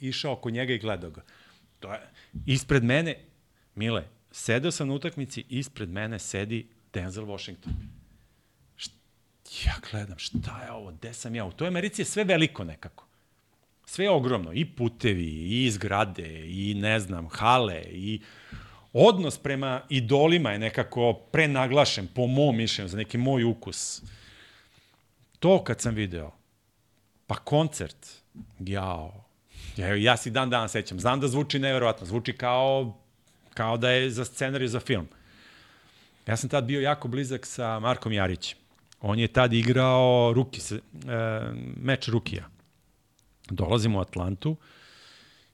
išao 0.00 0.32
oko 0.32 0.50
njega 0.50 0.72
i 0.72 0.78
gledao 0.78 1.10
ga. 1.10 1.22
To 1.80 1.92
je, 1.92 2.00
ispred 2.46 2.84
mene, 2.84 3.16
Mile, 3.74 4.04
sedeo 4.30 4.70
sam 4.70 4.88
na 4.88 4.94
utakmici, 4.94 5.44
ispred 5.48 5.88
mene 5.88 6.18
sedi 6.18 6.66
Denzel 6.92 7.24
Washington. 7.24 8.01
Ja 9.64 9.74
gledam, 9.90 10.18
šta 10.18 10.62
je 10.64 10.72
ovo, 10.72 10.90
gde 10.90 11.14
sam 11.14 11.34
ja? 11.34 11.44
U 11.44 11.52
toj 11.52 11.68
Americi 11.68 12.02
je 12.02 12.06
sve 12.06 12.24
veliko 12.24 12.64
nekako. 12.64 13.06
Sve 13.86 14.04
je 14.04 14.10
ogromno, 14.10 14.52
i 14.52 14.64
putevi, 14.64 15.64
i 15.64 15.70
zgrade, 15.70 16.46
i 16.46 16.74
ne 16.74 17.00
znam, 17.00 17.28
hale, 17.32 17.82
i 17.90 18.20
odnos 18.92 19.38
prema 19.38 19.82
idolima 19.88 20.50
je 20.52 20.58
nekako 20.58 21.12
prenaglašen, 21.12 22.08
po 22.14 22.26
mom 22.26 22.56
mišljenju, 22.56 22.88
za 22.88 22.96
neki 22.96 23.18
moj 23.18 23.44
ukus. 23.44 24.02
To 25.38 25.64
kad 25.64 25.80
sam 25.80 25.94
video, 25.94 26.30
pa 27.26 27.34
koncert, 27.34 28.08
jao, 28.58 29.24
ja, 29.76 29.94
ja 29.94 30.16
si 30.16 30.30
dan 30.30 30.50
dan 30.50 30.68
sećam, 30.68 31.00
znam 31.00 31.20
da 31.20 31.28
zvuči 31.28 31.58
neverovatno, 31.58 32.06
zvuči 32.06 32.32
kao, 32.32 32.98
kao 33.54 33.76
da 33.76 33.90
je 33.90 34.10
za 34.10 34.24
scenariju 34.24 34.68
za 34.68 34.80
film. 34.80 35.08
Ja 36.26 36.36
sam 36.36 36.50
tad 36.50 36.64
bio 36.64 36.80
jako 36.80 37.08
blizak 37.08 37.46
sa 37.46 37.78
Markom 37.78 38.12
Jarićem. 38.12 38.61
On 39.02 39.18
je 39.18 39.28
tad 39.28 39.52
igrao 39.52 40.32
ruki, 40.34 40.60
e, 40.74 40.78
meč 41.76 42.08
Rukija. 42.08 42.48
Dolazimo 43.50 43.98
u 43.98 44.00
Atlantu 44.00 44.56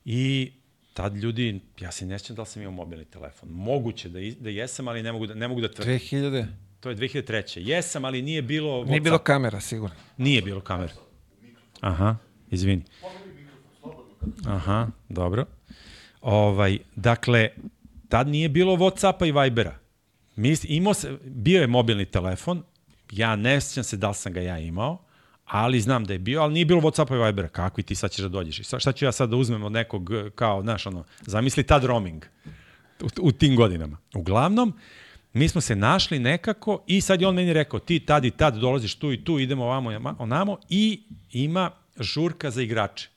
i 0.04 0.52
tad 0.94 1.16
ljudi, 1.16 1.60
ja 1.80 1.92
se 1.92 2.06
ne 2.06 2.18
sjećam 2.18 2.36
da 2.36 2.42
li 2.42 2.46
sam 2.46 2.62
imao 2.62 2.74
mobilni 2.74 3.04
telefon. 3.04 3.48
Moguće 3.48 4.08
da, 4.08 4.18
da 4.40 4.50
jesam, 4.50 4.88
ali 4.88 5.02
ne 5.02 5.12
mogu 5.12 5.26
da, 5.26 5.34
ne 5.34 5.48
mogu 5.48 5.60
da 5.60 5.72
tvrdim. 5.72 5.98
2000? 5.98 6.46
To 6.80 6.90
je 6.90 6.96
2003. 6.96 7.68
Jesam, 7.68 8.04
ali 8.04 8.22
nije 8.22 8.42
bilo... 8.42 8.84
Nije 8.84 9.00
bilo 9.00 9.18
WhatsApp. 9.18 9.22
kamera, 9.22 9.60
sigurno. 9.60 9.96
Nije 10.16 10.42
bilo 10.42 10.60
kamere. 10.60 10.92
Aha, 11.80 12.16
izvini. 12.50 12.82
Aha, 14.46 14.88
dobro. 15.08 15.44
Ovaj, 16.20 16.78
dakle, 16.96 17.48
tad 18.08 18.28
nije 18.28 18.48
bilo 18.48 18.76
Whatsappa 18.76 19.28
i 19.28 19.32
Vibera. 19.32 19.78
Mis, 20.36 20.64
imao 20.64 20.94
se, 20.94 21.16
bio 21.24 21.60
je 21.60 21.66
mobilni 21.66 22.04
telefon, 22.04 22.62
ja 23.12 23.36
ne 23.36 23.60
sjećam 23.60 23.84
se 23.84 23.96
da 23.96 24.08
li 24.08 24.14
sam 24.14 24.32
ga 24.32 24.40
ja 24.40 24.58
imao, 24.58 24.98
ali 25.44 25.80
znam 25.80 26.04
da 26.04 26.12
je 26.12 26.18
bio, 26.18 26.40
ali 26.40 26.52
nije 26.52 26.64
bilo 26.64 26.80
Whatsappa 26.80 27.22
i 27.22 27.26
Vibera. 27.26 27.48
Kako 27.48 27.80
i 27.80 27.84
ti 27.84 27.94
sad 27.94 28.10
ćeš 28.10 28.22
da 28.22 28.28
dođeš? 28.28 28.60
Šta 28.78 28.92
ću 28.92 29.04
ja 29.04 29.12
sad 29.12 29.30
da 29.30 29.36
uzmem 29.36 29.62
od 29.62 29.72
nekog, 29.72 30.10
eh, 30.12 30.30
kao, 30.30 30.62
znaš, 30.62 30.86
ono, 30.86 31.04
zamisli 31.20 31.62
tad 31.62 31.84
roaming 31.84 32.24
u, 33.00 33.08
u 33.20 33.32
tim 33.32 33.56
godinama. 33.56 33.96
Uglavnom, 34.14 34.74
mi 35.32 35.48
smo 35.48 35.60
se 35.60 35.76
našli 35.76 36.18
nekako 36.18 36.84
i 36.86 37.00
sad 37.00 37.20
je 37.20 37.26
on 37.26 37.34
meni 37.34 37.52
rekao, 37.52 37.80
ti 37.80 38.00
tad 38.00 38.24
i 38.24 38.30
tad 38.30 38.54
dolaziš 38.54 38.94
tu 38.94 39.12
i 39.12 39.24
tu, 39.24 39.38
idemo 39.38 39.64
ovamo 39.64 40.14
onamo 40.18 40.58
i 40.68 41.02
ima 41.30 41.70
žurka 42.00 42.50
za 42.50 42.62
igrače. 42.62 43.08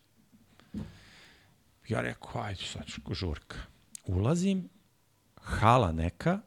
Ja 1.88 2.02
rekao, 2.02 2.42
ajde 2.42 2.64
sad 2.64 2.84
žurka. 3.12 3.58
Ulazim, 4.06 4.70
hala 5.36 5.92
neka, 5.92 6.40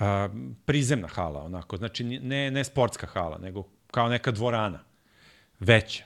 a, 0.00 0.28
prizemna 0.64 1.08
hala, 1.08 1.44
onako, 1.44 1.76
znači 1.76 2.04
ne, 2.04 2.50
ne 2.50 2.64
sportska 2.64 3.06
hala, 3.06 3.38
nego 3.38 3.64
kao 3.90 4.08
neka 4.08 4.30
dvorana, 4.30 4.84
veća. 5.58 6.04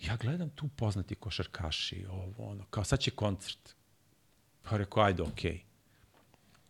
Ja 0.00 0.16
gledam 0.16 0.50
tu 0.50 0.68
poznati 0.68 1.14
košarkaši, 1.14 2.06
ovo, 2.10 2.50
ono, 2.50 2.64
kao 2.70 2.84
sad 2.84 3.00
će 3.00 3.10
koncert. 3.10 3.74
Pa 4.62 4.76
rekao, 4.76 5.02
ajde, 5.02 5.22
okej. 5.22 5.52
Okay. 5.52 5.60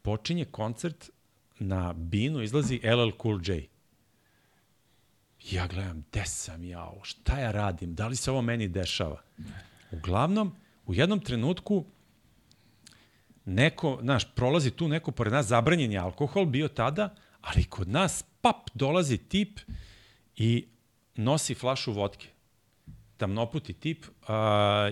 Počinje 0.03 0.45
koncert, 0.45 1.11
na 1.59 1.93
binu 1.93 2.43
izlazi 2.43 2.81
LL 2.85 3.11
Cool 3.23 3.41
J. 3.47 3.67
Ja 5.51 5.67
gledam, 5.67 6.05
gde 6.11 6.25
sam 6.25 6.65
ja 6.65 6.85
ovo, 6.85 7.05
šta 7.05 7.39
ja 7.39 7.53
radim, 7.53 7.95
da 7.95 8.07
li 8.07 8.17
se 8.17 8.31
ovo 8.31 8.43
meni 8.43 8.69
dešava? 8.69 9.23
Uglavnom, 9.91 10.57
u 10.87 10.95
jednom 10.95 11.21
trenutku 11.21 11.85
neko, 13.45 13.99
znaš, 14.03 14.25
prolazi 14.35 14.71
tu 14.71 14.89
neko 14.89 15.11
pored 15.11 15.33
nas, 15.33 15.47
zabranjen 15.47 15.93
je 15.93 15.99
alkohol 15.99 16.45
bio 16.45 16.69
tada, 16.69 17.15
ali 17.41 17.65
kod 17.65 17.89
nas, 17.89 18.25
pap, 18.41 18.71
dolazi 18.75 19.19
tip 19.19 19.61
i 20.37 20.67
nosi 21.17 21.55
flašu 21.55 21.93
vodke. 21.93 22.27
Tamnoputi 23.17 23.73
tip, 23.73 24.05
uh, 24.05 24.29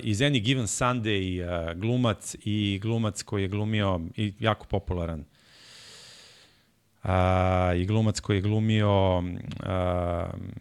iz 0.02 0.18
Any 0.18 0.40
Given 0.40 0.66
Sunday, 0.66 1.42
uh, 1.42 1.80
glumac 1.80 2.36
i 2.44 2.78
glumac 2.82 3.22
koji 3.22 3.42
je 3.42 3.48
glumio 3.48 4.00
i 4.16 4.34
jako 4.40 4.66
popularan. 4.66 5.24
Uh, 7.04 7.10
i 7.76 7.84
glumac 7.84 8.20
koji 8.20 8.36
je 8.36 8.40
glumio 8.40 9.18
uh, 9.18 9.24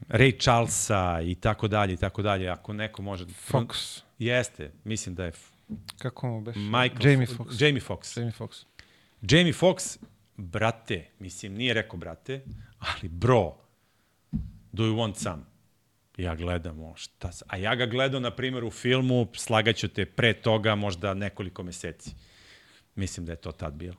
Ray 0.09 0.39
Charlesa 0.39 1.21
i 1.21 1.35
tako 1.35 1.67
dalje 1.67 1.93
i 1.93 1.97
tako 1.97 2.21
dalje. 2.21 2.49
Ako 2.49 2.73
neko 2.73 3.01
može... 3.01 3.25
Fox. 3.25 4.01
Jeste, 4.19 4.71
mislim 4.83 5.15
da 5.15 5.25
je 5.25 5.31
Kako 5.97 6.27
mu 6.27 6.41
beše? 6.41 6.59
Michael, 6.59 7.01
Jamie 7.01 7.27
Fox. 7.27 7.61
Jamie 7.61 7.81
Fox. 7.81 8.17
Jamie 8.17 8.33
Fox. 8.39 8.65
Jamie 9.21 9.53
Fox, 9.53 9.97
brate, 10.37 11.07
mislim, 11.19 11.53
nije 11.53 11.73
rekao 11.73 11.97
brate, 11.97 12.41
ali 12.79 13.09
bro, 13.09 13.55
do 14.71 14.83
you 14.83 14.95
want 14.95 15.15
some? 15.15 15.43
Ja 16.17 16.35
gledam, 16.35 16.79
o, 16.79 16.95
šta 16.95 17.31
sa... 17.31 17.45
A 17.47 17.57
ja 17.57 17.75
ga 17.75 17.85
gledao, 17.85 18.19
na 18.19 18.31
primjer, 18.31 18.63
u 18.63 18.71
filmu, 18.71 19.27
slagaću 19.33 19.87
te 19.87 20.05
pre 20.05 20.33
toga, 20.33 20.75
možda 20.75 21.13
nekoliko 21.13 21.63
meseci. 21.63 22.11
Mislim 22.95 23.25
da 23.25 23.31
je 23.31 23.35
to 23.35 23.51
tad 23.51 23.73
bilo. 23.73 23.95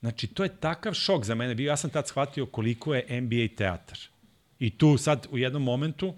Znači, 0.00 0.26
to 0.26 0.42
je 0.42 0.56
takav 0.56 0.94
šok 0.94 1.24
za 1.24 1.34
mene 1.34 1.54
bio. 1.54 1.68
Ja 1.68 1.76
sam 1.76 1.90
tad 1.90 2.08
shvatio 2.08 2.46
koliko 2.46 2.94
je 2.94 3.20
NBA 3.20 3.56
teatar. 3.56 3.98
I 4.58 4.78
tu 4.78 4.96
sad, 4.98 5.26
u 5.30 5.38
jednom 5.38 5.62
momentu, 5.62 6.14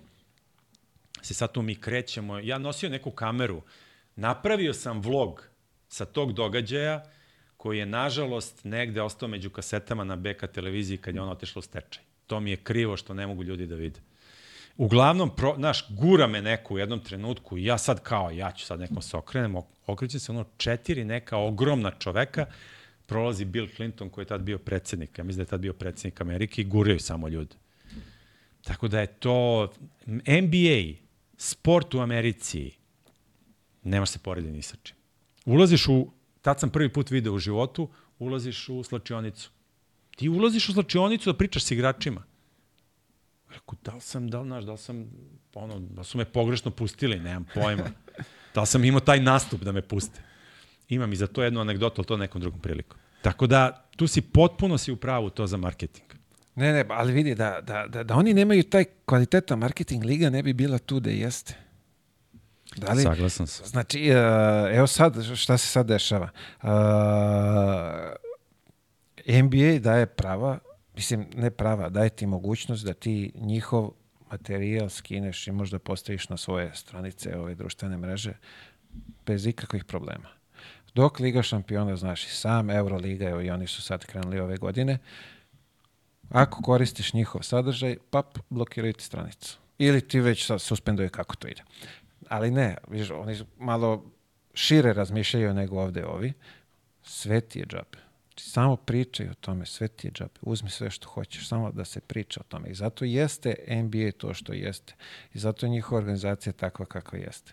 se 1.22 1.34
sad 1.34 1.52
tu 1.52 1.62
mi 1.62 1.74
krećemo. 1.74 2.38
Ja 2.38 2.58
nosio 2.58 2.88
neku 2.88 3.10
kameru, 3.10 3.62
napravio 4.18 4.74
sam 4.74 5.00
vlog 5.00 5.48
sa 5.88 6.04
tog 6.04 6.32
događaja, 6.32 7.04
koji 7.56 7.78
je, 7.78 7.86
nažalost, 7.86 8.64
negde 8.64 9.02
ostao 9.02 9.28
među 9.28 9.50
kasetama 9.50 10.04
na 10.04 10.16
BK 10.16 10.44
televiziji 10.54 10.98
kad 10.98 11.14
je 11.14 11.20
ona 11.20 11.32
otišla 11.32 11.58
u 11.58 11.62
stečaj. 11.62 12.02
To 12.26 12.40
mi 12.40 12.50
je 12.50 12.56
krivo 12.56 12.96
što 12.96 13.14
ne 13.14 13.26
mogu 13.26 13.42
ljudi 13.44 13.66
da 13.66 13.74
vide. 13.74 14.00
Uglavnom, 14.76 15.30
pro, 15.36 15.54
naš, 15.56 15.86
gura 15.90 16.26
me 16.26 16.42
neko 16.42 16.74
u 16.74 16.78
jednom 16.78 17.00
trenutku 17.00 17.58
i 17.58 17.64
ja 17.64 17.78
sad 17.78 18.02
kao, 18.02 18.30
ja 18.30 18.52
ću 18.52 18.66
sad 18.66 18.80
nekom 18.80 19.02
se 19.02 19.16
okrenem, 19.16 19.54
ok- 19.54 19.64
okreće 19.86 20.18
se 20.18 20.32
ono 20.32 20.44
četiri 20.56 21.04
neka 21.04 21.36
ogromna 21.36 21.90
čoveka, 21.90 22.46
prolazi 23.06 23.44
Bill 23.44 23.68
Clinton 23.76 24.10
koji 24.10 24.22
je 24.22 24.28
tad 24.28 24.40
bio 24.40 24.58
predsednik, 24.58 25.18
ja 25.18 25.24
mislim 25.24 25.36
da 25.36 25.42
je 25.42 25.50
tad 25.50 25.60
bio 25.60 25.72
predsednik 25.72 26.20
Amerike 26.20 26.62
i 26.62 26.64
guraju 26.64 27.00
samo 27.00 27.28
ljude. 27.28 27.56
Tako 28.62 28.88
da 28.88 29.00
je 29.00 29.06
to 29.06 29.72
NBA, 30.16 30.98
sport 31.36 31.94
u 31.94 32.00
Americi, 32.00 32.77
nemaš 33.88 34.10
se 34.10 34.18
poredi 34.18 34.50
ni 34.50 34.62
sa 34.62 34.76
čim. 34.82 34.96
Ulaziš 35.44 35.88
u, 35.88 36.10
tad 36.42 36.60
sam 36.60 36.70
prvi 36.70 36.92
put 36.92 37.10
video 37.10 37.32
u 37.32 37.38
životu, 37.38 37.88
ulaziš 38.18 38.68
u 38.68 38.82
slačionicu. 38.82 39.50
Ti 40.16 40.28
ulaziš 40.28 40.68
u 40.68 40.72
slačionicu 40.72 41.32
da 41.32 41.38
pričaš 41.38 41.64
s 41.64 41.70
igračima. 41.70 42.22
Reku, 43.50 43.76
da 43.84 43.94
li 43.94 44.00
sam, 44.00 44.28
da 44.28 44.40
li, 44.40 44.46
znaš, 44.46 44.64
da 44.64 44.72
li 44.72 44.78
sam, 44.78 45.10
ono, 45.54 45.78
da 45.78 46.04
su 46.04 46.18
me 46.18 46.24
pogrešno 46.24 46.70
pustili, 46.70 47.20
nemam 47.20 47.46
pojma. 47.54 47.84
da 48.54 48.60
li 48.60 48.66
sam 48.66 48.84
imao 48.84 49.00
taj 49.00 49.20
nastup 49.20 49.62
da 49.62 49.72
me 49.72 49.82
puste. 49.82 50.20
Imam 50.88 51.12
i 51.12 51.16
za 51.16 51.26
to 51.26 51.42
jednu 51.42 51.60
anegdotu, 51.60 52.00
ali 52.00 52.06
to 52.06 52.16
nekom 52.16 52.40
drugom 52.40 52.60
prilikom. 52.60 52.98
Tako 53.22 53.46
da, 53.46 53.88
tu 53.96 54.06
si 54.06 54.20
potpuno 54.20 54.78
si 54.78 54.92
u 54.92 54.96
pravu 54.96 55.30
to 55.30 55.46
za 55.46 55.56
marketing. 55.56 56.06
Ne, 56.54 56.72
ne, 56.72 56.84
ali 56.88 57.12
vidi, 57.12 57.34
da, 57.34 57.60
da, 57.62 57.86
da, 57.86 58.02
da 58.02 58.14
oni 58.14 58.34
nemaju 58.34 58.62
taj 58.62 58.84
kvalitetan 59.04 59.58
marketing, 59.58 60.04
liga 60.04 60.30
ne 60.30 60.42
bi 60.42 60.52
bila 60.52 60.78
tu 60.78 61.00
da 61.00 61.10
jeste. 61.10 61.67
Da 62.78 62.92
li, 62.92 63.02
Saglasan 63.02 63.46
sam. 63.46 63.66
Znači, 63.66 64.10
uh, 64.10 64.76
evo 64.76 64.86
sad, 64.86 65.36
šta 65.36 65.58
se 65.58 65.66
sad 65.66 65.86
dešava. 65.86 66.28
Uh, 66.62 66.68
NBA 69.26 69.78
daje 69.80 70.06
prava, 70.06 70.58
mislim, 70.94 71.26
ne 71.34 71.50
prava, 71.50 71.88
daje 71.88 72.08
ti 72.08 72.26
mogućnost 72.26 72.84
da 72.84 72.94
ti 72.94 73.32
njihov 73.34 73.90
materijal 74.30 74.88
skineš 74.88 75.46
i 75.46 75.52
možda 75.52 75.78
postaviš 75.78 76.28
na 76.28 76.36
svoje 76.36 76.74
stranice 76.74 77.38
ove 77.38 77.54
društvene 77.54 77.96
mreže 77.96 78.32
bez 79.26 79.46
ikakvih 79.46 79.84
problema. 79.84 80.28
Dok 80.94 81.20
Liga 81.20 81.42
šampiona, 81.42 81.96
znaš 81.96 82.26
i 82.26 82.30
sam, 82.30 82.70
Euroliga, 82.70 83.28
evo 83.28 83.40
i 83.40 83.50
oni 83.50 83.66
su 83.66 83.82
sad 83.82 84.06
krenuli 84.06 84.40
ove 84.40 84.56
godine, 84.56 84.98
ako 86.28 86.62
koristiš 86.62 87.12
njihov 87.12 87.42
sadržaj, 87.42 87.96
pap, 88.10 88.38
blokiraju 88.50 88.92
ti 88.92 89.04
stranicu. 89.04 89.58
Ili 89.78 90.00
ti 90.00 90.20
već 90.20 90.46
sad 90.46 90.60
suspenduje 90.60 91.08
kako 91.08 91.36
to 91.36 91.48
ide. 91.48 91.62
Ali 92.28 92.50
ne, 92.50 92.76
viš, 92.88 93.10
oni 93.10 93.36
malo 93.58 94.04
šire 94.54 94.92
razmišljaju 94.92 95.54
nego 95.54 95.80
ovde 95.80 96.06
ovi. 96.06 96.32
Sve 97.02 97.40
ti 97.40 97.58
je 97.58 97.66
džabe. 97.66 97.98
Samo 98.36 98.76
pričaj 98.76 99.28
o 99.28 99.34
tome, 99.34 99.66
sve 99.66 99.88
ti 99.88 100.06
je 100.06 100.12
džabe. 100.12 100.40
Uzmi 100.42 100.70
sve 100.70 100.90
što 100.90 101.08
hoćeš, 101.08 101.48
samo 101.48 101.72
da 101.72 101.84
se 101.84 102.00
priča 102.00 102.40
o 102.40 102.48
tome. 102.48 102.68
I 102.68 102.74
zato 102.74 103.04
jeste 103.04 103.54
NBA 103.68 104.12
to 104.16 104.34
što 104.34 104.52
jeste. 104.52 104.94
I 105.34 105.38
zato 105.38 105.66
je 105.66 105.70
njihova 105.70 105.98
organizacija 105.98 106.52
takva 106.52 106.86
kakva 106.86 107.18
jeste. 107.18 107.52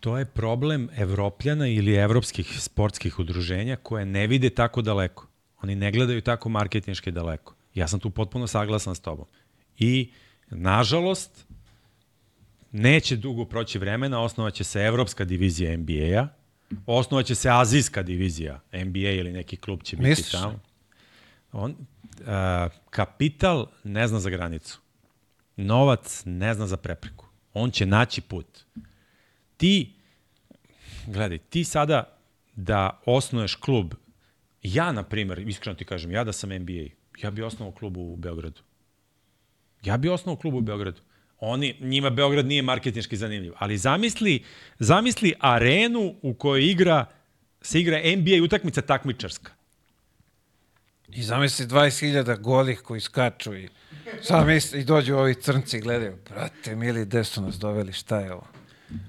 To 0.00 0.18
je 0.18 0.24
problem 0.24 0.88
evropljana 0.96 1.68
ili 1.68 1.94
evropskih 1.94 2.60
sportskih 2.60 3.18
udruženja 3.18 3.76
koje 3.76 4.06
ne 4.06 4.26
vide 4.26 4.50
tako 4.50 4.82
daleko. 4.82 5.26
Oni 5.62 5.74
ne 5.74 5.92
gledaju 5.92 6.20
tako 6.20 6.48
marketinški 6.48 7.10
daleko. 7.10 7.54
Ja 7.74 7.88
sam 7.88 8.00
tu 8.00 8.10
potpuno 8.10 8.46
saglasan 8.46 8.94
s 8.94 9.00
tobom. 9.00 9.26
I, 9.78 10.12
nažalost, 10.50 11.45
neće 12.76 13.16
dugo 13.16 13.44
proći 13.44 13.78
vremena, 13.78 14.20
osnovaće 14.20 14.64
se 14.64 14.80
evropska 14.80 15.24
divizija 15.24 15.76
NBA-a, 15.76 16.28
osnovaće 16.86 17.34
se 17.34 17.48
azijska 17.52 18.02
divizija 18.02 18.60
NBA 18.72 19.10
ili 19.10 19.32
neki 19.32 19.56
klub 19.56 19.82
će 19.82 19.96
biti 19.96 20.08
Misliš? 20.08 20.30
tamo. 20.30 20.60
On, 21.52 21.70
uh, 21.70 22.26
kapital 22.90 23.66
ne 23.84 24.08
zna 24.08 24.20
za 24.20 24.30
granicu. 24.30 24.80
Novac 25.56 26.22
ne 26.24 26.54
zna 26.54 26.66
za 26.66 26.76
prepreku. 26.76 27.26
On 27.54 27.70
će 27.70 27.86
naći 27.86 28.20
put. 28.20 28.46
Ti, 29.56 29.92
gledaj, 31.06 31.38
ti 31.38 31.64
sada 31.64 32.18
da 32.54 33.00
osnuješ 33.06 33.54
klub 33.54 33.94
Ja, 34.66 34.92
na 34.92 35.02
primer, 35.02 35.38
iskreno 35.38 35.76
ti 35.76 35.84
kažem, 35.84 36.10
ja 36.10 36.24
da 36.24 36.32
sam 36.32 36.50
NBA, 36.50 36.90
ja 37.22 37.30
bi 37.30 37.42
osnovao 37.42 37.74
klub 37.74 37.96
u 37.96 38.16
Beogradu. 38.16 38.60
Ja 39.84 39.96
bi 39.96 40.08
osnovao 40.08 40.40
klub 40.40 40.54
u 40.54 40.60
Beogradu. 40.60 41.00
Oni, 41.40 41.76
njima 41.80 42.10
Beograd 42.10 42.46
nije 42.46 42.62
marketinški 42.62 43.16
zanimljiv, 43.16 43.52
ali 43.58 43.78
zamisli, 43.78 44.44
zamisli 44.78 45.34
arenu 45.40 46.14
u 46.22 46.34
kojoj 46.34 46.70
igra, 46.70 47.06
se 47.62 47.80
igra 47.80 47.98
NBA 48.16 48.44
utakmica 48.44 48.82
takmičarska. 48.82 49.52
I 51.08 51.22
zamisli 51.22 51.66
20.000 51.66 52.40
golih 52.40 52.80
koji 52.80 53.00
skaču 53.00 53.54
i 53.54 53.68
zamisli, 54.22 54.80
i 54.80 54.84
dođu 54.84 55.14
ovi 55.14 55.34
crnci 55.34 55.76
i 55.76 55.80
gledaju, 55.80 56.18
brate, 56.28 56.76
mili, 56.76 57.04
gde 57.04 57.24
su 57.24 57.42
nas 57.42 57.58
doveli, 57.58 57.92
šta 57.92 58.20
je 58.20 58.32
ovo? 58.32 58.46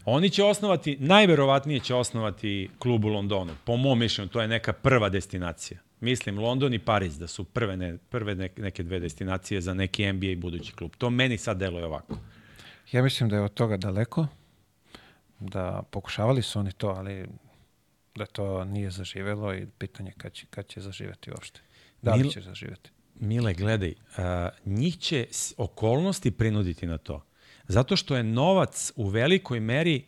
Oni 0.05 0.29
će 0.29 0.43
osnovati, 0.43 0.97
najverovatnije 0.99 1.79
će 1.79 1.95
osnovati 1.95 2.69
klub 2.79 3.05
u 3.05 3.07
Londonu. 3.07 3.55
Po 3.65 3.77
mom 3.77 3.99
mišljenju, 3.99 4.29
to 4.29 4.41
je 4.41 4.47
neka 4.47 4.73
prva 4.73 5.09
destinacija. 5.09 5.79
Mislim, 5.99 6.39
London 6.39 6.73
i 6.73 6.79
Pariz 6.79 7.17
da 7.17 7.27
su 7.27 7.43
prve, 7.43 7.77
ne, 7.77 7.97
prve 7.97 8.35
neke 8.57 8.83
dve 8.83 8.99
destinacije 8.99 9.61
za 9.61 9.73
neki 9.73 10.13
NBA 10.13 10.35
budući 10.37 10.73
klub. 10.73 10.91
To 10.97 11.09
meni 11.09 11.37
sad 11.37 11.57
deluje 11.57 11.85
ovako. 11.85 12.17
Ja 12.91 13.03
mislim 13.03 13.29
da 13.29 13.35
je 13.35 13.41
od 13.41 13.53
toga 13.53 13.77
daleko, 13.77 14.27
da 15.39 15.83
pokušavali 15.91 16.41
su 16.41 16.59
oni 16.59 16.71
to, 16.71 16.87
ali 16.87 17.27
da 18.15 18.25
to 18.25 18.65
nije 18.65 18.91
zaživelo 18.91 19.53
i 19.55 19.67
pitanje 19.77 20.13
kad 20.17 20.33
će, 20.33 20.45
kad 20.49 20.67
će 20.67 20.81
zaživeti 20.81 21.31
uopšte. 21.31 21.59
Da 22.01 22.13
li 22.13 22.21
Mil, 22.21 22.31
će 22.31 22.41
zaživeti? 22.41 22.89
Mile, 23.15 23.53
gledaj, 23.53 23.89
uh, 23.91 24.23
njih 24.65 24.97
će 24.97 25.27
okolnosti 25.57 26.31
prinuditi 26.31 26.87
na 26.87 26.97
to. 26.97 27.25
Zato 27.67 27.95
što 27.95 28.15
je 28.15 28.23
novac 28.23 28.91
u 28.95 29.07
velikoj 29.07 29.59
meri 29.59 30.05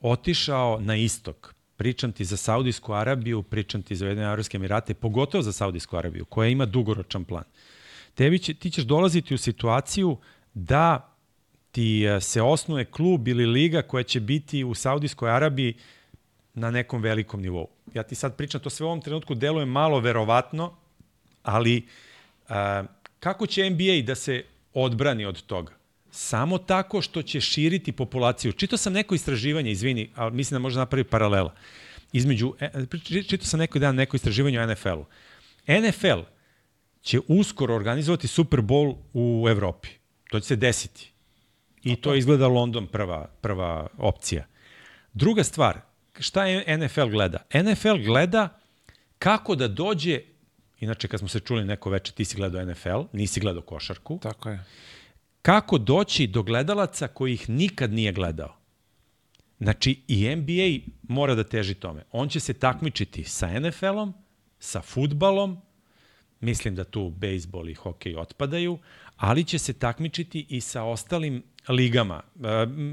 otišao 0.00 0.80
na 0.80 0.96
istok. 0.96 1.53
Pričam 1.76 2.12
ti 2.12 2.24
za 2.24 2.36
Saudijsku 2.36 2.92
Arabiju, 2.92 3.42
pričam 3.42 3.82
ti 3.82 3.96
za 3.96 4.04
Ujedinjene 4.04 4.32
Arabske 4.32 4.56
Emirate, 4.56 4.94
pogotovo 4.94 5.42
za 5.42 5.52
Saudijsku 5.52 5.96
Arabiju, 5.96 6.24
koja 6.24 6.48
ima 6.48 6.66
dugoročan 6.66 7.24
plan. 7.24 7.44
Tebi 8.14 8.38
će, 8.38 8.54
ti 8.54 8.70
ćeš 8.70 8.84
dolaziti 8.84 9.34
u 9.34 9.38
situaciju 9.38 10.16
da 10.54 11.14
ti 11.72 12.04
e, 12.04 12.20
se 12.20 12.42
osnuje 12.42 12.84
klub 12.84 13.28
ili 13.28 13.46
liga 13.46 13.82
koja 13.82 14.02
će 14.02 14.20
biti 14.20 14.64
u 14.64 14.74
Saudijskoj 14.74 15.30
Arabiji 15.30 15.74
na 16.54 16.70
nekom 16.70 17.02
velikom 17.02 17.40
nivou. 17.42 17.68
Ja 17.94 18.02
ti 18.02 18.14
sad 18.14 18.36
pričam, 18.36 18.60
to 18.60 18.70
sve 18.70 18.86
u 18.86 18.88
ovom 18.88 19.00
trenutku 19.00 19.34
deluje 19.34 19.66
malo 19.66 20.00
verovatno, 20.00 20.72
ali 21.42 21.86
a, 22.48 22.84
e, 22.84 22.84
kako 23.20 23.46
će 23.46 23.70
NBA 23.70 24.02
da 24.06 24.14
se 24.14 24.44
odbrani 24.74 25.24
od 25.24 25.42
toga? 25.42 25.72
Samo 26.14 26.58
tako 26.58 27.00
što 27.02 27.22
će 27.22 27.40
širiti 27.40 27.92
populaciju. 27.92 28.52
Čitao 28.52 28.78
sam 28.78 28.92
neko 28.92 29.14
istraživanje, 29.14 29.70
izvini, 29.70 30.10
ali 30.14 30.32
mislim 30.32 30.54
da 30.54 30.62
može 30.62 30.78
napraviti 30.78 31.10
paralela. 31.10 31.54
Između, 32.12 32.54
e, 32.60 32.70
čitao 33.28 33.46
sam 33.46 33.60
neko 33.60 33.78
dan 33.78 33.94
neko 33.94 34.16
istraživanje 34.16 34.60
o 34.60 34.66
NFL-u. 34.66 35.04
NFL 35.66 36.20
će 37.02 37.20
uskoro 37.28 37.74
organizovati 37.74 38.28
Super 38.28 38.60
Bowl 38.60 38.96
u 39.12 39.48
Evropi. 39.48 39.88
To 40.30 40.40
će 40.40 40.46
se 40.46 40.56
desiti. 40.56 41.12
I 41.82 41.96
to 41.96 42.14
izgleda 42.14 42.48
London 42.48 42.86
prva, 42.86 43.26
prva 43.40 43.86
opcija. 43.98 44.46
Druga 45.12 45.44
stvar, 45.44 45.80
šta 46.18 46.46
je 46.46 46.78
NFL 46.78 47.06
gleda? 47.06 47.38
NFL 47.54 48.04
gleda 48.04 48.60
kako 49.18 49.54
da 49.54 49.68
dođe, 49.68 50.20
inače 50.80 51.08
kad 51.08 51.20
smo 51.20 51.28
se 51.28 51.40
čuli 51.40 51.64
neko 51.64 51.90
veče, 51.90 52.12
ti 52.12 52.24
si 52.24 52.36
gledao 52.36 52.64
NFL, 52.64 53.02
nisi 53.12 53.40
gledao 53.40 53.62
košarku. 53.62 54.18
Tako 54.22 54.50
je 54.50 54.64
kako 55.44 55.78
doći 55.78 56.26
do 56.26 56.42
gledalaca 56.42 57.08
koji 57.08 57.32
ih 57.32 57.50
nikad 57.50 57.92
nije 57.92 58.12
gledao. 58.12 58.56
Znači, 59.58 60.02
i 60.08 60.36
NBA 60.36 60.92
mora 61.02 61.34
da 61.34 61.44
teži 61.44 61.74
tome. 61.74 62.04
On 62.12 62.28
će 62.28 62.40
se 62.40 62.54
takmičiti 62.54 63.24
sa 63.24 63.60
NFL-om, 63.60 64.14
sa 64.58 64.80
futbalom, 64.82 65.58
mislim 66.40 66.74
da 66.74 66.84
tu 66.84 67.10
bejsbol 67.10 67.68
i 67.68 67.74
hokej 67.74 68.16
otpadaju, 68.16 68.78
ali 69.16 69.44
će 69.44 69.58
se 69.58 69.72
takmičiti 69.72 70.46
i 70.48 70.60
sa 70.60 70.82
ostalim 70.82 71.42
ligama, 71.68 72.22
uh, 72.34 72.44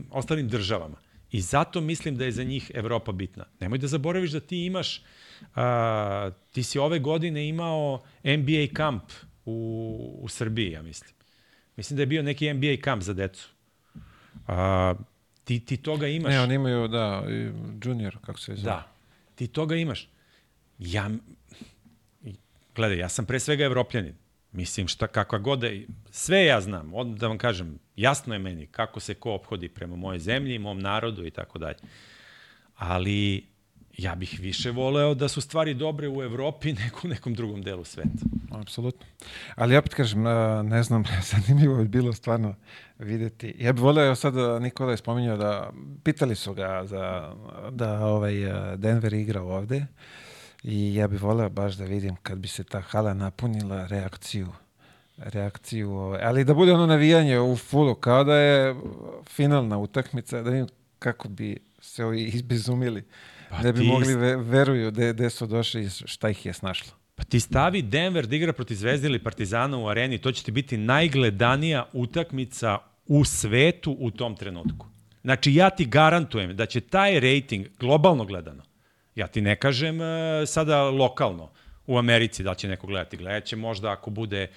ostalim 0.09 0.47
državama. 0.47 0.97
I 1.31 1.41
zato 1.41 1.81
mislim 1.81 2.17
da 2.17 2.25
je 2.25 2.31
za 2.31 2.43
njih 2.43 2.71
Evropa 2.73 3.11
bitna. 3.11 3.45
Nemoj 3.59 3.77
da 3.77 3.87
zaboraviš 3.87 4.31
da 4.31 4.39
ti 4.39 4.65
imaš, 4.65 5.01
uh, 5.41 6.33
ti 6.51 6.63
si 6.63 6.79
ove 6.79 6.99
godine 6.99 7.47
imao 7.47 8.03
NBA 8.23 8.73
kamp 8.73 9.03
u, 9.45 10.19
u 10.21 10.27
Srbiji, 10.27 10.71
ja 10.71 10.81
mislim. 10.81 11.20
Mislim 11.81 11.97
da 11.97 12.01
je 12.01 12.07
bio 12.07 12.23
neki 12.23 12.53
NBA 12.53 12.75
kamp 12.81 13.01
za 13.01 13.13
decu. 13.13 13.49
A, 14.47 14.93
ti, 15.43 15.59
ti 15.59 15.77
toga 15.77 16.07
imaš. 16.07 16.31
Ne, 16.31 16.41
oni 16.41 16.55
imaju, 16.55 16.87
da, 16.87 17.23
junior, 17.83 18.17
kako 18.25 18.39
se 18.39 18.55
zove. 18.55 18.63
Da, 18.63 18.91
ti 19.35 19.47
toga 19.47 19.75
imaš. 19.75 20.09
Ja, 20.79 21.09
gledaj, 22.75 22.97
ja 22.97 23.09
sam 23.09 23.25
pre 23.25 23.39
svega 23.39 23.65
evropljanin. 23.65 24.13
Mislim, 24.51 24.87
šta, 24.87 25.07
kakva 25.07 25.39
god 25.39 25.59
da 25.59 25.67
sve 26.11 26.45
ja 26.45 26.61
znam, 26.61 26.93
od, 26.93 27.07
da 27.07 27.27
vam 27.27 27.37
kažem, 27.37 27.79
jasno 27.95 28.33
je 28.33 28.39
meni 28.39 28.67
kako 28.67 28.99
se 28.99 29.13
ko 29.13 29.33
obhodi 29.33 29.69
prema 29.69 29.95
moje 29.95 30.19
zemlji, 30.19 30.59
mom 30.59 30.79
narodu 30.79 31.25
i 31.25 31.31
tako 31.31 31.59
dalje. 31.59 31.79
Ali 32.75 33.43
ja 33.97 34.15
bih 34.15 34.39
više 34.41 34.71
voleo 34.71 35.13
da 35.13 35.27
su 35.27 35.41
stvari 35.41 35.73
dobre 35.73 36.09
u 36.09 36.23
Evropi 36.23 36.73
nego 36.83 36.97
u 37.03 37.07
nekom 37.07 37.33
drugom 37.33 37.61
delu 37.61 37.83
sveta. 37.83 38.25
Apsolutno. 38.51 39.05
Ali 39.55 39.77
opet 39.77 39.93
kažem, 39.93 40.23
ne 40.63 40.83
znam, 40.83 41.03
zanimljivo 41.31 41.79
je 41.79 41.85
bilo 41.85 42.13
stvarno 42.13 42.55
videti. 42.99 43.55
Ja 43.59 43.73
bih 43.73 43.83
voleo, 43.83 44.15
sad 44.15 44.61
Nikola 44.61 44.91
je 44.91 44.97
spominjao 44.97 45.37
da, 45.37 45.71
pitali 46.03 46.35
su 46.35 46.53
ga 46.53 46.81
za, 46.85 47.33
da 47.71 48.05
ovaj 48.05 48.33
Denver 48.77 49.13
igra 49.13 49.41
ovde 49.41 49.85
i 50.63 50.95
ja 50.95 51.07
bih 51.07 51.21
voleo 51.21 51.49
baš 51.49 51.75
da 51.75 51.85
vidim 51.85 52.15
kad 52.15 52.37
bi 52.37 52.47
se 52.47 52.63
ta 52.63 52.81
hala 52.81 53.13
napunila 53.13 53.87
reakciju 53.87 54.47
reakciju, 55.17 55.91
ovaj, 55.91 56.21
ali 56.23 56.43
da 56.43 56.53
bude 56.53 56.73
ono 56.73 56.85
navijanje 56.85 57.39
u 57.39 57.55
fulu, 57.55 57.95
kao 57.95 58.23
da 58.23 58.35
je 58.35 58.75
finalna 59.25 59.77
utakmica, 59.77 60.41
da 60.41 60.49
vidim 60.49 60.67
kako 60.99 61.29
bi 61.29 61.57
se 61.79 62.05
ovi 62.05 62.23
izbezumili. 62.33 63.03
Pa 63.51 63.63
da 63.63 63.71
bi 63.71 63.79
ti... 63.79 63.85
mogli 63.85 64.15
ve, 64.15 64.35
veruju 64.35 64.91
gde, 64.91 65.29
su 65.29 65.47
došli 65.47 65.83
i 65.83 65.89
šta 65.89 66.29
ih 66.29 66.45
je 66.45 66.53
snašlo. 66.53 66.91
Pa 67.15 67.23
ti 67.23 67.39
stavi 67.39 67.81
Denver 67.81 68.27
da 68.27 68.35
igra 68.35 68.53
protiv 68.53 68.75
Zvezde 68.75 69.07
ili 69.07 69.23
Partizana 69.23 69.77
u 69.77 69.87
areni, 69.87 70.17
to 70.17 70.31
će 70.31 70.43
ti 70.43 70.51
biti 70.51 70.77
najgledanija 70.77 71.85
utakmica 71.93 72.77
u 73.07 73.25
svetu 73.25 73.97
u 73.99 74.11
tom 74.11 74.35
trenutku. 74.35 74.87
Znači, 75.21 75.53
ja 75.53 75.69
ti 75.69 75.85
garantujem 75.85 76.55
da 76.55 76.65
će 76.65 76.81
taj 76.81 77.19
rating, 77.19 77.67
globalno 77.79 78.25
gledano, 78.25 78.63
ja 79.15 79.27
ti 79.27 79.41
ne 79.41 79.55
kažem 79.55 80.01
uh, 80.01 80.07
sada 80.47 80.89
lokalno, 80.89 81.49
u 81.87 81.97
Americi 81.97 82.43
da 82.43 82.55
će 82.55 82.67
neko 82.67 82.87
gledati, 82.87 83.17
gledat 83.17 83.43
će 83.43 83.55
možda 83.55 83.91
ako 83.91 84.09
bude 84.09 84.47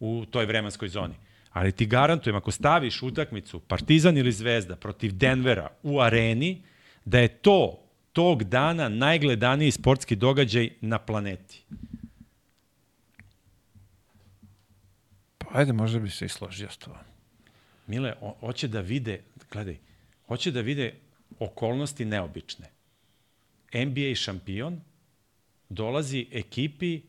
u 0.00 0.24
toj 0.30 0.46
vremenskoj 0.46 0.88
zoni. 0.88 1.14
Ali 1.50 1.72
ti 1.72 1.86
garantujem, 1.86 2.36
ako 2.36 2.50
staviš 2.50 3.02
utakmicu 3.02 3.60
Partizan 3.60 4.18
ili 4.18 4.32
Zvezda 4.32 4.76
protiv 4.76 5.12
Denvera 5.12 5.68
u 5.82 6.00
areni, 6.00 6.62
da 7.04 7.18
je 7.18 7.28
to 7.28 7.89
tog 8.12 8.44
dana 8.44 8.88
najgledaniji 8.88 9.70
sportski 9.70 10.16
događaj 10.16 10.70
na 10.80 10.98
planeti. 10.98 11.64
Pa 15.38 15.46
ajde, 15.52 15.72
možda 15.72 15.98
bi 15.98 16.10
se 16.10 16.26
i 16.26 16.28
složio 16.28 16.70
s 16.70 16.76
to. 16.76 16.96
Mile, 17.86 18.14
o, 18.20 18.36
hoće 18.40 18.68
da 18.68 18.80
vide, 18.80 19.22
gledaj, 19.52 19.76
hoće 20.26 20.50
da 20.50 20.60
vide 20.60 20.94
okolnosti 21.38 22.04
neobične. 22.04 22.70
NBA 23.74 24.14
šampion 24.14 24.80
dolazi 25.68 26.26
ekipi, 26.32 27.00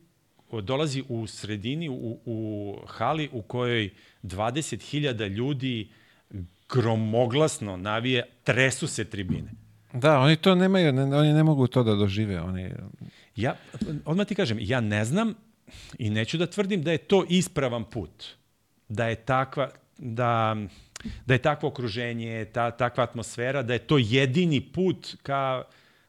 dolazi 0.61 1.03
u 1.09 1.27
sredini, 1.27 1.89
u, 1.89 2.19
u 2.25 2.77
hali 2.87 3.29
u 3.31 3.41
kojoj 3.41 3.89
20.000 4.23 5.27
ljudi 5.27 5.89
gromoglasno 6.69 7.77
navije, 7.77 8.27
tresu 8.43 8.87
se 8.87 9.05
tribine. 9.05 9.60
Da, 9.93 10.19
oni 10.19 10.35
to 10.35 10.55
nemaju, 10.55 10.93
ne, 10.93 11.17
oni 11.17 11.33
ne 11.33 11.43
mogu 11.43 11.67
to 11.67 11.83
da 11.83 11.95
dožive. 11.95 12.41
Oni... 12.41 12.71
Ja, 13.35 13.55
odmah 14.05 14.27
ti 14.27 14.35
kažem, 14.35 14.57
ja 14.61 14.81
ne 14.81 15.05
znam 15.05 15.33
i 15.97 16.09
neću 16.09 16.37
da 16.37 16.47
tvrdim 16.47 16.83
da 16.83 16.91
je 16.91 16.97
to 16.97 17.25
ispravan 17.29 17.83
put. 17.83 18.25
Da 18.89 19.07
je 19.07 19.15
takva, 19.15 19.69
da, 19.97 20.55
da 21.25 21.33
je 21.33 21.41
takvo 21.41 21.69
okruženje, 21.69 22.45
ta, 22.45 22.71
takva 22.71 23.03
atmosfera, 23.03 23.63
da 23.63 23.73
je 23.73 23.79
to 23.79 23.97
jedini 23.97 24.61
put 24.61 25.15
ka 25.23 25.63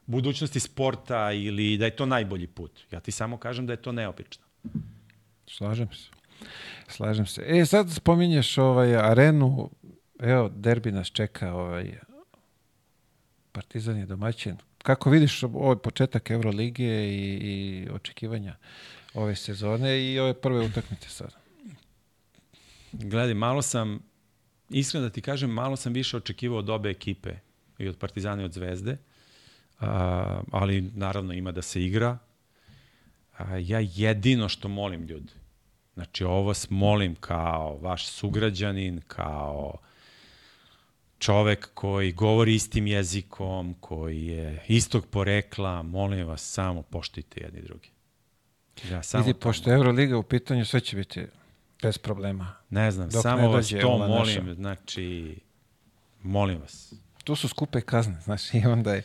budućnosti 0.05 0.59
sporta 0.59 1.31
ili 1.31 1.77
da 1.77 1.85
je 1.85 1.95
to 1.95 2.05
najbolji 2.05 2.47
put. 2.47 2.79
Ja 2.91 2.99
ti 2.99 3.11
samo 3.11 3.37
kažem 3.37 3.67
da 3.67 3.73
je 3.73 3.81
to 3.81 3.91
neobično. 3.91 4.43
Slažem 5.47 5.87
se. 5.93 6.09
Slažem 6.87 7.25
se. 7.25 7.43
E, 7.47 7.65
sad 7.65 7.91
spominješ 7.91 8.57
ovaj 8.57 8.95
arenu, 8.95 9.69
evo, 10.19 10.49
derbi 10.55 10.91
nas 10.91 11.07
čeka, 11.07 11.53
ovaj, 11.53 11.93
Partizan 13.53 13.97
je 13.97 14.05
domaćin. 14.05 14.57
Kako 14.77 15.09
vidiš 15.09 15.43
ovaj 15.43 15.75
početak 15.75 16.31
Euroligije 16.31 17.09
i, 17.09 17.33
i 17.33 17.89
očekivanja 17.89 18.55
ove 19.13 19.35
sezone 19.35 20.13
i 20.13 20.19
ove 20.19 20.33
prve 20.33 20.65
utakmice 20.65 21.09
sad? 21.09 21.35
Gledaj, 22.91 23.33
malo 23.33 23.61
sam, 23.61 23.99
iskreno 24.69 25.05
da 25.05 25.13
ti 25.13 25.21
kažem, 25.21 25.49
malo 25.49 25.75
sam 25.75 25.93
više 25.93 26.17
očekivao 26.17 26.59
od 26.59 26.69
obe 26.69 26.89
ekipe 26.89 27.35
i 27.77 27.87
od 27.87 27.97
Partizana 27.97 28.41
i 28.41 28.45
od 28.45 28.53
Zvezde, 28.53 28.97
a, 29.79 30.41
ali 30.51 30.81
naravno 30.81 31.33
ima 31.33 31.51
da 31.51 31.61
se 31.61 31.83
igra. 31.83 32.17
A, 33.37 33.57
ja 33.57 33.79
jedino 33.79 34.49
što 34.49 34.67
molim 34.67 35.03
ljudi, 35.03 35.33
znači 35.93 36.23
ovo 36.23 36.53
molim 36.69 37.15
kao 37.15 37.77
vaš 37.77 38.07
sugrađanin, 38.07 39.01
kao 39.07 39.77
čovek 41.23 41.69
koji 41.73 42.11
govori 42.11 42.55
istim 42.55 42.87
jezikom, 42.87 43.75
koji 43.79 44.25
je 44.25 44.63
istog 44.67 45.05
porekla, 45.05 45.81
molim 45.81 46.27
vas, 46.27 46.41
samo 46.41 46.81
poštite 46.81 47.41
jedni 47.41 47.61
drugi. 47.61 47.89
Ja, 48.91 49.03
samo 49.03 49.23
Vidi, 49.23 49.39
pošto 49.39 49.69
je 49.69 49.75
Euroliga 49.75 50.17
u 50.17 50.23
pitanju, 50.23 50.65
sve 50.65 50.79
će 50.79 50.95
biti 50.95 51.25
bez 51.81 51.97
problema. 51.97 52.53
Ne 52.69 52.91
znam, 52.91 53.09
Dok 53.09 53.21
samo 53.21 53.41
ne 53.41 53.47
vas 53.47 53.69
to 53.81 53.97
molim, 53.97 54.45
naša. 54.45 54.53
znači, 54.53 55.35
molim 56.23 56.59
vas. 56.59 56.93
Tu 57.23 57.35
su 57.35 57.47
skupe 57.47 57.81
kazne, 57.81 58.21
znaš, 58.23 58.53
i 58.53 58.65
onda 58.65 58.93
je, 58.93 59.03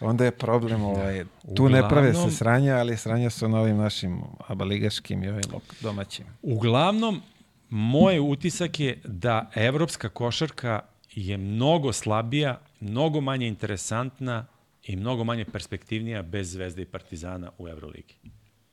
onda 0.00 0.24
je 0.24 0.30
problem, 0.30 0.82
ovaj, 0.82 1.24
tu 1.24 1.62
uglavnom, 1.62 1.82
ne 1.82 1.88
prave 1.88 2.14
se 2.14 2.30
sranja, 2.30 2.76
ali 2.76 2.96
sranja 2.96 3.30
su 3.30 3.48
na 3.48 3.60
ovim 3.60 3.76
našim 3.76 4.22
abaligaškim 4.46 5.24
i 5.24 5.28
ovim 5.28 5.44
domaćim. 5.80 6.26
Uglavnom, 6.42 7.22
moj 7.70 8.18
utisak 8.18 8.80
je 8.80 9.00
da 9.04 9.50
evropska 9.54 10.08
košarka 10.08 10.80
je 11.16 11.36
mnogo 11.36 11.92
slabija, 11.92 12.60
mnogo 12.80 13.20
manje 13.20 13.48
interesantna 13.48 14.46
i 14.82 14.96
mnogo 14.96 15.24
manje 15.24 15.44
perspektivnija 15.44 16.22
bez 16.22 16.50
Zvezde 16.50 16.82
i 16.82 16.86
Partizana 16.86 17.50
u 17.58 17.68
Euroligi. 17.68 18.14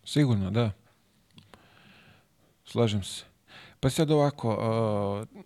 Sigurno, 0.04 0.52
da. 0.52 0.72
Slažem 2.66 3.04
se. 3.04 3.26
Pa 3.80 3.90
sad 3.90 4.12
ovako, 4.12 4.50
uh, 4.50 5.44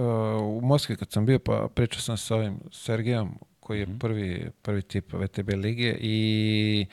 uh, 0.00 0.42
u 0.42 0.60
Moskvi 0.60 0.96
kad 0.96 1.12
sam 1.12 1.26
bio, 1.26 1.38
pa 1.38 1.68
pričao 1.74 2.00
sam 2.00 2.16
sa 2.16 2.36
ovim 2.36 2.60
Sergejom, 2.72 3.38
koji 3.60 3.80
je 3.80 3.86
-hmm. 3.86 3.98
prvi, 3.98 4.50
prvi 4.62 4.82
tip 4.82 5.12
VTB 5.12 5.48
lige 5.54 5.96
i 6.00 6.86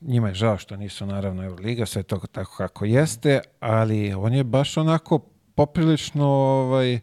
njima 0.00 0.28
je 0.28 0.34
žao 0.34 0.58
što 0.58 0.76
nisu 0.76 1.06
naravno 1.06 1.44
Euroliga, 1.44 1.86
sve 1.86 2.02
to 2.02 2.18
tako 2.32 2.56
kako 2.56 2.84
jeste, 2.84 3.40
ali 3.60 4.14
on 4.14 4.34
je 4.34 4.44
baš 4.44 4.76
onako 4.76 5.18
poprilično 5.54 6.26
ovaj, 6.26 7.00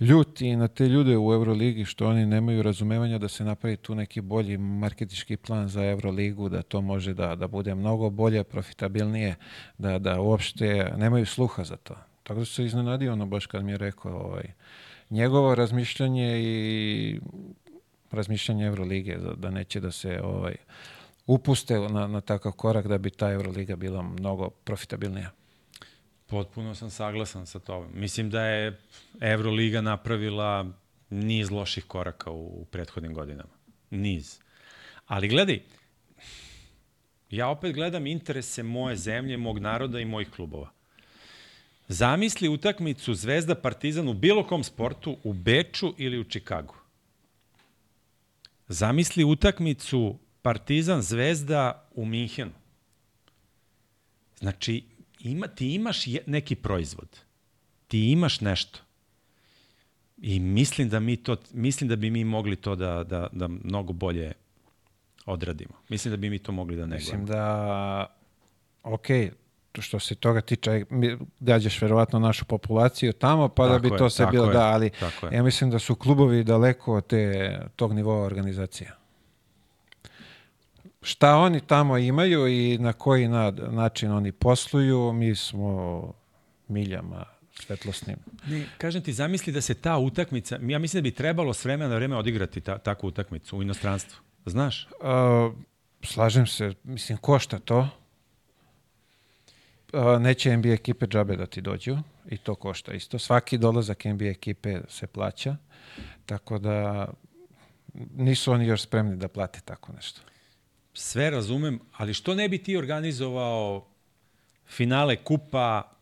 ljuti 0.00 0.56
na 0.56 0.68
te 0.68 0.88
ljude 0.88 1.18
u 1.18 1.32
Euroligi 1.32 1.84
što 1.84 2.06
oni 2.06 2.26
nemaju 2.26 2.62
razumevanja 2.62 3.18
da 3.18 3.28
se 3.28 3.44
napravi 3.44 3.76
tu 3.76 3.94
neki 3.94 4.20
bolji 4.20 4.58
marketički 4.58 5.36
plan 5.36 5.68
za 5.68 5.84
Euroligu, 5.84 6.48
da 6.48 6.62
to 6.62 6.80
može 6.80 7.14
da, 7.14 7.34
da 7.34 7.48
bude 7.48 7.74
mnogo 7.74 8.10
bolje, 8.10 8.44
profitabilnije, 8.44 9.34
da, 9.78 9.98
da 9.98 10.20
uopšte 10.20 10.92
nemaju 10.96 11.26
sluha 11.26 11.64
za 11.64 11.76
to. 11.76 11.94
Tako 12.22 12.38
da 12.40 12.46
se 12.46 12.64
iznenadio 12.64 13.12
ono 13.12 13.26
baš 13.26 13.46
kad 13.46 13.64
mi 13.64 13.72
je 13.72 13.78
rekao 13.78 14.12
ovaj, 14.12 14.44
njegovo 15.10 15.54
razmišljanje 15.54 16.42
i 16.42 17.20
razmišljanje 18.10 18.66
Evrolige, 18.66 19.16
da, 19.16 19.34
da 19.34 19.50
neće 19.50 19.80
da 19.80 19.90
se 19.90 20.20
ovaj, 20.22 20.54
upuste 21.26 21.78
na, 21.78 22.06
na 22.06 22.20
takav 22.20 22.52
korak 22.52 22.86
da 22.86 22.98
bi 22.98 23.10
ta 23.10 23.30
Euroliga 23.30 23.76
bila 23.76 24.02
mnogo 24.02 24.50
profitabilnija. 24.50 25.30
Potpuno 26.26 26.74
sam 26.74 26.90
saglasan 26.90 27.46
sa 27.46 27.58
tobom. 27.58 27.90
Mislim 27.94 28.30
da 28.30 28.44
je 28.44 28.80
Euroliga 29.20 29.80
napravila 29.80 30.66
niz 31.10 31.50
loših 31.50 31.84
koraka 31.84 32.30
u 32.30 32.64
prethodnim 32.70 33.14
godinama. 33.14 33.52
Niz. 33.90 34.40
Ali 35.06 35.28
gledaj, 35.28 35.62
ja 37.30 37.48
opet 37.48 37.74
gledam 37.74 38.06
interese 38.06 38.62
moje 38.62 38.96
zemlje, 38.96 39.36
mog 39.36 39.58
naroda 39.58 40.00
i 40.00 40.04
mojih 40.04 40.30
klubova. 40.30 40.70
Zamisli 41.88 42.48
utakmicu 42.48 43.14
Zvezda 43.14 43.54
Partizan 43.54 44.08
u 44.08 44.14
bilo 44.14 44.46
kom 44.46 44.64
sportu 44.64 45.16
u 45.24 45.32
Beču 45.32 45.94
ili 45.98 46.18
u 46.18 46.24
Čikagu. 46.24 46.74
Zamisli 48.68 49.24
utakmicu 49.24 50.18
Partizan 50.42 51.02
Zvezda 51.02 51.88
u 51.94 52.04
Minhenu. 52.04 52.52
Znači, 54.38 54.84
ima, 55.30 55.46
ti 55.46 55.74
imaš 55.74 56.06
je, 56.06 56.20
neki 56.26 56.54
proizvod. 56.54 57.18
Ti 57.88 58.10
imaš 58.10 58.40
nešto. 58.40 58.78
I 60.18 60.40
mislim 60.40 60.88
da 60.88 61.00
mi 61.00 61.16
to 61.16 61.36
mislim 61.52 61.88
da 61.88 61.96
bi 61.96 62.10
mi 62.10 62.24
mogli 62.24 62.56
to 62.56 62.76
da 62.76 63.04
da 63.04 63.28
da 63.32 63.48
mnogo 63.48 63.92
bolje 63.92 64.32
odradimo. 65.26 65.74
Mislim 65.88 66.12
da 66.12 66.16
bi 66.16 66.30
mi 66.30 66.38
to 66.38 66.52
mogli 66.52 66.76
da 66.76 66.86
negujemo. 66.86 67.00
Mislim 67.00 67.26
da 67.26 68.16
ok, 68.82 69.06
što 69.78 69.98
se 69.98 70.14
toga 70.14 70.40
tiče, 70.40 70.84
gađaš 71.40 71.82
verovatno 71.82 72.18
našu 72.18 72.44
populaciju 72.44 73.12
tamo, 73.12 73.48
pa 73.48 73.62
tako 73.62 73.72
da 73.72 73.78
bi 73.78 73.94
je, 73.94 73.98
to 73.98 74.10
sve 74.10 74.26
bilo, 74.26 74.46
je, 74.46 74.52
da, 74.52 74.66
ali 74.66 74.90
ja 75.32 75.42
mislim 75.42 75.70
da 75.70 75.78
su 75.78 75.94
klubovi 75.94 76.44
daleko 76.44 76.94
od 76.96 77.06
te, 77.06 77.60
tog 77.76 77.92
nivoa 77.92 78.24
organizacija 78.24 79.03
šta 81.04 81.36
oni 81.36 81.60
tamo 81.60 81.98
imaju 81.98 82.46
i 82.46 82.78
na 82.78 82.92
koji 82.92 83.28
na, 83.28 83.50
način 83.50 84.12
oni 84.12 84.32
posluju, 84.32 85.12
mi 85.12 85.34
smo 85.34 86.12
miljama 86.68 87.24
svetlosnim. 87.60 88.16
Ne, 88.46 88.66
kažem 88.78 89.02
ti, 89.02 89.12
zamisli 89.12 89.52
da 89.52 89.60
se 89.60 89.74
ta 89.74 89.98
utakmica, 89.98 90.58
ja 90.62 90.78
mislim 90.78 91.02
da 91.02 91.02
bi 91.02 91.14
trebalo 91.14 91.54
s 91.54 91.64
vremena 91.64 91.90
na 91.90 91.96
vreme 91.96 92.16
odigrati 92.16 92.60
ta, 92.60 92.78
takvu 92.78 93.06
utakmicu 93.06 93.58
u 93.58 93.62
inostranstvu. 93.62 94.18
Znaš? 94.46 94.88
Uh, 95.00 95.54
slažem 96.02 96.46
se, 96.46 96.74
mislim, 96.84 97.18
košta 97.18 97.58
to. 97.58 97.88
Uh, 99.92 100.20
neće 100.20 100.56
NBA 100.56 100.68
ekipe 100.68 101.06
džabe 101.06 101.36
da 101.36 101.46
ti 101.46 101.60
dođu 101.60 101.98
i 102.30 102.36
to 102.36 102.54
košta 102.54 102.92
isto. 102.92 103.18
Svaki 103.18 103.58
dolazak 103.58 104.04
NBA 104.04 104.24
ekipe 104.24 104.80
se 104.88 105.06
plaća, 105.06 105.56
tako 106.26 106.58
da 106.58 107.08
nisu 108.16 108.52
oni 108.52 108.66
još 108.66 108.82
spremni 108.82 109.16
da 109.16 109.28
plate 109.28 109.60
tako 109.64 109.92
nešto 109.92 110.20
sve 110.94 111.30
razumem, 111.30 111.80
ali 111.92 112.14
što 112.14 112.34
ne 112.34 112.48
bi 112.48 112.62
ti 112.62 112.76
organizovao 112.76 113.86
finale 114.66 115.16
kupa 115.16 115.96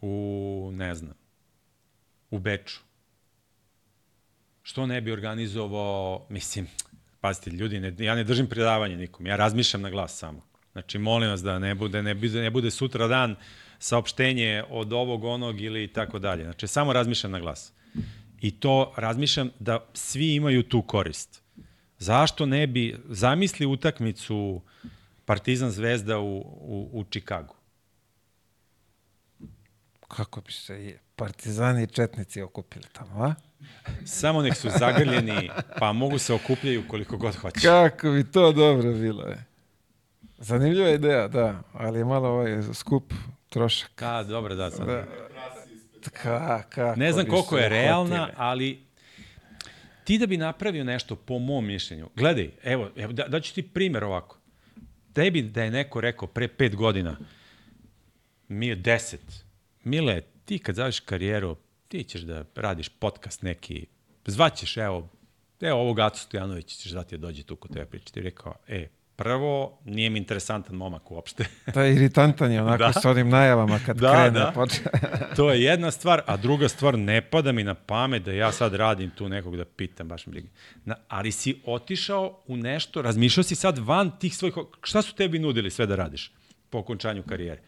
u, 0.00 0.70
ne 0.72 0.94
znam, 0.94 1.14
u 2.30 2.38
Beču? 2.38 2.80
Što 4.62 4.86
ne 4.86 5.00
bi 5.00 5.12
organizovao, 5.12 6.26
mislim, 6.28 6.66
pazite, 7.20 7.50
ljudi, 7.50 7.80
ne, 7.80 7.94
ja 7.98 8.14
ne 8.14 8.24
držim 8.24 8.46
predavanje 8.46 8.96
nikom, 8.96 9.26
ja 9.26 9.36
razmišljam 9.36 9.82
na 9.82 9.90
glas 9.90 10.18
samo. 10.18 10.42
Znači, 10.72 10.98
molim 10.98 11.30
vas 11.30 11.42
da 11.42 11.58
ne 11.58 11.74
bude, 11.74 12.02
ne 12.02 12.14
bude, 12.14 12.40
ne 12.40 12.50
bude 12.50 12.70
sutra 12.70 13.06
dan 13.06 13.36
saopštenje 13.78 14.64
od 14.70 14.92
ovog, 14.92 15.24
onog 15.24 15.60
ili 15.60 15.92
tako 15.92 16.18
dalje. 16.18 16.44
Znači, 16.44 16.66
samo 16.66 16.92
razmišljam 16.92 17.32
na 17.32 17.40
glas. 17.40 17.72
I 18.40 18.50
to 18.50 18.92
razmišljam 18.96 19.50
da 19.58 19.86
svi 19.94 20.34
imaju 20.34 20.62
tu 20.62 20.82
korist. 20.82 21.43
Zašto 21.98 22.46
ne 22.46 22.66
bi 22.66 22.96
zamisli 23.08 23.66
utakmicu 23.66 24.62
Partizan 25.24 25.70
Zvezda 25.70 26.18
u, 26.18 26.38
u, 26.60 26.90
u 26.92 27.04
Čikagu? 27.04 27.54
Kako 30.08 30.40
bi 30.40 30.52
se 30.52 30.86
i 30.86 30.94
partizani 31.16 31.82
i 31.82 31.86
četnici 31.86 32.42
okupili 32.42 32.84
tamo, 32.92 33.24
a? 33.24 33.34
Samo 34.06 34.42
nek 34.42 34.56
su 34.56 34.70
zagrljeni, 34.78 35.50
pa 35.78 35.92
mogu 35.92 36.18
se 36.18 36.34
okupljaju 36.34 36.82
koliko 36.88 37.16
god 37.16 37.34
hoće. 37.36 37.60
Kako 37.60 38.10
bi 38.10 38.30
to 38.30 38.52
dobro 38.52 38.92
bilo, 38.92 39.22
je. 39.22 39.44
Zanimljiva 40.38 40.90
ideja, 40.90 41.28
da, 41.28 41.62
ali 41.72 41.98
je 41.98 42.04
malo 42.04 42.28
ovaj 42.28 42.62
skup 42.72 43.14
trošak. 43.48 43.90
Ka, 43.94 44.22
dobro, 44.22 44.54
da, 44.54 44.70
sad. 44.70 44.86
Da. 44.86 45.04
Ka, 46.12 46.62
kako 46.62 47.00
Ne 47.00 47.12
znam 47.12 47.26
koliko 47.26 47.58
je 47.58 47.68
realna, 47.68 48.30
ali 48.36 48.86
ti 50.04 50.18
da 50.18 50.26
bi 50.26 50.36
napravio 50.36 50.84
nešto, 50.84 51.16
po 51.16 51.38
mom 51.38 51.66
mišljenju, 51.66 52.08
gledaj, 52.16 52.50
evo, 52.62 52.90
evo 52.96 53.12
da, 53.12 53.28
daću 53.28 53.54
ti 53.54 53.62
primer 53.62 54.04
ovako. 54.04 54.38
Tebi 55.12 55.42
da 55.42 55.62
je 55.62 55.70
neko 55.70 56.00
rekao 56.00 56.28
pre 56.28 56.48
pet 56.48 56.76
godina, 56.76 57.16
mi 58.48 58.66
je 58.66 58.76
deset, 58.76 59.44
Mile, 59.84 60.20
ti 60.44 60.58
kad 60.58 60.74
završiš 60.74 61.00
karijeru, 61.00 61.56
ti 61.88 62.04
ćeš 62.04 62.20
da 62.20 62.44
radiš 62.54 62.88
podcast 62.88 63.42
neki, 63.42 63.86
zvaćeš, 64.26 64.76
evo, 64.76 65.08
evo 65.60 65.80
ovog 65.80 66.00
Acu 66.00 66.20
Stojanovića 66.20 66.76
ćeš 66.76 66.90
zvati 66.90 67.16
da 67.18 67.26
dođe 67.26 67.42
tu 67.42 67.56
kod 67.56 67.72
tebe 67.72 67.86
pričati. 67.86 68.12
Ti 68.12 68.20
rekao, 68.20 68.54
e, 68.68 68.88
prvo, 69.16 69.78
nije 69.84 70.10
mi 70.10 70.18
interesantan 70.18 70.76
momak 70.76 71.10
uopšte. 71.10 71.44
Da, 71.74 71.86
iritantan 71.86 72.52
je 72.52 72.62
onako 72.62 72.78
Da. 72.78 72.92
s 72.92 73.04
onim 73.04 73.28
najavama 73.28 73.78
kad 73.86 73.96
Da, 73.96 74.12
krene. 74.12 74.30
da. 74.30 74.52
Počne. 74.54 74.90
to 75.36 75.50
je 75.50 75.62
jedna 75.62 75.90
stvar, 75.90 76.22
a 76.26 76.36
druga 76.36 76.68
stvar, 76.68 76.98
ne 76.98 77.20
pada 77.22 77.52
mi 77.52 77.64
na 77.64 77.74
pamet 77.74 78.22
da 78.22 78.32
ja 78.32 78.52
sad 78.52 78.74
radim 78.74 79.10
tu 79.10 79.28
nekog 79.28 79.56
da 79.56 79.64
pitam, 79.64 80.08
baš 80.08 80.26
mi 80.26 80.30
briga. 80.30 80.48
Na, 80.84 80.96
ali 81.08 81.32
si 81.32 81.60
otišao 81.66 82.38
u 82.46 82.56
nešto, 82.56 83.02
razmišljao 83.02 83.44
si 83.44 83.54
sad 83.54 83.78
van 83.78 84.18
tih 84.18 84.36
svojih, 84.36 84.54
šta 84.82 85.02
su 85.02 85.14
tebi 85.14 85.38
nudili 85.38 85.70
sve 85.70 85.86
da 85.86 85.96
radiš 85.96 86.32
po 86.70 86.78
okončanju 86.78 87.22
karijere? 87.22 87.60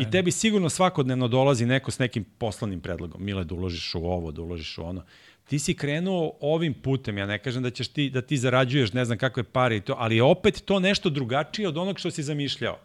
I 0.00 0.10
tebi 0.10 0.30
sigurno 0.30 0.68
svakodnevno 0.68 1.28
dolazi 1.28 1.66
neko 1.66 1.90
s 1.90 1.98
nekim 1.98 2.24
poslovnim 2.24 2.80
predlogom. 2.80 3.24
Mile, 3.24 3.44
da 3.44 3.54
uložiš 3.54 3.94
u 3.94 3.98
ovo, 3.98 4.32
da 4.32 4.42
uložiš 4.42 4.78
u 4.78 4.84
ono. 4.84 5.02
Ti 5.48 5.58
si 5.58 5.74
krenuo 5.74 6.36
ovim 6.40 6.74
putem, 6.74 7.18
ja 7.18 7.26
ne 7.26 7.38
kažem 7.38 7.62
da 7.62 7.70
ćeš 7.70 7.88
ti, 7.88 8.10
da 8.10 8.22
ti 8.22 8.36
zarađuješ 8.36 8.92
ne 8.92 9.04
znam 9.04 9.18
kakve 9.18 9.42
pare 9.42 9.76
i 9.76 9.80
to, 9.80 9.94
ali 9.98 10.16
je 10.16 10.22
opet 10.22 10.62
to 10.64 10.80
nešto 10.80 11.10
drugačije 11.10 11.68
od 11.68 11.76
onog 11.76 11.98
što 11.98 12.10
si 12.10 12.22
zamišljao. 12.22 12.78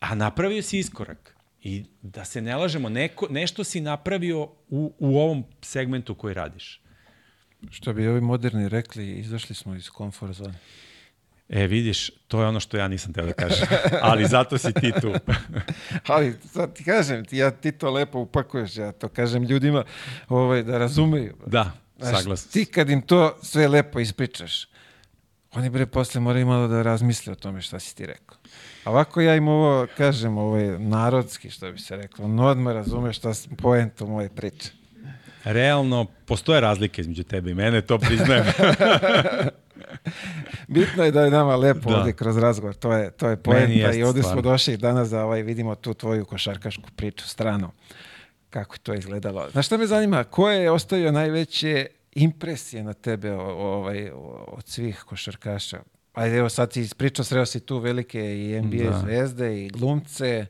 A 0.00 0.14
napravio 0.14 0.62
si 0.62 0.78
iskorak. 0.78 1.34
I 1.62 1.84
da 2.02 2.24
se 2.24 2.40
ne 2.40 2.56
lažemo, 2.56 2.88
neko, 2.88 3.26
nešto 3.30 3.64
si 3.64 3.80
napravio 3.80 4.42
u, 4.68 4.94
u 4.98 5.18
ovom 5.18 5.44
segmentu 5.62 6.14
koji 6.14 6.34
radiš. 6.34 6.80
Što 7.70 7.92
bi 7.92 8.08
ovi 8.08 8.20
moderni 8.20 8.68
rekli, 8.68 9.18
izašli 9.18 9.54
smo 9.54 9.74
iz 9.74 9.90
komfort 9.90 10.32
zone. 10.32 10.58
E, 11.48 11.66
vidiš, 11.66 12.10
to 12.28 12.40
je 12.40 12.48
ono 12.48 12.60
što 12.60 12.76
ja 12.76 12.88
nisam 12.88 13.12
teo 13.12 13.26
da 13.26 13.32
kažem. 13.32 13.66
Ali 14.02 14.26
zato 14.26 14.58
si 14.58 14.72
ti 14.72 14.92
tu. 15.00 15.14
Ali 16.06 16.36
sad 16.52 16.74
ti 16.74 16.84
kažem, 16.84 17.24
ti, 17.24 17.36
ja, 17.36 17.50
ti 17.50 17.72
to 17.72 17.90
lepo 17.90 18.18
upakuješ, 18.18 18.76
ja 18.76 18.92
to 18.92 19.08
kažem 19.08 19.42
ljudima 19.42 19.84
ovaj, 20.28 20.62
da 20.62 20.78
razumeju. 20.78 21.36
Da, 21.46 21.72
Znaš, 21.98 22.16
saglasno. 22.16 22.52
ti 22.52 22.64
kad 22.64 22.90
im 22.90 23.02
to 23.02 23.38
sve 23.42 23.68
lepo 23.68 24.00
ispričaš, 24.00 24.68
oni 25.52 25.70
bre 25.70 25.86
posle 25.86 26.20
moraju 26.20 26.46
malo 26.46 26.68
da 26.68 26.82
razmisle 26.82 27.32
o 27.32 27.36
tome 27.36 27.62
šta 27.62 27.78
si 27.78 27.96
ti 27.96 28.06
rekao. 28.06 28.36
A 28.84 28.90
ovako 28.90 29.20
ja 29.20 29.36
im 29.36 29.48
ovo 29.48 29.86
kažem, 29.96 30.38
ovo 30.38 30.56
je 30.56 30.78
narodski, 30.78 31.50
što 31.50 31.72
bi 31.72 31.78
se 31.78 31.96
reklo. 31.96 32.24
On 32.24 32.40
odmah 32.40 32.74
razume 32.74 33.12
šta 33.12 33.34
s 33.34 33.48
poentu 33.58 34.06
moje 34.06 34.28
priče. 34.28 34.70
Realno, 35.44 36.06
postoje 36.26 36.60
razlike 36.60 37.00
između 37.00 37.22
tebe 37.22 37.50
i 37.50 37.54
mene, 37.54 37.80
to 37.80 37.98
priznajem. 37.98 38.44
Bitno 40.68 41.04
je 41.04 41.10
da 41.10 41.20
je 41.22 41.30
nama 41.30 41.56
lepo 41.56 41.90
Da. 41.90 41.96
ovdje 41.96 42.12
kroz 42.12 42.36
razgovor, 42.36 42.74
to 42.74 42.92
je, 42.92 43.10
to 43.10 43.28
je 43.28 43.36
poenta 43.36 43.92
i 43.92 44.02
ovdje 44.02 44.22
smo 44.22 44.40
došli 44.42 44.76
danas 44.76 45.10
da 45.10 45.24
ovaj, 45.24 45.42
vidimo 45.42 45.74
tu 45.74 45.94
tvoju 45.94 46.24
košarkašku 46.24 46.90
priču 46.96 47.28
stranu. 47.28 47.70
Kako 48.50 48.74
je 48.74 48.78
to 48.78 48.94
izgledalo. 48.94 49.50
Znaš 49.50 49.66
šta 49.66 49.76
me 49.76 49.86
zanima, 49.86 50.24
ko 50.24 50.50
je 50.50 50.70
ostavio 50.70 51.12
najveće 51.12 51.86
impresije 52.12 52.82
na 52.82 52.92
tebe 52.92 53.32
ovaj, 53.32 54.10
od 54.46 54.66
svih 54.66 55.00
košarkaša? 55.06 55.80
Ajde, 56.14 56.36
evo 56.36 56.48
sad 56.48 56.72
si 56.72 56.80
ispričao, 56.80 57.24
sreo 57.24 57.46
si 57.46 57.60
tu 57.60 57.78
velike 57.78 58.20
i 58.20 58.60
NBA 58.62 58.90
Da. 58.90 58.98
zvezde 58.98 59.64
i 59.64 59.68
glumce 59.68 60.46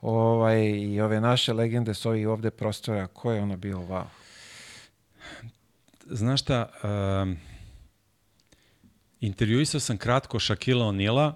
ovaj, 0.00 0.60
i 0.64 1.00
ove 1.00 1.20
naše 1.20 1.52
legende 1.52 1.94
s 1.94 2.06
ovih 2.06 2.28
ovde 2.28 2.50
prostora. 2.50 3.06
Ko 3.06 3.32
je 3.32 3.42
ono 3.42 3.56
bio 3.56 3.78
wow? 3.78 4.04
Znaš 6.06 6.40
šta, 6.40 6.68
um, 7.22 7.36
intervjuisao 9.26 9.80
sam 9.80 9.98
kratko 9.98 10.40
Shaquilla 10.40 10.86
O'Neala, 10.86 11.32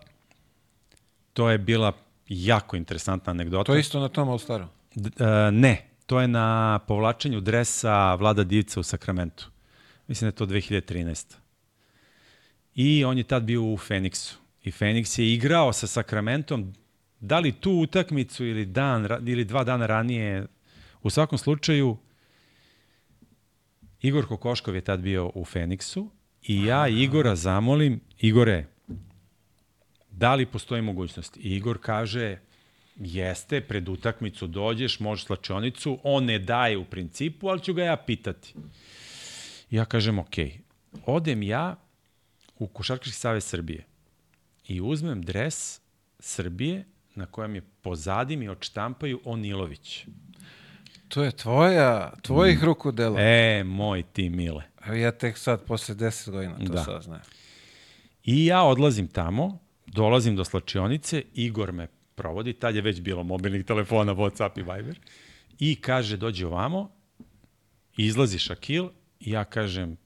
to 1.32 1.50
je 1.50 1.58
bila 1.58 1.92
jako 2.28 2.76
interesantna 2.76 3.30
anegdota. 3.30 3.64
To 3.64 3.74
je 3.74 3.80
isto 3.80 4.00
na 4.00 4.08
tom 4.08 4.28
All-Staru. 4.28 4.66
E, 4.96 5.50
ne, 5.52 5.86
to 6.06 6.20
je 6.20 6.28
na 6.28 6.78
povlačenju 6.78 7.40
dresa 7.40 8.14
Vlada 8.14 8.44
Divca 8.44 8.80
u 8.80 8.82
Sakramentu. 8.82 9.50
Mislim 10.06 10.26
da 10.26 10.28
je 10.28 10.36
to 10.36 10.46
2013. 10.46 11.36
I 12.74 13.04
on 13.04 13.18
je 13.18 13.24
tad 13.24 13.42
bio 13.42 13.62
u 13.62 13.76
Feniksu. 13.76 14.38
I 14.64 14.70
Feniks 14.70 15.18
je 15.18 15.34
igrao 15.34 15.72
sa 15.72 15.86
Sakramentom, 15.86 16.72
da 17.20 17.38
li 17.38 17.52
tu 17.52 17.72
utakmicu 17.72 18.44
ili, 18.44 18.66
dan, 18.66 19.08
ili 19.26 19.44
dva 19.44 19.64
dana 19.64 19.86
ranije. 19.86 20.46
U 21.02 21.10
svakom 21.10 21.38
slučaju, 21.38 21.96
Igor 24.00 24.26
Kokoškov 24.26 24.74
je 24.74 24.80
tad 24.80 25.00
bio 25.00 25.30
u 25.34 25.44
Feniksu 25.44 26.10
i 26.48 26.64
ja 26.64 26.88
Igora 26.88 27.36
zamolim, 27.36 28.00
Igore, 28.18 28.64
da 30.10 30.34
li 30.34 30.46
postoji 30.46 30.82
mogućnost? 30.82 31.36
I 31.36 31.56
Igor 31.56 31.78
kaže, 31.82 32.38
jeste, 32.96 33.60
pred 33.60 33.88
utakmicu 33.88 34.46
dođeš, 34.46 35.00
možeš 35.00 35.24
slačionicu, 35.24 35.98
on 36.02 36.24
ne 36.24 36.38
daje 36.38 36.78
u 36.78 36.84
principu, 36.84 37.48
ali 37.48 37.60
ću 37.60 37.74
ga 37.74 37.84
ja 37.84 37.96
pitati. 37.96 38.54
Ja 39.70 39.84
kažem, 39.84 40.18
ok, 40.18 40.36
odem 41.06 41.42
ja 41.42 41.76
u 42.58 42.66
Košarkaški 42.66 43.16
savez 43.16 43.44
Srbije 43.44 43.84
i 44.68 44.80
uzmem 44.80 45.22
dres 45.22 45.80
Srbije 46.20 46.84
na 47.14 47.26
kojem 47.26 47.54
je 47.54 47.62
pozadi 47.82 48.36
mi 48.36 48.48
odštampaju 48.48 49.20
Onilović. 49.24 50.06
To 51.08 51.22
je 51.22 51.30
tvoja, 51.32 52.12
tvojih 52.22 52.64
ruku 52.64 52.92
dela. 52.92 53.20
E, 53.20 53.64
moj 53.64 54.02
ti 54.12 54.30
mile. 54.30 54.62
Ja 54.94 55.10
tek 55.12 55.38
sad, 55.38 55.64
posle 55.64 55.94
deset 55.94 56.32
godina, 56.34 56.56
to 56.66 56.72
Da. 56.72 56.84
saznajem. 56.84 57.24
I 58.24 58.46
ja 58.46 58.62
odlazim 58.62 59.08
tamo, 59.08 59.58
dolazim 59.86 60.36
do 60.36 60.44
slačionice, 60.44 61.22
Igor 61.34 61.72
me 61.72 61.86
provodi, 62.14 62.52
tad 62.52 62.74
je 62.74 62.82
već 62.82 63.00
bilo 63.00 63.22
mobilnih 63.22 63.64
telefona, 63.64 64.14
Whatsapp 64.14 64.58
i 64.58 64.62
Viber, 64.62 64.98
i 65.58 65.76
kaže, 65.80 66.16
dođi 66.16 66.44
ovamo, 66.44 66.90
izlazi 67.96 68.38
Šakil, 68.38 68.88
i 69.20 69.30
ja 69.30 69.44
kažem, 69.44 69.96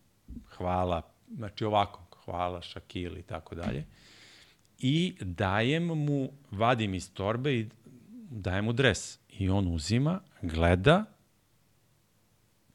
hvala, 0.56 1.02
znači 1.36 1.64
ovako, 1.64 2.06
hvala 2.24 2.62
Šakil 2.62 3.18
i 3.18 3.22
tako 3.22 3.54
dalje, 3.54 3.84
i 4.78 5.14
dajem 5.20 5.82
mu, 5.84 6.28
vadim 6.50 6.94
iz 6.94 7.12
torbe 7.12 7.54
i 7.54 7.66
dajem 8.30 8.64
mu 8.64 8.72
dres. 8.72 9.18
I 9.38 9.48
on 9.50 9.68
uzima, 9.74 10.20
gleda, 10.42 11.04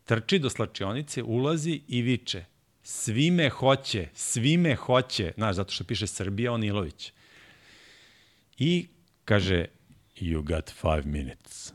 trči 0.05 0.39
do 0.39 0.49
slačionice, 0.49 1.23
ulazi 1.23 1.81
i 1.87 2.01
viče, 2.01 2.45
svi 2.83 3.31
me 3.31 3.49
hoće, 3.49 4.07
svi 4.13 4.57
me 4.57 4.75
hoće, 4.75 5.33
znaš, 5.37 5.55
zato 5.55 5.71
što 5.71 5.83
piše 5.83 6.07
Srbija 6.07 6.53
Onilović. 6.53 7.11
I 8.57 8.87
kaže, 9.25 9.65
you 10.15 10.43
got 10.43 10.71
five 10.71 11.03
minutes. 11.05 11.73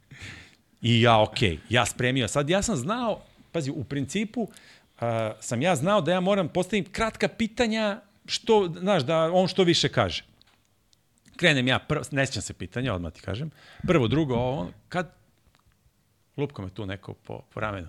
I 0.82 1.00
ja, 1.00 1.22
okej, 1.22 1.50
okay, 1.50 1.58
ja 1.68 1.86
spremio. 1.86 2.28
Sad 2.28 2.50
ja 2.50 2.62
sam 2.62 2.76
znao, 2.76 3.22
pazi, 3.52 3.70
u 3.70 3.84
principu 3.84 4.42
uh, 4.42 4.50
sam 5.40 5.62
ja 5.62 5.76
znao 5.76 6.00
da 6.00 6.12
ja 6.12 6.20
moram 6.20 6.48
postaviti 6.48 6.92
kratka 6.92 7.28
pitanja, 7.28 8.00
što, 8.26 8.72
znaš, 8.78 9.02
da 9.02 9.32
on 9.32 9.48
što 9.48 9.64
više 9.64 9.88
kaže. 9.88 10.24
Krenem 11.36 11.68
ja, 11.68 11.78
prvo, 11.78 12.04
ne 12.10 12.26
sjećam 12.26 12.42
se 12.42 12.54
pitanja, 12.54 12.94
odmah 12.94 13.12
ti 13.12 13.20
kažem. 13.20 13.50
Prvo, 13.86 14.08
drugo, 14.08 14.34
ovo, 14.34 14.70
kad 14.88 15.14
lupko 16.36 16.62
me 16.62 16.70
tu 16.70 16.86
neko 16.86 17.14
po, 17.14 17.42
po 17.54 17.60
ramenu. 17.60 17.88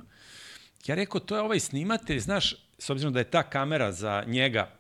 Ja 0.86 0.96
rekao, 0.96 1.20
to 1.20 1.36
je 1.36 1.42
ovaj 1.42 1.60
snimatelj, 1.60 2.20
znaš, 2.20 2.56
s 2.78 2.90
obzirom 2.90 3.14
da 3.14 3.20
je 3.20 3.32
ta 3.32 3.44
kamera 3.44 3.92
za 3.92 4.24
njega 4.28 4.72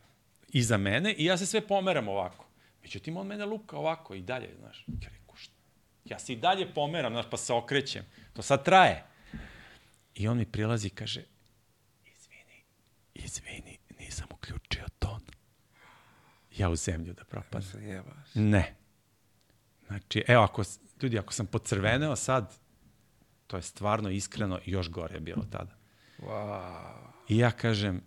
iza 0.49 0.77
mene 0.77 1.13
i 1.13 1.25
ja 1.25 1.37
se 1.37 1.45
sve 1.45 1.61
pomeram 1.67 2.07
ovako. 2.07 2.45
Međutim, 2.81 3.17
on 3.17 3.27
mene 3.27 3.45
lupka 3.45 3.77
ovako 3.77 4.15
i 4.15 4.21
dalje, 4.21 4.49
znaš. 4.59 4.85
Ja 4.87 5.09
rekao, 5.09 5.35
šta? 5.35 5.53
Ja 6.05 6.19
se 6.19 6.33
i 6.33 6.35
dalje 6.35 6.73
pomeram, 6.73 7.13
znaš, 7.13 7.25
pa 7.31 7.37
se 7.37 7.53
okrećem. 7.53 8.05
To 8.33 8.41
sad 8.41 8.65
traje. 8.65 9.03
I 10.15 10.27
on 10.27 10.37
mi 10.37 10.45
prilazi 10.45 10.87
i 10.87 10.89
kaže, 10.89 11.23
izvini, 12.05 12.63
izvini. 13.13 13.77
Ja 16.57 16.69
u 16.69 16.75
zemlju 16.75 17.13
da 17.13 17.23
Pa 17.23 17.29
propadnem. 17.29 17.71
se 17.71 17.83
jebaš. 17.83 18.35
Ne. 18.35 18.75
Znači, 19.87 20.23
evo, 20.27 20.43
ako, 20.43 20.63
ljudi, 21.01 21.19
ako 21.19 21.33
sam 21.33 21.45
pocrveneo 21.45 22.15
sad, 22.15 22.53
to 23.47 23.57
je 23.57 23.61
stvarno 23.61 24.09
iskreno 24.09 24.59
još 24.65 24.89
gore 24.89 25.15
je 25.15 25.19
bilo 25.19 25.45
tada. 25.51 25.75
Wow. 26.19 26.93
I 27.29 27.37
ja 27.37 27.51
kažem, 27.51 28.01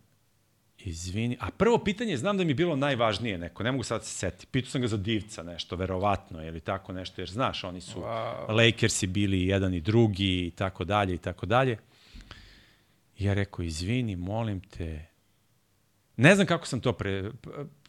izvini, 0.79 1.37
a 1.41 1.51
prvo 1.51 1.79
pitanje, 1.79 2.17
znam 2.17 2.37
da 2.37 2.45
mi 2.45 2.51
je 2.51 2.55
bilo 2.55 2.77
najvažnije 2.77 3.39
neko, 3.39 3.63
ne 3.63 3.73
mogu 3.73 3.85
sad 3.85 4.01
da 4.01 4.05
se 4.05 4.15
seti. 4.15 4.47
Pitao 4.47 4.71
sam 4.71 4.81
ga 4.81 4.87
za 4.87 4.97
divca 4.97 5.43
nešto, 5.43 5.77
verovatno, 5.77 6.45
ili 6.45 6.61
tako 6.61 6.93
nešto, 6.93 7.21
jer 7.21 7.31
znaš, 7.31 7.65
oni 7.65 7.81
su 7.81 8.01
Wow. 8.01 8.51
Lakersi 8.51 9.07
bili 9.07 9.47
jedan 9.47 9.75
i 9.75 9.81
drugi 9.81 10.47
i 10.47 10.51
tako 10.51 10.85
dalje 10.85 11.15
i 11.15 11.19
tako 11.19 11.47
dalje. 11.47 11.79
I 13.19 13.25
ja 13.25 13.35
rekao, 13.35 13.63
izvini, 13.63 14.17
molim 14.17 14.61
te, 14.61 15.07
ne 16.17 16.35
znam 16.35 16.47
kako 16.47 16.67
sam 16.67 16.81
to 16.81 16.93
pre, 16.93 17.31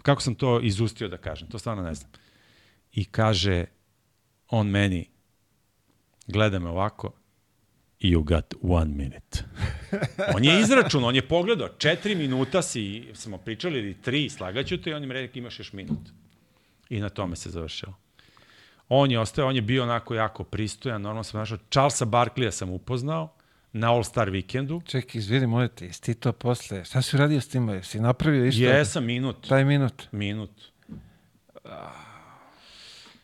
kako 0.01 0.21
sam 0.21 0.35
to 0.35 0.59
izustio 0.61 1.07
da 1.07 1.17
kažem, 1.17 1.47
to 1.47 1.59
stvarno 1.59 1.84
ne 1.84 1.93
znam. 1.93 2.11
I 2.91 3.05
kaže 3.05 3.65
on 4.47 4.67
meni, 4.67 5.09
gleda 6.27 6.59
me 6.59 6.69
ovako, 6.69 7.13
you 7.99 8.23
got 8.23 8.53
one 8.61 8.95
minute. 8.95 9.43
on 10.35 10.43
je 10.43 10.61
izračun, 10.61 11.03
on 11.03 11.15
je 11.15 11.27
pogledao, 11.27 11.67
četiri 11.67 12.15
minuta 12.15 12.61
si, 12.61 13.07
smo 13.13 13.38
pričali, 13.38 13.80
ili 13.80 14.01
tri, 14.01 14.30
slagaću 14.30 14.81
te, 14.81 14.89
i 14.89 14.93
on 14.93 15.03
im 15.03 15.11
rekao, 15.11 15.39
imaš 15.39 15.59
još 15.59 15.73
minut. 15.73 16.09
I 16.89 16.99
na 16.99 17.09
tome 17.09 17.35
se 17.35 17.49
završilo. 17.49 17.93
On 18.89 19.11
je 19.11 19.19
ostao, 19.19 19.47
on 19.47 19.55
je 19.55 19.61
bio 19.61 19.84
onako 19.84 20.15
jako 20.15 20.43
pristojan, 20.43 21.01
normalno 21.01 21.23
sam 21.23 21.39
našao, 21.39 21.57
Charlesa 21.69 22.05
Barkleya 22.05 22.51
sam 22.51 22.69
upoznao 22.69 23.39
na 23.74 23.94
All-Star 23.94 24.30
vikendu. 24.30 24.82
Čekaj, 24.86 25.20
izvini, 25.20 25.70
te, 25.76 25.86
jesi 25.86 26.02
ti 26.02 26.14
to 26.14 26.32
posle? 26.32 26.86
Šta 26.86 27.02
si 27.02 27.16
uradio 27.16 27.41
s 27.41 27.48
tim? 27.48 27.70
Jesi 27.70 28.00
napravio 28.00 28.46
isto? 28.46 28.64
Jesam, 28.64 29.06
minut. 29.06 29.48
Taj 29.50 29.66
minut. 29.66 30.08
Minut. 30.12 30.52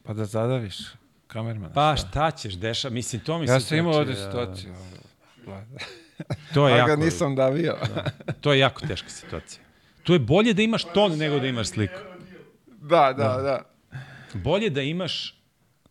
Pa 0.03 0.13
da 0.13 0.25
zadaviš 0.25 0.77
kamermana. 1.27 1.73
Pa 1.73 1.95
šta 1.95 2.31
ćeš, 2.31 2.53
deša, 2.53 2.89
mislim, 2.89 3.21
to 3.21 3.39
mi 3.39 3.45
Ja 3.45 3.59
se... 3.59 3.65
sam 3.65 3.77
imao 3.77 3.93
znači, 3.93 4.09
ovde 4.09 4.21
da, 4.21 4.25
situaciju. 4.25 4.73
To 6.53 6.67
je 6.67 6.71
Ja 6.71 6.77
jako, 6.77 6.87
ga 6.87 6.95
nisam 6.95 7.35
davio. 7.35 7.75
to 8.41 8.53
je 8.53 8.59
jako 8.59 8.87
teška 8.87 9.09
situacija. 9.09 9.63
Tu 10.03 10.13
je 10.13 10.19
bolje 10.19 10.53
da 10.53 10.61
imaš 10.61 10.83
ton 10.83 11.17
nego 11.17 11.39
da 11.39 11.47
imaš 11.47 11.67
sliku. 11.67 11.99
da, 12.67 13.13
da, 13.17 13.41
da. 13.41 13.61
Bolje 14.33 14.69
da 14.69 14.81
imaš 14.81 15.41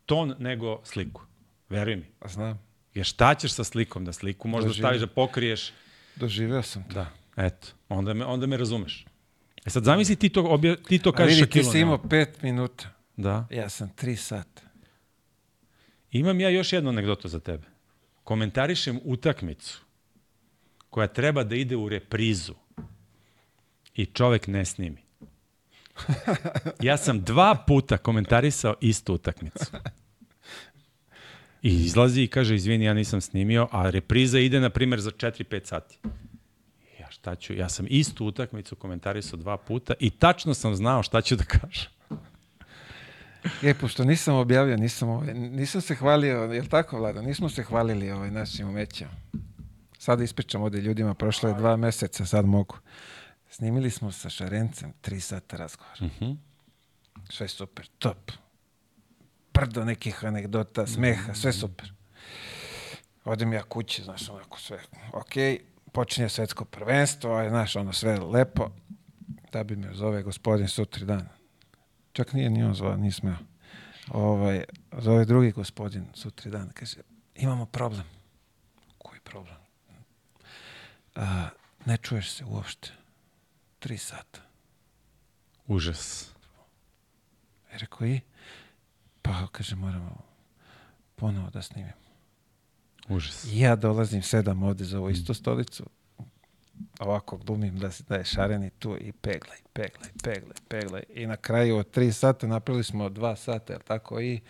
ton 0.07 0.35
nego 0.39 0.81
sliku. 0.85 1.23
Veruj 1.69 1.97
mi. 1.97 2.05
Znam. 2.29 2.64
Jer 2.95 3.07
šta 3.07 3.35
ćeš 3.35 3.53
sa 3.53 3.65
slikom? 3.65 4.05
Da 4.05 4.13
sliku 4.13 4.49
možda 4.49 4.69
Doživim. 4.69 4.83
staviš 4.87 5.01
da 5.01 5.07
pokriješ. 5.07 5.73
Doživeo 6.17 6.63
sam 6.63 6.85
to. 6.89 6.95
Da, 6.95 7.11
eto. 7.37 7.69
Onda 7.89 8.15
me, 8.15 8.25
onda 8.25 8.47
me 8.47 8.57
razumeš. 8.57 9.05
E 9.65 9.71
sad 9.71 9.85
zamisli 9.85 10.17
ti 10.17 10.29
to, 10.29 10.43
obja, 10.45 10.77
ti 10.77 10.99
to 10.99 11.13
kažeš 11.13 11.41
vidi, 11.41 11.51
ti 11.51 11.65
si 11.65 11.81
imao 11.81 11.99
pet 12.09 12.43
minuta. 12.43 12.91
Da. 13.17 13.47
Ja 13.51 13.69
sam 13.69 13.89
tri 13.97 14.17
sata. 14.17 14.63
Imam 16.11 16.41
ja 16.41 16.49
još 16.49 16.73
jednu 16.73 16.91
anegdotu 16.91 17.29
za 17.29 17.41
tebe. 17.41 17.67
Komentarišem 18.25 19.01
utakmicu 19.05 19.81
koja 20.91 21.07
treba 21.07 21.45
da 21.45 21.57
ide 21.57 21.77
u 21.77 21.89
reprizu 21.89 22.55
i 23.95 24.07
čovek 24.07 24.47
ne 24.47 24.65
snimi. 24.65 25.05
Ja 26.81 26.97
sam 26.97 27.23
dva 27.25 27.65
puta 27.67 27.97
komentarisao 27.97 28.75
istu 28.81 29.15
utakmicu. 29.15 29.65
I 31.65 31.85
izlazi 31.85 32.23
i 32.23 32.27
kaže, 32.27 32.55
izvini, 32.55 32.85
ja 32.85 32.95
nisam 32.95 33.21
snimio, 33.21 33.69
a 33.73 33.91
repriza 33.91 34.39
ide, 34.39 34.61
na 34.61 34.71
primjer, 34.71 35.01
za 35.01 35.11
4-5 35.11 35.65
sati. 35.65 35.99
Ja 37.01 37.11
šta 37.11 37.35
ću? 37.35 37.55
Ja 37.55 37.69
sam 37.69 37.87
istu 37.89 38.27
utakmicu 38.27 38.77
komentarisao 38.77 39.37
dva 39.37 39.57
puta 39.57 39.95
i 40.01 40.11
tačno 40.11 40.55
sam 40.55 40.77
znao 40.77 41.03
šta 41.03 41.21
ću 41.21 41.37
da 41.37 41.45
kažem. 41.45 41.91
E, 43.63 43.75
pošto 43.75 44.05
nisam 44.05 44.35
objavio, 44.35 44.77
nisam, 44.77 45.09
ovaj, 45.09 45.35
nisam 45.35 45.81
se 45.81 45.95
hvalio, 45.95 46.43
je 46.43 46.63
li 46.63 46.69
tako, 46.69 46.99
Vlada? 46.99 47.23
Nismo 47.23 47.49
se 47.49 47.63
hvalili 47.63 48.11
ovaj, 48.11 48.31
našim 48.31 48.69
umećem. 48.69 49.09
Sad 49.99 50.21
ispričam 50.21 50.63
ovde 50.63 50.81
ljudima, 50.81 51.15
prošlo 51.15 51.49
je 51.49 51.55
dva 51.55 51.77
meseca, 51.77 52.27
sad 52.27 52.47
mogu. 52.47 52.77
Snimili 53.51 53.91
smo 53.91 54.13
sa 54.13 54.31
Šarencem 54.31 54.93
tri 55.01 55.21
sata 55.21 55.57
razgovora. 55.57 56.07
Mhm. 56.07 56.31
Sve 57.31 57.49
super, 57.49 57.87
top. 57.99 58.44
Brdo 59.55 59.85
nekih 59.85 60.25
anegdota, 60.25 60.87
smeha, 60.87 61.35
sve 61.35 61.53
super. 61.53 61.93
Odem 63.25 63.53
ja 63.53 63.63
kući, 63.63 64.03
znaš, 64.03 64.29
onako 64.29 64.61
sve, 64.61 64.79
ok, 65.13 65.33
počinje 65.93 66.29
svetsko 66.29 66.65
prvenstvo, 66.65 67.49
znaš, 67.49 67.77
ono 67.77 67.93
sve 67.93 68.19
lepo. 68.19 68.71
Da 69.53 69.65
bi 69.65 69.77
me 69.77 69.95
zove 69.95 70.23
gospodin 70.23 70.69
sutri 70.69 71.05
dan. 71.05 71.29
Čak 72.13 72.33
nije 72.33 72.51
ni 72.51 72.65
on 72.65 72.75
zvao, 72.75 72.97
nije 72.97 73.13
smeo. 73.13 73.37
Ovaj, 74.09 74.65
zove 74.99 75.25
drugi 75.25 75.51
gospodin 75.53 76.07
sutri 76.15 76.51
dan, 76.51 76.71
kaže, 76.75 76.97
imamo 77.35 77.67
problem. 77.67 78.05
Koji 78.99 79.21
problem? 79.21 79.57
A, 81.15 81.49
ne 81.85 81.97
čuješ 81.97 82.31
se 82.31 82.45
uopšte. 82.45 82.91
Tri 83.79 83.99
sata. 83.99 84.41
Užas. 85.67 86.31
I 87.75 87.79
rekao, 87.79 88.07
i? 88.07 88.21
Pa, 89.25 89.47
kaže, 89.53 89.77
moramo 89.77 90.17
ponovo 91.17 91.51
da 91.51 91.63
snimim. 91.63 91.93
Užas. 93.09 93.45
I 93.45 93.61
ja 93.61 93.77
dolazim 93.77 94.23
sedam 94.23 94.63
ovde 94.63 94.85
za 94.85 94.99
ovu 94.99 95.11
istu 95.11 95.35
stolicu, 95.35 95.85
ovako 97.01 97.37
glumim 97.37 97.79
da, 97.79 97.91
da 98.09 98.17
je 98.17 98.25
šareni 98.25 98.71
tu 98.71 98.97
i 99.01 99.13
peglaj, 99.13 99.59
peglaj, 99.73 100.11
peglaj, 100.23 100.57
peglaj. 100.69 101.03
I 101.15 101.27
na 101.27 101.37
kraju 101.37 101.77
od 101.77 101.91
tri 101.91 102.13
sata 102.13 102.47
napravili 102.47 102.85
smo 102.85 103.09
dva 103.09 103.37
sata, 103.37 103.73
jel 103.73 103.81
tako, 103.85 104.21
i 104.21 104.41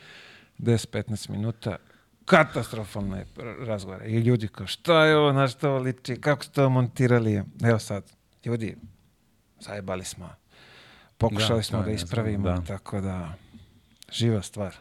10-15 0.59 1.31
minuta 1.31 1.77
katastrofalne 2.25 3.27
razgovore. 3.67 4.07
I 4.07 4.19
ljudi 4.19 4.49
kao, 4.49 4.67
šta 4.67 5.05
je 5.05 5.17
ovo, 5.17 5.33
na 5.33 5.49
što 5.49 5.69
ovo 5.69 5.79
liči, 5.79 6.21
kako 6.21 6.45
ste 6.45 6.61
ovo 6.61 6.71
montirali? 6.71 7.43
Evo 7.65 7.79
sad, 7.79 8.05
ljudi, 8.45 8.77
zajebali 9.61 10.05
smo. 10.05 10.31
Pokušali 11.19 11.59
Da, 11.59 11.63
smo 11.63 11.83
da 11.83 11.91
je 11.91 11.95
ispravimo, 11.95 12.49
da. 12.49 12.61
tako 12.61 13.01
da, 13.01 13.35
živa 14.15 14.43
stvar. 14.43 14.75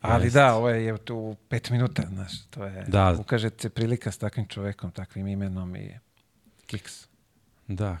Ali 0.00 0.24
Jeste. 0.24 0.38
da, 0.38 0.54
ovo 0.54 0.68
je 0.68 0.98
tu 0.98 1.36
pet 1.48 1.70
minuta, 1.70 2.02
znaš, 2.12 2.32
to 2.50 2.64
je, 2.64 2.84
Da. 2.88 3.16
ukaže 3.20 3.50
se 3.58 3.70
prilika 3.70 4.10
s 4.10 4.18
takvim 4.18 4.46
čovekom, 4.46 4.90
takvim 4.90 5.26
imenom 5.26 5.76
i 5.76 5.90
kiks. 6.66 7.06
Da. 7.68 7.98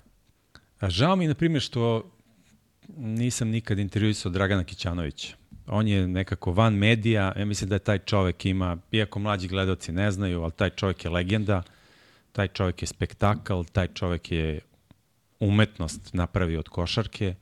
A 0.80 0.90
žao 0.90 1.16
mi 1.16 1.26
na 1.26 1.34
primjer, 1.34 1.62
što 1.62 2.10
nisam 2.96 3.48
nikad 3.48 3.78
intervjuisao 3.78 4.32
Dragana 4.32 4.64
Kićanovića. 4.64 5.36
On 5.66 5.88
je 5.88 6.08
nekako 6.08 6.52
van 6.52 6.74
medija, 6.74 7.32
ja 7.36 7.44
mislim 7.44 7.68
da 7.68 7.74
je 7.74 7.78
taj 7.78 7.98
čovek 7.98 8.46
ima, 8.46 8.76
iako 8.92 9.18
mlađi 9.18 9.48
gledalci 9.48 9.92
ne 9.92 10.10
znaju, 10.10 10.42
ali 10.42 10.52
taj 10.52 10.70
čovek 10.70 11.04
je 11.04 11.10
legenda, 11.10 11.62
taj 12.32 12.48
čovek 12.48 12.82
je 12.82 12.86
spektakl, 12.86 13.62
taj 13.72 13.88
čovek 13.88 14.32
je 14.32 14.60
umetnost 15.40 16.14
napravio 16.14 16.58
od 16.58 16.68
košarke. 16.68 17.34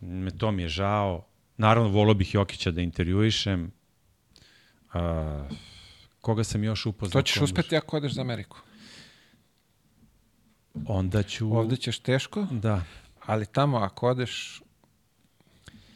Me 0.00 0.30
to 0.30 0.52
mi 0.52 0.62
je 0.62 0.68
žao. 0.68 1.24
Naravno, 1.56 1.88
volio 1.88 2.14
bih 2.14 2.34
Jokića 2.34 2.70
da 2.70 2.80
intervjuišem. 2.80 3.72
A, 4.92 5.48
koga 6.20 6.44
sam 6.44 6.64
još 6.64 6.86
upoznao? 6.86 7.22
To 7.22 7.26
ćeš 7.26 7.38
Ko- 7.38 7.44
uspeti 7.44 7.76
ako 7.76 7.96
odeš 7.96 8.12
za 8.12 8.20
Ameriku. 8.20 8.58
Onda 10.86 11.22
ću... 11.22 11.56
Ovde 11.56 11.76
ćeš 11.76 11.98
teško, 11.98 12.46
Da, 12.50 12.82
ali 13.26 13.46
tamo 13.46 13.76
ako 13.76 14.08
odeš, 14.08 14.62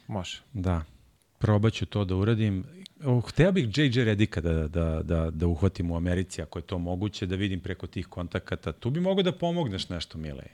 može. 0.06 0.40
Da, 0.52 0.84
probat 1.38 1.72
ću 1.72 1.86
to 1.86 2.04
da 2.04 2.14
uradim. 2.16 2.64
Hteo 3.28 3.52
bih 3.52 3.68
JJ 3.76 4.04
Redika 4.04 4.40
da, 4.40 4.68
da, 4.68 5.02
da, 5.02 5.30
da 5.30 5.46
uhvatim 5.46 5.90
u 5.90 5.96
Americi, 5.96 6.42
ako 6.42 6.58
je 6.58 6.62
to 6.62 6.78
moguće, 6.78 7.26
da 7.26 7.36
vidim 7.36 7.60
preko 7.60 7.86
tih 7.86 8.06
kontakata. 8.06 8.72
Tu 8.72 8.90
bi 8.90 9.00
mogo 9.00 9.22
da 9.22 9.32
pomogneš 9.32 9.88
nešto, 9.88 10.18
Mile. 10.18 10.44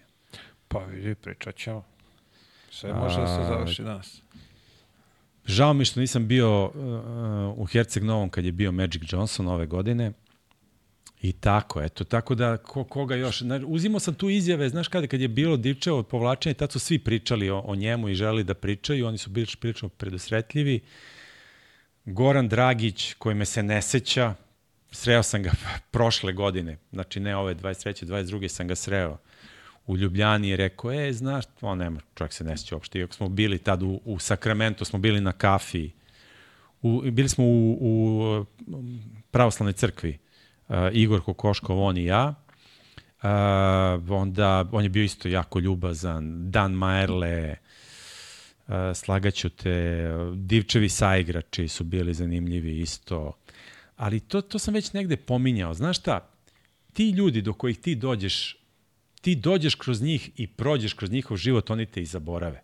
Pa 0.68 0.78
vidi, 0.78 1.14
pričat 1.14 1.56
ćemo. 1.56 1.85
Sve 2.70 2.93
može 2.94 3.20
da 3.20 3.26
se 3.26 3.44
završi 3.48 3.82
danas. 3.82 4.22
Žao 5.47 5.73
mi 5.73 5.85
što 5.85 6.01
nisam 6.01 6.29
bio 6.29 6.65
uh, 6.65 6.73
u 7.59 7.65
Herceg 7.65 8.05
Novom 8.05 8.31
kad 8.31 8.45
je 8.45 8.53
bio 8.53 8.73
Magic 8.73 9.03
Johnson 9.12 9.49
ove 9.49 9.66
godine. 9.66 10.12
I 11.23 11.33
tako, 11.33 11.83
eto, 11.83 12.05
tako 12.05 12.35
da 12.35 12.57
ko, 12.57 12.85
koga 12.85 13.15
još, 13.15 13.43
uzimo 13.66 14.01
sam 14.01 14.15
tu 14.15 14.31
izjave, 14.31 14.69
znaš 14.69 14.89
kada, 14.89 15.07
kad 15.07 15.21
je 15.21 15.29
bilo 15.29 15.57
Divčevo 15.57 16.03
povlačenje, 16.03 16.55
tad 16.55 16.73
su 16.73 16.79
svi 16.79 16.99
pričali 16.99 17.51
o, 17.51 17.59
o 17.59 17.75
njemu 17.75 18.09
i 18.09 18.15
želi 18.15 18.45
da 18.45 18.55
pričaju, 18.55 19.07
oni 19.07 19.19
su 19.19 19.31
bili 19.31 19.47
prilično 19.61 19.89
predosretljivi. 19.89 20.81
Goran 22.05 22.49
Dragić, 22.49 23.15
koji 23.15 23.35
me 23.35 23.45
se 23.45 23.62
ne 23.62 23.83
seća, 23.83 24.35
sreo 24.91 25.23
sam 25.23 25.43
ga 25.43 25.53
prošle 25.95 26.33
godine, 26.33 26.79
znači 26.93 27.21
ne 27.21 27.37
ove 27.37 27.55
23. 27.55 28.05
22. 28.07 28.49
sam 28.49 28.69
ga 28.69 28.75
sreo 28.75 29.19
u 29.86 29.97
Ljubljani 29.97 30.48
je 30.48 30.56
rekao, 30.56 30.93
e, 30.93 31.12
znaš, 31.12 31.44
on 31.61 31.78
nema, 31.78 32.01
čovjek 32.15 32.32
se 32.32 32.44
ne 32.44 32.56
sjeća 32.56 32.77
uopšte, 32.77 32.98
iako 32.98 33.15
smo 33.15 33.28
bili 33.28 33.59
tad 33.59 33.82
u, 33.82 34.01
u 34.05 34.19
Sakramentu, 34.19 34.85
smo 34.85 34.98
bili 34.98 35.20
na 35.20 35.32
kafi, 35.32 35.90
u, 36.82 37.02
bili 37.11 37.28
smo 37.28 37.44
u, 37.44 37.78
u 37.81 38.44
pravoslavnoj 39.31 39.73
crkvi, 39.73 40.19
uh, 40.69 40.74
Igor 40.93 41.20
Kokoškov, 41.24 41.82
on 41.82 41.97
i 41.97 42.05
ja, 42.05 42.35
onda 44.11 44.69
on 44.73 44.82
je 44.82 44.89
bio 44.89 45.02
isto 45.02 45.28
jako 45.28 45.59
ljubazan, 45.59 46.51
Dan 46.51 46.73
Majerle, 46.73 47.56
uh, 48.69 48.74
slagaću 48.94 49.51
te, 49.51 50.09
Divčevi 50.35 50.89
saigrači 50.89 51.69
su 51.69 51.85
bili 51.85 52.15
zanimljivi 52.15 52.81
isto, 52.81 53.32
ali 53.97 54.20
to, 54.20 54.40
to 54.40 54.59
sam 54.59 54.74
već 54.74 54.93
negde 54.93 55.16
pominjao. 55.16 55.74
Znaš 55.74 55.98
šta, 55.98 56.28
ti 56.93 57.11
ljudi 57.11 57.43
do 57.43 57.52
kojih 57.52 57.78
ti 57.78 57.94
dođeš, 57.94 58.64
ti 59.24 59.34
dođeš 59.34 59.74
kroz 59.74 60.02
njih 60.02 60.30
i 60.36 60.46
prođeš 60.46 60.92
kroz 60.92 61.10
njihov 61.10 61.36
život, 61.36 61.70
oni 61.70 61.86
te 61.86 62.02
i 62.02 62.06
zaborave. 62.06 62.62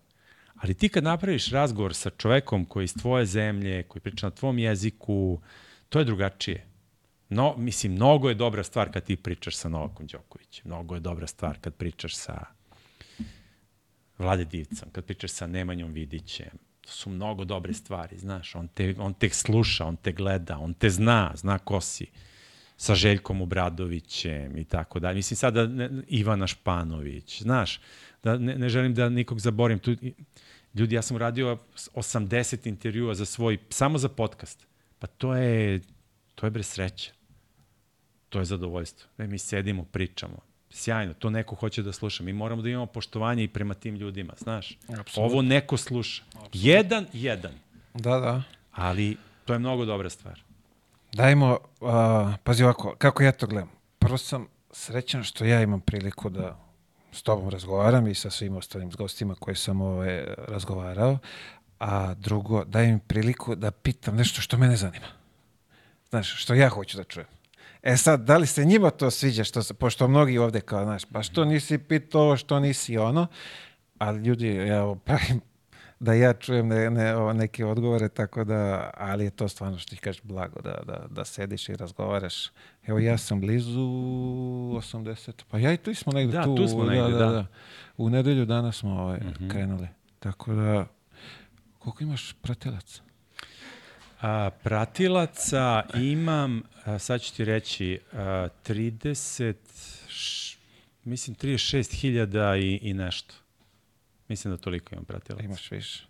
Ali 0.54 0.74
ti 0.74 0.88
kad 0.88 1.04
napraviš 1.04 1.48
razgovor 1.50 1.94
sa 1.94 2.10
čovekom 2.10 2.64
koji 2.64 2.82
je 2.82 2.84
iz 2.84 2.94
tvoje 2.94 3.26
zemlje, 3.26 3.82
koji 3.82 4.02
priča 4.02 4.26
na 4.26 4.30
tvom 4.30 4.58
jeziku, 4.58 5.40
to 5.88 5.98
je 5.98 6.04
drugačije. 6.04 6.66
No, 7.28 7.54
mislim, 7.56 7.92
mnogo 7.92 8.28
je 8.28 8.34
dobra 8.34 8.62
stvar 8.62 8.92
kad 8.92 9.04
ti 9.04 9.16
pričaš 9.16 9.56
sa 9.56 9.68
Novakom 9.68 10.06
Đokovićem. 10.06 10.62
Mnogo 10.66 10.94
je 10.94 11.00
dobra 11.00 11.26
stvar 11.26 11.58
kad 11.60 11.74
pričaš 11.74 12.16
sa 12.16 12.44
Vlade 14.18 14.44
Divcom, 14.44 14.90
kad 14.92 15.04
pričaš 15.04 15.30
sa 15.30 15.46
Nemanjom 15.46 15.92
Vidićem. 15.92 16.58
To 16.80 16.90
su 16.90 17.10
mnogo 17.10 17.44
dobre 17.44 17.74
stvari, 17.74 18.18
znaš. 18.18 18.54
On 18.54 18.68
te, 18.68 18.94
on 18.98 19.14
te 19.14 19.28
sluša, 19.28 19.86
on 19.86 19.96
te 19.96 20.12
gleda, 20.12 20.58
on 20.58 20.74
te 20.74 20.90
zna, 20.90 21.32
zna 21.34 21.58
ko 21.58 21.80
si. 21.80 22.06
Sa 22.80 22.94
Željkom 22.94 23.42
Obradovićem 23.42 24.58
i 24.58 24.64
tako 24.64 25.00
dalje. 25.00 25.14
Mislim, 25.14 25.36
sada 25.36 25.66
ne, 25.66 25.90
Ivana 26.08 26.46
Španović, 26.46 27.42
znaš, 27.42 27.80
da 28.22 28.38
ne, 28.38 28.58
ne 28.58 28.68
želim 28.68 28.94
da 28.94 29.08
nikog 29.08 29.40
zaborim. 29.40 29.78
Tu, 29.78 29.96
ljudi, 30.74 30.94
ja 30.94 31.02
sam 31.02 31.16
radio 31.16 31.58
80 31.94 32.66
intervjua 32.66 33.14
za 33.14 33.24
svoj, 33.24 33.58
samo 33.68 33.98
za 33.98 34.08
podcast. 34.08 34.66
Pa 34.98 35.06
to 35.06 35.34
je, 35.34 35.80
to 36.34 36.46
je 36.46 36.50
bre 36.50 36.62
sreća. 36.62 37.10
To 38.28 38.38
je 38.38 38.44
zadovoljstvo. 38.44 39.10
Ne, 39.18 39.26
mi 39.26 39.38
sedimo, 39.38 39.84
pričamo. 39.84 40.36
Sjajno, 40.70 41.14
to 41.14 41.30
neko 41.30 41.54
hoće 41.54 41.82
da 41.82 41.92
sluša. 41.92 42.22
Mi 42.22 42.32
moramo 42.32 42.62
da 42.62 42.68
imamo 42.68 42.86
poštovanje 42.86 43.44
i 43.44 43.48
prema 43.48 43.74
tim 43.74 43.96
ljudima, 43.96 44.32
znaš. 44.38 44.78
Absolutno. 44.88 45.22
Ovo 45.22 45.42
neko 45.42 45.76
sluša. 45.76 46.22
Absolutno. 46.28 46.60
Jedan, 46.62 47.06
jedan. 47.12 47.52
Da, 47.94 48.20
da. 48.20 48.42
Ali 48.72 49.16
to 49.44 49.52
je 49.52 49.58
mnogo 49.58 49.84
dobra 49.84 50.10
stvar. 50.10 50.49
Dajmo, 51.12 51.58
uh, 51.80 51.90
pazi 52.44 52.64
ovako, 52.64 52.94
kako 52.98 53.22
ja 53.22 53.32
to 53.32 53.46
gledam. 53.46 53.70
Prvo 53.98 54.18
sam 54.18 54.46
srećan 54.70 55.24
što 55.24 55.44
ja 55.44 55.62
imam 55.62 55.80
priliku 55.80 56.30
da 56.30 56.58
s 57.12 57.22
tobom 57.22 57.48
razgovaram 57.48 58.06
i 58.06 58.14
sa 58.14 58.30
svim 58.30 58.56
ostalim 58.56 58.90
gostima 58.90 59.34
koje 59.34 59.54
sam 59.54 59.80
ove, 59.80 60.34
razgovarao, 60.48 61.18
a 61.78 62.14
drugo, 62.14 62.64
daj 62.64 62.92
mi 62.92 62.98
priliku 62.98 63.54
da 63.54 63.70
pitam 63.70 64.16
nešto 64.16 64.40
što 64.40 64.58
mene 64.58 64.76
zanima. 64.76 65.06
Znaš, 66.10 66.42
što 66.42 66.54
ja 66.54 66.68
hoću 66.68 66.96
da 66.96 67.04
čujem. 67.04 67.28
E 67.82 67.96
sad, 67.96 68.20
da 68.20 68.36
li 68.36 68.46
se 68.46 68.64
njima 68.64 68.90
to 68.90 69.10
sviđa, 69.10 69.44
što 69.44 69.60
pošto 69.78 70.08
mnogi 70.08 70.38
ovde 70.38 70.60
kao, 70.60 70.84
znaš, 70.84 71.04
pa 71.04 71.22
što 71.22 71.44
nisi 71.44 71.78
pitao, 71.78 72.36
što 72.36 72.60
nisi 72.60 72.98
ono, 72.98 73.26
ali 73.98 74.20
ljudi, 74.20 74.54
ja 74.54 74.94
pravim 75.04 75.40
da 76.00 76.12
ja 76.14 76.32
čujem 76.32 76.68
ne, 76.68 76.90
ne, 76.90 77.16
o, 77.16 77.32
neke 77.32 77.64
odgovore, 77.64 78.08
tako 78.08 78.44
da, 78.44 78.90
ali 78.96 79.24
je 79.24 79.30
to 79.30 79.48
stvarno 79.48 79.78
što 79.78 79.90
ti 79.90 80.00
kažeš 80.00 80.22
blago, 80.22 80.60
da, 80.60 80.80
da, 80.86 81.06
da 81.10 81.24
sediš 81.24 81.68
i 81.68 81.76
razgovaraš. 81.76 82.50
Evo 82.86 82.98
ja 82.98 83.18
sam 83.18 83.40
blizu 83.40 83.80
80, 83.80 85.42
pa 85.50 85.58
ja 85.58 85.72
i 85.72 85.76
tu 85.76 85.94
smo 85.94 86.12
negde 86.12 86.36
da, 86.36 86.44
tu. 86.44 86.56
tu 86.56 86.68
smo 86.68 86.84
negde, 86.84 87.12
da, 87.12 87.18
da. 87.18 87.30
da. 87.30 87.46
U 87.96 88.10
nedelju 88.10 88.44
dana 88.44 88.72
smo 88.72 88.90
ovaj, 88.90 89.18
mm 89.18 89.34
-hmm. 89.40 89.50
krenuli. 89.50 89.88
Tako 90.18 90.54
da, 90.54 90.86
koliko 91.78 92.04
imaš 92.04 92.32
pratilaca? 92.42 93.02
A, 94.20 94.50
pratilaca 94.62 95.82
imam, 95.94 96.62
a, 96.84 96.98
sad 96.98 97.20
ću 97.20 97.34
ti 97.34 97.44
reći, 97.44 98.00
a, 98.12 98.48
30, 98.66 99.54
š, 100.08 100.58
mislim 101.04 101.36
36.000 101.36 102.58
i, 102.62 102.88
i 102.90 102.94
nešto. 102.94 103.34
Mislim 104.30 104.54
da 104.54 104.58
toliko 104.58 104.94
imam 104.94 105.04
pratilaca. 105.04 105.44
Imaš 105.44 105.70
više. 105.70 106.04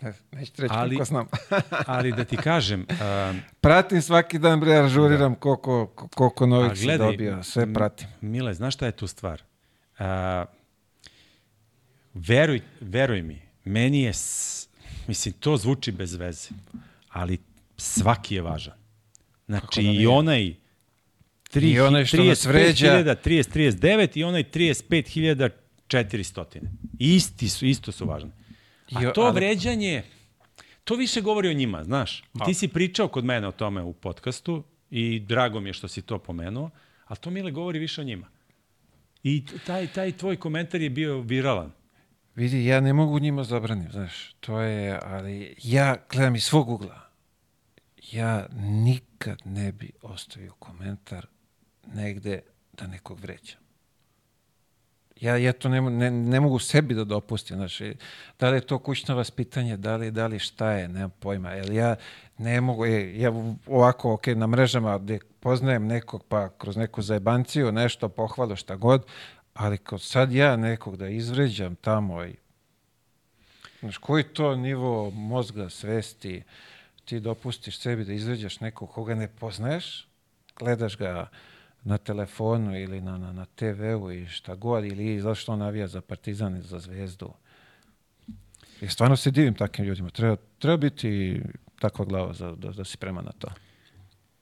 Ne, 0.00 0.12
neću 0.32 0.62
reći 0.62 0.74
ali, 0.74 0.88
koliko 0.88 1.04
znam. 1.04 1.26
ali 1.86 2.12
da 2.12 2.24
ti 2.24 2.36
kažem... 2.36 2.86
Uh, 2.90 3.36
pratim 3.60 4.02
svaki 4.02 4.38
dan, 4.38 4.60
bre, 4.60 4.72
ažuriram 4.72 5.32
da. 5.32 5.40
koliko, 5.40 5.86
koliko 6.14 6.46
novih 6.46 6.78
si 6.78 6.98
dobio, 6.98 7.42
sve 7.42 7.74
pratim. 7.74 8.08
Mile, 8.20 8.54
znaš 8.54 8.74
šta 8.74 8.86
je 8.86 8.92
tu 8.92 9.06
stvar? 9.06 9.42
Uh, 9.98 10.06
veruj, 12.14 12.60
veruj 12.80 13.22
mi, 13.22 13.42
meni 13.64 14.02
je, 14.02 14.12
s, 14.12 14.68
mislim, 15.06 15.34
to 15.34 15.56
zvuči 15.56 15.92
bez 15.92 16.14
veze, 16.14 16.48
ali 17.08 17.38
svaki 17.76 18.34
je 18.34 18.42
važan. 18.42 18.74
Znači, 19.46 19.82
da 19.82 19.90
i 19.90 20.06
onaj 20.06 20.54
3, 21.52 21.72
I 21.74 21.80
onaj 21.80 22.04
što 22.04 22.16
30, 22.16 22.28
nas 22.28 22.44
vređa. 22.44 22.86
30, 22.86 23.16
30, 23.24 23.80
39 23.80 24.18
i 24.18 24.24
onaj 24.24 24.42
35.400. 25.88 26.60
Isti 26.98 27.48
su, 27.48 27.66
isto 27.66 27.92
su 27.92 28.06
važni. 28.06 28.30
A 28.92 29.12
to 29.12 29.30
vređanje, 29.30 30.02
to 30.84 30.94
više 30.94 31.20
govori 31.20 31.48
o 31.48 31.52
njima, 31.52 31.84
znaš. 31.84 32.24
Ti 32.46 32.54
si 32.54 32.68
pričao 32.68 33.08
kod 33.08 33.24
mene 33.24 33.48
o 33.48 33.52
tome 33.52 33.82
u 33.82 33.92
podcastu 33.92 34.62
i 34.90 35.20
drago 35.20 35.60
mi 35.60 35.68
je 35.68 35.72
što 35.72 35.88
si 35.88 36.02
to 36.02 36.18
pomenuo, 36.18 36.70
ali 37.06 37.18
to 37.18 37.30
Mile 37.30 37.50
govori 37.50 37.78
više 37.78 38.00
o 38.00 38.04
njima. 38.04 38.26
I 39.22 39.44
taj, 39.66 39.86
taj 39.86 40.12
tvoj 40.12 40.36
komentar 40.36 40.80
je 40.80 40.90
bio 40.90 41.20
viralan. 41.20 41.72
Vidi, 42.34 42.64
ja 42.64 42.80
ne 42.80 42.92
mogu 42.92 43.18
njima 43.18 43.44
zabranim, 43.44 43.90
znaš, 43.92 44.32
to 44.40 44.60
je, 44.60 45.00
ali 45.02 45.54
ja 45.62 45.96
gledam 46.10 46.34
iz 46.34 46.44
svog 46.44 46.68
ugla. 46.68 47.00
Ja 48.12 48.46
nikad 48.56 49.38
ne 49.44 49.72
bi 49.72 49.92
ostavio 50.02 50.52
komentar 50.58 51.26
negde 51.86 52.40
da 52.72 52.86
nekog 52.86 53.20
vređam. 53.20 53.63
Ja, 55.24 55.36
ja 55.36 55.52
to 55.52 55.68
ne, 55.68 55.80
ne, 55.80 56.10
ne 56.10 56.40
mogu 56.40 56.58
sebi 56.58 56.94
da 56.94 57.04
dopustim. 57.04 57.56
Znači, 57.56 57.94
da 58.40 58.50
li 58.50 58.56
je 58.56 58.66
to 58.66 58.78
kućno 58.78 59.16
vaspitanje, 59.16 59.76
da 59.76 59.96
li, 59.96 60.10
da 60.10 60.26
li 60.26 60.38
šta 60.38 60.70
je, 60.70 60.88
nemam 60.88 61.10
pojma. 61.20 61.50
Jer 61.50 61.72
ja 61.72 61.96
ne 62.38 62.60
mogu, 62.60 62.86
e, 62.86 63.18
ja 63.18 63.32
ovako, 63.66 64.12
ok, 64.12 64.26
na 64.26 64.46
mrežama 64.46 64.98
gde 64.98 65.18
poznajem 65.40 65.86
nekog, 65.86 66.24
pa 66.28 66.48
kroz 66.48 66.76
neku 66.76 67.02
zajebanciju, 67.02 67.72
nešto 67.72 68.08
pohvalu, 68.08 68.56
šta 68.56 68.76
god, 68.76 69.06
ali 69.54 69.78
kao 69.78 69.98
sad 69.98 70.32
ja 70.32 70.56
nekog 70.56 70.96
da 70.96 71.08
izvređam 71.08 71.74
tamo 71.74 72.24
i 72.24 72.34
Znaš, 73.84 73.98
koji 73.98 74.24
to 74.24 74.56
nivo 74.56 75.10
mozga, 75.10 75.70
svesti 75.70 76.42
ti 77.04 77.20
dopustiš 77.20 77.78
sebi 77.78 78.04
da 78.04 78.12
izvređaš 78.12 78.60
nekog 78.60 78.90
koga 78.90 79.14
ne 79.14 79.28
poznaješ, 79.28 80.08
gledaš 80.56 80.96
ga 80.96 81.28
na 81.84 81.98
telefonu 81.98 82.80
ili 82.80 83.00
na, 83.00 83.18
na, 83.18 83.32
na 83.32 83.44
TV-u 83.44 84.12
i 84.12 84.26
šta 84.26 84.54
god, 84.54 84.84
ili 84.84 85.20
zašto 85.20 85.52
on 85.52 85.58
navija 85.58 85.86
za 85.86 86.00
Partizan 86.00 86.54
ili 86.54 86.62
za 86.62 86.78
Zvezdu. 86.78 87.32
I 88.80 88.88
stvarno 88.88 89.16
se 89.16 89.30
divim 89.30 89.54
takvim 89.54 89.86
ljudima. 89.86 90.10
Treba, 90.10 90.36
treba 90.58 90.76
biti 90.76 91.40
takva 91.80 92.04
glava 92.04 92.32
za, 92.32 92.52
da, 92.52 92.70
da 92.70 92.84
si 92.84 92.96
prema 92.96 93.22
na 93.22 93.32
to. 93.32 93.48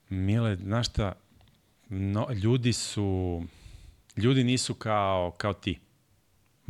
Mile, 0.09 0.55
znaš 0.55 0.89
šta, 0.89 1.13
no, 1.89 2.27
ljudi 2.43 2.73
su, 2.73 3.43
ljudi 4.17 4.43
nisu 4.43 4.73
kao, 4.73 5.31
kao 5.37 5.53
ti. 5.53 5.79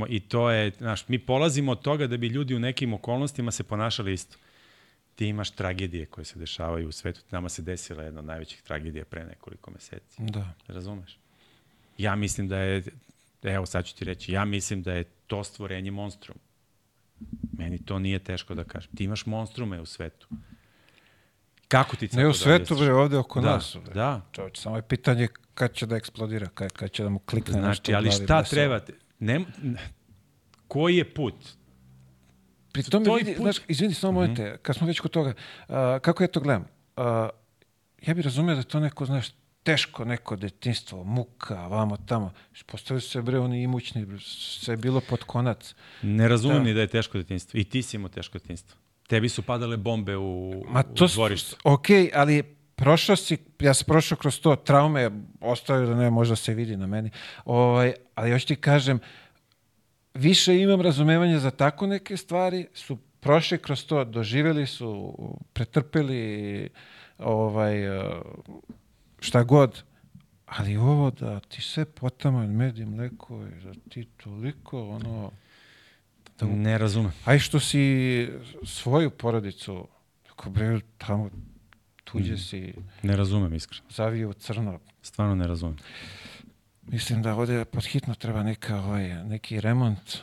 I 0.09 0.19
to 0.19 0.51
je, 0.51 0.71
znaš, 0.77 1.07
mi 1.07 1.19
polazimo 1.19 1.71
od 1.71 1.81
toga 1.81 2.07
da 2.07 2.17
bi 2.17 2.27
ljudi 2.27 2.55
u 2.55 2.59
nekim 2.59 2.93
okolnostima 2.93 3.51
se 3.51 3.63
ponašali 3.63 4.13
isto 4.13 4.37
ti 5.15 5.27
imaš 5.27 5.51
tragedije 5.51 6.05
koje 6.05 6.25
se 6.25 6.39
dešavaju 6.39 6.89
u 6.89 6.91
svetu. 6.91 7.21
Nama 7.31 7.49
se 7.49 7.61
desila 7.61 8.03
jedna 8.03 8.19
od 8.19 8.25
najvećih 8.25 8.61
tragedija 8.61 9.05
pre 9.05 9.25
nekoliko 9.25 9.71
meseci. 9.71 10.21
Da. 10.21 10.53
Razumeš? 10.67 11.17
Ja 11.97 12.15
mislim 12.15 12.47
da 12.47 12.57
je, 12.57 12.83
evo 13.43 13.65
sad 13.65 13.85
ću 13.85 13.95
ti 13.95 14.05
reći, 14.05 14.31
ja 14.31 14.45
mislim 14.45 14.83
da 14.83 14.93
je 14.93 15.03
to 15.03 15.43
stvorenje 15.43 15.91
monstrum. 15.91 16.35
Meni 17.57 17.85
to 17.85 17.99
nije 17.99 18.19
teško 18.19 18.55
da 18.55 18.63
kažem. 18.63 18.91
Ti 18.95 19.03
imaš 19.03 19.25
monstrume 19.25 19.81
u 19.81 19.85
svetu. 19.85 20.27
Kako 21.67 21.95
ti 21.95 22.09
Ne 22.13 22.27
u 22.27 22.33
svetu, 22.33 22.75
bre, 22.75 22.93
ovde 22.93 23.17
oko 23.17 23.41
da, 23.41 23.53
nas. 23.53 23.77
Bre. 23.85 23.93
Da. 23.93 24.21
Čovječ, 24.31 24.59
samo 24.59 24.75
je 24.75 24.81
pitanje 24.81 25.27
kad 25.53 25.73
će 25.73 25.85
da 25.85 25.95
eksplodira, 25.95 26.47
kad, 26.53 26.71
kad 26.71 26.91
će 26.91 27.03
da 27.03 27.09
mu 27.09 27.19
klikne 27.19 27.53
znači, 27.53 27.67
nešto. 27.67 27.91
Znači, 27.91 27.93
ali 27.93 28.11
šta 28.11 28.43
treba? 28.43 28.79
Ne, 29.19 29.45
koji 30.67 30.97
je 30.97 31.13
put? 31.13 31.35
Pri 32.73 32.83
tome, 32.83 33.15
vidi, 33.17 33.33
put... 33.33 33.41
znaš, 33.41 33.57
izvini, 33.67 33.93
samo 33.93 34.21
mm 34.21 34.35
-hmm. 34.35 34.57
kad 34.57 34.75
smo 34.75 34.87
već 34.87 34.99
kod 34.99 35.11
toga, 35.11 35.33
uh, 35.67 35.75
kako 36.01 36.23
ja 36.23 36.27
to 36.27 36.39
gledam? 36.39 36.65
Uh, 36.97 37.03
ja 38.07 38.13
bih 38.13 38.25
razumio 38.25 38.55
da 38.55 38.63
to 38.63 38.79
neko, 38.79 39.05
znaš, 39.05 39.27
teško 39.63 40.05
neko 40.05 40.35
detinstvo, 40.35 41.03
muka, 41.03 41.67
vamo 41.67 41.97
tamo. 41.97 42.33
Postavili 42.65 43.01
se 43.01 43.21
bre 43.21 43.39
oni 43.39 43.61
imućni, 43.61 44.07
sve 44.19 44.73
je 44.73 44.77
bilo 44.77 45.01
pod 45.09 45.23
konac. 45.23 45.75
Ne 46.01 46.27
razumem 46.27 46.57
da. 46.57 46.63
ni 46.63 46.73
da 46.73 46.81
je 46.81 46.87
teško 46.87 47.17
detinstvo. 47.17 47.59
I 47.59 47.63
ti 47.63 47.81
si 47.81 47.97
imao 47.97 48.09
teško 48.09 48.37
detinstvo. 48.37 48.77
Tebi 49.07 49.29
su 49.29 49.41
padale 49.41 49.77
bombe 49.77 50.17
u, 50.17 50.63
Ma 50.69 50.83
to, 50.83 51.05
u 51.05 51.07
dvorištu. 51.07 51.55
Ok, 51.63 51.85
ali 52.13 52.43
prošao 52.75 53.15
si, 53.15 53.37
ja 53.59 53.73
sam 53.73 53.85
prošao 53.85 54.17
kroz 54.17 54.39
to, 54.39 54.55
traume, 54.55 55.11
ostavio 55.41 55.87
da 55.87 55.95
ne, 55.95 56.09
možda 56.09 56.35
se 56.35 56.53
vidi 56.53 56.77
na 56.77 56.87
meni, 56.87 57.09
ovaj, 57.45 57.93
ali 58.15 58.29
još 58.29 58.45
ti 58.45 58.55
kažem, 58.55 58.97
uh, 58.97 59.22
više 60.13 60.61
imam 60.61 60.81
razumevanja 60.81 61.39
za 61.39 61.51
tako 61.51 61.87
neke 61.87 62.17
stvari, 62.17 62.67
su 62.73 62.97
prošli 63.19 63.57
kroz 63.57 63.85
to, 63.85 64.05
doživeli 64.05 64.67
su, 64.67 65.17
pretrpeli 65.53 66.69
ovaj, 67.17 67.75
šta 69.19 69.43
god, 69.43 69.83
Ali 70.45 70.77
ovo 70.77 71.11
da 71.11 71.39
ti 71.39 71.61
sve 71.61 71.85
potaman, 71.85 72.49
med 72.49 72.77
i 72.77 72.85
mleko, 72.85 73.45
da 73.63 73.73
ti 73.89 74.05
toliko, 74.05 74.89
ono... 74.89 75.31
Da, 76.39 76.45
Ne 76.45 76.77
razumem. 76.77 77.11
aj 77.25 77.39
što 77.39 77.59
si 77.59 78.29
svoju 78.63 79.09
porodicu, 79.09 79.87
tako 80.27 80.49
bre, 80.49 80.79
tamo 80.97 81.29
tuđe 82.03 82.37
si 82.37 82.73
Ne 83.03 83.15
razumem, 83.15 83.53
iskreno. 83.53 83.85
zavio 83.89 84.33
crno. 84.33 84.79
Stvarno 85.01 85.35
ne 85.35 85.47
razumem. 85.47 85.77
Mislim 86.87 87.21
da 87.21 87.35
ovde 87.35 87.65
podhitno 87.65 88.15
treba 88.15 88.43
neka, 88.43 88.79
ovaj, 88.79 89.23
neki 89.23 89.61
remont. 89.61 90.17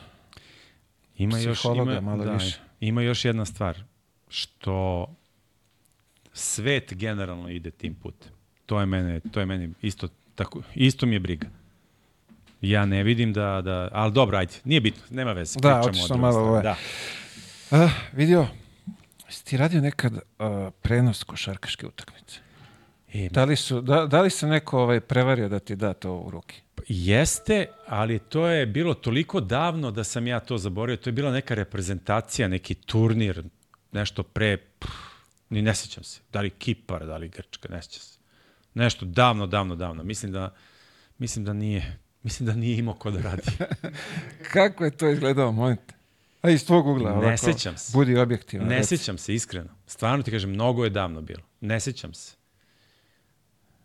Ima 1.16 1.38
još, 1.38 1.64
ima, 1.64 2.00
malo 2.00 2.24
da, 2.24 2.32
više. 2.32 2.58
ima 2.80 3.02
još 3.02 3.24
jedna 3.24 3.44
stvar, 3.44 3.82
što 4.28 5.06
svet 6.32 6.94
generalno 6.94 7.48
ide 7.48 7.70
tim 7.70 7.94
putem. 7.94 8.32
To 8.66 8.80
je 8.80 8.86
mene, 8.86 9.20
to 9.20 9.40
je 9.40 9.46
meni 9.46 9.72
isto 9.82 10.08
tako, 10.34 10.62
isto 10.74 11.06
mi 11.06 11.14
je 11.14 11.20
briga. 11.20 11.48
Ja 12.60 12.86
ne 12.86 13.02
vidim 13.02 13.32
da, 13.32 13.60
da, 13.64 13.88
ali 13.92 14.12
dobro, 14.12 14.38
ajde, 14.38 14.52
nije 14.64 14.80
bitno, 14.80 15.02
nema 15.10 15.32
veze. 15.32 15.60
Da, 15.60 15.60
pričamo 15.60 15.84
o 15.84 15.88
otišlo 15.88 16.06
drugoj 16.06 16.20
malo 16.20 16.32
stvari, 16.32 16.48
ovaj. 16.48 16.62
Da. 16.62 16.76
Ah, 17.84 17.90
vidio, 18.12 18.46
jesi 19.26 19.44
ti 19.44 19.56
radio 19.56 19.80
nekad 19.80 20.12
uh, 20.12 20.20
prenos 20.82 21.24
košarkaške 21.24 21.86
utakmice? 21.86 22.40
E, 23.14 23.28
Da 23.28 23.44
li, 23.44 23.56
su, 23.56 23.80
da, 23.80 24.06
da 24.06 24.20
li 24.22 24.30
se 24.30 24.46
neko 24.46 24.78
ovaj, 24.78 25.00
prevario 25.00 25.48
da 25.48 25.58
ti 25.58 25.76
da 25.76 25.92
to 25.92 26.14
u 26.14 26.30
ruke? 26.30 26.60
Jeste, 26.88 27.66
ali 27.86 28.18
to 28.18 28.46
je 28.46 28.66
bilo 28.66 28.94
toliko 28.94 29.40
davno 29.40 29.90
da 29.90 30.04
sam 30.04 30.26
ja 30.26 30.40
to 30.40 30.58
zaboravio. 30.58 30.96
To 30.96 31.08
je 31.08 31.12
bila 31.12 31.32
neka 31.32 31.54
reprezentacija, 31.54 32.48
neki 32.48 32.74
turnir, 32.74 33.42
nešto 33.92 34.22
pre, 34.22 34.56
pff, 34.56 34.92
ni 35.50 35.62
ne 35.62 35.74
sjećam 35.74 36.04
se. 36.04 36.20
Da 36.32 36.40
li 36.40 36.50
Kipar, 36.50 37.06
da 37.06 37.16
li 37.16 37.28
Grčka, 37.28 37.68
ne 37.68 37.82
sjećam 37.82 38.02
se. 38.02 38.18
Nešto 38.74 39.04
davno, 39.06 39.46
davno, 39.46 39.76
davno. 39.76 40.02
Mislim 40.02 40.32
da, 40.32 40.54
mislim 41.18 41.44
da 41.44 41.52
nije, 41.52 41.98
mislim 42.22 42.46
da 42.46 42.54
nije 42.54 42.78
imao 42.78 42.94
ko 42.94 43.10
da 43.10 43.22
radi. 43.22 43.42
Kako 44.52 44.84
je 44.84 44.90
to 44.90 45.08
izgledao, 45.08 45.76
te? 45.86 45.94
A 46.42 46.50
iz 46.50 46.66
tvog 46.66 46.86
ugla, 46.86 47.10
Ne 47.10 47.16
ovako, 47.16 47.36
sećam 47.36 47.76
se. 47.76 47.92
Budi 47.92 48.18
objektivan. 48.18 48.66
Ne 48.68 48.76
reci. 48.76 48.96
sjećam 48.96 49.18
se, 49.18 49.34
iskreno. 49.34 49.70
Stvarno 49.86 50.22
ti 50.22 50.30
kažem, 50.30 50.50
mnogo 50.50 50.84
je 50.84 50.90
davno 50.90 51.20
bilo. 51.20 51.42
Ne 51.60 51.80
sjećam 51.80 52.14
se. 52.14 52.39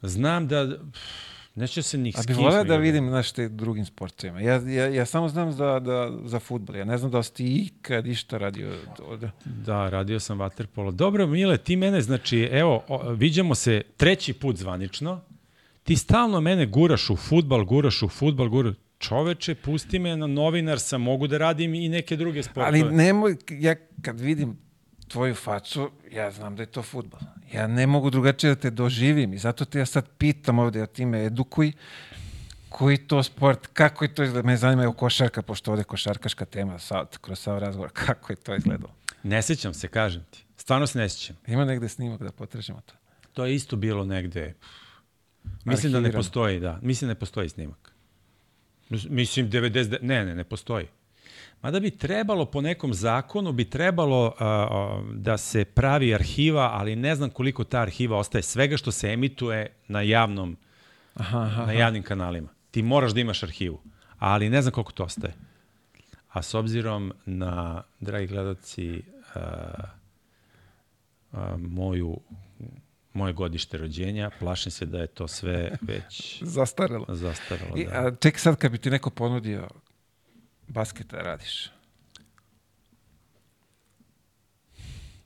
Znam 0.07 0.47
da, 0.47 0.77
pff, 0.91 1.25
ne 1.55 1.67
sjećam 1.67 1.83
se 1.83 1.97
njih 1.97 2.15
A 2.17 2.23
s 2.23 2.27
bi 2.27 2.33
kim 2.33 2.43
voleo 2.43 2.63
smo 2.63 2.63
da 2.63 2.77
vidim 2.77 3.09
znaš, 3.09 3.31
te 3.31 3.49
drugim 3.49 3.85
sportovima. 3.85 4.41
Ja, 4.41 4.55
ja, 4.55 4.87
ja 4.87 5.05
samo 5.05 5.29
znam 5.29 5.51
za, 5.51 5.79
da, 5.79 6.11
za 6.25 6.39
futbol. 6.39 6.75
Ja 6.75 6.85
ne 6.85 6.97
znam 6.97 7.11
da 7.11 7.17
li 7.17 7.23
si 7.23 7.33
ti 7.33 7.55
ikad 7.55 8.07
išta 8.07 8.37
radio 8.37 8.73
ovde. 9.07 9.31
Da, 9.45 9.89
radio 9.89 10.19
sam 10.19 10.39
vaterpolo. 10.39 10.91
Dobro, 10.91 11.27
Mile, 11.27 11.57
ti 11.57 11.75
mene, 11.75 12.01
znači, 12.01 12.49
evo, 12.51 12.83
o, 12.87 13.11
viđamo 13.11 13.55
se 13.55 13.81
treći 13.97 14.33
put 14.33 14.55
zvanično. 14.55 15.21
Ti 15.83 15.95
stalno 15.95 16.41
mene 16.41 16.65
guraš 16.65 17.09
u 17.09 17.15
futbal, 17.15 17.65
guraš 17.65 18.01
u 18.01 18.09
futbal, 18.09 18.49
guraš. 18.49 18.75
Čoveče, 18.99 19.55
pusti 19.55 19.99
me 19.99 20.17
na 20.17 20.27
novinar 20.27 20.79
sam, 20.79 21.01
mogu 21.01 21.27
da 21.27 21.37
radim 21.37 21.73
i 21.73 21.89
neke 21.89 22.15
druge 22.15 22.43
sportove. 22.43 22.67
Ali 22.67 22.95
nemoj, 22.95 23.37
ja 23.49 23.75
kad 24.01 24.19
vidim 24.19 24.57
tvoju 25.07 25.35
facu, 25.35 25.91
ja 26.11 26.31
znam 26.31 26.55
da 26.55 26.63
je 26.63 26.67
to 26.67 26.83
futbol. 26.83 27.19
Ja 27.53 27.67
ne 27.67 27.87
mogu 27.87 28.09
drugačije 28.09 28.55
da 28.55 28.61
te 28.61 28.69
doživim 28.69 29.33
i 29.33 29.37
zato 29.37 29.65
te 29.65 29.79
ja 29.79 29.85
sad 29.85 30.09
pitam 30.09 30.59
ovde, 30.59 30.79
ja 30.79 30.85
ti 30.85 31.05
me 31.05 31.25
edukuj, 31.25 31.71
koji 32.69 32.97
to 32.97 33.23
sport, 33.23 33.67
kako 33.67 34.05
je 34.05 34.13
to 34.13 34.23
izgledalo, 34.23 34.45
me 34.45 34.57
zanima 34.57 34.83
je 34.83 34.93
košarka, 34.93 35.41
pošto 35.41 35.71
ovde 35.71 35.81
je 35.81 35.85
košarkaška 35.85 36.45
tema 36.45 36.79
sad, 36.79 37.17
kroz 37.17 37.39
sav 37.39 37.57
razgovor, 37.57 37.91
kako 38.05 38.33
je 38.33 38.37
to 38.37 38.55
izgledalo? 38.55 38.93
Ne 39.23 39.41
sećam 39.41 39.73
se, 39.73 39.87
kažem 39.87 40.23
ti. 40.31 40.45
Stvarno 40.57 40.87
se 40.87 40.99
ne 40.99 41.09
sećam. 41.09 41.35
Ima 41.47 41.65
negde 41.65 41.89
snimak 41.89 42.21
da 42.21 42.31
potražimo 42.31 42.81
to? 42.81 42.93
To 43.33 43.45
je 43.45 43.55
isto 43.55 43.75
bilo 43.75 44.05
negde. 44.05 44.53
Mislim 45.65 45.91
da 45.91 45.99
ne 45.99 45.99
Arhivirano. 45.99 46.19
postoji, 46.19 46.59
da. 46.59 46.79
Mislim 46.81 47.07
da 47.07 47.13
ne 47.13 47.19
postoji 47.19 47.49
snimak. 47.49 47.91
Mis- 48.89 49.09
Mislim 49.09 49.49
90, 49.49 49.97
ne, 50.01 50.25
ne, 50.25 50.35
ne 50.35 50.43
postoji. 50.43 50.87
Mada 51.65 51.79
bi 51.79 51.91
trebalo 51.91 52.45
po 52.45 52.61
nekom 52.61 52.93
zakonu, 52.93 53.51
bi 53.51 53.69
trebalo 53.69 54.33
a, 54.39 54.45
a, 54.45 55.03
da 55.13 55.37
se 55.37 55.65
pravi 55.65 56.13
arhiva, 56.13 56.69
ali 56.73 56.95
ne 56.95 57.15
znam 57.15 57.29
koliko 57.29 57.63
ta 57.63 57.79
arhiva 57.79 58.17
ostaje 58.17 58.41
svega 58.41 58.77
što 58.77 58.91
se 58.91 59.07
emituje 59.07 59.73
na 59.87 60.01
javnom, 60.01 60.57
Aha, 61.15 61.39
aha. 61.39 61.65
na 61.65 61.71
javnim 61.73 62.03
kanalima. 62.03 62.49
Ti 62.71 62.81
moraš 62.83 63.11
da 63.11 63.19
imaš 63.19 63.43
arhivu, 63.43 63.81
ali 64.19 64.49
ne 64.49 64.61
znam 64.61 64.71
koliko 64.71 64.91
to 64.91 65.03
ostaje. 65.03 65.33
A 66.29 66.41
s 66.41 66.53
obzirom 66.53 67.13
na, 67.25 67.83
dragi 67.99 68.27
gledalci, 68.27 69.03
a, 69.35 69.39
a, 71.31 71.57
moju, 71.57 72.19
moje 73.13 73.33
godište 73.33 73.77
rođenja, 73.77 74.31
plašim 74.39 74.71
se 74.71 74.85
da 74.85 74.99
je 74.99 75.07
to 75.07 75.27
sve 75.27 75.71
već 75.81 76.37
Zastarelo. 76.57 77.05
zastaralo. 77.09 77.77
I, 77.77 77.85
Da. 77.85 77.91
a, 78.07 78.15
ček 78.15 78.39
sad 78.39 78.55
kad 78.55 78.71
bi 78.71 78.77
ti 78.77 78.89
neko 78.89 79.09
ponudio 79.09 79.67
basketa 80.67 81.17
radiš. 81.17 81.69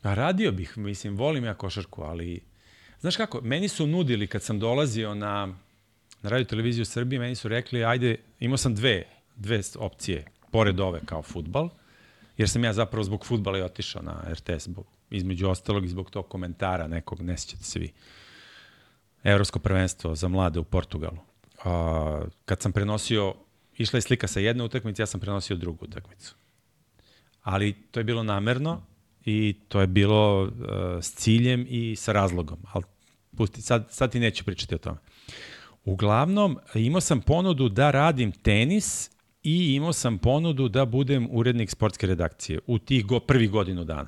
A 0.04 0.14
radio 0.14 0.52
bih, 0.52 0.78
mislim, 0.78 1.18
volim 1.18 1.46
ja 1.46 1.54
košarku, 1.54 2.02
ali... 2.02 2.42
Znaš 3.00 3.18
kako, 3.18 3.42
meni 3.42 3.68
su 3.68 3.88
nudili 3.88 4.28
kad 4.28 4.44
sam 4.44 4.60
dolazio 4.60 5.16
na, 5.16 5.46
na 6.22 6.30
radio 6.30 6.46
televiziju 6.46 6.86
Srbije, 6.86 7.20
meni 7.20 7.36
su 7.36 7.48
rekli, 7.48 7.86
ajde, 7.86 8.18
imao 8.40 8.58
sam 8.58 8.76
dve, 8.76 9.04
dve 9.36 9.62
opcije, 9.76 10.26
pored 10.52 10.80
ove 10.80 11.00
kao 11.06 11.22
futbal, 11.22 11.70
jer 12.38 12.50
sam 12.50 12.64
ja 12.64 12.74
zapravo 12.74 13.04
zbog 13.04 13.26
futbala 13.26 13.58
i 13.58 13.62
otišao 13.62 14.02
na 14.02 14.24
RTS, 14.34 14.64
zbog, 14.64 14.86
između 15.10 15.50
ostalog 15.50 15.86
i 15.86 15.90
zbog 15.90 16.10
tog 16.10 16.28
komentara 16.28 16.88
nekog, 16.88 17.22
ne 17.22 17.38
sjećate 17.38 17.64
se 17.64 17.80
vi, 17.80 17.92
Evropsko 19.24 19.60
prvenstvo 19.60 20.16
za 20.16 20.28
mlade 20.28 20.60
u 20.60 20.64
Portugalu. 20.64 21.18
A, 21.64 22.22
kad 22.46 22.62
sam 22.62 22.72
prenosio, 22.72 23.34
išla 23.80 23.98
je 23.98 24.02
slika 24.02 24.28
sa 24.28 24.40
jedne 24.40 24.64
utakmice, 24.64 25.02
ja 25.02 25.06
sam 25.06 25.20
prenosio 25.20 25.56
drugu 25.56 25.86
utakmicu. 25.86 26.36
Ali 27.42 27.74
to 27.74 28.00
je 28.00 28.04
bilo 28.04 28.24
namerno 28.24 28.82
i 29.26 29.56
to 29.68 29.82
je 29.82 29.88
bilo 29.88 30.44
uh, 30.44 30.50
s 31.02 31.14
ciljem 31.16 31.66
i 31.70 31.96
sa 31.96 32.12
razlogom. 32.12 32.60
Ali 32.72 32.86
pusti, 33.38 33.62
sad, 33.62 33.88
sad 33.90 34.12
ti 34.12 34.20
neću 34.20 34.44
pričati 34.44 34.76
o 34.76 34.78
tome. 34.78 34.98
Uglavnom, 35.86 36.60
imao 36.76 37.02
sam 37.02 37.22
ponudu 37.22 37.70
da 37.70 37.92
radim 37.92 38.32
tenis 38.32 39.12
i 39.44 39.74
imao 39.76 39.94
sam 39.94 40.18
ponudu 40.18 40.68
da 40.68 40.86
budem 40.86 41.28
urednik 41.32 41.70
sportske 41.70 42.08
redakcije 42.08 42.60
u 42.68 42.80
tih 42.80 43.06
go, 43.06 43.20
prvih 43.20 43.50
godinu 43.52 43.84
dana. 43.84 44.08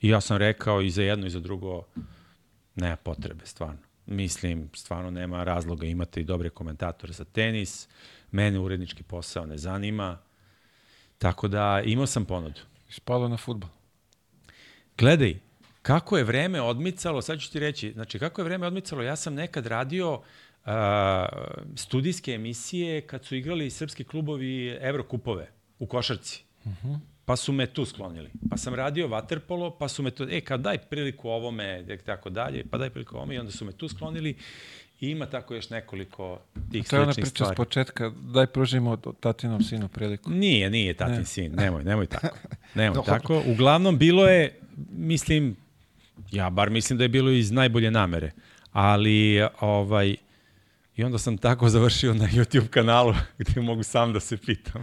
I 0.00 0.08
ja 0.08 0.20
sam 0.20 0.36
rekao 0.36 0.82
i 0.82 0.90
za 0.90 1.02
jedno 1.02 1.26
i 1.26 1.30
za 1.30 1.40
drugo 1.40 1.82
nema 2.74 2.96
potrebe, 2.96 3.46
stvarno. 3.46 3.78
Mislim, 4.06 4.70
stvarno 4.74 5.10
nema 5.10 5.44
razloga, 5.44 5.86
imate 5.86 6.20
i 6.20 6.24
dobre 6.24 6.50
komentatore 6.50 7.12
za 7.12 7.24
tenis, 7.24 7.88
mene 8.30 8.58
urednički 8.58 9.02
posao 9.02 9.46
ne 9.46 9.58
zanima, 9.58 10.18
tako 11.18 11.48
da 11.48 11.82
imao 11.84 12.06
sam 12.06 12.24
ponudu. 12.24 12.60
Spalo 12.88 13.28
na 13.28 13.36
futbol. 13.36 13.70
Gledaj, 14.98 15.38
kako 15.82 16.18
je 16.18 16.24
vreme 16.24 16.60
odmicalo, 16.60 17.22
sad 17.22 17.40
ću 17.40 17.52
ti 17.52 17.60
reći, 17.60 17.92
znači 17.92 18.18
kako 18.18 18.40
je 18.40 18.44
vreme 18.44 18.66
odmicalo, 18.66 19.02
ja 19.02 19.16
sam 19.16 19.34
nekad 19.34 19.66
radio 19.66 20.14
uh, 20.14 20.72
studijske 21.76 22.32
emisije 22.32 23.00
kad 23.00 23.24
su 23.24 23.36
igrali 23.36 23.70
srpski 23.70 24.04
klubovi 24.04 24.78
Evrokupove 24.80 25.50
u 25.78 25.86
košarci. 25.86 26.44
Uh 26.64 26.72
-huh. 26.72 26.98
Pa 27.24 27.36
su 27.36 27.52
me 27.52 27.66
tu 27.66 27.84
sklonili. 27.84 28.30
Pa 28.50 28.56
sam 28.56 28.74
radio 28.74 29.08
vaterpolo, 29.08 29.78
pa 29.78 29.88
su 29.88 30.02
me 30.02 30.10
to, 30.10 30.26
e, 30.30 30.40
kad 30.40 30.60
daj 30.60 30.78
priliku 30.78 31.28
ovome, 31.28 31.84
i 31.88 32.04
tako 32.04 32.30
dalje, 32.30 32.64
pa 32.70 32.78
daj 32.78 32.90
priliku 32.90 33.16
ovome 33.16 33.34
i 33.34 33.38
onda 33.38 33.52
su 33.52 33.64
me 33.64 33.72
tu 33.72 33.88
sklonili. 33.88 34.36
I 35.00 35.10
ima 35.10 35.26
tako 35.26 35.54
još 35.54 35.70
nekoliko 35.70 36.40
tih 36.72 36.88
To 36.88 36.96
je 36.96 37.02
ona 37.02 37.12
sličnih 37.12 37.32
priča 37.32 37.44
s 37.44 37.46
stvari. 37.46 37.56
početka, 37.56 38.12
daj 38.34 38.46
pružimo 38.46 38.96
tatinom 38.96 39.62
sinu 39.62 39.88
priliku. 39.88 40.30
Nije, 40.30 40.70
nije 40.70 40.94
tatin 40.94 41.24
sin, 41.24 41.52
nemoj, 41.54 41.84
nemoj 41.84 42.06
tako. 42.06 42.38
Nemoj 42.74 42.94
Dobro. 43.04 43.14
tako. 43.14 43.42
Uglavnom, 43.46 43.98
bilo 43.98 44.26
je, 44.26 44.58
mislim, 44.90 45.56
ja 46.32 46.50
bar 46.50 46.70
mislim 46.70 46.98
da 46.98 47.04
je 47.04 47.08
bilo 47.08 47.30
iz 47.30 47.50
najbolje 47.50 47.90
namere, 47.90 48.30
ali 48.72 49.46
ovaj, 49.60 50.16
i 50.96 51.04
onda 51.04 51.18
sam 51.18 51.38
tako 51.38 51.68
završio 51.68 52.14
na 52.14 52.24
YouTube 52.26 52.68
kanalu 52.68 53.14
gde 53.38 53.60
mogu 53.60 53.82
sam 53.82 54.12
da 54.12 54.20
se 54.20 54.36
pitam. 54.36 54.82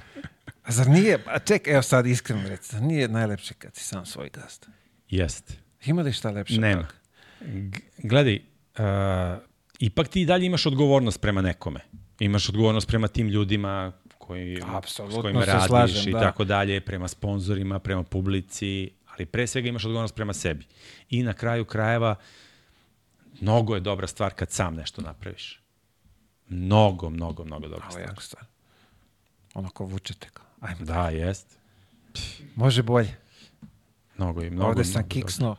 A 0.63 0.71
zar 0.71 0.87
nije, 0.87 1.19
a 1.25 1.39
ček, 1.39 1.67
evo 1.67 1.81
sad 1.81 2.05
iskreno 2.05 2.49
reći, 2.49 2.63
zar 2.63 2.81
nije 2.81 3.07
najlepše 3.07 3.53
kad 3.53 3.75
si 3.75 3.83
sam 3.83 4.05
svoj 4.05 4.29
gast? 4.29 4.67
Jeste. 5.09 5.53
Ima 5.85 6.01
li 6.01 6.13
šta 6.13 6.29
lepše? 6.31 6.59
Nema. 6.59 6.87
Gledaj, 7.97 8.35
uh, 8.35 9.52
ipak 9.85 10.07
ti 10.07 10.21
i 10.21 10.25
dalje 10.25 10.45
imaš 10.45 10.65
odgovornost 10.65 11.21
prema 11.21 11.41
nekome. 11.41 11.79
Imaš 12.19 12.49
odgovornost 12.49 12.87
prema 12.87 13.07
tim 13.07 13.27
ljudima 13.27 13.91
koji, 14.17 14.61
Apsolutno 14.65 15.19
s 15.19 15.21
kojima 15.21 15.45
radiš 15.45 15.67
slažem, 15.67 16.09
i 16.09 16.11
da. 16.11 16.19
tako 16.19 16.43
dalje, 16.43 16.81
prema 16.81 17.07
sponzorima, 17.07 17.79
prema 17.79 18.03
publici, 18.03 18.91
ali 19.07 19.25
pre 19.25 19.47
svega 19.47 19.69
imaš 19.69 19.85
odgovornost 19.85 20.15
prema 20.15 20.33
sebi. 20.33 20.65
I 21.09 21.23
na 21.23 21.33
kraju 21.33 21.65
krajeva, 21.65 22.15
mnogo 23.41 23.75
je 23.75 23.79
dobra 23.81 24.07
stvar 24.07 24.33
kad 24.33 24.51
sam 24.51 24.75
nešto 24.75 25.01
napraviš. 25.01 25.61
Mnogo, 26.49 27.09
mnogo, 27.09 27.43
mnogo 27.43 27.67
dobra 27.67 27.85
Ovo 27.85 27.97
je 27.97 28.03
stvar. 28.03 28.09
jako 28.09 28.21
stvar. 28.21 28.45
Ono 29.53 29.69
ko 29.69 29.85
vučete 29.85 30.29
kao, 30.33 30.45
ajmo 30.59 30.85
da. 30.85 30.93
Da, 30.93 31.09
jest. 31.09 31.57
Može 32.55 32.83
bolje. 32.83 33.17
Mnogo 34.17 34.43
i 34.43 34.49
mnogo. 34.49 34.69
Ovde 34.69 34.83
sam 34.83 34.99
mnogo 34.99 35.09
kiksno, 35.09 35.55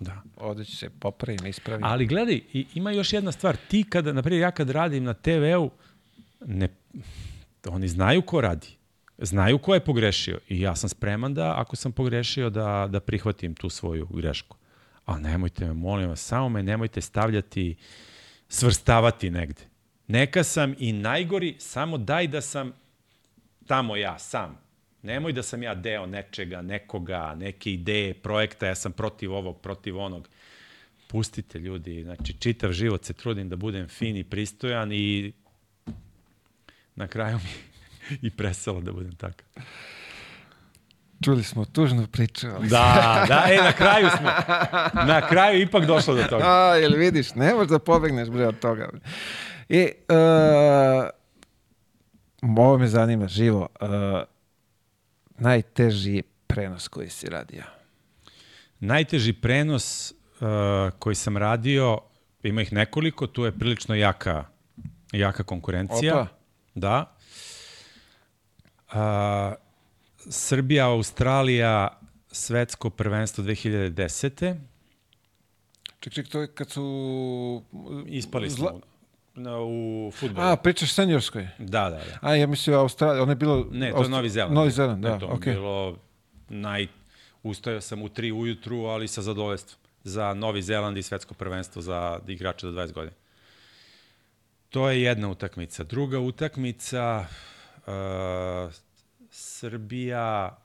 Da. 0.00 0.22
Ovde 0.36 0.64
će 0.64 0.76
se 0.76 0.90
popravim, 0.90 1.46
ispravim. 1.46 1.84
Ali 1.84 2.06
gledaj, 2.06 2.40
i, 2.52 2.66
ima 2.74 2.90
još 2.90 3.12
jedna 3.12 3.32
stvar. 3.32 3.56
Ti 3.56 3.84
kada, 3.88 4.12
na 4.12 4.22
primjer, 4.22 4.42
ja 4.42 4.50
kad 4.50 4.70
radim 4.70 5.04
na 5.04 5.14
TV-u, 5.14 5.70
ne, 6.46 6.68
oni 7.68 7.88
znaju 7.88 8.22
ko 8.22 8.40
radi. 8.40 8.68
Znaju 9.18 9.58
ko 9.58 9.74
je 9.74 9.84
pogrešio. 9.84 10.38
I 10.48 10.60
ja 10.60 10.76
sam 10.76 10.88
spreman 10.88 11.34
da, 11.34 11.60
ako 11.60 11.76
sam 11.76 11.92
pogrešio, 11.92 12.50
da, 12.50 12.88
da 12.90 13.00
prihvatim 13.00 13.54
tu 13.54 13.68
svoju 13.68 14.06
grešku. 14.06 14.56
A 15.06 15.18
nemojte 15.18 15.64
me, 15.66 15.72
molim 15.72 16.08
vas, 16.08 16.20
samo 16.20 16.48
me 16.48 16.62
nemojte 16.62 17.00
stavljati, 17.00 17.76
svrstavati 18.48 19.30
negde. 19.30 19.62
Neka 20.08 20.44
sam 20.44 20.74
i 20.78 20.92
najgori, 20.92 21.56
samo 21.58 21.98
daj 21.98 22.26
da 22.26 22.40
sam 22.40 22.72
tamo 23.66 23.96
ja 23.96 24.18
sam. 24.18 24.69
Nemoj 25.02 25.32
da 25.32 25.42
sam 25.42 25.62
ja 25.62 25.74
deo 25.74 26.06
nečega, 26.06 26.62
nekoga, 26.62 27.34
neke 27.34 27.72
ideje, 27.72 28.14
projekta, 28.14 28.66
ja 28.66 28.74
sam 28.74 28.92
protiv 28.92 29.32
ovog, 29.34 29.60
protiv 29.60 29.98
onog. 29.98 30.28
Pustite 31.08 31.58
ljudi, 31.58 32.02
znači 32.02 32.32
čitav 32.32 32.72
život 32.72 33.04
se 33.04 33.12
trudim 33.12 33.48
da 33.48 33.56
budem 33.56 33.88
fin 33.88 34.16
i 34.16 34.24
pristojan 34.24 34.92
i 34.92 35.32
na 36.94 37.08
kraju 37.08 37.38
mi 37.44 37.50
i 38.28 38.30
presalo 38.30 38.80
da 38.80 38.92
budem 38.92 39.16
takav. 39.16 39.46
Čuli 41.24 41.42
smo 41.42 41.64
tužnu 41.64 42.06
priču. 42.06 42.46
Ali... 42.46 42.68
Da, 42.68 43.24
da, 43.28 43.46
e, 43.50 43.56
na 43.56 43.72
kraju 43.72 44.08
smo, 44.18 44.30
na 45.06 45.28
kraju 45.28 45.60
ipak 45.60 45.86
došlo 45.86 46.14
do 46.14 46.22
toga. 46.22 46.44
A, 46.46 46.76
jel 46.76 46.92
vidiš, 46.96 47.34
ne 47.34 47.54
možeš 47.54 47.68
da 47.68 47.78
pobegneš 47.78 48.28
bre 48.28 48.46
od 48.46 48.58
toga. 48.58 48.88
I, 49.68 49.88
uh, 50.08 51.08
ovo 52.58 52.78
me 52.78 52.86
zanima 52.86 53.28
živo. 53.28 53.68
Uh, 53.80 53.88
najteži 55.40 56.22
prenos 56.46 56.88
koji 56.88 57.08
si 57.08 57.28
radio? 57.28 57.62
Najteži 58.80 59.32
prenos 59.32 60.12
uh, 60.12 60.48
koji 60.98 61.14
sam 61.14 61.36
radio, 61.36 61.98
ima 62.42 62.62
ih 62.62 62.72
nekoliko, 62.72 63.26
tu 63.26 63.44
je 63.44 63.52
prilično 63.52 63.94
jaka, 63.94 64.44
jaka 65.12 65.44
konkurencija. 65.44 66.20
Opa. 66.20 66.26
Da. 66.74 67.16
Uh, 68.92 69.54
Srbija, 70.30 70.86
Australija, 70.86 72.00
svetsko 72.32 72.90
prvenstvo 72.90 73.44
2010. 73.44 74.56
Ček, 76.00 76.12
ček, 76.12 76.28
to 76.28 76.40
je 76.40 76.54
kad 76.54 76.70
su... 76.70 77.62
Ispali 78.06 78.50
smo 78.50 78.68
Zla- 78.68 78.80
u 79.48 80.10
futbolu. 80.14 80.46
A, 80.46 80.56
pričaš 80.56 80.92
senjorskoj? 80.92 81.48
Da, 81.58 81.90
da, 81.90 81.96
da. 81.96 82.18
A, 82.20 82.34
ja 82.34 82.46
mislim 82.46 82.76
Australija, 82.76 83.22
ono 83.22 83.32
je 83.32 83.36
bilo... 83.36 83.66
Ne, 83.70 83.90
to 83.90 84.02
je 84.02 84.08
Novi 84.08 84.28
Zeland. 84.28 84.54
Novi 84.54 84.70
Zeland, 84.70 85.02
da, 85.02 85.12
Ne, 85.12 85.18
to 85.20 85.26
okej. 85.26 85.50
je 85.50 85.56
bilo 85.56 85.96
naj... 86.48 86.86
Ustajao 87.42 87.80
sam 87.80 88.02
u 88.02 88.08
tri 88.08 88.32
ujutru, 88.32 88.84
ali 88.84 89.08
sa 89.08 89.22
zadovoljstvom. 89.22 89.80
Za 90.04 90.34
Novi 90.34 90.62
Zeland 90.62 90.96
i 90.98 91.02
svetsko 91.02 91.34
prvenstvo 91.34 91.82
za 91.82 92.20
igrače 92.28 92.66
do 92.66 92.72
20 92.72 92.92
godina. 92.92 93.16
To 94.68 94.90
je 94.90 95.02
jedna 95.02 95.28
utakmica. 95.28 95.84
Druga 95.84 96.18
utakmica, 96.18 97.24
uh, 97.86 98.72
Srbija, 99.30 100.58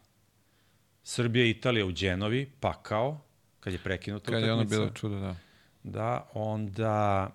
Srbija 1.04 1.46
i 1.46 1.50
Italija 1.50 1.86
u 1.86 1.92
Đenovi, 1.92 2.52
pakao, 2.60 3.22
kad 3.60 3.74
je 3.74 3.80
prekinuta 3.80 4.32
Kad 4.32 4.44
je 4.44 4.54
ono 4.54 4.62
utakmica. 4.62 4.80
bilo 4.80 4.90
čudo, 4.94 5.20
da. 5.20 5.36
Da, 5.84 6.28
onda 6.34 7.30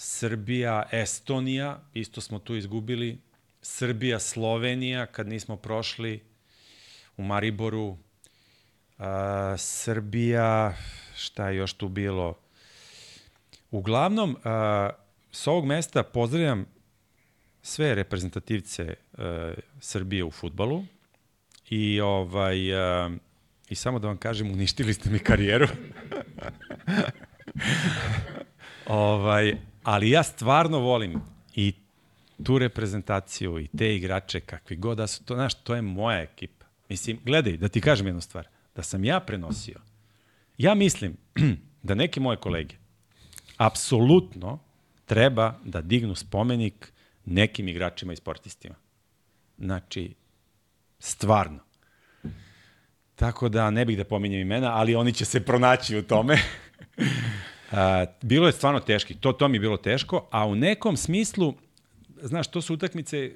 Srbija, 0.00 0.82
Estonija, 0.92 1.80
isto 1.94 2.20
smo 2.20 2.38
tu 2.38 2.56
izgubili. 2.56 3.18
Srbija, 3.62 4.18
Slovenija, 4.18 5.06
kad 5.06 5.28
nismo 5.28 5.56
prošli 5.56 6.20
u 7.16 7.22
Mariboru. 7.22 7.86
Uh, 7.88 7.96
Srbija, 9.56 10.76
šta 11.16 11.48
je 11.48 11.56
još 11.56 11.72
tu 11.72 11.88
bilo? 11.88 12.38
Uglavnom, 13.70 14.30
uh, 14.30 14.36
s 15.32 15.46
ovog 15.46 15.64
mesta 15.64 16.02
pozdravljam 16.02 16.66
sve 17.62 17.94
reprezentativce 17.94 18.94
uh, 19.12 19.18
Srbije 19.80 20.24
u 20.24 20.30
futbalu 20.30 20.84
i 21.70 22.00
ovaj 22.00 22.72
uh, 22.72 23.12
i 23.68 23.74
samo 23.74 23.98
da 23.98 24.06
vam 24.08 24.16
kažem 24.16 24.50
uništili 24.50 24.94
ste 24.94 25.10
mi 25.10 25.18
karijeru. 25.18 25.68
Ovaj, 28.86 29.56
ali 29.88 30.10
ja 30.10 30.22
stvarno 30.22 30.78
volim 30.78 31.20
i 31.54 31.72
tu 32.44 32.58
reprezentaciju 32.58 33.58
i 33.58 33.68
te 33.68 33.96
igrače, 33.96 34.40
kakvi 34.40 34.76
god 34.76 34.96
da 34.96 35.06
su 35.06 35.24
to, 35.24 35.34
znaš, 35.34 35.54
to 35.54 35.74
je 35.74 35.82
moja 35.82 36.20
ekipa. 36.20 36.66
Mislim, 36.88 37.18
gledaj, 37.24 37.56
da 37.56 37.68
ti 37.68 37.80
kažem 37.80 38.06
jednu 38.06 38.20
stvar, 38.20 38.48
da 38.74 38.82
sam 38.82 39.04
ja 39.04 39.20
prenosio, 39.20 39.80
ja 40.58 40.74
mislim 40.74 41.16
da 41.88 41.94
neke 41.94 42.20
moje 42.20 42.36
kolege 42.36 42.74
apsolutno 43.56 44.58
treba 45.06 45.58
da 45.64 45.80
dignu 45.80 46.14
spomenik 46.14 46.92
nekim 47.24 47.68
igračima 47.68 48.12
i 48.12 48.16
sportistima. 48.16 48.74
Znači, 49.58 50.14
stvarno. 50.98 51.60
Tako 53.14 53.48
da 53.48 53.70
ne 53.70 53.84
bih 53.84 53.96
da 53.96 54.04
pominjem 54.04 54.40
imena, 54.40 54.74
ali 54.74 54.94
oni 54.94 55.12
će 55.12 55.24
se 55.24 55.44
pronaći 55.44 55.98
u 55.98 56.02
tome. 56.02 56.38
A, 57.72 58.04
bilo 58.22 58.46
je 58.46 58.52
stvarno 58.52 58.80
teški, 58.80 59.14
to, 59.14 59.32
to 59.32 59.48
mi 59.48 59.56
je 59.56 59.60
bilo 59.60 59.76
teško, 59.76 60.28
a 60.30 60.46
u 60.46 60.54
nekom 60.54 60.96
smislu, 60.96 61.54
znaš, 62.22 62.48
to 62.48 62.60
su 62.62 62.74
utakmice 62.74 63.18
e, 63.18 63.32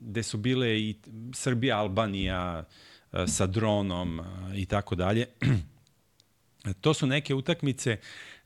gde 0.00 0.22
su 0.22 0.38
bile 0.38 0.80
i 0.80 0.94
Srbija, 1.34 1.78
Albanija 1.78 2.64
e, 3.12 3.26
sa 3.26 3.46
dronom 3.46 4.20
e, 4.20 4.24
i 4.54 4.66
tako 4.66 4.94
dalje. 4.94 5.26
To 6.80 6.94
su 6.94 7.06
neke 7.06 7.34
utakmice 7.34 7.96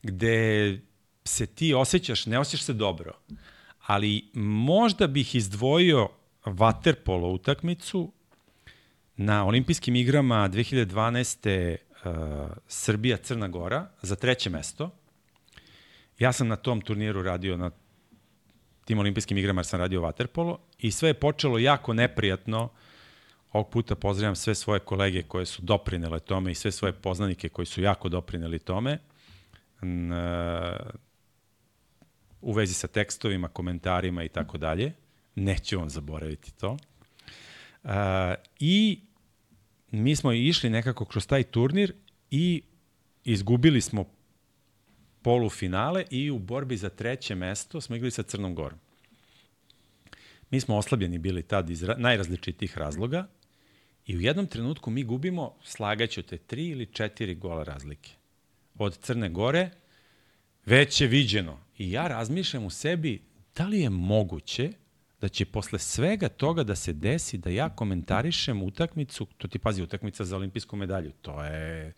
gde 0.03 0.79
se 1.25 1.45
ti 1.45 1.73
osjećaš, 1.73 2.25
ne 2.25 2.39
osjećaš 2.39 2.65
se 2.65 2.73
dobro, 2.73 3.13
ali 3.85 4.25
možda 4.33 5.07
bih 5.07 5.35
izdvojio 5.35 6.09
vaterpolo 6.45 7.29
utakmicu 7.29 8.11
na 9.15 9.45
olimpijskim 9.45 9.95
igrama 9.95 10.49
2012. 10.49 11.77
Uh, 12.05 12.11
Srbija, 12.67 13.17
Crna 13.17 13.47
Gora 13.47 13.89
za 14.01 14.15
treće 14.15 14.49
mesto. 14.49 14.98
Ja 16.19 16.33
sam 16.33 16.47
na 16.47 16.55
tom 16.55 16.81
turniru 16.81 17.21
radio 17.21 17.57
na 17.57 17.71
tim 18.85 18.99
olimpijskim 18.99 19.37
igrama 19.37 19.63
sam 19.63 19.79
radio 19.79 20.01
vaterpolo 20.01 20.59
i 20.77 20.91
sve 20.91 21.09
je 21.09 21.13
počelo 21.13 21.59
jako 21.59 21.93
neprijatno. 21.93 22.69
Ovog 23.51 23.69
puta 23.69 23.95
pozdravljam 23.95 24.35
sve 24.35 24.55
svoje 24.55 24.79
kolege 24.79 25.23
koje 25.23 25.45
su 25.45 25.61
doprinele 25.61 26.19
tome 26.19 26.51
i 26.51 26.55
sve 26.55 26.71
svoje 26.71 26.93
poznanike 26.93 27.49
koji 27.49 27.65
su 27.65 27.81
jako 27.81 28.09
doprineli 28.09 28.59
tome. 28.59 28.97
Uh, 29.81 29.87
u 32.41 32.53
vezi 32.53 32.73
sa 32.73 32.87
tekstovima, 32.87 33.47
komentarima 33.47 34.23
i 34.23 34.29
tako 34.29 34.57
dalje. 34.57 34.93
Neću 35.35 35.79
vam 35.79 35.89
zaboraviti 35.89 36.57
to. 36.57 36.77
Uh, 37.83 37.89
I 38.59 39.01
mi 39.91 40.15
smo 40.15 40.31
išli 40.31 40.69
nekako 40.69 41.05
kroz 41.05 41.27
taj 41.27 41.43
turnir 41.43 41.93
i 42.31 42.61
izgubili 43.23 43.81
smo 43.81 44.05
polufinale 45.21 46.05
i 46.09 46.31
u 46.31 46.39
borbi 46.39 46.77
za 46.77 46.89
treće 46.89 47.35
mesto 47.35 47.81
smo 47.81 47.95
igrali 47.95 48.11
sa 48.11 48.23
Crnom 48.23 48.55
Gorom. 48.55 48.79
Mi 50.51 50.59
smo 50.59 50.77
oslabljeni 50.77 51.17
bili 51.17 51.43
tad 51.43 51.69
iz 51.69 51.83
ra- 51.83 51.97
najrazličitih 51.97 52.77
razloga 52.77 53.27
i 54.05 54.17
u 54.17 54.21
jednom 54.21 54.47
trenutku 54.47 54.89
mi 54.89 55.03
gubimo, 55.03 55.55
slagaću 55.63 56.21
te, 56.21 56.37
tri 56.37 56.67
ili 56.67 56.85
četiri 56.85 57.35
gola 57.35 57.63
razlike. 57.63 58.11
Od 58.77 58.97
Crne 58.97 59.29
Gore 59.29 59.69
već 60.65 61.01
je 61.01 61.07
viđeno. 61.07 61.59
I 61.77 61.91
ja 61.91 62.07
razmišljam 62.07 62.65
u 62.65 62.69
sebi 62.69 63.21
da 63.55 63.65
li 63.65 63.79
je 63.79 63.89
moguće 63.89 64.71
da 65.21 65.27
će 65.29 65.45
posle 65.45 65.79
svega 65.79 66.29
toga 66.29 66.63
da 66.63 66.75
se 66.75 66.93
desi 66.93 67.37
da 67.37 67.49
ja 67.49 67.69
komentarišem 67.69 68.63
utakmicu, 68.63 69.27
to 69.37 69.47
ti 69.47 69.59
pazi, 69.59 69.83
utakmica 69.83 70.25
za 70.25 70.35
olimpijsku 70.35 70.75
medalju, 70.75 71.11
to 71.21 71.43
je, 71.43 71.93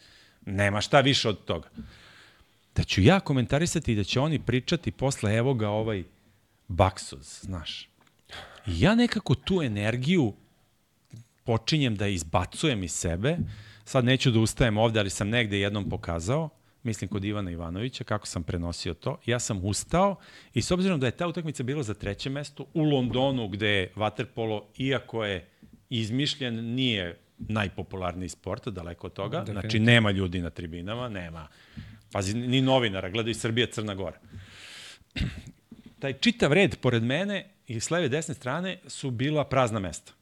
nema 0.45 0.81
šta 0.81 1.01
više 1.01 1.29
od 1.29 1.45
toga. 1.45 1.69
Da 2.75 2.83
ću 2.83 3.01
ja 3.01 3.19
komentarisati 3.19 3.93
i 3.93 3.95
da 3.95 4.03
će 4.03 4.19
oni 4.19 4.39
pričati 4.39 4.91
posle, 4.91 5.35
evo 5.35 5.53
ga 5.53 5.69
ovaj 5.69 6.03
baksuz, 6.67 7.39
znaš. 7.41 7.89
I 8.67 8.81
ja 8.81 8.95
nekako 8.95 9.35
tu 9.35 9.61
energiju 9.61 10.33
počinjem 11.43 11.95
da 11.95 12.07
izbacujem 12.07 12.83
iz 12.83 12.91
sebe, 12.91 13.37
sad 13.85 14.05
neću 14.05 14.31
da 14.31 14.39
ustajem 14.39 14.77
ovde, 14.77 14.99
ali 14.99 15.09
sam 15.09 15.29
negde 15.29 15.59
jednom 15.59 15.89
pokazao, 15.89 16.49
mislim 16.83 17.09
kod 17.09 17.25
Ivana 17.25 17.51
Ivanovića, 17.51 18.03
kako 18.03 18.27
sam 18.27 18.43
prenosio 18.43 18.93
to. 18.93 19.19
Ja 19.25 19.39
sam 19.39 19.65
ustao 19.65 20.15
i 20.53 20.61
s 20.61 20.71
obzirom 20.71 20.99
da 20.99 21.05
je 21.05 21.11
ta 21.11 21.27
utakmica 21.27 21.63
bila 21.63 21.83
za 21.83 21.93
treće 21.93 22.29
mesto 22.29 22.65
u 22.73 22.83
Londonu, 22.83 23.47
gde 23.47 23.67
je 23.67 23.93
waterpolo, 23.95 24.61
iako 24.77 25.25
je 25.25 25.47
izmišljen, 25.89 26.73
nije 26.73 27.19
najpopularniji 27.37 28.29
sport, 28.29 28.67
daleko 28.67 29.07
od 29.07 29.13
toga. 29.13 29.45
Znači, 29.45 29.79
nema 29.79 30.11
ljudi 30.11 30.41
na 30.41 30.49
tribinama, 30.49 31.09
nema. 31.09 31.47
Pazi, 32.11 32.33
ni 32.33 32.61
novinara, 32.61 33.09
gledaju 33.09 33.35
Srbija, 33.35 33.67
Crna 33.67 33.95
Gora. 33.95 34.19
Taj 35.99 36.13
čitav 36.13 36.53
red 36.53 36.75
pored 36.81 37.03
mene 37.03 37.49
i 37.67 37.79
s 37.79 37.91
leve 37.91 38.05
i 38.05 38.09
desne 38.09 38.35
strane 38.35 38.77
su 38.87 39.11
bila 39.11 39.43
prazna 39.45 39.79
mesta. 39.79 40.13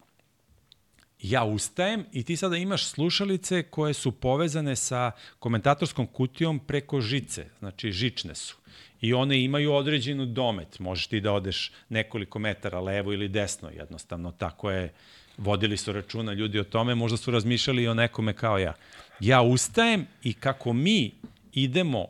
ja 1.22 1.44
ustajem 1.44 2.06
i 2.12 2.24
ti 2.24 2.36
sada 2.36 2.58
imaš 2.58 2.86
slušalice 2.86 3.64
koje 3.64 3.94
su 3.94 4.12
povezane 4.12 4.76
sa 4.76 5.12
komentatorskom 5.40 6.08
kutijom 6.08 6.60
preko 6.60 7.02
žice, 7.02 7.46
znači 7.60 7.92
žične 7.92 8.36
su. 8.36 8.56
I 9.02 9.14
one 9.14 9.44
imaju 9.44 9.74
određenu 9.74 10.26
domet, 10.26 10.80
možeš 10.80 11.08
ti 11.08 11.22
da 11.22 11.34
odeš 11.34 11.72
nekoliko 11.90 12.40
metara 12.40 12.80
levo 12.80 13.14
ili 13.14 13.28
desno, 13.28 13.70
jednostavno 13.70 14.32
tako 14.32 14.72
je, 14.72 14.94
vodili 15.38 15.78
su 15.78 15.92
računa 15.92 16.34
ljudi 16.34 16.60
o 16.60 16.64
tome, 16.64 16.96
možda 16.96 17.18
su 17.18 17.32
razmišljali 17.32 17.84
i 17.84 17.88
o 17.88 17.94
nekome 17.94 18.34
kao 18.34 18.58
ja. 18.58 18.74
Ja 19.20 19.42
ustajem 19.42 20.08
i 20.24 20.34
kako 20.34 20.74
mi 20.74 21.12
idemo 21.52 22.08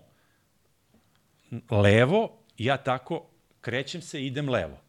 levo, 1.70 2.40
ja 2.58 2.78
tako 2.78 3.30
krećem 3.62 4.02
se 4.02 4.26
idem 4.26 4.50
levo. 4.50 4.82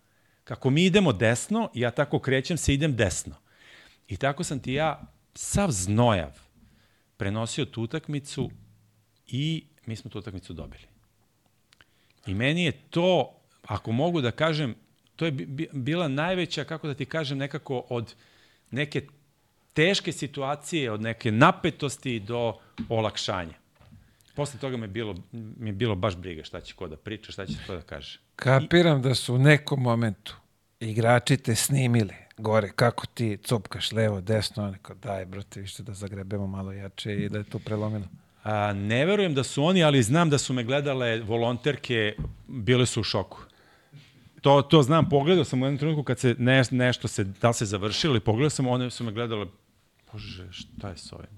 Kako 0.45 0.71
mi 0.71 0.85
idemo 0.85 1.13
desno, 1.13 1.71
ja 1.75 1.91
tako 1.91 2.19
krećem 2.19 2.57
se 2.57 2.75
idem 2.75 2.97
desno. 2.97 3.35
I 4.09 4.17
tako 4.17 4.45
sam 4.45 4.61
ti 4.61 4.73
ja 4.73 5.13
sav 5.35 5.71
znojav 5.71 6.41
prenosio 7.17 7.65
tu 7.65 7.83
utakmicu 7.83 8.51
i 9.27 9.65
mi 9.87 9.97
smo 9.97 10.11
tu 10.11 10.19
utakmicu 10.19 10.53
dobili. 10.53 10.85
I 12.27 12.35
meni 12.35 12.65
je 12.65 12.73
to, 12.73 13.41
ako 13.63 13.93
mogu 13.93 14.21
da 14.21 14.31
kažem, 14.31 14.75
to 15.17 15.25
je 15.25 15.33
bila 15.73 16.09
najveća, 16.09 16.65
kako 16.65 16.87
da 16.87 16.95
ti 16.95 17.05
kažem, 17.05 17.39
nekako 17.39 17.87
od 17.89 18.15
neke 18.71 19.07
teške 19.73 20.13
situacije, 20.13 20.93
od 20.93 21.01
neke 21.01 21.33
napetosti 21.33 22.21
do 22.21 22.59
olakšanja. 22.89 23.55
Posle 24.41 24.61
toga 24.61 24.77
mi 24.77 24.85
je 24.85 24.89
bilo, 24.89 25.15
mi 25.33 25.69
je 25.69 25.73
bilo 25.73 25.95
baš 25.95 26.17
briga 26.17 26.45
šta 26.45 26.61
će 26.61 26.75
ko 26.75 26.89
da 26.89 26.97
priča, 26.97 27.33
šta 27.33 27.47
će 27.47 27.55
ko 27.67 27.75
da 27.75 27.81
kaže. 27.81 28.19
Kapiram 28.37 28.99
I... 28.99 29.03
da 29.03 29.15
su 29.15 29.35
u 29.35 29.39
nekom 29.39 29.83
momentu 29.83 30.37
igrači 30.81 31.37
te 31.37 31.55
snimili 31.55 32.15
gore, 32.39 32.71
kako 32.77 33.07
ti 33.07 33.39
cupkaš 33.45 33.93
levo, 33.93 34.21
desno, 34.21 34.71
neko 34.71 34.95
daj, 34.95 35.25
brate, 35.25 35.61
više 35.61 35.83
da 35.83 35.95
zagrebemo 35.95 36.47
malo 36.47 36.73
jače 36.73 37.15
i 37.15 37.29
da 37.29 37.39
je 37.39 37.45
to 37.45 37.59
prelomeno. 37.59 38.07
A, 38.43 38.73
ne 38.73 39.07
verujem 39.07 39.35
da 39.35 39.43
su 39.43 39.65
oni, 39.65 39.85
ali 39.85 40.03
znam 40.03 40.31
da 40.31 40.39
su 40.39 40.53
me 40.53 40.65
gledale 40.65 41.21
volonterke, 41.21 42.15
bile 42.49 42.87
su 42.87 43.01
u 43.01 43.05
šoku. 43.05 43.43
To, 44.41 44.63
to 44.63 44.83
znam, 44.83 45.09
pogledao 45.09 45.45
sam 45.45 45.63
u 45.63 45.67
jednom 45.67 45.79
trenutku 45.79 46.03
kad 46.03 46.19
se 46.19 46.35
ne, 46.39 46.63
nešto 46.71 47.09
se, 47.09 47.25
da 47.25 47.53
se 47.53 47.67
završilo, 47.67 48.13
ali 48.13 48.21
pogledao 48.21 48.51
sam, 48.51 48.67
one 48.67 48.91
su 48.91 49.05
me 49.05 49.13
gledale, 49.13 49.47
bože, 50.13 50.49
šta 50.53 50.89
je 50.89 50.97
s 50.97 51.13
ovim? 51.13 51.29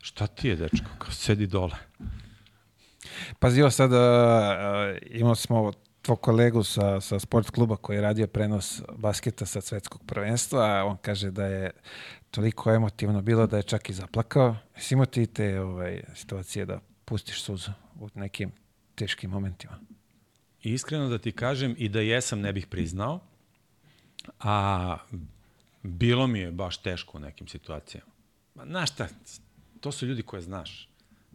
Šta 0.00 0.26
ti 0.26 0.48
je, 0.48 0.56
dečko? 0.56 0.90
Kao 0.98 1.10
sedi 1.10 1.46
dole. 1.46 1.76
Pazi, 3.38 3.60
evo 3.60 3.70
sad, 3.70 3.92
uh, 3.92 3.98
imali 5.10 5.36
smo 5.36 5.72
tvoj 6.02 6.16
kolegu 6.16 6.62
sa, 6.62 7.00
sa 7.00 7.18
sport 7.18 7.50
kluba 7.50 7.76
koji 7.76 7.96
je 7.96 8.02
radio 8.02 8.26
prenos 8.26 8.82
basketa 8.96 9.46
sa 9.46 9.60
svetskog 9.60 10.02
prvenstva, 10.06 10.84
on 10.84 10.96
kaže 11.02 11.30
da 11.30 11.46
je 11.46 11.70
toliko 12.30 12.72
emotivno 12.74 13.22
bilo 13.22 13.46
da 13.46 13.56
je 13.56 13.62
čak 13.62 13.90
i 13.90 13.92
zaplakao. 13.92 14.56
Jesi 14.76 14.94
imao 14.94 15.06
ti 15.06 15.26
te 15.26 15.60
ovaj, 15.60 16.02
situacije 16.14 16.66
da 16.66 16.80
pustiš 17.04 17.42
suzu 17.42 17.70
u 18.00 18.08
nekim 18.14 18.52
teškim 18.94 19.30
momentima? 19.30 19.78
Iskreno 20.62 21.08
da 21.08 21.18
ti 21.18 21.32
kažem 21.32 21.74
i 21.78 21.88
da 21.88 22.00
jesam 22.00 22.40
ne 22.40 22.52
bih 22.52 22.66
priznao, 22.66 23.20
a 24.40 24.96
bilo 25.82 26.26
mi 26.26 26.38
je 26.38 26.52
baš 26.52 26.76
teško 26.76 27.18
u 27.18 27.20
nekim 27.20 27.48
situacijama. 27.48 28.10
Ma, 28.54 28.64
znaš 28.64 28.92
šta, 28.92 29.08
to 29.80 29.92
su 29.92 30.06
ljudi 30.06 30.22
koje 30.22 30.42
znaš. 30.42 30.88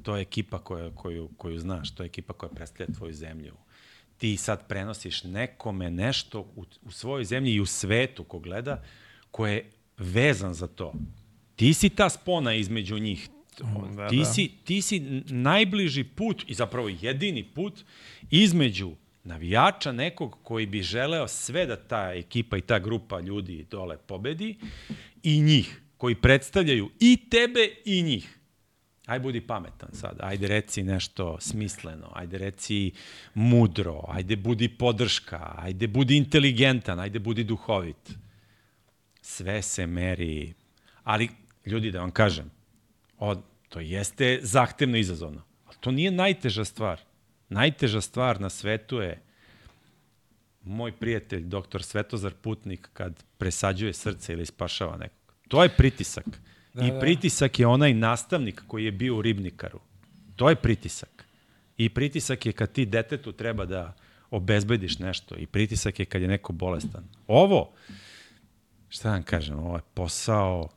To 0.04 0.16
je 0.16 0.22
ekipa 0.22 0.60
koja, 0.60 0.92
koju, 0.96 1.30
koju 1.38 1.60
znaš, 1.60 1.96
to 1.96 2.04
je 2.04 2.08
ekipa 2.08 2.34
koja 2.34 2.50
predstavlja 2.50 2.94
tvoju 2.94 3.14
zemlju. 3.14 3.54
Ti 4.18 4.38
sad 4.38 4.68
prenosiš 4.68 5.24
nekome 5.24 5.92
nešto 5.92 6.40
u, 6.56 6.66
u 6.82 6.92
svojoj 6.92 7.26
zemlji 7.26 7.54
i 7.54 7.60
u 7.60 7.66
svetu 7.66 8.24
ko 8.24 8.40
gleda, 8.40 8.84
ko 9.32 9.48
je 9.48 9.72
vezan 9.98 10.54
za 10.54 10.68
to. 10.68 10.94
Ti 11.56 11.74
si 11.74 11.90
ta 11.90 12.10
spona 12.10 12.54
između 12.54 13.00
njih. 13.00 13.30
Da, 13.96 14.08
ti, 14.10 14.18
da. 14.18 14.26
Si, 14.26 14.52
ti 14.64 14.82
si 14.82 15.00
najbliži 15.30 16.04
put 16.04 16.44
i 16.48 16.54
zapravo 16.54 16.90
jedini 17.02 17.44
put 17.44 17.84
između 18.32 18.92
navijača 19.24 19.92
nekog 19.92 20.38
koji 20.44 20.66
bi 20.66 20.82
želeo 20.82 21.28
sve 21.28 21.66
da 21.66 21.76
ta 21.76 22.14
ekipa 22.14 22.58
i 22.58 22.62
ta 22.62 22.80
grupa 22.80 23.20
ljudi 23.20 23.66
dole 23.72 23.98
pobedi 23.98 24.56
i 25.24 25.42
njih 25.42 25.82
koji 25.98 26.16
predstavljaju 26.16 26.90
i 27.00 27.30
tebe 27.30 27.70
i 27.86 28.02
njih. 28.02 28.40
Aj 29.06 29.20
budi 29.20 29.42
pametan 29.42 29.90
sad, 29.94 30.18
ajde 30.20 30.48
reci 30.48 30.84
nešto 30.84 31.38
smisleno, 31.40 32.12
ajde 32.14 32.38
reci 32.38 32.92
mudro, 33.34 34.02
ajde 34.08 34.36
budi 34.36 34.70
podrška, 34.70 35.54
ajde 35.58 35.88
budi 35.88 36.18
inteligentan, 36.18 37.00
ajde 37.00 37.20
budi 37.20 37.44
duhovit. 37.44 38.12
Sve 39.22 39.62
se 39.62 39.88
meri, 39.88 40.54
ali 41.04 41.30
ljudi 41.66 41.92
da 41.92 42.00
vam 42.00 42.12
kažem, 42.12 42.52
od, 43.18 43.42
to 43.70 43.80
jeste 43.80 44.40
zahtevno 44.42 44.98
izazovno, 44.98 45.42
ali 45.66 45.76
to 45.80 45.92
nije 45.92 46.12
najteža 46.12 46.66
stvar. 46.66 47.02
Najteža 47.50 48.02
stvar 48.02 48.42
na 48.42 48.50
svetu 48.50 48.98
je 48.98 49.22
moj 50.64 50.92
prijatelj, 50.92 51.44
doktor 51.44 51.84
Svetozar 51.84 52.34
Putnik, 52.34 52.90
kad 52.94 53.24
presađuje 53.38 53.94
srce 53.94 54.34
ili 54.34 54.46
spašava 54.46 54.98
nekog. 54.98 55.25
To 55.48 55.64
je 55.64 55.70
pritisak. 55.70 56.26
Da, 56.74 56.86
I 56.86 56.92
da. 56.92 57.00
pritisak 57.00 57.60
je 57.60 57.68
onaj 57.68 57.94
nastavnik 57.94 58.64
koji 58.68 58.86
je 58.86 58.92
bio 58.92 59.18
u 59.18 59.22
ribnikaru. 59.22 59.80
To 60.36 60.50
je 60.50 60.56
pritisak. 60.56 61.26
I 61.78 61.90
pritisak 61.90 62.46
je 62.46 62.52
kad 62.52 62.72
ti 62.72 62.86
detetu 62.86 63.32
treba 63.32 63.66
da 63.66 63.94
obezbediš 64.32 65.00
nešto. 65.00 65.36
I 65.38 65.46
pritisak 65.46 66.00
je 66.00 66.06
kad 66.06 66.22
je 66.22 66.28
neko 66.28 66.54
bolestan. 66.54 67.04
Ovo, 67.28 67.72
šta 68.90 69.12
vam 69.12 69.24
kažem, 69.24 69.60
ovo 69.60 69.76
je 69.76 69.82
posao 69.94 70.70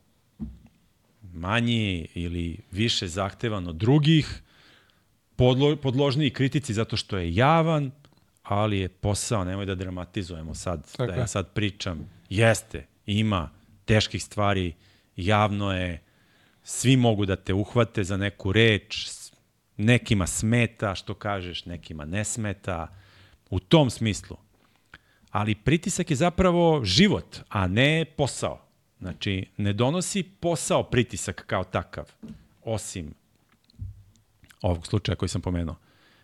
manji 1.33 2.07
ili 2.13 2.57
više 2.71 3.07
zahtevan 3.07 3.67
od 3.67 3.75
drugih, 3.75 4.41
podlo, 5.35 5.75
podložniji 5.75 6.29
kritici 6.29 6.73
zato 6.73 6.97
što 6.97 7.17
je 7.17 7.35
javan, 7.35 7.91
ali 8.43 8.79
je 8.79 8.89
posao, 8.89 9.43
nemoj 9.43 9.65
da 9.65 9.75
dramatizujemo 9.75 10.55
sad, 10.55 10.91
Tako. 10.91 11.11
da 11.11 11.17
ja 11.17 11.27
sad 11.27 11.53
pričam, 11.53 12.09
jeste, 12.29 12.85
ima 13.05 13.49
teških 13.89 14.23
stvari, 14.23 14.73
javno 15.15 15.73
je, 15.73 16.01
svi 16.63 16.97
mogu 16.97 17.25
da 17.25 17.35
te 17.35 17.53
uhvate 17.53 18.03
za 18.03 18.17
neku 18.17 18.51
reč, 18.53 19.07
nekima 19.77 20.27
smeta 20.27 20.95
što 20.95 21.13
kažeš, 21.13 21.65
nekima 21.65 22.05
ne 22.05 22.23
smeta, 22.25 22.87
u 23.49 23.59
tom 23.59 23.89
smislu. 23.89 24.37
Ali 25.31 25.55
pritisak 25.55 26.09
je 26.09 26.15
zapravo 26.15 26.85
život, 26.85 27.37
a 27.49 27.67
ne 27.67 28.05
posao. 28.05 28.61
Znači, 28.99 29.45
ne 29.57 29.73
donosi 29.73 30.23
posao 30.23 30.83
pritisak 30.83 31.43
kao 31.47 31.63
takav, 31.63 32.05
osim 32.63 33.13
ovog 34.61 34.87
slučaja 34.87 35.15
koji 35.15 35.29
sam 35.29 35.41
pomenuo. 35.41 35.75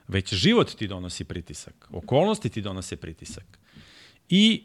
Već 0.07 0.33
život 0.33 0.75
ti 0.75 0.87
donosi 0.87 1.23
pritisak, 1.23 1.87
okolnosti 1.91 2.49
ti 2.49 2.61
donose 2.61 2.95
pritisak. 2.95 3.59
I 4.29 4.63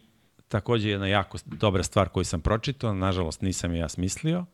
takođe 0.51 0.91
jedna 0.91 1.07
jako 1.07 1.39
dobra 1.45 1.83
stvar 1.83 2.09
koju 2.09 2.25
sam 2.25 2.41
pročitao, 2.41 2.95
nažalost 2.95 3.41
nisam 3.41 3.73
je 3.73 3.79
ja 3.79 3.89
smislio, 3.89 4.45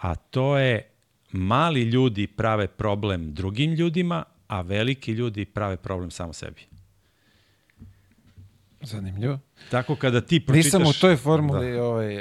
a 0.00 0.14
to 0.14 0.58
je 0.58 0.90
mali 1.32 1.82
ljudi 1.82 2.26
prave 2.26 2.66
problem 2.66 3.34
drugim 3.34 3.72
ljudima, 3.72 4.24
a 4.48 4.60
veliki 4.60 5.12
ljudi 5.12 5.44
prave 5.44 5.76
problem 5.76 6.10
samo 6.10 6.32
sebi. 6.32 6.60
Zanimljivo. 8.80 9.38
Tako 9.70 9.96
kada 9.96 10.20
ti 10.20 10.40
pročitaš... 10.40 10.64
Nisam 10.64 10.86
u 10.86 10.92
toj 10.92 11.16
formuli 11.16 11.72
da. 11.72 11.84
ovaj... 11.84 12.16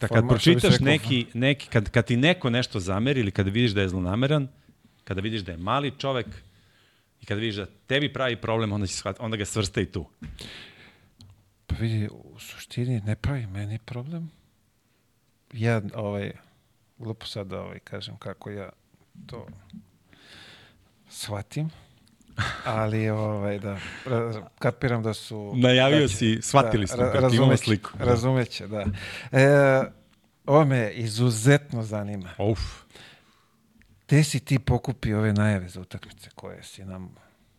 Da 0.00 0.08
kad 0.08 0.28
pročitaš 0.28 0.80
neki, 0.80 1.26
neki 1.34 1.68
kad, 1.68 1.90
kad 1.90 2.06
ti 2.06 2.16
neko 2.16 2.50
nešto 2.50 2.80
zameri 2.80 3.20
ili 3.20 3.30
kada 3.30 3.50
vidiš 3.50 3.70
da 3.70 3.80
je 3.80 3.88
zlonameran, 3.88 4.48
kada 5.04 5.20
vidiš 5.20 5.40
da 5.40 5.52
je 5.52 5.58
mali 5.58 5.92
čovek 5.98 6.26
i 7.20 7.26
kada 7.26 7.40
vidiš 7.40 7.56
da 7.56 7.66
tebi 7.86 8.12
pravi 8.12 8.36
problem, 8.36 8.72
onda, 8.72 8.86
će 8.86 8.94
shvat, 8.94 9.16
onda 9.20 9.36
ga 9.36 9.44
svrsta 9.44 9.80
i 9.80 9.86
tu. 9.86 10.06
Pa 11.74 11.80
vidi, 11.80 12.08
u 12.12 12.38
suštini 12.38 13.00
ne 13.00 13.16
pravi 13.16 13.46
meni 13.46 13.78
problem. 13.78 14.30
Ja, 15.52 15.80
ovaj, 15.94 16.32
glupo 16.98 17.26
sad 17.26 17.46
da 17.46 17.60
ovaj, 17.60 17.78
kažem 17.78 18.16
kako 18.16 18.50
ja 18.50 18.70
to 19.26 19.46
shvatim. 21.08 21.70
Ali 22.64 23.10
ovaj 23.10 23.58
da 23.58 23.78
kapiram 24.58 25.02
da 25.02 25.14
su 25.14 25.52
najavio 25.56 26.00
da 26.00 26.08
će, 26.08 26.16
si, 26.16 26.38
shvatili 26.42 26.86
da, 26.96 27.28
imamo 27.32 27.56
sliku. 27.56 27.90
Da. 27.98 28.04
Razumeće, 28.04 28.66
da. 28.66 28.84
E, 29.32 29.82
ovo 30.46 30.64
me 30.64 30.92
izuzetno 30.92 31.82
zanima. 31.82 32.30
Uf. 32.38 32.60
Gde 34.06 34.24
si 34.24 34.40
ti 34.40 34.58
pokupi 34.58 35.14
ove 35.14 35.32
najave 35.32 35.68
za 35.68 35.80
utakmice 35.80 36.30
koje 36.34 36.62
si 36.62 36.84
nam 36.84 37.14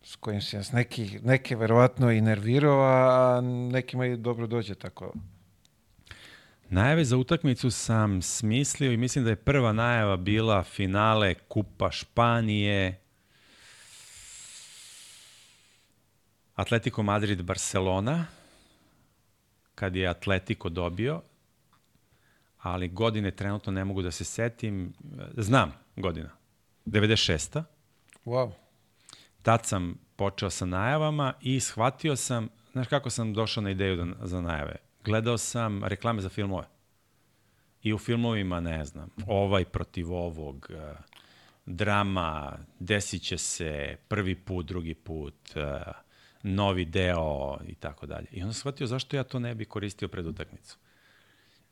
s 0.06 0.16
kojim 0.16 0.42
si 0.42 0.56
nas 0.56 0.72
neki, 0.72 1.18
neke 1.22 1.56
verovatno 1.56 2.10
i 2.10 2.20
nervirao, 2.20 2.80
a 2.80 3.40
nekima 3.40 4.06
i 4.06 4.16
dobro 4.16 4.46
dođe 4.46 4.74
tako. 4.74 5.12
Najave 6.68 7.04
za 7.04 7.16
utakmicu 7.16 7.70
sam 7.70 8.22
smislio 8.22 8.92
i 8.92 8.96
mislim 8.96 9.24
da 9.24 9.30
je 9.30 9.36
prva 9.36 9.72
najava 9.72 10.16
bila 10.16 10.62
finale 10.62 11.34
Kupa 11.34 11.90
Španije, 11.90 13.00
Atletico 16.54 17.02
Madrid 17.02 17.42
Barcelona, 17.42 18.26
kad 19.74 19.96
je 19.96 20.08
Atletico 20.08 20.68
dobio, 20.68 21.22
ali 22.58 22.88
godine 22.88 23.30
trenutno 23.30 23.72
ne 23.72 23.84
mogu 23.84 24.02
da 24.02 24.10
se 24.10 24.24
setim. 24.24 24.92
Znam 25.36 25.72
godina. 25.96 26.30
96. 26.86 27.62
Wow. 28.24 28.65
Tad 29.46 29.66
sam 29.66 29.98
počeo 30.16 30.50
sa 30.50 30.66
najavama 30.66 31.32
i 31.40 31.60
shvatio 31.60 32.16
sam, 32.16 32.48
znaš 32.72 32.88
kako 32.88 33.10
sam 33.10 33.34
došao 33.34 33.62
na 33.62 33.70
ideju 33.70 33.96
da, 33.96 34.26
za 34.26 34.40
najave? 34.40 34.76
Gledao 35.04 35.38
sam 35.38 35.84
reklame 35.84 36.22
za 36.22 36.28
filmove. 36.28 36.66
I 37.82 37.92
u 37.92 37.98
filmovima, 37.98 38.60
ne 38.60 38.84
znam, 38.84 39.10
ovaj 39.26 39.64
protiv 39.64 40.12
ovog, 40.12 40.70
eh, 40.70 40.94
drama, 41.66 42.58
desit 42.78 43.22
će 43.22 43.38
se 43.38 43.96
prvi 44.08 44.34
put, 44.34 44.66
drugi 44.66 44.94
put, 44.94 45.56
eh, 45.56 45.82
novi 46.42 46.84
deo 46.84 47.58
i 47.66 47.74
tako 47.74 48.06
dalje. 48.06 48.26
I 48.30 48.42
onda 48.42 48.52
sam 48.52 48.60
shvatio 48.60 48.86
zašto 48.86 49.16
ja 49.16 49.24
to 49.24 49.38
ne 49.38 49.54
bi 49.54 49.64
koristio 49.64 50.08
pred 50.08 50.26
utakmicu. 50.26 50.78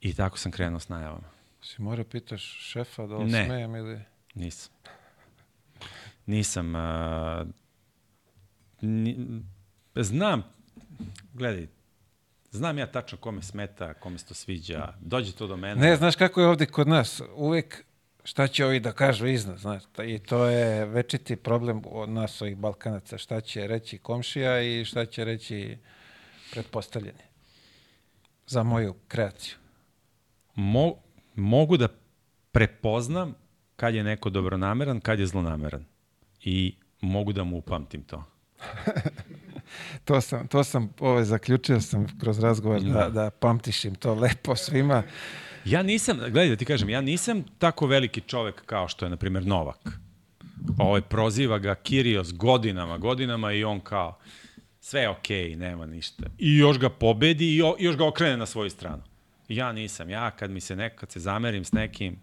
I 0.00 0.14
tako 0.14 0.38
sam 0.38 0.52
krenuo 0.52 0.80
s 0.80 0.88
najavama. 0.88 1.30
Si 1.62 1.82
mora 1.82 2.04
pitaš 2.04 2.42
šefa 2.42 3.06
da 3.06 3.16
li 3.16 3.30
Ne. 3.30 3.44
smejem 3.46 3.74
ili... 3.74 4.00
Nisam. 4.34 4.72
Nisam. 6.26 6.74
Znam, 9.94 10.42
gledaj, 11.32 11.66
znam 12.50 12.78
ja 12.78 12.86
tačno 12.86 13.18
kome 13.18 13.42
smeta, 13.42 13.94
kome 13.94 14.18
se 14.18 14.26
to 14.26 14.34
sviđa, 14.34 14.92
dođe 15.00 15.32
to 15.32 15.46
do 15.46 15.56
mene. 15.56 15.74
Ne, 15.74 15.96
znaš 15.96 16.16
kako 16.16 16.40
je 16.40 16.46
ovdje 16.46 16.66
kod 16.66 16.88
nas? 16.88 17.22
Uvijek 17.34 17.84
šta 18.24 18.46
će 18.46 18.66
ovi 18.66 18.80
da 18.80 18.92
kažu 18.92 19.26
iznad, 19.26 19.58
znaš. 19.58 19.82
I 20.06 20.18
to 20.18 20.44
je 20.44 20.84
večiti 20.84 21.36
problem 21.36 21.82
od 21.86 22.08
nas, 22.08 22.42
ovih 22.42 22.56
Balkanaca. 22.56 23.18
Šta 23.18 23.40
će 23.40 23.66
reći 23.66 23.98
komšija 23.98 24.62
i 24.62 24.84
šta 24.84 25.06
će 25.06 25.24
reći 25.24 25.78
pretpostavljeni. 26.52 27.22
Za 28.46 28.62
moju 28.62 28.94
kreaciju. 29.08 29.54
Mo, 30.54 30.94
mogu 31.34 31.76
da 31.76 31.88
prepoznam 32.52 33.34
kad 33.76 33.94
je 33.94 34.04
neko 34.04 34.30
dobronameran, 34.30 35.00
kad 35.00 35.20
je 35.20 35.26
zlonameran. 35.26 35.84
I 36.40 36.76
mogu 37.00 37.32
da 37.32 37.44
mu 37.44 37.56
upamtim 37.56 38.02
to. 38.02 38.24
To 40.04 40.20
sam, 40.20 40.46
to 40.46 40.64
sam 40.64 40.92
ovaj, 41.00 41.24
zaključio 41.24 41.80
sam 41.80 42.06
kroz 42.20 42.38
razgovor 42.38 42.80
da, 42.80 43.08
da 43.08 43.30
pamtiš 43.30 43.84
im 43.84 43.94
to 43.94 44.14
lepo 44.14 44.56
svima. 44.56 45.02
Ja 45.64 45.82
nisam, 45.82 46.16
gledaj 46.18 46.48
da 46.48 46.56
ti 46.56 46.64
kažem, 46.64 46.88
ja 46.88 47.00
nisam 47.00 47.44
tako 47.58 47.86
veliki 47.86 48.20
čovek 48.20 48.62
kao 48.66 48.88
što 48.88 49.06
je, 49.06 49.10
na 49.10 49.16
primjer, 49.16 49.46
Novak. 49.46 49.88
Ovaj, 50.78 51.00
proziva 51.00 51.58
ga 51.58 51.74
Kirios 51.74 52.32
godinama, 52.32 52.98
godinama 52.98 53.52
i 53.52 53.64
on 53.64 53.80
kao, 53.80 54.18
sve 54.80 55.00
je 55.00 55.08
okej, 55.08 55.56
nema 55.56 55.86
ništa. 55.86 56.22
I 56.38 56.56
još 56.58 56.78
ga 56.78 56.90
pobedi 56.90 57.56
i 57.56 57.62
o- 57.62 57.76
još 57.78 57.96
ga 57.96 58.06
okrene 58.06 58.36
na 58.36 58.46
svoju 58.46 58.70
stranu. 58.70 59.02
Ja 59.48 59.72
nisam, 59.72 60.10
ja 60.10 60.30
kad 60.30 60.50
mi 60.50 60.60
se 60.60 60.76
nekad 60.76 61.12
se 61.12 61.20
zamerim 61.20 61.64
s 61.64 61.72
nekim, 61.72 62.16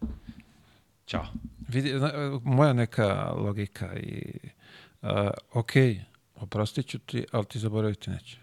ćao. 1.06 1.26
Vidi, 1.68 1.94
moja 2.44 2.74
neka 2.74 3.32
logika 3.32 3.94
i 3.96 4.34
uh, 5.02 5.10
ok, 5.54 5.72
oprostit 6.42 6.88
ću 6.88 7.00
ti, 7.00 7.26
ali 7.32 7.46
ti 7.46 7.60
zaboraviti 7.60 8.10
neće. 8.10 8.38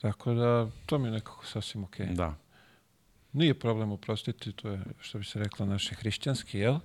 Tako 0.00 0.34
da, 0.34 0.68
to 0.86 0.98
mi 0.98 1.08
je 1.08 1.12
nekako 1.12 1.46
sasvim 1.46 1.84
ok. 1.84 2.00
Da. 2.00 2.34
Nije 3.32 3.58
problem 3.58 3.92
oprostiti, 3.92 4.52
to 4.52 4.70
je, 4.70 4.80
što 5.00 5.18
bi 5.18 5.24
se 5.24 5.38
reklo, 5.38 5.66
naše 5.66 5.94
hrišćanski, 5.94 6.58
jel? 6.58 6.78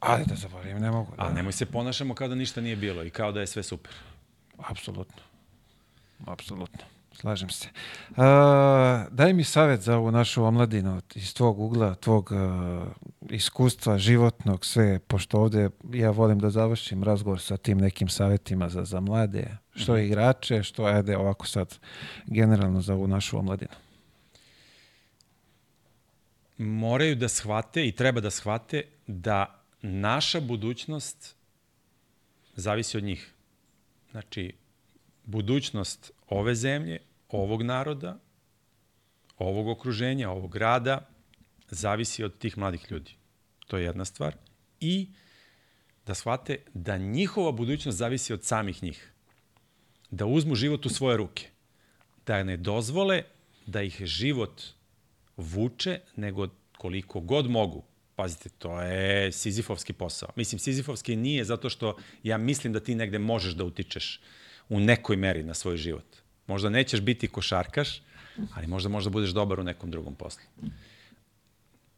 Ali 0.00 0.24
da 0.26 0.34
zaboravim, 0.34 0.78
ne 0.78 0.90
mogu. 0.90 1.16
Da. 1.16 1.22
A 1.22 1.32
nemoj 1.32 1.52
se 1.52 1.66
ponašamo 1.66 2.14
kao 2.14 2.28
da 2.28 2.34
ništa 2.34 2.60
nije 2.60 2.76
bilo 2.76 3.04
i 3.04 3.10
kao 3.10 3.32
da 3.32 3.40
je 3.40 3.46
sve 3.46 3.62
super. 3.62 3.92
Apsolutno. 4.58 5.22
Apsolutno. 6.26 6.91
Slažem 7.20 7.50
se. 7.50 7.68
A, 8.16 9.06
daj 9.10 9.32
mi 9.32 9.44
savjet 9.44 9.80
za 9.80 9.96
ovu 9.96 10.10
našu 10.10 10.44
omladinu 10.44 11.00
iz 11.14 11.34
tvog 11.34 11.60
ugla, 11.60 11.94
tvog 11.94 12.32
a, 12.32 12.84
iskustva 13.30 13.98
životnog, 13.98 14.66
sve, 14.66 14.98
pošto 14.98 15.40
ovde 15.40 15.70
ja 15.92 16.10
volim 16.10 16.38
da 16.38 16.50
završim 16.50 17.02
razgovor 17.02 17.40
sa 17.40 17.56
tim 17.56 17.78
nekim 17.78 18.08
savjetima 18.08 18.68
za, 18.68 18.84
za 18.84 19.00
mlade, 19.00 19.56
što 19.74 19.96
igrače, 19.96 20.62
što 20.62 20.84
ajde 20.84 21.16
ovako 21.16 21.46
sad 21.46 21.78
generalno 22.26 22.80
za 22.80 22.94
ovu 22.94 23.06
našu 23.06 23.38
omladinu. 23.38 23.72
moraju 26.58 27.16
da 27.16 27.28
shvate 27.28 27.86
i 27.86 27.92
treba 27.92 28.20
da 28.20 28.30
shvate 28.30 28.82
da 29.06 29.62
naša 29.82 30.40
budućnost 30.40 31.36
zavisi 32.56 32.96
od 32.96 33.04
njih. 33.04 33.32
Znači, 34.10 34.54
budućnost 35.24 36.12
ove 36.28 36.54
zemlje, 36.54 36.98
ovog 37.28 37.62
naroda, 37.62 38.18
ovog 39.38 39.68
okruženja, 39.68 40.30
ovog 40.30 40.52
grada, 40.52 41.08
zavisi 41.70 42.24
od 42.24 42.38
tih 42.38 42.58
mladih 42.58 42.86
ljudi. 42.90 43.10
To 43.66 43.76
je 43.76 43.84
jedna 43.84 44.04
stvar. 44.04 44.36
I 44.80 45.08
da 46.06 46.14
shvate 46.14 46.56
da 46.74 46.98
njihova 46.98 47.52
budućnost 47.52 47.98
zavisi 47.98 48.32
od 48.32 48.44
samih 48.44 48.82
njih. 48.82 49.12
Da 50.10 50.26
uzmu 50.26 50.54
život 50.54 50.86
u 50.86 50.88
svoje 50.88 51.16
ruke. 51.16 51.48
Da 52.26 52.42
ne 52.42 52.56
dozvole 52.56 53.22
da 53.66 53.82
ih 53.82 54.00
život 54.04 54.62
vuče, 55.36 56.00
nego 56.16 56.48
koliko 56.78 57.20
god 57.20 57.50
mogu. 57.50 57.84
Pazite, 58.16 58.48
to 58.58 58.80
je 58.80 59.32
sizifovski 59.32 59.92
posao. 59.92 60.28
Mislim, 60.36 60.58
sizifovski 60.58 61.16
nije 61.16 61.44
zato 61.44 61.70
što 61.70 61.96
ja 62.22 62.38
mislim 62.38 62.72
da 62.72 62.80
ti 62.80 62.94
negde 62.94 63.18
možeš 63.18 63.54
da 63.54 63.64
utičeš 63.64 64.20
u 64.72 64.80
nekoj 64.80 65.16
meri 65.16 65.42
na 65.42 65.54
svoj 65.54 65.76
život. 65.76 66.16
Možda 66.46 66.70
nećeš 66.70 67.00
biti 67.00 67.28
košarkaš, 67.28 68.02
ali 68.54 68.66
možda 68.66 68.88
možda 68.88 69.10
budeš 69.10 69.30
dobar 69.30 69.60
u 69.60 69.64
nekom 69.64 69.90
drugom 69.90 70.14
poslu. 70.14 70.42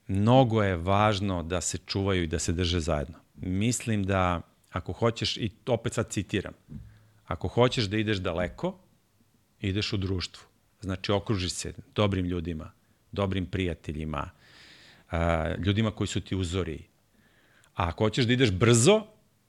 Mnogo 0.09 0.62
je 0.62 0.76
važno 0.76 1.42
da 1.42 1.60
se 1.60 1.78
čuvaju 1.86 2.22
i 2.22 2.26
da 2.26 2.38
se 2.38 2.52
drže 2.52 2.80
zajedno. 2.80 3.18
Mislim 3.34 4.05
da 4.05 4.40
ako 4.70 4.92
hoćeš, 4.92 5.36
i 5.36 5.51
opet 5.66 5.92
sad 5.92 6.10
citiram, 6.10 6.52
ako 7.26 7.48
hoćeš 7.48 7.84
da 7.84 7.96
ideš 7.96 8.18
daleko, 8.18 8.78
ideš 9.60 9.92
u 9.92 9.96
društvu. 9.96 10.42
Znači, 10.80 11.12
okruži 11.12 11.48
se 11.48 11.72
dobrim 11.94 12.26
ljudima, 12.26 12.72
dobrim 13.12 13.46
prijateljima, 13.46 14.30
ljudima 15.59 15.90
koji 15.90 16.09
su 16.09 16.20
ti 16.20 16.36
uzori. 16.36 16.82
A 17.74 17.88
ako 17.88 18.05
hoćeš 18.05 18.26
da 18.26 18.32
ideš 18.32 18.51
brzo, 18.51 19.06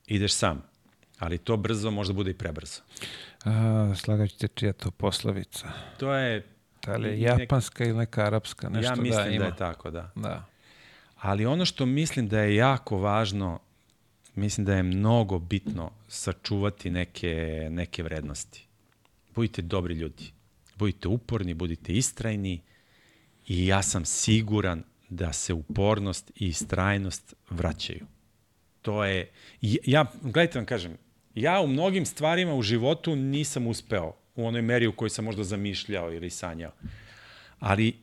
ideš 0.07 0.33
sam. 0.33 0.74
Ali 1.19 1.37
to 1.37 1.57
brzo 1.57 1.91
možda 1.91 2.13
bude 2.13 2.31
i 2.31 2.33
prebrzo. 2.33 2.81
A, 3.45 3.93
slagat 3.95 4.29
ću 4.29 4.37
te 4.37 4.47
čija 4.47 4.73
to 4.73 4.91
poslovica. 4.91 5.71
To 5.97 6.13
je... 6.13 6.45
Da 6.85 6.97
li 6.97 7.09
je 7.09 7.21
japanska 7.21 7.85
ili 7.85 7.97
neka 7.97 8.25
arapska? 8.25 8.69
Nešto 8.69 8.91
ja 8.91 8.95
mislim 8.95 9.23
da, 9.23 9.29
da, 9.29 9.35
ima. 9.35 9.45
je 9.45 9.55
tako, 9.55 9.91
da. 9.91 10.11
Da. 10.15 10.45
Ali 11.15 11.45
ono 11.45 11.65
što 11.65 11.85
mislim 11.85 12.27
da 12.27 12.39
je 12.39 12.55
jako 12.55 12.97
važno, 12.97 13.59
mislim 14.35 14.65
da 14.65 14.75
je 14.75 14.83
mnogo 14.83 15.39
bitno 15.39 15.91
sačuvati 16.07 16.89
neke, 16.89 17.67
neke 17.71 18.03
vrednosti. 18.03 18.67
Budite 19.35 19.61
dobri 19.61 19.93
ljudi. 19.93 20.31
Budite 20.75 21.07
uporni, 21.07 21.53
budite 21.53 21.93
istrajni 21.93 22.61
i 23.47 23.67
ja 23.67 23.81
sam 23.81 24.05
siguran 24.05 24.83
da 25.09 25.33
se 25.33 25.53
upornost 25.53 26.31
i 26.35 26.47
istrajnost 26.47 27.33
vraćaju. 27.49 28.05
To 28.81 29.03
je, 29.03 29.29
ja, 29.61 30.05
gledajte 30.21 30.59
vam 30.59 30.65
kažem, 30.65 30.97
ja 31.35 31.61
u 31.61 31.67
mnogim 31.67 32.05
stvarima 32.05 32.53
u 32.53 32.61
životu 32.61 33.15
nisam 33.15 33.67
uspeo 33.67 34.15
u 34.35 34.47
onoj 34.47 34.61
meri 34.61 34.87
u 34.87 34.95
kojoj 34.95 35.09
sam 35.09 35.25
možda 35.25 35.43
zamišljao 35.43 36.13
ili 36.13 36.29
sanjao. 36.29 36.71
Ali 37.59 37.99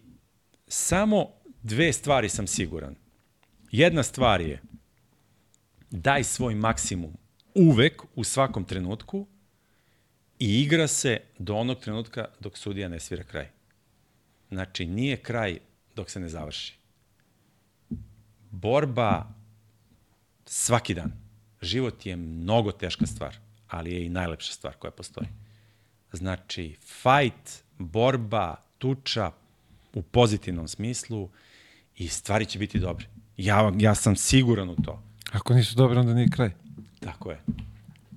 samo 0.69 1.29
dve 1.63 1.93
stvari 1.93 2.29
sam 2.29 2.47
siguran. 2.47 2.95
Jedna 3.71 4.03
stvar 4.03 4.41
je 4.41 4.63
daj 5.91 6.25
svoj 6.25 6.55
maksimum 6.55 7.13
uvek, 7.55 8.03
u 8.15 8.25
svakom 8.25 8.65
trenutku 8.65 9.27
i 10.39 10.63
igra 10.63 10.89
se 10.89 11.21
do 11.39 11.55
onog 11.55 11.81
trenutka 11.81 12.29
dok 12.41 12.59
sudija 12.59 12.89
ne 12.89 13.01
svira 13.01 13.25
kraj. 13.25 13.49
Znači, 14.51 14.87
nije 14.87 15.17
kraj 15.17 15.59
dok 15.95 16.11
se 16.11 16.21
ne 16.21 16.29
završi. 16.29 16.79
Borba 18.51 19.35
svaki 20.47 20.95
dan. 20.95 21.22
Život 21.63 22.07
je 22.07 22.17
mnogo 22.17 22.73
teška 22.73 23.07
stvar, 23.07 23.37
ali 23.69 23.93
je 23.93 24.07
i 24.07 24.09
najlepša 24.09 24.53
stvar 24.53 24.75
koja 24.79 24.91
postoji. 24.91 25.29
Znači, 26.13 26.77
fight, 26.81 27.63
borba, 27.79 28.57
tuča 28.79 29.31
u 29.95 30.03
pozitivnom 30.03 30.69
smislu 30.69 31.29
i 31.97 32.09
stvari 32.09 32.47
će 32.47 32.59
biti 32.59 32.79
dobre. 32.79 33.07
Ja, 33.37 33.73
ja 33.79 33.95
sam 33.95 34.17
siguran 34.17 34.69
u 34.71 34.77
to. 34.77 35.03
Ako 35.33 35.55
nisu 35.55 35.77
dobri, 35.77 35.99
onda 35.99 36.15
nije 36.15 36.29
kraj. 36.29 36.51
Tako 37.01 37.31
je. 37.31 37.41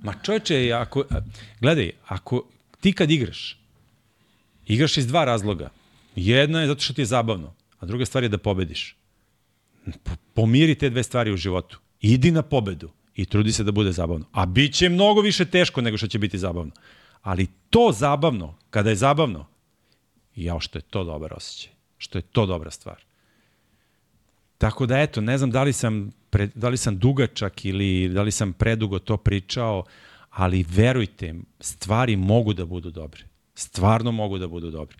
Ma 0.03 0.13
čovječe, 0.23 0.71
ako, 0.71 1.03
gledaj, 1.59 1.91
ako 2.07 2.43
ti 2.81 2.93
kad 2.93 3.11
igraš, 3.11 3.59
igraš 4.67 4.97
iz 4.97 5.07
dva 5.07 5.25
razloga. 5.25 5.69
Jedna 6.15 6.61
je 6.61 6.67
zato 6.67 6.81
što 6.81 6.93
ti 6.93 7.01
je 7.01 7.05
zabavno, 7.05 7.53
a 7.79 7.85
druga 7.85 8.05
stvar 8.05 8.23
je 8.23 8.29
da 8.29 8.37
pobediš. 8.37 8.95
Po- 10.03 10.15
Pomiri 10.33 10.75
te 10.75 10.89
dve 10.89 11.03
stvari 11.03 11.31
u 11.33 11.37
životu. 11.37 11.79
Idi 12.01 12.31
na 12.31 12.41
pobedu 12.41 12.91
i 13.15 13.25
trudi 13.25 13.51
se 13.51 13.63
da 13.63 13.71
bude 13.71 13.91
zabavno. 13.91 14.25
A 14.31 14.45
bit 14.45 14.73
će 14.73 14.89
mnogo 14.89 15.21
više 15.21 15.45
teško 15.45 15.81
nego 15.81 15.97
što 15.97 16.07
će 16.07 16.19
biti 16.19 16.37
zabavno. 16.37 16.71
Ali 17.21 17.47
to 17.69 17.91
zabavno, 17.93 18.55
kada 18.69 18.89
je 18.89 18.95
zabavno, 18.95 19.45
jao 20.35 20.59
što 20.59 20.77
je 20.77 20.81
to 20.81 21.03
dobar 21.03 21.33
osjećaj, 21.33 21.73
što 21.97 22.17
je 22.17 22.21
to 22.21 22.45
dobra 22.45 22.71
stvar. 22.71 23.03
Tako 24.57 24.85
da 24.85 24.99
eto, 24.99 25.21
ne 25.21 25.37
znam 25.37 25.51
da 25.51 25.63
li 25.63 25.73
sam, 25.73 26.11
pre, 26.29 26.49
da 26.55 26.69
li 26.69 26.77
sam 26.77 26.97
dugačak 26.97 27.65
ili 27.65 28.09
da 28.09 28.21
li 28.21 28.31
sam 28.31 28.53
predugo 28.53 28.99
to 28.99 29.17
pričao, 29.17 29.83
ali 30.29 30.65
verujte, 30.69 31.35
stvari 31.59 32.15
mogu 32.15 32.53
da 32.53 32.65
budu 32.65 32.91
dobre. 32.91 33.23
Stvarno 33.55 34.11
mogu 34.11 34.37
da 34.37 34.47
budu 34.47 34.71
dobre. 34.71 34.97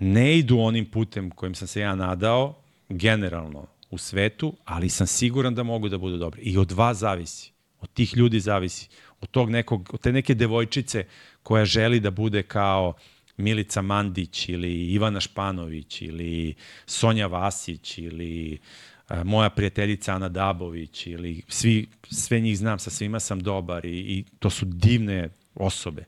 Ne 0.00 0.38
idu 0.38 0.58
onim 0.58 0.86
putem 0.86 1.30
kojim 1.30 1.54
sam 1.54 1.68
se 1.68 1.80
ja 1.80 1.94
nadao, 1.94 2.54
generalno 2.88 3.66
u 3.92 3.98
svetu, 3.98 4.56
ali 4.64 4.88
sam 4.88 5.06
siguran 5.06 5.54
da 5.54 5.62
mogu 5.62 5.88
da 5.88 5.98
budu 5.98 6.16
dobre. 6.16 6.40
I 6.42 6.58
od 6.58 6.72
vas 6.72 6.98
zavisi. 6.98 7.52
Od 7.80 7.92
tih 7.92 8.16
ljudi 8.16 8.40
zavisi. 8.40 8.88
Od 9.20 9.30
tog 9.30 9.50
nekog, 9.50 9.90
od 9.92 10.00
te 10.00 10.12
neke 10.12 10.34
devojčice 10.34 11.04
koja 11.42 11.64
želi 11.64 12.00
da 12.00 12.10
bude 12.10 12.42
kao 12.42 12.94
Milica 13.36 13.82
Mandić 13.82 14.48
ili 14.48 14.92
Ivana 14.92 15.20
Španović 15.20 16.02
ili 16.02 16.54
Sonja 16.86 17.26
Vasić 17.26 17.98
ili 17.98 18.58
a, 19.08 19.24
moja 19.24 19.50
prijateljica 19.50 20.14
Ana 20.14 20.28
Dabović 20.28 21.06
ili 21.06 21.42
svi, 21.48 21.88
sve 22.10 22.40
njih 22.40 22.58
znam, 22.58 22.78
sa 22.78 22.90
svima 22.90 23.20
sam 23.20 23.40
dobar 23.40 23.84
i, 23.84 23.98
i 23.98 24.24
to 24.38 24.50
su 24.50 24.66
divne 24.66 25.28
osobe. 25.54 26.04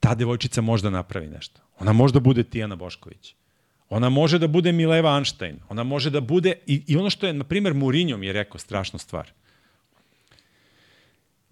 Ta 0.00 0.14
devojčica 0.14 0.60
možda 0.60 0.90
napravi 0.90 1.26
nešto. 1.26 1.60
Ona 1.78 1.92
možda 1.92 2.20
bude 2.20 2.42
Tijana 2.42 2.76
Bošković. 2.76 3.34
Ona 3.88 4.08
može 4.08 4.38
da 4.38 4.46
bude 4.48 4.72
Mileva 4.72 5.16
Einstein. 5.16 5.58
Ona 5.68 5.82
može 5.82 6.10
da 6.10 6.20
bude, 6.20 6.54
i, 6.66 6.82
i 6.86 6.96
ono 6.96 7.10
što 7.10 7.26
je, 7.26 7.32
na 7.32 7.44
primer, 7.44 7.74
Mourinho 7.74 8.16
mi 8.16 8.26
je 8.26 8.32
rekao 8.32 8.58
strašnu 8.58 8.98
stvar. 8.98 9.32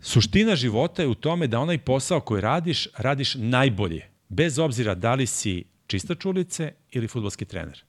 Suština 0.00 0.56
života 0.56 1.02
je 1.02 1.08
u 1.08 1.14
tome 1.14 1.46
da 1.46 1.60
onaj 1.60 1.78
posao 1.78 2.20
koji 2.20 2.40
radiš, 2.40 2.88
radiš 2.96 3.34
najbolje. 3.34 4.08
Bez 4.28 4.58
obzira 4.58 4.94
da 4.94 5.14
li 5.14 5.26
si 5.26 5.64
čistač 5.86 6.24
ulice 6.24 6.72
ili 6.90 7.08
futbolski 7.08 7.44
trener. 7.44 7.84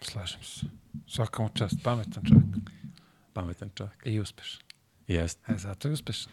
Slažem 0.00 0.42
se. 0.42 0.66
Svaka 1.06 1.42
mu 1.42 1.48
čast, 1.54 1.74
pametan 1.84 2.24
čovjek. 2.28 2.70
Pametan 3.32 3.70
čovjek. 3.74 4.02
I 4.04 4.20
uspešan. 4.20 4.62
Jeste. 5.08 5.52
E, 5.52 5.56
zato 5.58 5.88
je 5.88 5.92
uspešan. 5.92 6.32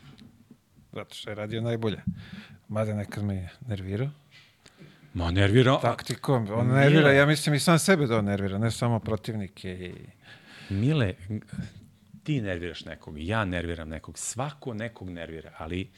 Zato 0.93 1.15
što 1.15 1.29
je 1.29 1.35
radio 1.35 1.61
najbolje. 1.61 2.01
Mada 2.67 2.93
nekad 2.93 3.23
me 3.23 3.35
je 3.35 3.49
nervirao. 3.67 4.09
Ma 5.14 5.31
nervira. 5.31 5.80
Taktikom. 5.80 6.48
On 6.52 6.68
Nije. 6.68 6.80
nervira, 6.80 7.11
ja 7.11 7.26
mislim 7.26 7.56
i 7.56 7.60
sam 7.60 7.80
sebe 7.80 8.07
da 8.07 8.18
on 8.18 8.26
nervira, 8.26 8.57
ne 8.57 8.72
samo 8.72 8.99
protivnike. 8.99 9.69
I... 9.72 9.94
Mile, 10.73 11.14
ti 12.23 12.41
nerviraš 12.41 12.86
nekog, 12.86 13.15
ja 13.19 13.45
nerviram 13.45 13.90
nekog, 13.90 14.18
svako 14.18 14.73
nekog 14.73 15.10
nervira, 15.10 15.53
ali 15.57 15.91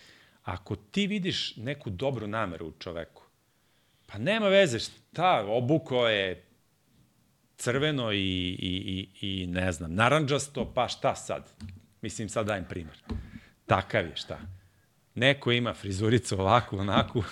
ako 0.44 0.76
ti 0.76 1.08
vidiš 1.08 1.56
neku 1.58 1.90
dobru 1.90 2.28
nameru 2.28 2.68
u 2.68 2.72
čoveku, 2.80 3.24
pa 4.08 4.18
nema 4.18 4.48
veze 4.48 4.80
šta, 4.80 5.46
obuko 5.48 6.08
je 6.08 6.44
crveno 7.58 8.12
i, 8.12 8.18
i, 8.60 9.10
i, 9.22 9.42
i 9.42 9.48
ne 9.48 9.72
znam, 9.72 9.94
naranđasto, 9.94 10.74
pa 10.74 10.88
šta 10.88 11.16
sad? 11.16 11.50
Mislim, 12.02 12.30
sad 12.30 12.48
dajem 12.48 12.66
primer. 12.70 12.98
Takav 13.66 14.06
je, 14.06 14.16
šta? 14.16 14.40
Neko 15.16 15.52
ima 15.52 15.74
frizuricu 15.74 16.40
ovakvu, 16.40 16.80
onakvu, 16.80 17.24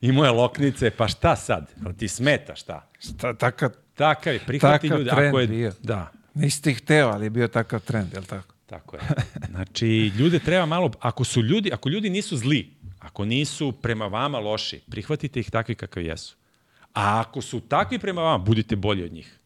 i 0.00 0.12
moje 0.12 0.30
loknice, 0.30 0.90
pa 0.90 1.08
šta 1.08 1.36
sad? 1.36 1.70
Jel 1.82 1.92
ti 1.92 2.08
smeta 2.08 2.54
šta? 2.54 2.90
Sta, 2.98 3.34
takav, 3.34 3.70
Takav 3.98 4.32
je, 4.32 4.40
prihvati 4.46 4.88
Takav 4.88 4.98
ljudi. 4.98 5.10
trend 5.10 5.28
Ako 5.28 5.40
je, 5.40 5.46
bio. 5.46 5.72
Da, 5.82 6.12
nisi 6.34 6.62
ti 6.62 6.74
hteo, 6.74 7.08
ali 7.08 7.26
je 7.26 7.30
bio 7.30 7.48
takav 7.48 7.80
trend, 7.80 8.12
je 8.12 8.20
li 8.20 8.26
tako? 8.26 8.54
Tako 8.66 8.96
je. 8.96 9.02
Znači, 9.50 10.12
ljude 10.18 10.38
treba 10.38 10.66
malo, 10.66 10.90
ako 11.00 11.24
su 11.24 11.42
ljudi, 11.42 11.72
ako 11.72 11.88
ljudi 11.88 12.10
nisu 12.10 12.36
zli, 12.36 12.70
ako 12.98 13.24
nisu 13.24 13.72
prema 13.72 14.06
vama 14.06 14.38
loši, 14.38 14.80
prihvatite 14.90 15.40
ih 15.40 15.50
takvi 15.50 15.74
kakvi 15.74 16.04
jesu. 16.04 16.36
A 16.94 17.20
ako 17.20 17.40
su 17.42 17.60
takvi 17.60 17.98
prema 17.98 18.22
vama, 18.22 18.44
budite 18.44 18.76
bolji 18.76 19.04
od 19.04 19.12
njih. 19.12 19.38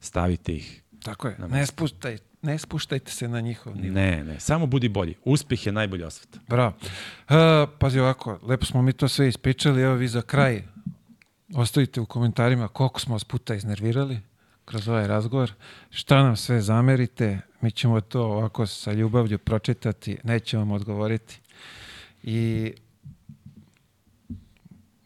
Stavite 0.00 0.52
ih. 0.52 0.82
Tako 1.02 1.28
je. 1.28 1.36
Ne, 1.48 1.66
spuštaj, 1.66 2.18
ne 2.44 2.58
spuštajte 2.58 3.10
se 3.10 3.28
na 3.28 3.40
njihov 3.40 3.76
nivo. 3.76 3.94
Ne, 3.94 4.24
ne, 4.24 4.40
samo 4.40 4.66
budi 4.66 4.88
bolji. 4.88 5.14
Uspeh 5.24 5.66
je 5.66 5.72
najbolji 5.72 6.04
osveta. 6.04 6.38
Bravo. 6.48 6.72
Uh, 6.76 7.34
pazi 7.78 7.98
ovako, 7.98 8.38
lepo 8.42 8.66
smo 8.66 8.82
mi 8.82 8.92
to 8.92 9.08
sve 9.08 9.28
ispričali, 9.28 9.82
evo 9.82 9.94
vi 9.94 10.08
za 10.08 10.22
kraj 10.22 10.62
ostavite 11.54 12.00
u 12.00 12.06
komentarima 12.06 12.68
koliko 12.68 13.00
smo 13.00 13.14
vas 13.14 13.24
puta 13.24 13.54
iznervirali 13.54 14.20
kroz 14.64 14.88
ovaj 14.88 15.06
razgovor, 15.06 15.52
šta 15.90 16.22
nam 16.22 16.36
sve 16.36 16.60
zamerite, 16.60 17.40
mi 17.60 17.70
ćemo 17.70 18.00
to 18.00 18.22
ovako 18.22 18.66
sa 18.66 18.92
ljubavlju 18.92 19.38
pročitati, 19.38 20.18
nećemo 20.22 20.60
vam 20.60 20.72
odgovoriti. 20.72 21.40
I 22.22 22.72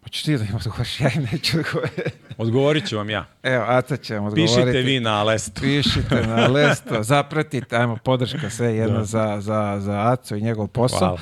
Hoćeš 0.09 0.23
ti 0.23 0.37
da 0.37 0.45
im 0.45 0.55
odgovoriš? 0.57 1.01
Ja 1.01 1.11
im 1.13 1.29
neću 1.33 1.59
odgovoriti. 1.59 2.03
Odgovorit 2.39 2.89
ću 2.89 2.97
vam 2.97 3.11
ja. 3.11 3.27
Evo, 3.43 3.65
Ata 3.69 3.97
će 3.97 4.15
vam 4.15 4.25
odgovoriti. 4.25 4.57
Pišite 4.57 4.79
vi 4.81 5.01
na 5.01 5.23
lestu. 5.23 5.61
Pišite 5.61 6.27
na 6.27 6.47
lesto, 6.47 7.03
zapratite, 7.03 7.77
ajmo 7.77 7.97
podrška 7.97 8.51
sve 8.51 8.77
jedna 8.77 8.99
da. 8.99 9.05
za, 9.05 9.37
za, 9.41 9.77
za 9.81 10.01
Aco 10.03 10.37
i 10.37 10.41
njegov 10.41 10.67
posao 10.69 10.99
Hvala. 10.99 11.19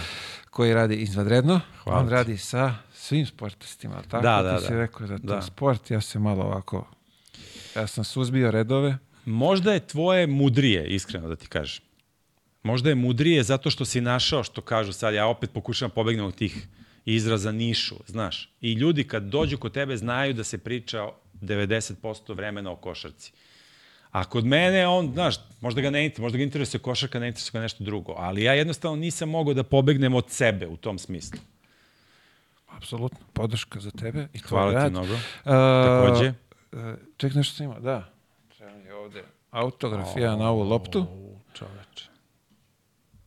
koji 0.50 0.74
radi 0.74 0.94
izvanredno. 0.94 1.60
Hvala 1.84 1.98
On 2.00 2.06
ti. 2.06 2.12
radi 2.12 2.38
sa 2.38 2.74
svim 2.94 3.26
sportistima, 3.26 4.02
tako? 4.02 4.22
Da, 4.22 4.38
Ti 4.38 4.44
da, 4.44 4.60
si 4.60 4.72
da. 4.72 4.78
rekao 4.78 5.06
da 5.06 5.18
to 5.18 5.24
Da. 5.24 5.42
sport, 5.42 5.90
ja 5.90 6.00
se 6.00 6.18
malo 6.18 6.44
ovako, 6.44 6.88
ja 7.76 7.86
sam 7.86 8.04
suzbio 8.04 8.50
redove. 8.50 8.98
Možda 9.24 9.72
je 9.72 9.80
tvoje 9.80 10.26
mudrije, 10.26 10.86
iskreno 10.86 11.28
da 11.28 11.36
ti 11.36 11.46
kažem. 11.46 11.84
Možda 12.62 12.88
je 12.88 12.94
mudrije 12.94 13.42
zato 13.42 13.70
što 13.70 13.84
si 13.84 14.00
našao, 14.00 14.44
što 14.44 14.60
kažu 14.60 14.92
sad, 14.92 15.14
ja 15.14 15.26
opet 15.26 15.50
pokušavam 15.50 15.90
pobegnem 15.90 16.26
od 16.26 16.34
tih 16.34 16.66
izraza 17.14 17.52
nišu, 17.52 17.96
znaš. 18.06 18.48
I 18.60 18.72
ljudi 18.72 19.04
kad 19.04 19.22
dođu 19.22 19.58
kod 19.58 19.72
tebe 19.72 19.96
znaju 19.96 20.32
da 20.34 20.44
se 20.44 20.58
priča 20.58 21.08
90% 21.42 22.34
vremena 22.36 22.70
o 22.70 22.76
košarci. 22.76 23.32
A 24.10 24.24
kod 24.24 24.44
mene 24.44 24.86
on, 24.86 25.12
znaš, 25.12 25.36
možda 25.60 25.80
ga 25.80 25.90
ne 25.90 26.04
interesuje, 26.04 26.22
možda 26.22 26.38
ga 26.38 26.44
interesuje 26.44 26.80
košarka, 26.80 27.18
ne 27.18 27.28
interesuje 27.28 27.60
ga 27.60 27.62
nešto 27.62 27.84
drugo, 27.84 28.14
ali 28.16 28.42
ja 28.42 28.52
jednostavno 28.54 28.96
nisam 28.96 29.28
mogao 29.28 29.54
da 29.54 29.62
pobegnem 29.62 30.14
od 30.14 30.30
sebe 30.30 30.66
u 30.66 30.76
tom 30.76 30.98
smislu. 30.98 31.38
Apsolutno, 32.68 33.18
podrška 33.32 33.80
za 33.80 33.90
tebe 33.90 34.28
i 34.32 34.38
tvoj 34.38 34.60
Hvala 34.60 34.70
ti 34.70 34.76
rad. 34.76 34.92
mnogo. 34.92 35.14
Uh, 35.14 35.20
Takođe. 35.84 36.32
Uh, 36.72 36.80
ček, 37.16 37.34
nešto 37.34 37.56
sam 37.56 37.64
imao, 37.64 37.80
da. 37.80 38.12
Treba 38.56 38.76
mi 38.76 38.90
ovde 38.90 39.22
autograf, 39.50 40.08
ja 40.16 40.36
na 40.36 40.50
ovu 40.50 40.62
loptu. 40.62 41.00
O, 41.00 41.38
čoveče. 41.54 42.08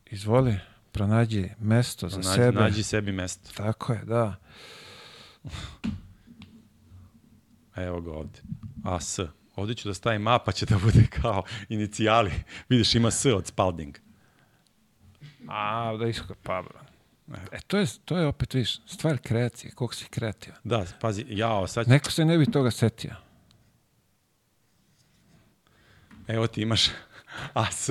Izvoli, 0.06 0.56
pronađi 0.92 1.48
mesto 1.60 2.08
za 2.08 2.16
Nađi, 2.16 2.28
sebe. 2.28 2.60
nađi 2.60 2.82
sebi 2.82 3.12
mesto. 3.12 3.50
Tako 3.56 3.92
je, 3.92 4.04
da. 4.04 4.36
Evo 7.76 8.00
ga 8.00 8.12
ovde. 8.12 8.40
AS. 8.84 9.18
Ovde 9.56 9.74
ću 9.74 9.88
da 9.88 9.94
stavim 9.94 10.26
A, 10.26 10.38
pa 10.38 10.52
će 10.52 10.66
da 10.66 10.78
bude 10.78 11.06
kao 11.22 11.42
inicijali. 11.68 12.32
Vidiš, 12.68 12.94
ima 12.94 13.10
S 13.10 13.24
od 13.24 13.46
Spalding. 13.46 13.98
A, 15.48 15.96
da 15.96 16.06
isko, 16.06 16.34
pa, 16.42 16.62
bro. 16.62 16.80
E, 17.52 17.60
to 17.66 17.78
je, 17.78 17.86
to 18.04 18.18
je 18.18 18.26
opet, 18.26 18.54
viš, 18.54 18.80
stvar 18.86 19.18
kreacije, 19.18 19.70
koliko 19.72 19.94
si 19.94 20.04
kreativan. 20.04 20.58
Da, 20.64 20.84
pazi, 21.00 21.24
jao, 21.28 21.66
sad. 21.66 21.88
Neko 21.88 22.10
se 22.10 22.24
ne 22.24 22.38
bi 22.38 22.46
toga 22.46 22.70
setio. 22.70 23.14
Evo 26.26 26.46
ti 26.46 26.62
imaš 26.62 26.88
AS. 27.54 27.90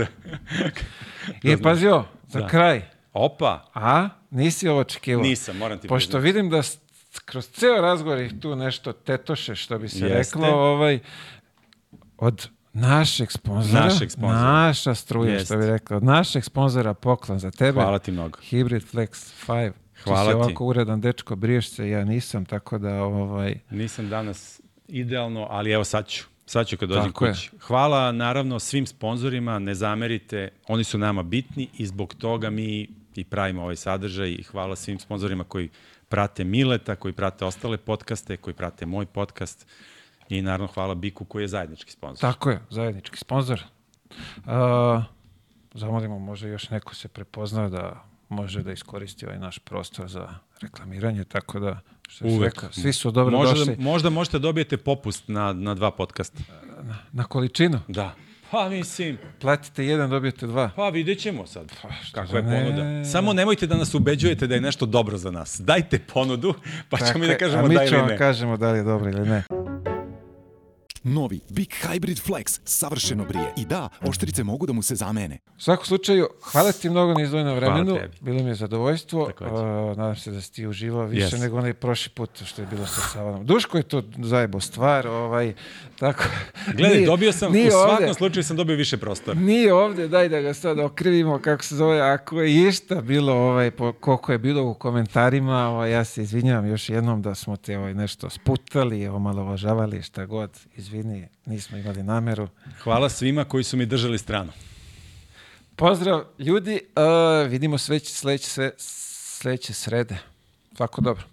I 1.43 1.57
pazio, 1.57 2.03
za 2.27 2.39
Da. 2.39 2.47
kraj. 2.47 2.81
Opa, 3.13 3.65
A, 3.73 4.09
nisi 4.31 4.67
ovo 4.67 4.79
očekivao. 4.79 5.23
nisam, 5.23 5.57
moram 5.57 5.79
ti 5.79 5.87
Pošto 5.87 6.11
priznati. 6.11 6.25
vidim 6.25 6.49
da 6.49 6.61
kroz 7.25 7.47
ceo 7.47 7.75
razgovor 7.75 8.19
ih 8.19 8.33
tu 8.41 8.55
nešto 8.55 8.93
tetoše, 8.93 9.55
što 9.55 9.79
bi 9.79 9.89
se 9.89 9.99
Jeste. 9.99 10.13
reklo, 10.39 10.47
ovaj, 10.49 10.99
od 12.17 12.49
našeg 12.73 13.31
sponzora, 13.31 13.83
Našeg 13.83 14.11
sponzora. 14.11 14.41
naša 14.43 14.95
struja, 14.95 15.31
Jeste. 15.31 15.45
što 15.45 15.57
bi 15.57 15.65
rekao, 15.65 15.97
od 15.97 16.03
našeg 16.03 16.43
sponzora 16.43 16.93
poklon 16.93 17.39
za 17.39 17.51
tebe. 17.51 17.71
Hvala 17.73 17.99
ti 17.99 18.11
mnogo. 18.11 18.39
Hybrid 18.41 18.83
Flex 18.85 19.33
5. 19.47 19.71
Hvala 20.03 20.19
ti. 20.21 20.27
si 20.27 20.31
ti. 20.31 20.35
ovako 20.35 20.65
uredan 20.65 21.01
dečko, 21.01 21.35
briješ 21.35 21.69
se, 21.69 21.89
ja 21.89 22.03
nisam, 22.03 22.45
tako 22.45 22.77
da, 22.77 22.93
ovaj, 22.95 23.59
Nisam 23.69 24.09
danas 24.09 24.61
idealno, 24.87 25.47
ali 25.49 25.71
evo 25.71 25.83
sad 25.83 26.07
ću. 26.07 26.23
Sad 26.49 26.67
ću 26.67 26.77
kad 26.77 26.89
dođem 26.89 27.05
je. 27.05 27.13
kući. 27.13 27.51
Hvala 27.61 28.11
naravno 28.11 28.59
svim 28.59 28.87
sponzorima, 28.87 29.59
ne 29.59 29.75
zamerite, 29.75 30.49
oni 30.67 30.83
su 30.83 30.97
nama 30.97 31.23
bitni 31.23 31.67
i 31.77 31.85
zbog 31.85 32.13
toga 32.13 32.49
mi 32.49 32.87
i 33.15 33.23
pravimo 33.23 33.61
ovaj 33.61 33.75
sadržaj 33.75 34.29
i 34.29 34.43
hvala 34.43 34.75
svim 34.75 34.99
sponzorima 34.99 35.43
koji 35.43 35.69
prate 36.07 36.43
Mileta, 36.43 36.95
koji 36.95 37.13
prate 37.13 37.45
ostale 37.45 37.77
podcaste, 37.77 38.37
koji 38.37 38.53
prate 38.53 38.85
moj 38.85 39.05
podcast 39.05 39.67
i 40.29 40.41
naravno 40.41 40.67
hvala 40.67 40.95
Biku 40.95 41.25
koji 41.25 41.43
je 41.43 41.47
zajednički 41.47 41.91
sponzor. 41.91 42.21
Tako 42.21 42.49
je, 42.49 42.61
zajednički 42.69 43.17
sponsor. 43.17 43.63
Uh, 44.37 45.03
zamolimo, 45.73 46.19
može 46.19 46.49
još 46.49 46.69
neko 46.69 46.95
se 46.95 47.07
prepoznao 47.07 47.69
da 47.69 48.03
može 48.29 48.63
da 48.63 48.71
iskoristi 48.71 49.25
ovaj 49.25 49.39
naš 49.39 49.59
prostor 49.59 50.07
za 50.07 50.29
reklamiranje, 50.61 51.23
tako 51.23 51.59
da, 51.59 51.79
što 52.09 52.25
Uvek. 52.25 52.53
rekao, 52.53 52.71
svi 52.71 52.93
su 52.93 53.11
dobro 53.11 53.37
možda, 53.37 53.55
došli 53.55 53.75
da, 53.75 53.81
možda 53.81 54.09
možete 54.09 54.37
da 54.37 54.41
dobijete 54.41 54.77
popust 54.77 55.23
na, 55.27 55.53
na 55.53 55.75
dva 55.75 55.91
podcasta. 55.91 56.39
na 57.11 57.23
količinu. 57.23 57.79
Da. 57.87 58.15
Pa 58.51 58.69
mislim, 58.69 59.17
Platite 59.41 59.85
jedan, 59.85 60.09
dobijete 60.09 60.47
dva. 60.47 60.69
pa 60.75 60.89
vidjet 60.89 61.19
ćemo 61.19 61.47
sad 61.47 61.71
kakva 62.11 62.37
je 62.39 62.43
ne? 62.43 62.63
ponuda. 62.63 63.05
Samo 63.05 63.33
nemojte 63.33 63.67
da 63.67 63.77
nas 63.77 63.93
ubeđujete 63.93 64.47
da 64.47 64.55
je 64.55 64.61
nešto 64.61 64.85
dobro 64.85 65.17
za 65.17 65.31
nas. 65.31 65.61
Dajte 65.63 65.99
ponudu, 66.13 66.53
pa 66.89 66.97
ćemo 66.97 67.19
mi 67.19 67.27
da 67.27 67.33
Tako 67.33 67.33
je, 67.33 67.37
kažemo 67.37 67.65
a 67.65 67.67
mi 67.67 67.75
da 67.75 67.81
ili 67.81 67.89
ćemo 67.89 68.05
ne. 68.05 68.17
kažemo 68.17 68.57
da 68.57 68.71
li 68.71 68.77
je 68.77 68.83
dobro 68.83 69.09
ili 69.09 69.29
ne. 69.29 69.43
Novi 71.03 71.39
Big 71.49 71.69
Hybrid 71.83 72.21
Flex 72.23 72.59
savršeno 72.63 73.25
brije. 73.25 73.53
I 73.57 73.65
da, 73.65 73.89
oštrice 74.01 74.43
mogu 74.43 74.65
da 74.65 74.73
mu 74.73 74.81
se 74.81 74.95
zamene. 74.95 75.37
U 75.57 75.61
svakom 75.61 75.85
slučaju, 75.85 76.27
hvala 76.43 76.71
ti 76.71 76.89
mnogo 76.89 77.13
na 77.13 77.21
izdvojenom 77.21 77.55
vremenu. 77.55 77.95
tebi. 77.95 78.13
Bilo 78.21 78.43
mi 78.43 78.49
je 78.49 78.55
zadovoljstvo. 78.55 79.23
Uh, 79.41 79.49
nadam 79.89 80.15
se 80.15 80.31
da 80.31 80.41
si 80.41 80.53
ti 80.53 80.67
uživao 80.67 81.05
više 81.05 81.19
Yes. 81.27 81.39
nego 81.39 81.57
onaj 81.57 81.73
prošli 81.73 82.11
put 82.11 82.43
što 82.45 82.61
je 82.61 82.67
bilo 82.67 82.85
sa 82.85 83.01
Savanom. 83.03 83.45
Duško 83.45 83.77
je 83.77 83.83
to 83.83 84.03
zajebo 84.17 84.59
stvar. 84.59 85.07
Ovaj, 85.07 85.53
tako, 85.99 86.23
Gledaj, 86.67 86.89
Nije- 86.89 87.05
dobio 87.05 87.31
sam, 87.31 87.51
nije 87.51 87.67
u 87.67 87.71
svakom 87.71 87.95
ovde. 87.95 88.13
slučaju 88.13 88.43
sam 88.43 88.57
dobio 88.57 88.75
više 88.75 88.97
prostora. 88.97 89.39
Nije 89.39 89.73
ovdje, 89.73 90.07
daj 90.07 90.29
da 90.29 90.41
ga 90.41 90.53
sad 90.53 90.79
okrivimo, 90.79 91.39
kako 91.39 91.63
se 91.63 91.75
zove, 91.75 92.01
ako 92.01 92.41
je 92.41 92.67
išta 92.67 93.01
bilo, 93.01 93.33
ovaj, 93.33 93.71
po, 93.71 93.93
koliko 93.93 94.31
je 94.31 94.37
bilo 94.37 94.63
u 94.63 94.73
komentarima, 94.73 95.29
ovaj, 95.67 95.91
ja 95.91 96.03
se 96.03 96.21
izvinjavam 96.23 96.67
još 96.67 96.89
jednom 96.89 97.21
da 97.21 97.35
smo 97.35 97.57
te 97.57 97.77
ovaj, 97.77 97.93
nešto 97.93 98.29
sputali, 98.29 99.07
omalovažavali, 99.07 100.01
šta 100.01 100.25
god, 100.25 100.49
izvini, 100.89 101.27
nismo 101.45 101.77
imali 101.77 102.03
nameru. 102.03 102.47
Hvala 102.83 103.09
svima 103.09 103.45
koji 103.45 103.63
su 103.63 103.77
mi 103.77 103.85
držali 103.85 104.17
stranu. 104.17 104.51
Pozdrav 105.75 106.23
ljudi, 106.39 106.81
uh, 106.95 107.51
vidimo 107.51 107.77
se 107.77 107.93
već 107.93 108.13
sledeće, 108.13 108.71
sledeće 108.77 109.73
srede. 109.73 110.17
Svako 110.75 111.01
dobro. 111.01 111.23